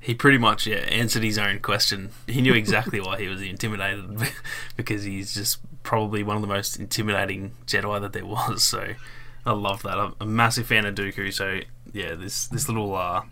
he 0.00 0.14
pretty 0.14 0.38
much 0.38 0.66
yeah 0.66 0.76
answered 0.76 1.24
his 1.24 1.38
own 1.38 1.58
question. 1.60 2.10
He 2.28 2.40
knew 2.40 2.54
exactly 2.54 3.00
why 3.00 3.18
he 3.18 3.28
was 3.28 3.42
intimidated 3.42 4.32
because 4.76 5.02
he's 5.02 5.34
just 5.34 5.58
probably 5.82 6.22
one 6.22 6.36
of 6.36 6.42
the 6.42 6.48
most 6.48 6.78
intimidating 6.78 7.52
Jedi 7.66 8.00
that 8.00 8.12
there 8.12 8.26
was. 8.26 8.64
So 8.64 8.94
I 9.44 9.52
love 9.52 9.82
that. 9.82 9.98
I'm 9.98 10.14
a 10.20 10.26
massive 10.26 10.66
fan 10.66 10.86
of 10.86 10.94
Dooku. 10.94 11.32
So 11.32 11.60
yeah, 11.92 12.14
this 12.14 12.46
this 12.46 12.68
little 12.68 12.94
uh 12.94 13.22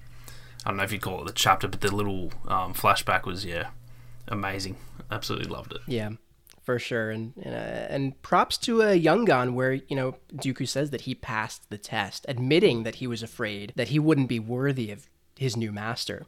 I 0.64 0.70
don't 0.70 0.78
know 0.78 0.84
if 0.84 0.92
you 0.92 0.98
call 0.98 1.20
it 1.20 1.26
the 1.26 1.32
chapter, 1.32 1.68
but 1.68 1.80
the 1.80 1.94
little 1.94 2.32
um, 2.48 2.74
flashback 2.74 3.24
was 3.24 3.44
yeah, 3.44 3.68
amazing. 4.28 4.76
Absolutely 5.10 5.48
loved 5.48 5.72
it. 5.72 5.80
Yeah, 5.86 6.10
for 6.62 6.78
sure. 6.78 7.10
And 7.10 7.34
and, 7.42 7.54
uh, 7.54 7.86
and 7.90 8.22
props 8.22 8.56
to 8.58 8.80
a 8.82 8.90
uh, 8.90 8.92
Young 8.92 9.24
Gon, 9.24 9.54
where 9.54 9.74
you 9.74 9.96
know 9.96 10.16
Dooku 10.34 10.66
says 10.66 10.90
that 10.90 11.02
he 11.02 11.14
passed 11.14 11.68
the 11.70 11.78
test, 11.78 12.24
admitting 12.28 12.82
that 12.84 12.96
he 12.96 13.06
was 13.06 13.22
afraid 13.22 13.72
that 13.76 13.88
he 13.88 13.98
wouldn't 13.98 14.28
be 14.28 14.40
worthy 14.40 14.90
of 14.90 15.08
his 15.36 15.56
new 15.56 15.72
master. 15.72 16.26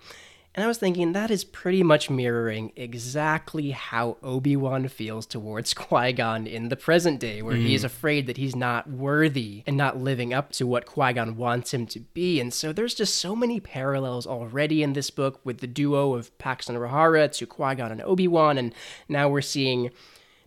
And 0.56 0.64
I 0.64 0.68
was 0.68 0.78
thinking 0.78 1.12
that 1.12 1.30
is 1.30 1.44
pretty 1.44 1.82
much 1.82 2.08
mirroring 2.08 2.72
exactly 2.76 3.72
how 3.72 4.16
Obi 4.22 4.56
Wan 4.56 4.88
feels 4.88 5.26
towards 5.26 5.74
Qui 5.74 6.14
Gon 6.14 6.46
in 6.46 6.70
the 6.70 6.76
present 6.76 7.20
day, 7.20 7.42
where 7.42 7.54
mm. 7.54 7.66
he's 7.66 7.84
afraid 7.84 8.26
that 8.26 8.38
he's 8.38 8.56
not 8.56 8.88
worthy 8.88 9.62
and 9.66 9.76
not 9.76 9.98
living 9.98 10.32
up 10.32 10.52
to 10.52 10.66
what 10.66 10.86
Qui 10.86 11.12
Gon 11.12 11.36
wants 11.36 11.74
him 11.74 11.86
to 11.88 12.00
be. 12.00 12.40
And 12.40 12.54
so 12.54 12.72
there's 12.72 12.94
just 12.94 13.16
so 13.16 13.36
many 13.36 13.60
parallels 13.60 14.26
already 14.26 14.82
in 14.82 14.94
this 14.94 15.10
book 15.10 15.40
with 15.44 15.58
the 15.58 15.66
duo 15.66 16.14
of 16.14 16.36
Pax 16.38 16.70
and 16.70 16.78
Rahara 16.78 17.30
to 17.32 17.46
Qui 17.46 17.74
Gon 17.74 17.92
and 17.92 18.00
Obi 18.00 18.26
Wan. 18.26 18.56
And 18.56 18.74
now 19.10 19.28
we're 19.28 19.42
seeing 19.42 19.90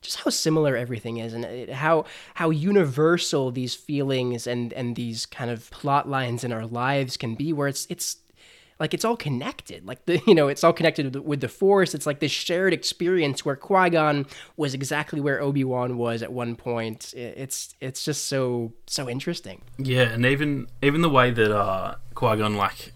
just 0.01 0.21
how 0.21 0.31
similar 0.31 0.75
everything 0.75 1.17
is 1.17 1.33
and 1.33 1.69
how 1.69 2.05
how 2.35 2.49
universal 2.49 3.51
these 3.51 3.75
feelings 3.75 4.47
and 4.47 4.73
and 4.73 4.95
these 4.95 5.27
kind 5.27 5.51
of 5.51 5.69
plot 5.71 6.09
lines 6.09 6.43
in 6.43 6.51
our 6.51 6.65
lives 6.65 7.17
can 7.17 7.35
be 7.35 7.53
where 7.53 7.67
it's 7.67 7.85
it's 7.89 8.17
like 8.79 8.93
it's 8.93 9.03
all 9.03 9.17
connected. 9.17 9.85
Like 9.85 10.05
the 10.05 10.21
you 10.27 10.33
know 10.33 10.47
it's 10.47 10.63
all 10.63 10.73
connected 10.73 11.05
with 11.05 11.13
the, 11.13 11.21
with 11.21 11.41
the 11.41 11.47
Force. 11.47 11.93
It's 11.93 12.05
like 12.05 12.19
this 12.19 12.31
shared 12.31 12.73
experience 12.73 13.43
where 13.43 13.55
Qui 13.55 13.89
Gon 13.89 14.25
was 14.57 14.73
exactly 14.73 15.19
where 15.19 15.41
Obi 15.41 15.63
Wan 15.63 15.97
was 15.97 16.23
at 16.23 16.31
one 16.31 16.55
point. 16.55 17.13
It's 17.15 17.75
it's 17.81 18.05
just 18.05 18.25
so 18.25 18.73
so 18.87 19.09
interesting. 19.09 19.61
Yeah, 19.77 20.03
and 20.03 20.25
even 20.25 20.67
even 20.81 21.01
the 21.01 21.09
way 21.09 21.31
that 21.31 21.55
uh, 21.55 21.95
Qui 22.15 22.37
Gon 22.37 22.55
like 22.55 22.93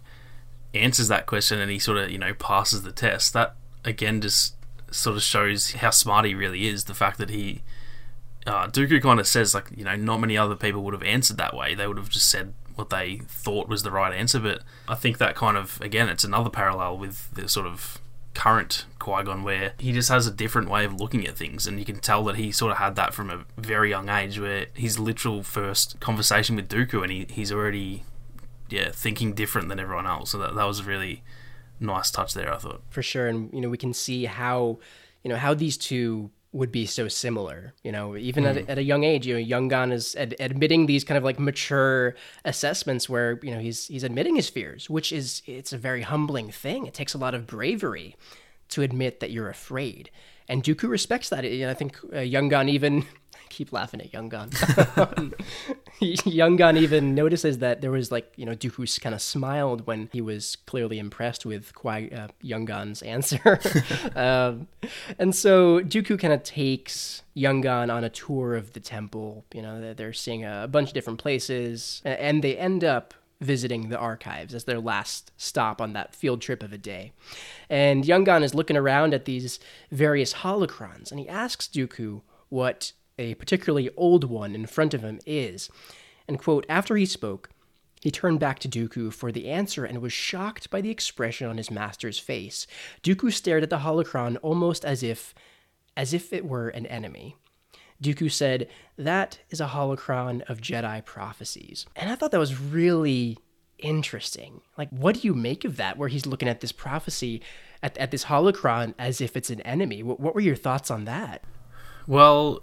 answers 0.74 1.08
that 1.08 1.28
question 1.28 1.60
and 1.60 1.70
he 1.70 1.78
sort 1.80 1.98
of 1.98 2.10
you 2.10 2.18
know 2.18 2.34
passes 2.34 2.84
the 2.84 2.92
test. 2.92 3.34
That 3.34 3.56
again 3.84 4.22
just 4.22 4.56
sort 4.92 5.16
of 5.16 5.24
shows 5.24 5.72
how 5.74 5.90
smart 5.90 6.26
he 6.26 6.36
really 6.36 6.68
is. 6.68 6.86
The 6.86 6.94
fact 6.94 7.18
that 7.18 7.30
he 7.30 7.62
uh, 8.46 8.68
Dooku 8.68 9.02
kind 9.02 9.20
of 9.20 9.28
says 9.28 9.54
like 9.54 9.70
you 9.76 9.84
know 9.84 9.96
not 9.96 10.20
many 10.20 10.38
other 10.38 10.56
people 10.56 10.84
would 10.84 10.94
have 10.94 11.04
answered 11.04 11.38
that 11.38 11.56
way. 11.56 11.76
They 11.76 11.88
would 11.88 11.98
have 11.98 12.10
just 12.10 12.30
said 12.30 12.54
what 12.76 12.90
they 12.90 13.22
thought 13.28 13.68
was 13.68 13.84
the 13.84 13.92
right 13.92 14.14
answer. 14.14 14.40
But 14.40 14.62
I 14.88 14.96
think 14.96 15.18
that 15.18 15.36
kind 15.36 15.58
of 15.58 15.80
again, 15.82 16.10
it's 16.10 16.24
another 16.24 16.50
parallel 16.50 16.98
with 16.98 17.34
the 17.34 17.48
sort 17.48 17.68
of 17.68 18.00
current 18.34 18.86
Qui 19.00 19.24
Gon, 19.24 19.44
where 19.44 19.74
he 19.78 19.92
just 19.92 20.10
has 20.10 20.28
a 20.28 20.32
different 20.32 20.70
way 20.70 20.86
of 20.86 20.94
looking 21.00 21.28
at 21.28 21.38
things, 21.38 21.68
and 21.68 21.80
you 21.80 21.86
can 21.86 22.00
tell 22.00 22.24
that 22.26 22.36
he 22.36 22.52
sort 22.52 22.72
of 22.72 22.78
had 22.78 22.96
that 22.96 23.14
from 23.14 23.30
a 23.30 23.46
very 23.58 23.90
young 23.90 24.10
age, 24.10 24.40
where 24.40 24.68
his 24.74 25.00
literal 25.00 25.44
first 25.44 26.00
conversation 26.00 26.56
with 26.56 26.70
Dooku, 26.70 27.04
and 27.04 27.12
he, 27.12 27.26
he's 27.30 27.52
already 27.52 28.04
yeah 28.70 28.90
thinking 28.92 29.34
different 29.34 29.70
than 29.70 29.80
everyone 29.80 30.08
else. 30.08 30.32
So 30.32 30.38
that 30.40 30.56
that 30.56 30.64
was 30.64 30.80
a 30.80 30.84
really 30.84 31.24
nice 31.80 32.10
touch 32.12 32.34
there, 32.34 32.54
I 32.54 32.58
thought. 32.58 32.82
For 32.90 33.02
sure, 33.02 33.28
and 33.28 33.54
you 33.54 33.62
know 33.62 33.70
we 33.70 33.78
can 33.78 33.94
see 33.94 34.26
how 34.26 34.80
you 35.24 35.30
know 35.30 35.38
how 35.38 35.54
these 35.54 35.78
two 35.78 36.32
would 36.54 36.72
be 36.72 36.86
so 36.86 37.08
similar. 37.08 37.74
You 37.84 37.92
know, 37.92 38.16
even 38.16 38.44
mm. 38.46 38.50
at, 38.50 38.70
at, 38.70 38.78
a 38.78 38.84
young 38.84 39.04
age, 39.04 39.28
you 39.28 39.34
know, 39.34 39.40
Young 39.40 39.68
Gon 39.68 39.92
is 39.92 40.16
ad- 40.16 40.36
admitting 40.40 40.86
these 40.86 41.04
kind 41.04 41.18
of 41.18 41.24
like 41.24 41.40
mature 41.40 42.16
assessments 42.46 43.10
where 43.10 43.40
you 43.42 43.52
know 43.52 43.60
he's 43.60 43.88
he's 43.88 44.04
admitting 44.04 44.36
his 44.36 44.50
fears, 44.50 44.90
which 44.90 45.12
is 45.12 45.42
it's 45.46 45.74
a 45.74 45.78
very 45.78 46.04
humbling 46.04 46.52
thing. 46.52 46.86
It 46.86 46.94
takes 46.94 47.14
a 47.14 47.18
lot 47.18 47.34
of 47.34 47.48
bravery 47.48 48.16
to 48.70 48.82
admit 48.82 49.20
that 49.20 49.32
you're 49.32 49.50
afraid, 49.50 50.12
and 50.48 50.64
Dooku 50.64 50.88
respects 50.88 51.30
that. 51.30 51.44
And 51.44 51.70
I 51.70 51.74
think 51.74 51.98
uh, 52.14 52.20
Young 52.20 52.50
Gon 52.50 52.70
even 52.70 53.06
keep 53.54 53.72
laughing 53.72 54.02
at 54.02 54.12
Young 54.12 54.30
Gon. 54.30 54.50
Young 56.26 56.56
Gon 56.56 56.76
even 56.76 57.16
notices 57.16 57.60
that 57.60 57.82
there 57.82 57.92
was 57.92 58.12
like, 58.12 58.34
you 58.36 58.46
know, 58.46 58.56
Dooku 58.56 59.00
kind 59.00 59.14
of 59.14 59.22
smiled 59.22 59.86
when 59.86 60.10
he 60.12 60.22
was 60.22 60.58
clearly 60.66 61.00
impressed 61.00 61.46
with 61.46 61.74
Qui, 61.76 62.12
uh, 62.12 62.28
Young 62.42 62.66
Gon's 62.66 63.02
answer. 63.04 63.60
um, 64.16 64.68
and 65.20 65.36
so 65.36 65.80
Dooku 65.82 66.20
kind 66.20 66.34
of 66.34 66.44
takes 66.44 67.24
Young 67.34 67.62
Gon 67.62 67.90
on 67.90 68.04
a 68.04 68.10
tour 68.10 68.56
of 68.56 68.74
the 68.74 68.80
temple. 68.80 69.46
You 69.54 69.62
know, 69.62 69.94
they're 69.94 70.14
seeing 70.14 70.44
a 70.44 70.68
bunch 70.70 70.90
of 70.90 70.94
different 70.94 71.20
places, 71.20 72.02
and 72.04 72.44
they 72.44 72.58
end 72.58 72.84
up 72.84 73.14
visiting 73.40 73.90
the 73.90 73.98
archives 73.98 74.56
as 74.56 74.64
their 74.64 74.80
last 74.80 75.32
stop 75.38 75.82
on 75.82 75.94
that 75.94 76.16
field 76.16 76.42
trip 76.42 76.64
of 76.64 76.74
a 76.74 76.78
day. 76.78 77.12
And 77.70 78.06
Young 78.06 78.24
Gon 78.24 78.42
is 78.42 78.56
looking 78.56 78.78
around 78.78 79.14
at 79.14 79.26
these 79.26 79.60
various 79.92 80.34
holocrons, 80.36 81.12
and 81.12 81.20
he 81.20 81.30
asks 81.30 81.68
Dooku 81.68 82.22
what 82.50 82.94
a 83.18 83.36
particularly 83.36 83.90
old 83.96 84.24
one 84.24 84.56
in 84.56 84.66
front 84.66 84.94
of 84.94 85.02
him 85.02 85.20
is. 85.26 85.70
And, 86.28 86.40
quote, 86.40 86.66
after 86.70 86.96
he 86.96 87.06
spoke, 87.06 87.50
he 88.02 88.12
turned 88.12 88.40
back 88.40 88.60
to 88.60 88.68
Dooku 88.68 89.14
for 89.14 89.32
the 89.32 89.50
answer 89.50 89.86
and 89.86 90.02
was 90.02 90.12
shocked 90.12 90.70
by 90.70 90.82
the 90.82 90.90
expression 90.90 91.48
on 91.48 91.58
his 91.58 91.72
master's 91.72 92.20
face. 92.20 92.68
Dooku 93.02 93.32
stared 93.32 93.64
at 93.64 93.70
the 93.70 93.80
holocron 93.80 94.38
almost 94.42 94.84
as 94.84 95.04
if 95.04 95.34
as 95.96 96.14
if 96.14 96.34
it 96.34 96.46
were 96.46 96.70
an 96.70 96.86
enemy. 96.88 97.38
Dooku 98.02 98.32
said, 98.32 98.68
That 98.98 99.40
is 99.50 99.62
a 99.62 99.68
holocron 99.68 100.42
of 100.50 100.60
Jedi 100.60 101.06
prophecies. 101.06 101.86
And 101.96 102.12
I 102.12 102.16
thought 102.16 102.32
that 102.32 102.40
was 102.40 102.60
really 102.60 103.38
interesting. 103.80 104.62
Like, 104.78 104.90
what 104.90 105.22
do 105.22 105.28
you 105.28 105.34
make 105.34 105.64
of 105.64 105.78
that, 105.78 105.98
where 105.98 106.10
he's 106.10 106.26
looking 106.26 106.50
at 106.50 106.62
this 106.62 106.72
prophecy, 106.72 107.42
at, 107.82 107.98
at 107.98 108.12
this 108.12 108.26
holocron, 108.26 108.94
as 109.00 109.22
if 109.22 109.38
it's 109.38 109.50
an 109.50 109.62
enemy? 109.62 110.04
What, 110.04 110.20
what 110.20 110.36
were 110.36 110.42
your 110.42 110.56
thoughts 110.56 110.92
on 110.92 111.06
that? 111.06 111.44
Well, 112.08 112.62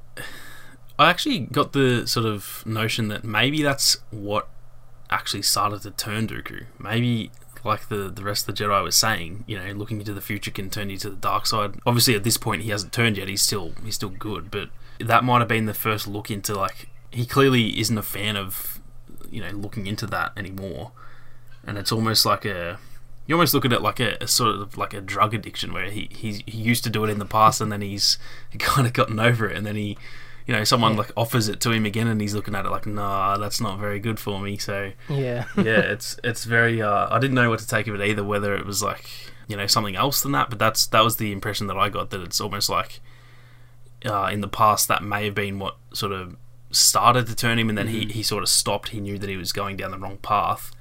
I 0.99 1.11
actually 1.11 1.41
got 1.41 1.73
the 1.73 2.07
sort 2.07 2.27
of 2.27 2.63
notion 2.67 3.09
that 3.09 3.25
maybe 3.25 3.63
that's 3.63 3.99
what 4.11 4.49
actually 5.09 5.43
started 5.43 5.83
to 5.83 5.91
turn 5.91 6.29
Dooku. 6.29 6.67
Maybe, 6.79 7.31
like 7.65 7.89
the, 7.89 8.11
the 8.11 8.23
rest 8.23 8.49
of 8.49 8.55
the 8.55 8.65
Jedi 8.65 8.83
was 8.83 8.97
saying, 8.97 9.45
you 9.47 9.59
know, 9.59 9.73
looking 9.73 9.99
into 9.99 10.13
the 10.13 10.21
future 10.21 10.51
can 10.51 10.71
turn 10.71 10.91
you 10.91 10.99
to 10.99 11.11
the 11.11 11.17
dark 11.17 11.47
side. 11.47 11.75
Obviously, 11.87 12.15
at 12.15 12.25
this 12.25 12.37
point, 12.37 12.63
he 12.63 12.71
hasn't 12.71 12.93
turned 12.93 13.17
yet. 13.17 13.29
He's 13.29 13.43
still 13.43 13.73
he's 13.85 13.95
still 13.95 14.11
good, 14.11 14.51
but 14.51 14.69
that 14.99 15.25
might 15.25 15.39
have 15.39 15.49
been 15.49 15.67
the 15.67 15.75
first 15.75 16.07
look 16.07 16.31
into 16.31 16.55
like 16.55 16.89
he 17.11 17.27
clearly 17.27 17.79
isn't 17.81 17.97
a 17.97 18.03
fan 18.03 18.37
of 18.37 18.81
you 19.31 19.41
know 19.43 19.51
looking 19.51 19.87
into 19.87 20.07
that 20.07 20.33
anymore, 20.37 20.93
and 21.67 21.79
it's 21.79 21.93
almost 21.93 22.27
like 22.27 22.45
a 22.45 22.79
you 23.31 23.37
almost 23.37 23.55
look 23.55 23.65
at 23.65 23.73
it 23.73 23.81
like 23.81 24.01
a, 24.01 24.17
a, 24.21 24.27
sort 24.27 24.57
of 24.57 24.77
like 24.77 24.93
a 24.93 25.01
drug 25.01 25.33
addiction 25.35 25.73
where 25.73 25.89
he, 25.89 26.09
he 26.11 26.43
he 26.47 26.59
used 26.59 26.83
to 26.83 26.91
do 26.91 27.05
it 27.05 27.11
in 27.11 27.21
the 27.21 27.25
past 27.25 27.61
and 27.61 27.71
then 27.71 27.81
he's 27.81 28.19
he 28.51 28.59
kind 28.59 28.89
of 28.89 28.93
gotten 28.93 29.21
over 29.21 29.49
it. 29.49 29.57
And 29.57 29.65
then 29.65 29.77
he 29.77 29.97
you 30.49 30.55
know 30.55 30.65
someone 30.65 30.93
yeah. 30.93 30.99
like 30.99 31.13
offers 31.17 31.49
it 31.49 31.61
to 31.61 31.71
him 31.71 31.87
again 31.87 32.09
and 32.09 32.21
he's 32.21 32.35
looking 32.35 32.57
at 32.57 32.67
it 32.67 32.71
like 32.71 32.87
nah 32.87 33.37
that's 33.37 33.61
not 33.61 33.79
very 33.79 34.01
good 34.01 34.19
for 34.19 34.41
me. 34.41 34.57
So 34.59 34.91
yeah. 35.09 35.45
yeah 35.57 35.63
it's 35.93 36.19
it's 36.25 36.43
very 36.43 36.83
uh, 36.83 37.07
I 37.09 37.21
didn't 37.21 37.37
know 37.37 37.49
what 37.49 37.61
to 37.61 37.69
take 37.69 37.87
of 37.87 37.95
it 37.95 38.05
either 38.05 38.25
whether 38.25 38.53
it 38.57 38.67
was 38.67 38.83
like 38.83 39.09
you 39.47 39.57
know 39.57 39.69
something 39.69 39.95
else 39.95 40.23
than 40.23 40.33
that 40.33 40.51
but 40.51 40.59
that's 40.59 40.89
that 40.89 41.05
was 41.05 41.19
the 41.19 41.31
impression 41.31 41.69
that 41.69 41.79
I 41.79 41.89
got 41.89 42.11
that 42.11 42.23
it's 42.23 42.41
almost 42.41 42.69
like 42.69 42.99
uh, 44.05 44.29
in 44.33 44.41
the 44.41 44.49
past 44.49 44.89
that 44.89 45.05
may 45.05 45.27
have 45.27 45.37
been 45.37 45.61
what 45.61 45.77
sort 45.95 46.11
of 46.11 46.37
started 46.73 47.29
to 47.29 47.37
turn 47.37 47.61
him 47.61 47.69
and 47.69 47.79
then 47.79 47.87
mm-hmm. 47.87 48.09
he, 48.09 48.15
he 48.15 48.23
sort 48.25 48.43
of 48.43 48.49
stopped. 48.49 48.89
He 48.89 48.99
knew 48.99 49.19
that 49.19 49.31
he 49.31 49.37
was 49.37 49.53
going 49.53 49.77
down 49.77 49.93
the 49.93 49.99
wrong 49.99 50.17
path 50.17 50.73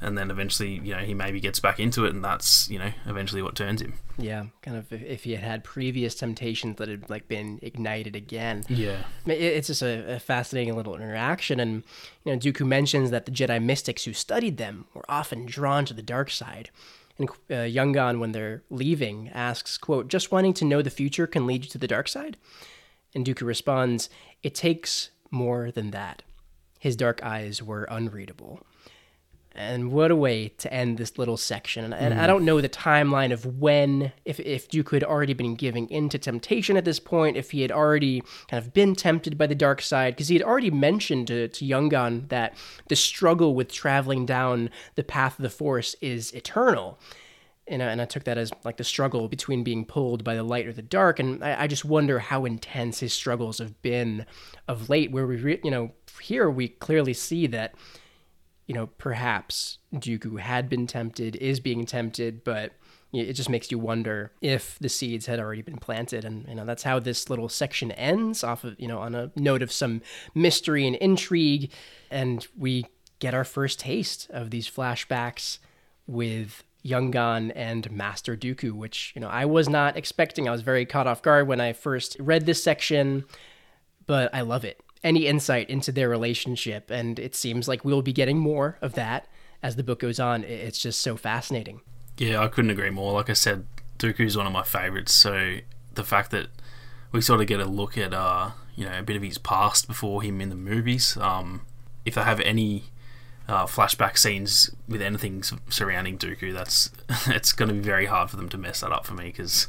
and 0.00 0.16
then 0.16 0.30
eventually, 0.30 0.80
you 0.82 0.94
know, 0.94 1.00
he 1.00 1.14
maybe 1.14 1.40
gets 1.40 1.60
back 1.60 1.78
into 1.78 2.04
it, 2.04 2.14
and 2.14 2.24
that's 2.24 2.68
you 2.70 2.78
know 2.78 2.92
eventually 3.06 3.42
what 3.42 3.54
turns 3.54 3.82
him. 3.82 3.94
Yeah, 4.18 4.46
kind 4.62 4.76
of 4.76 4.92
if 4.92 5.24
he 5.24 5.32
had 5.32 5.42
had 5.42 5.64
previous 5.64 6.14
temptations 6.14 6.76
that 6.76 6.88
had 6.88 7.10
like 7.10 7.28
been 7.28 7.58
ignited 7.62 8.16
again. 8.16 8.64
Yeah, 8.68 9.02
it's 9.26 9.66
just 9.68 9.82
a, 9.82 10.14
a 10.14 10.18
fascinating 10.18 10.76
little 10.76 10.94
interaction, 10.94 11.60
and 11.60 11.82
you 12.24 12.32
know, 12.32 12.38
Dooku 12.38 12.66
mentions 12.66 13.10
that 13.10 13.26
the 13.26 13.32
Jedi 13.32 13.62
mystics 13.62 14.04
who 14.04 14.12
studied 14.12 14.56
them 14.56 14.86
were 14.94 15.04
often 15.08 15.46
drawn 15.46 15.84
to 15.86 15.94
the 15.94 16.02
dark 16.02 16.30
side. 16.30 16.70
And 17.18 17.28
uh, 17.50 17.62
Young 17.62 17.92
Gon, 17.92 18.18
when 18.18 18.32
they're 18.32 18.62
leaving, 18.70 19.28
asks, 19.30 19.76
"quote 19.76 20.08
Just 20.08 20.32
wanting 20.32 20.54
to 20.54 20.64
know 20.64 20.80
the 20.80 20.90
future 20.90 21.26
can 21.26 21.46
lead 21.46 21.64
you 21.64 21.70
to 21.70 21.78
the 21.78 21.88
dark 21.88 22.08
side." 22.08 22.38
And 23.14 23.26
Dooku 23.26 23.46
responds, 23.46 24.08
"It 24.42 24.54
takes 24.54 25.10
more 25.30 25.70
than 25.70 25.90
that." 25.90 26.22
His 26.78 26.96
dark 26.96 27.22
eyes 27.22 27.62
were 27.62 27.86
unreadable. 27.90 28.64
And 29.52 29.90
what 29.90 30.12
a 30.12 30.16
way 30.16 30.48
to 30.58 30.72
end 30.72 30.96
this 30.96 31.18
little 31.18 31.36
section. 31.36 31.84
And, 31.84 31.92
and 31.92 32.14
mm. 32.14 32.20
I 32.20 32.28
don't 32.28 32.44
know 32.44 32.60
the 32.60 32.68
timeline 32.68 33.32
of 33.32 33.44
when, 33.58 34.12
if, 34.24 34.38
if 34.38 34.70
Dooku 34.70 34.92
had 34.92 35.04
already 35.04 35.34
been 35.34 35.56
giving 35.56 35.88
in 35.88 36.08
to 36.10 36.18
temptation 36.18 36.76
at 36.76 36.84
this 36.84 37.00
point, 37.00 37.36
if 37.36 37.50
he 37.50 37.62
had 37.62 37.72
already 37.72 38.22
kind 38.48 38.64
of 38.64 38.72
been 38.72 38.94
tempted 38.94 39.36
by 39.36 39.48
the 39.48 39.56
dark 39.56 39.82
side, 39.82 40.14
because 40.14 40.28
he 40.28 40.36
had 40.36 40.44
already 40.44 40.70
mentioned 40.70 41.26
to, 41.26 41.48
to 41.48 41.64
Young 41.64 41.88
Gon 41.88 42.26
that 42.28 42.56
the 42.88 42.94
struggle 42.94 43.56
with 43.56 43.72
traveling 43.72 44.24
down 44.24 44.70
the 44.94 45.02
path 45.02 45.36
of 45.36 45.42
the 45.42 45.50
Force 45.50 45.96
is 46.00 46.30
eternal. 46.32 47.00
And 47.66 47.82
I, 47.82 47.86
and 47.86 48.00
I 48.00 48.04
took 48.04 48.24
that 48.24 48.38
as 48.38 48.52
like 48.64 48.76
the 48.76 48.84
struggle 48.84 49.28
between 49.28 49.64
being 49.64 49.84
pulled 49.84 50.22
by 50.22 50.36
the 50.36 50.44
light 50.44 50.66
or 50.66 50.72
the 50.72 50.80
dark. 50.80 51.18
And 51.18 51.42
I, 51.42 51.62
I 51.62 51.66
just 51.66 51.84
wonder 51.84 52.20
how 52.20 52.44
intense 52.44 53.00
his 53.00 53.12
struggles 53.12 53.58
have 53.58 53.82
been 53.82 54.26
of 54.68 54.88
late, 54.88 55.10
where 55.10 55.26
we, 55.26 55.36
re- 55.36 55.60
you 55.64 55.70
know, 55.72 55.90
here 56.22 56.48
we 56.48 56.68
clearly 56.68 57.14
see 57.14 57.48
that 57.48 57.74
you 58.70 58.74
know, 58.74 58.86
perhaps 58.86 59.78
Dooku 59.92 60.38
had 60.38 60.68
been 60.68 60.86
tempted, 60.86 61.34
is 61.34 61.58
being 61.58 61.86
tempted, 61.86 62.44
but 62.44 62.74
it 63.12 63.32
just 63.32 63.48
makes 63.48 63.72
you 63.72 63.80
wonder 63.80 64.30
if 64.40 64.78
the 64.78 64.88
seeds 64.88 65.26
had 65.26 65.40
already 65.40 65.60
been 65.60 65.78
planted. 65.78 66.24
And 66.24 66.46
you 66.46 66.54
know 66.54 66.64
that's 66.64 66.84
how 66.84 67.00
this 67.00 67.28
little 67.28 67.48
section 67.48 67.90
ends 67.90 68.44
off 68.44 68.62
of 68.62 68.78
you 68.78 68.86
know 68.86 69.00
on 69.00 69.16
a 69.16 69.32
note 69.34 69.62
of 69.62 69.72
some 69.72 70.02
mystery 70.36 70.86
and 70.86 70.94
intrigue. 70.94 71.72
And 72.12 72.46
we 72.56 72.86
get 73.18 73.34
our 73.34 73.42
first 73.42 73.80
taste 73.80 74.30
of 74.30 74.50
these 74.50 74.70
flashbacks 74.70 75.58
with 76.06 76.62
Young 76.84 77.10
Gon 77.10 77.50
and 77.50 77.90
Master 77.90 78.36
Dooku 78.36 78.70
which 78.70 79.10
you 79.16 79.20
know 79.20 79.26
I 79.30 79.46
was 79.46 79.68
not 79.68 79.96
expecting. 79.96 80.46
I 80.46 80.52
was 80.52 80.62
very 80.62 80.86
caught 80.86 81.08
off 81.08 81.22
guard 81.22 81.48
when 81.48 81.60
I 81.60 81.72
first 81.72 82.16
read 82.20 82.46
this 82.46 82.62
section 82.62 83.24
but 84.06 84.32
I 84.32 84.42
love 84.42 84.64
it 84.64 84.80
any 85.02 85.26
insight 85.26 85.70
into 85.70 85.92
their 85.92 86.08
relationship. 86.08 86.90
And 86.90 87.18
it 87.18 87.34
seems 87.34 87.68
like 87.68 87.84
we'll 87.84 88.02
be 88.02 88.12
getting 88.12 88.38
more 88.38 88.78
of 88.80 88.94
that 88.94 89.26
as 89.62 89.76
the 89.76 89.82
book 89.82 90.00
goes 90.00 90.20
on. 90.20 90.44
It's 90.44 90.78
just 90.78 91.00
so 91.00 91.16
fascinating. 91.16 91.80
Yeah, 92.18 92.42
I 92.42 92.48
couldn't 92.48 92.70
agree 92.70 92.90
more. 92.90 93.12
Like 93.12 93.30
I 93.30 93.34
said, 93.34 93.66
Dooku's 93.98 94.36
one 94.36 94.46
of 94.46 94.52
my 94.52 94.62
favorites. 94.62 95.14
So 95.14 95.58
the 95.94 96.04
fact 96.04 96.30
that 96.32 96.48
we 97.12 97.20
sort 97.20 97.40
of 97.40 97.46
get 97.46 97.60
a 97.60 97.64
look 97.64 97.96
at, 97.96 98.12
uh, 98.12 98.50
you 98.76 98.84
know, 98.84 98.98
a 98.98 99.02
bit 99.02 99.16
of 99.16 99.22
his 99.22 99.38
past 99.38 99.86
before 99.86 100.22
him 100.22 100.40
in 100.40 100.48
the 100.48 100.54
movies. 100.54 101.16
Um, 101.16 101.62
if 102.04 102.14
they 102.14 102.22
have 102.22 102.40
any 102.40 102.84
uh, 103.48 103.66
flashback 103.66 104.16
scenes 104.16 104.70
with 104.88 105.02
anything 105.02 105.42
surrounding 105.68 106.18
Dooku, 106.18 106.52
that's 106.52 106.90
it's 107.26 107.52
going 107.52 107.68
to 107.68 107.74
be 107.74 107.80
very 107.80 108.06
hard 108.06 108.30
for 108.30 108.36
them 108.36 108.48
to 108.50 108.58
mess 108.58 108.80
that 108.80 108.92
up 108.92 109.06
for 109.06 109.14
me 109.14 109.24
because 109.26 109.68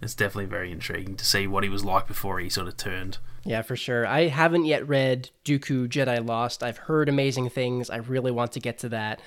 it's 0.00 0.14
definitely 0.14 0.46
very 0.46 0.72
intriguing 0.72 1.16
to 1.16 1.24
see 1.24 1.46
what 1.46 1.64
he 1.64 1.68
was 1.68 1.84
like 1.84 2.06
before 2.06 2.38
he 2.38 2.48
sort 2.48 2.68
of 2.68 2.76
turned. 2.76 3.18
Yeah, 3.48 3.62
for 3.62 3.76
sure. 3.76 4.06
I 4.06 4.28
haven't 4.28 4.66
yet 4.66 4.86
read 4.86 5.30
Dooku 5.46 5.88
Jedi 5.88 6.26
Lost. 6.26 6.62
I've 6.62 6.76
heard 6.76 7.08
amazing 7.08 7.48
things. 7.48 7.88
I 7.88 7.96
really 7.96 8.30
want 8.30 8.52
to 8.52 8.60
get 8.60 8.78
to 8.80 8.90
that 8.90 9.20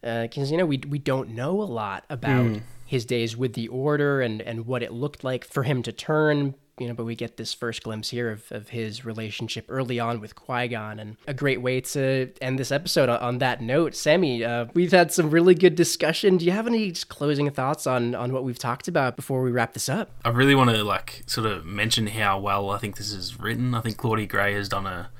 because 0.00 0.48
uh, 0.48 0.52
you 0.52 0.56
know 0.56 0.64
we 0.64 0.80
we 0.88 0.98
don't 0.98 1.30
know 1.30 1.60
a 1.60 1.64
lot 1.64 2.04
about 2.08 2.46
mm. 2.46 2.62
his 2.86 3.04
days 3.04 3.36
with 3.36 3.52
the 3.52 3.68
Order 3.68 4.22
and 4.22 4.40
and 4.40 4.66
what 4.66 4.82
it 4.82 4.92
looked 4.92 5.24
like 5.24 5.44
for 5.44 5.62
him 5.62 5.82
to 5.82 5.92
turn 5.92 6.54
you 6.78 6.88
know, 6.88 6.94
but 6.94 7.04
we 7.04 7.14
get 7.14 7.36
this 7.36 7.54
first 7.54 7.82
glimpse 7.82 8.10
here 8.10 8.30
of, 8.30 8.50
of 8.50 8.68
his 8.68 9.04
relationship 9.04 9.66
early 9.68 9.98
on 9.98 10.20
with 10.20 10.34
Qui 10.34 10.68
Gon, 10.68 10.98
and 10.98 11.16
a 11.26 11.34
great 11.34 11.62
way 11.62 11.80
to 11.80 12.30
end 12.40 12.58
this 12.58 12.70
episode 12.70 13.08
on, 13.08 13.18
on 13.20 13.38
that 13.38 13.62
note. 13.62 13.94
Sammy, 13.94 14.44
uh, 14.44 14.66
we've 14.74 14.92
had 14.92 15.12
some 15.12 15.30
really 15.30 15.54
good 15.54 15.74
discussion. 15.74 16.36
Do 16.36 16.44
you 16.44 16.52
have 16.52 16.66
any 16.66 16.92
closing 16.92 17.50
thoughts 17.50 17.86
on 17.86 18.14
on 18.14 18.32
what 18.32 18.44
we've 18.44 18.58
talked 18.58 18.88
about 18.88 19.16
before 19.16 19.42
we 19.42 19.50
wrap 19.50 19.72
this 19.72 19.88
up? 19.88 20.10
I 20.24 20.28
really 20.28 20.54
want 20.54 20.70
to 20.70 20.84
like 20.84 21.22
sort 21.26 21.46
of 21.46 21.64
mention 21.64 22.08
how 22.08 22.38
well 22.38 22.70
I 22.70 22.78
think 22.78 22.96
this 22.96 23.12
is 23.12 23.40
written. 23.40 23.74
I 23.74 23.80
think 23.80 23.96
Claudia 23.96 24.26
Gray 24.26 24.54
has 24.54 24.68
done 24.68 24.86
a 24.86 25.10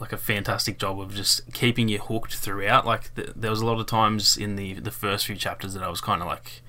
like 0.00 0.12
a 0.12 0.16
fantastic 0.16 0.78
job 0.78 1.00
of 1.00 1.14
just 1.14 1.52
keeping 1.52 1.88
you 1.88 1.98
hooked 1.98 2.34
throughout. 2.34 2.84
Like 2.84 3.14
the, 3.14 3.32
there 3.36 3.50
was 3.50 3.60
a 3.60 3.66
lot 3.66 3.78
of 3.78 3.86
times 3.86 4.36
in 4.36 4.56
the 4.56 4.74
the 4.74 4.90
first 4.90 5.26
few 5.26 5.36
chapters 5.36 5.74
that 5.74 5.82
I 5.82 5.88
was 5.88 6.00
kind 6.00 6.20
of 6.20 6.26
like 6.26 6.62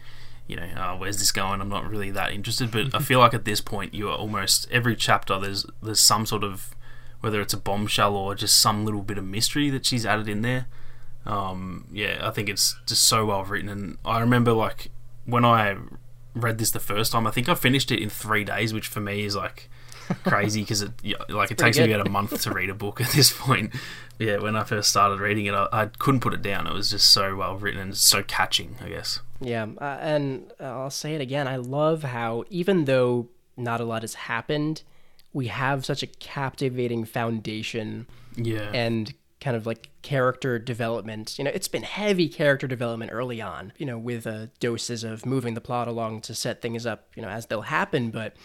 you 0.47 0.55
know, 0.55 0.63
uh, 0.75 0.95
where's 0.97 1.19
this 1.19 1.31
going? 1.31 1.61
I'm 1.61 1.69
not 1.69 1.89
really 1.89 2.11
that 2.11 2.31
interested. 2.31 2.71
But 2.71 2.93
I 2.93 2.99
feel 2.99 3.19
like 3.19 3.33
at 3.33 3.45
this 3.45 3.61
point, 3.61 3.93
you 3.93 4.09
are 4.09 4.17
almost 4.17 4.67
every 4.71 4.95
chapter. 4.95 5.39
There's 5.39 5.65
there's 5.81 6.01
some 6.01 6.25
sort 6.25 6.43
of 6.43 6.75
whether 7.21 7.39
it's 7.39 7.53
a 7.53 7.57
bombshell 7.57 8.15
or 8.15 8.35
just 8.35 8.59
some 8.59 8.83
little 8.83 9.01
bit 9.01 9.17
of 9.17 9.23
mystery 9.23 9.69
that 9.69 9.85
she's 9.85 10.05
added 10.05 10.27
in 10.27 10.41
there. 10.41 10.67
Um, 11.25 11.87
yeah, 11.91 12.19
I 12.21 12.31
think 12.31 12.49
it's 12.49 12.75
just 12.85 13.03
so 13.03 13.25
well 13.25 13.45
written. 13.45 13.69
And 13.69 13.97
I 14.03 14.19
remember 14.19 14.51
like 14.51 14.91
when 15.25 15.45
I 15.45 15.77
read 16.35 16.57
this 16.57 16.71
the 16.71 16.79
first 16.81 17.13
time, 17.13 17.25
I 17.25 17.31
think 17.31 17.47
I 17.47 17.55
finished 17.55 17.91
it 17.91 18.01
in 18.01 18.09
three 18.09 18.43
days, 18.43 18.73
which 18.73 18.87
for 18.87 18.99
me 18.99 19.23
is 19.23 19.35
like 19.35 19.69
crazy 20.24 20.62
because 20.62 20.82
it 20.82 20.91
like 21.30 21.51
it 21.51 21.58
takes 21.58 21.78
good. 21.78 21.88
me 21.88 21.93
about 21.93 22.08
a 22.08 22.10
month 22.10 22.41
to 22.41 22.51
read 22.51 22.70
a 22.70 22.74
book 22.74 23.01
at 23.01 23.10
this 23.10 23.32
point. 23.32 23.74
Yeah, 24.20 24.38
when 24.38 24.56
I 24.56 24.64
first 24.64 24.89
started 24.89 25.20
reading 25.20 25.45
it, 25.47 25.54
I, 25.54 25.68
I 25.72 25.86
couldn't 25.88 26.22
put 26.22 26.34
it 26.34 26.41
down. 26.41 26.68
It 26.68 26.74
was 26.74 26.89
just 26.89 27.12
so 27.12 27.36
well 27.36 27.58
written 27.58 27.80
and 27.80 27.97
so 27.97 28.24
catching, 28.24 28.76
I 28.84 28.89
guess. 28.89 29.20
Yeah, 29.41 29.68
uh, 29.80 29.97
and 29.99 30.51
I'll 30.60 30.89
say 30.89 31.16
it 31.16 31.22
again. 31.22 31.47
I 31.47 31.58
love 31.58 32.04
how 32.04 32.45
even 32.49 32.86
though 32.86 33.30
not 33.58 33.82
a 33.82 33.86
lot 33.86 34.01
has 34.01 34.14
happened, 34.14 34.84
we 35.34 35.47
have 35.47 35.86
such 35.86 36.04
a 36.04 36.08
captivating 36.08 37.06
foundation. 37.06 38.08
Yeah. 38.36 38.72
And 38.74 39.14
kind 39.43 39.58
of 39.58 39.66
like 39.66 39.89
character 40.01 40.58
development. 40.58 41.38
You 41.38 41.43
know, 41.43 41.51
it's 41.54 41.68
been 41.68 41.84
heavy 41.84 42.30
character 42.30 42.66
development 42.66 43.12
early 43.12 43.41
on, 43.41 43.74
you 43.78 43.86
know, 43.86 43.97
with 43.97 44.26
uh, 44.26 44.47
doses 44.62 45.04
of 45.04 45.26
moving 45.26 45.54
the 45.54 45.62
plot 45.62 45.89
along 45.89 46.22
to 46.22 46.34
set 46.34 46.62
things 46.62 46.86
up, 46.86 47.10
you 47.16 47.22
know, 47.22 47.28
as 47.28 47.47
they'll 47.47 47.64
happen. 47.64 48.10
But 48.10 48.36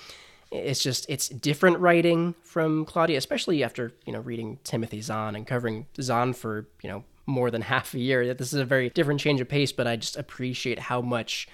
it's 0.51 0.82
just, 0.82 1.07
it's 1.09 1.28
different 1.28 1.78
writing 1.78 2.34
from 2.42 2.84
Claudia, 2.84 3.18
especially 3.18 3.62
after, 3.62 3.92
you 4.07 4.12
know, 4.12 4.20
reading 4.20 4.59
Timothy 4.64 5.01
Zahn 5.01 5.36
and 5.36 5.46
covering 5.46 5.86
Zahn 6.01 6.32
for, 6.32 6.68
you 6.82 6.88
know, 6.88 7.05
more 7.26 7.51
than 7.51 7.62
half 7.72 7.94
a 7.94 7.99
year. 7.99 8.26
That 8.26 8.38
This 8.38 8.53
is 8.53 8.61
a 8.61 8.64
very 8.64 8.90
different 8.90 9.20
change 9.20 9.40
of 9.40 9.49
pace, 9.49 9.72
but 9.72 9.86
I 9.86 9.96
just 9.96 10.16
appreciate 10.16 10.78
how 10.78 11.01
much 11.01 11.49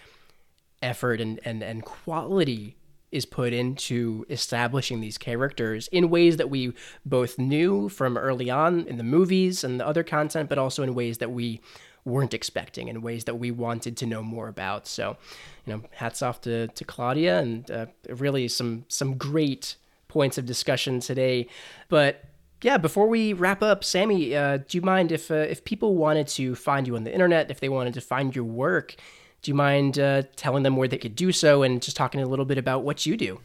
effort 0.83 1.21
and, 1.21 1.41
and, 1.45 1.63
and 1.63 1.85
quality 1.85 2.77
is 3.11 3.25
put 3.25 3.53
into 3.53 4.27
establishing 4.29 5.01
these 5.01 5.17
characters 5.17 5.89
in 5.93 6.11
ways 6.11 6.37
that 6.37 6.51
we 6.51 6.73
both 7.07 7.39
knew 7.39 7.89
from 7.89 8.19
early 8.19 8.51
on 8.51 8.87
in 8.89 8.97
the 8.97 9.05
movies 9.05 9.63
and 9.63 9.79
the 9.79 9.87
other 9.87 10.03
content, 10.03 10.49
but 10.49 10.59
also 10.59 10.83
in 10.83 10.95
ways 10.95 11.19
that 11.19 11.31
we 11.31 11.61
weren't 12.05 12.35
expecting, 12.35 12.89
in 12.89 13.01
ways 13.03 13.25
that 13.25 13.39
we 13.39 13.51
wanted 13.51 13.97
to 13.97 14.07
know 14.07 14.23
more 14.23 14.49
about. 14.49 14.87
So, 14.87 15.17
you 15.65 15.73
know, 15.73 15.83
hats 15.93 16.23
off 16.23 16.41
to, 16.43 16.69
to 16.69 16.85
Claudia 16.85 17.41
and 17.41 17.71
uh, 17.71 17.87
really 18.09 18.49
some 18.49 18.85
some 18.89 19.17
great 19.17 19.77
points 20.09 20.39
of 20.39 20.47
discussion 20.47 21.01
today. 21.01 21.49
But 21.89 22.25
yeah, 22.63 22.79
before 22.79 23.09
we 23.09 23.33
wrap 23.33 23.63
up, 23.63 23.85
Sammy, 23.85 24.35
uh, 24.35 24.59
do 24.59 24.79
you 24.79 24.83
mind 24.83 25.13
if 25.13 25.31
uh, 25.31 25.35
if 25.35 25.65
people 25.65 25.97
wanted 25.97 26.29
to 26.29 26.55
find 26.55 26.87
you 26.87 26.97
on 26.97 27.05
the 27.05 27.13
internet, 27.13 27.51
if 27.51 27.61
they 27.61 27.69
wanted 27.69 27.95
to 27.95 28.01
find 28.01 28.35
your 28.35 28.45
work, 28.45 28.97
do 29.43 29.51
you 29.51 29.55
mind 29.55 29.99
uh, 29.99 30.23
telling 30.37 30.63
them 30.63 30.77
where 30.77 30.89
they 30.89 30.99
could 30.99 31.17
do 31.17 31.33
so 31.33 31.63
and 31.63 31.83
just 31.83 31.97
talking 31.97 32.23
a 32.23 32.27
little 32.27 32.47
bit 32.47 32.59
about 32.59 32.83
what 32.83 33.07
you 33.07 33.17
do? 33.17 33.41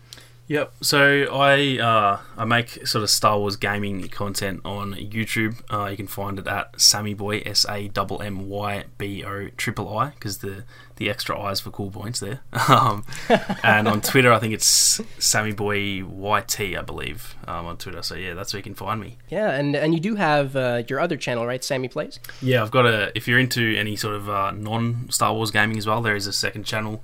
Yep. 0.49 0.73
So 0.81 1.27
I 1.31 1.77
uh, 1.77 2.19
I 2.35 2.43
make 2.43 2.85
sort 2.87 3.03
of 3.03 3.11
Star 3.11 3.37
Wars 3.37 3.55
gaming 3.55 4.07
content 4.09 4.61
on 4.65 4.95
YouTube. 4.95 5.61
Uh, 5.71 5.89
you 5.91 5.95
can 5.95 6.07
find 6.07 6.39
it 6.39 6.47
at 6.47 6.81
Sammy 6.81 7.13
Boy 7.13 7.43
S 7.45 7.67
A 7.69 7.91
M 7.95 8.07
M 8.19 8.49
Y 8.49 8.85
B 8.97 9.23
O 9.23 9.49
triple 9.57 9.95
I 9.95 10.09
because 10.09 10.39
the 10.39 10.63
the 10.95 11.07
extra 11.07 11.39
eyes 11.39 11.59
for 11.59 11.69
cool 11.69 11.91
points 11.91 12.19
there. 12.19 12.41
Um, 12.69 13.03
and 13.63 13.87
on 13.87 13.99
Twitter, 14.01 14.31
I 14.31 14.39
think 14.39 14.53
it's 14.53 15.01
Sammy 15.17 15.53
Boy 15.53 16.03
YT, 16.03 16.59
I 16.59 16.81
believe, 16.81 17.35
um, 17.47 17.65
on 17.65 17.77
Twitter. 17.77 18.03
So 18.03 18.15
yeah, 18.15 18.35
that's 18.35 18.53
where 18.53 18.59
you 18.59 18.63
can 18.63 18.75
find 18.75 19.01
me. 19.01 19.17
Yeah, 19.29 19.51
and 19.51 19.75
and 19.75 19.93
you 19.93 19.99
do 19.99 20.15
have 20.15 20.55
uh, 20.55 20.83
your 20.87 20.99
other 20.99 21.17
channel, 21.17 21.45
right? 21.45 21.63
Sammy 21.63 21.87
Plays. 21.87 22.19
Yeah, 22.41 22.61
I've 22.63 22.71
got 22.71 22.85
a. 22.85 23.11
If 23.15 23.27
you're 23.27 23.39
into 23.39 23.75
any 23.77 23.95
sort 23.95 24.15
of 24.15 24.29
uh, 24.29 24.51
non 24.51 25.09
Star 25.09 25.33
Wars 25.33 25.51
gaming 25.51 25.77
as 25.77 25.85
well, 25.85 26.01
there 26.01 26.15
is 26.15 26.25
a 26.25 26.33
second 26.33 26.63
channel 26.63 27.03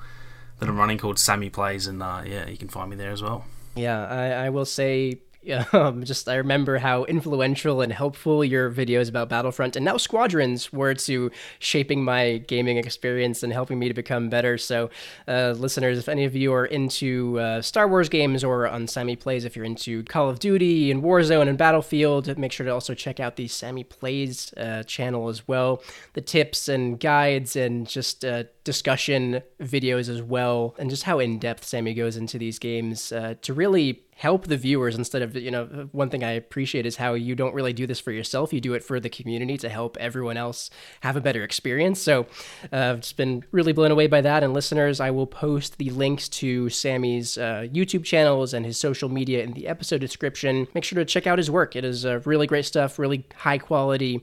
that 0.60 0.70
I'm 0.70 0.78
running 0.78 0.98
called 0.98 1.20
Sammy 1.20 1.50
Plays, 1.50 1.88
and 1.88 2.02
uh, 2.02 2.24
yeah, 2.26 2.48
you 2.48 2.58
can 2.58 2.70
find 2.70 2.90
me 2.90 2.96
there 2.96 3.12
as 3.12 3.22
well. 3.22 3.46
Yeah, 3.76 4.06
I, 4.08 4.46
I 4.46 4.50
will 4.50 4.66
say 4.66 5.20
um, 5.74 6.04
just 6.04 6.28
I 6.28 6.36
remember 6.36 6.78
how 6.78 7.04
influential 7.06 7.82
and 7.82 7.94
helpful 7.94 8.44
your 8.44 8.72
videos 8.72 9.10
about 9.10 9.30
Battlefront 9.30 9.76
and 9.76 9.86
now 9.86 9.98
Squadrons 9.98 10.74
were 10.74 10.94
to 10.96 11.32
shaping 11.60 12.04
my 12.04 12.38
gaming 12.38 12.78
experience 12.78 13.44
and 13.44 13.54
helping 13.54 13.78
me 13.78 13.88
to 13.88 13.94
become 13.94 14.30
better. 14.30 14.58
So, 14.58 14.90
uh, 15.28 15.54
listeners, 15.58 16.00
if 16.00 16.10
any 16.10 16.26
of 16.26 16.36
you 16.36 16.54
are 16.54 16.66
into 16.66 17.40
uh, 17.40 17.62
Star 17.62 17.88
Wars 17.88 18.10
games 18.10 18.44
or 18.44 18.68
on 18.68 18.88
Sammy 18.88 19.16
Plays, 19.16 19.46
if 19.46 19.56
you're 19.56 19.66
into 19.66 20.04
Call 20.04 20.30
of 20.30 20.40
Duty 20.40 20.90
and 20.90 21.04
Warzone 21.04 21.48
and 21.48 21.58
Battlefield, 21.58 22.38
make 22.38 22.52
sure 22.52 22.66
to 22.66 22.74
also 22.74 22.94
check 22.94 23.20
out 23.20 23.36
the 23.36 23.48
Sammy 23.48 23.84
Plays 23.84 24.54
uh, 24.58 24.84
channel 24.84 25.30
as 25.30 25.48
well. 25.48 25.84
The 26.14 26.22
tips 26.22 26.68
and 26.68 27.00
guides 27.00 27.56
and 27.56 27.88
just 27.88 28.26
uh, 28.26 28.46
discussion 28.64 29.44
videos 29.62 30.10
as 30.10 30.22
well, 30.22 30.76
and 30.80 30.90
just 30.90 31.04
how 31.04 31.20
in 31.20 31.40
depth 31.40 31.64
Sammy 31.64 31.94
goes 31.94 32.18
into 32.18 32.38
these 32.40 32.58
games 32.58 33.12
uh, 33.12 33.36
to 33.44 33.54
really 33.54 34.02
help 34.16 34.48
the 34.48 34.56
viewers 34.56 34.96
instead 34.96 35.22
of 35.22 35.36
you 35.36 35.52
know 35.52 35.66
one 35.92 36.10
thing 36.10 36.24
i 36.24 36.32
appreciate 36.32 36.86
is 36.86 36.96
how 36.96 37.14
you 37.14 37.36
don't 37.36 37.54
really 37.54 37.74
do 37.74 37.86
this 37.86 38.00
for 38.00 38.12
yourself. 38.12 38.54
You 38.54 38.62
do 38.62 38.74
it 38.74 38.84
for 38.84 39.00
the 39.00 39.10
community 39.10 39.58
to 39.58 39.70
help 39.70 39.98
everyone 39.98 40.38
else 40.38 40.70
have 41.02 41.18
a 41.18 41.22
better 41.22 41.44
experience. 41.44 42.02
So 42.02 42.26
uh, 42.72 42.78
i've 42.78 43.02
just 43.02 43.18
been 43.18 43.44
really 43.52 43.74
blown 43.74 43.92
away 43.92 44.08
by 44.08 44.22
that. 44.22 44.44
And 44.44 44.54
listeners 44.54 45.00
i 45.00 45.12
will 45.12 45.28
post 45.28 45.78
the 45.78 45.90
links 45.90 46.30
to 46.30 46.70
sammy's 46.70 47.38
uh, 47.38 47.68
youtube 47.72 48.06
channels 48.06 48.54
and 48.54 48.66
his 48.66 48.80
social 48.80 49.10
media 49.10 49.44
in 49.44 49.52
the 49.52 49.68
episode 49.68 50.00
description. 50.00 50.68
Make 50.74 50.86
sure 50.86 50.98
to 50.98 51.06
check 51.06 51.28
out 51.28 51.38
his 51.38 51.52
work. 51.52 51.76
It 51.76 51.84
is 51.84 52.06
uh, 52.06 52.22
really 52.26 52.48
great 52.48 52.66
stuff 52.66 52.98
really 52.98 53.26
high 53.36 53.58
quality 53.58 54.22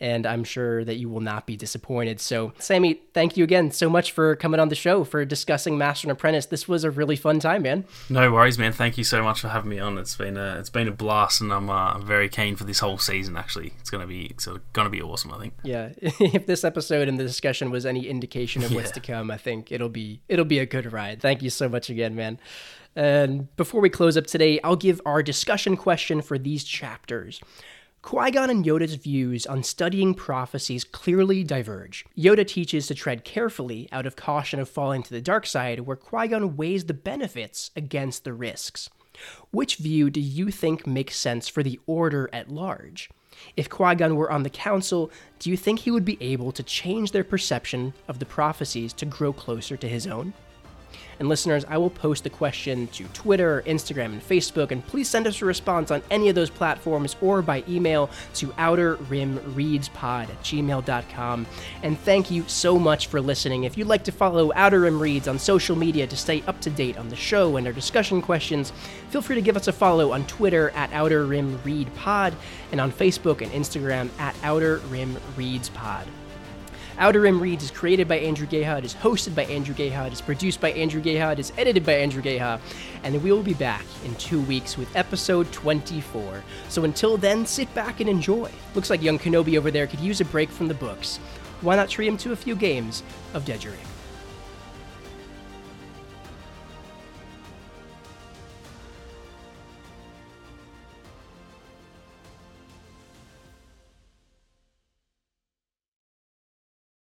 and 0.00 0.26
I'm 0.26 0.44
sure 0.44 0.84
that 0.84 0.96
you 0.96 1.08
will 1.08 1.20
not 1.20 1.46
be 1.46 1.56
disappointed. 1.56 2.20
So, 2.20 2.52
Sammy, 2.58 3.00
thank 3.14 3.36
you 3.36 3.44
again 3.44 3.70
so 3.70 3.88
much 3.88 4.12
for 4.12 4.36
coming 4.36 4.60
on 4.60 4.68
the 4.68 4.74
show 4.74 5.04
for 5.04 5.24
discussing 5.24 5.78
Master 5.78 6.06
and 6.06 6.12
Apprentice. 6.12 6.46
This 6.46 6.68
was 6.68 6.84
a 6.84 6.90
really 6.90 7.16
fun 7.16 7.40
time, 7.40 7.62
man. 7.62 7.84
No 8.10 8.30
worries, 8.30 8.58
man. 8.58 8.72
Thank 8.72 8.98
you 8.98 9.04
so 9.04 9.22
much 9.22 9.40
for 9.40 9.48
having 9.48 9.70
me 9.70 9.78
on. 9.78 9.96
It's 9.98 10.16
been 10.16 10.36
a 10.36 10.58
it's 10.58 10.70
been 10.70 10.88
a 10.88 10.92
blast, 10.92 11.40
and 11.40 11.52
I'm 11.52 11.70
uh, 11.70 11.98
very 11.98 12.28
keen 12.28 12.56
for 12.56 12.64
this 12.64 12.80
whole 12.80 12.98
season. 12.98 13.36
Actually, 13.36 13.72
it's 13.80 13.90
gonna 13.90 14.06
be 14.06 14.26
it's 14.26 14.48
gonna 14.72 14.90
be 14.90 15.00
awesome. 15.00 15.32
I 15.32 15.38
think. 15.38 15.54
Yeah, 15.62 15.90
if 16.00 16.46
this 16.46 16.64
episode 16.64 17.08
and 17.08 17.18
the 17.18 17.24
discussion 17.24 17.70
was 17.70 17.86
any 17.86 18.06
indication 18.06 18.62
of 18.62 18.74
what's 18.74 18.90
to 18.92 19.00
come, 19.00 19.30
I 19.30 19.38
think 19.38 19.72
it'll 19.72 19.88
be 19.88 20.20
it'll 20.28 20.44
be 20.44 20.58
a 20.58 20.66
good 20.66 20.92
ride. 20.92 21.20
Thank 21.20 21.42
you 21.42 21.50
so 21.50 21.68
much 21.68 21.90
again, 21.90 22.14
man. 22.14 22.38
And 22.94 23.54
before 23.56 23.82
we 23.82 23.90
close 23.90 24.16
up 24.16 24.26
today, 24.26 24.58
I'll 24.64 24.74
give 24.74 25.02
our 25.04 25.22
discussion 25.22 25.76
question 25.76 26.22
for 26.22 26.38
these 26.38 26.64
chapters. 26.64 27.42
Qui 28.06 28.30
Gon 28.30 28.50
and 28.50 28.64
Yoda's 28.64 28.94
views 28.94 29.46
on 29.46 29.64
studying 29.64 30.14
prophecies 30.14 30.84
clearly 30.84 31.42
diverge. 31.42 32.04
Yoda 32.16 32.46
teaches 32.46 32.86
to 32.86 32.94
tread 32.94 33.24
carefully 33.24 33.88
out 33.90 34.06
of 34.06 34.14
caution 34.14 34.60
of 34.60 34.68
falling 34.68 35.02
to 35.02 35.10
the 35.10 35.20
dark 35.20 35.44
side, 35.44 35.80
where 35.80 35.96
Qui 35.96 36.28
Gon 36.28 36.56
weighs 36.56 36.84
the 36.84 36.94
benefits 36.94 37.72
against 37.74 38.22
the 38.22 38.32
risks. 38.32 38.88
Which 39.50 39.78
view 39.78 40.08
do 40.08 40.20
you 40.20 40.52
think 40.52 40.86
makes 40.86 41.16
sense 41.16 41.48
for 41.48 41.64
the 41.64 41.80
Order 41.88 42.30
at 42.32 42.48
large? 42.48 43.10
If 43.56 43.68
Qui 43.68 43.96
Gon 43.96 44.14
were 44.14 44.30
on 44.30 44.44
the 44.44 44.50
Council, 44.50 45.10
do 45.40 45.50
you 45.50 45.56
think 45.56 45.80
he 45.80 45.90
would 45.90 46.04
be 46.04 46.16
able 46.20 46.52
to 46.52 46.62
change 46.62 47.10
their 47.10 47.24
perception 47.24 47.92
of 48.06 48.20
the 48.20 48.24
prophecies 48.24 48.92
to 48.92 49.04
grow 49.04 49.32
closer 49.32 49.76
to 49.76 49.88
his 49.88 50.06
own? 50.06 50.32
And 51.18 51.28
listeners, 51.28 51.64
I 51.68 51.78
will 51.78 51.90
post 51.90 52.24
the 52.24 52.30
question 52.30 52.88
to 52.88 53.04
Twitter, 53.08 53.62
Instagram, 53.66 54.06
and 54.06 54.22
Facebook, 54.22 54.70
and 54.70 54.86
please 54.86 55.08
send 55.08 55.26
us 55.26 55.40
a 55.40 55.46
response 55.46 55.90
on 55.90 56.02
any 56.10 56.28
of 56.28 56.34
those 56.34 56.50
platforms 56.50 57.16
or 57.20 57.42
by 57.42 57.64
email 57.68 58.10
to 58.34 58.48
outerrimreadspod 58.48 60.22
at 60.24 60.42
gmail.com. 60.42 61.46
And 61.82 61.98
thank 62.00 62.30
you 62.30 62.44
so 62.46 62.78
much 62.78 63.06
for 63.06 63.20
listening. 63.20 63.64
If 63.64 63.78
you'd 63.78 63.88
like 63.88 64.04
to 64.04 64.12
follow 64.12 64.52
Outer 64.54 64.80
Rim 64.80 65.00
Reads 65.00 65.28
on 65.28 65.38
social 65.38 65.76
media 65.76 66.06
to 66.06 66.16
stay 66.16 66.42
up 66.46 66.60
to 66.60 66.70
date 66.70 66.98
on 66.98 67.08
the 67.08 67.16
show 67.16 67.56
and 67.56 67.66
our 67.66 67.72
discussion 67.72 68.20
questions, 68.20 68.72
feel 69.10 69.22
free 69.22 69.36
to 69.36 69.42
give 69.42 69.56
us 69.56 69.68
a 69.68 69.72
follow 69.72 70.12
on 70.12 70.26
Twitter 70.26 70.70
at 70.70 70.92
Outer 70.92 71.24
Rim 71.24 71.58
Read 71.64 71.92
Pod 71.94 72.34
and 72.72 72.80
on 72.80 72.92
Facebook 72.92 73.40
and 73.40 73.50
Instagram 73.52 74.10
at 74.18 74.36
Outer 74.42 74.78
Rim 74.88 75.16
Reads 75.36 75.70
Pod. 75.70 76.06
Outer 76.98 77.20
Rim 77.20 77.40
Reads 77.40 77.64
is 77.64 77.70
created 77.70 78.08
by 78.08 78.16
Andrew 78.20 78.46
Geha, 78.46 78.78
it 78.78 78.84
is 78.84 78.94
hosted 78.94 79.34
by 79.34 79.44
Andrew 79.44 79.74
Geha, 79.74 80.06
it 80.06 80.14
is 80.14 80.22
produced 80.22 80.62
by 80.62 80.72
Andrew 80.72 81.02
Geha, 81.02 81.32
it 81.32 81.38
is 81.38 81.52
edited 81.58 81.84
by 81.84 81.92
Andrew 81.92 82.22
Geha, 82.22 82.58
and 83.04 83.22
we 83.22 83.30
will 83.30 83.42
be 83.42 83.52
back 83.52 83.84
in 84.06 84.14
two 84.14 84.40
weeks 84.40 84.78
with 84.78 84.96
episode 84.96 85.52
24. 85.52 86.42
So 86.70 86.84
until 86.84 87.18
then, 87.18 87.44
sit 87.44 87.72
back 87.74 88.00
and 88.00 88.08
enjoy. 88.08 88.50
Looks 88.74 88.88
like 88.88 89.02
young 89.02 89.18
Kenobi 89.18 89.58
over 89.58 89.70
there 89.70 89.86
could 89.86 90.00
use 90.00 90.22
a 90.22 90.24
break 90.24 90.48
from 90.48 90.68
the 90.68 90.74
books. 90.74 91.18
Why 91.60 91.76
not 91.76 91.90
treat 91.90 92.08
him 92.08 92.16
to 92.18 92.32
a 92.32 92.36
few 92.36 92.56
games 92.56 93.02
of 93.34 93.44
Dejarik? 93.44 93.95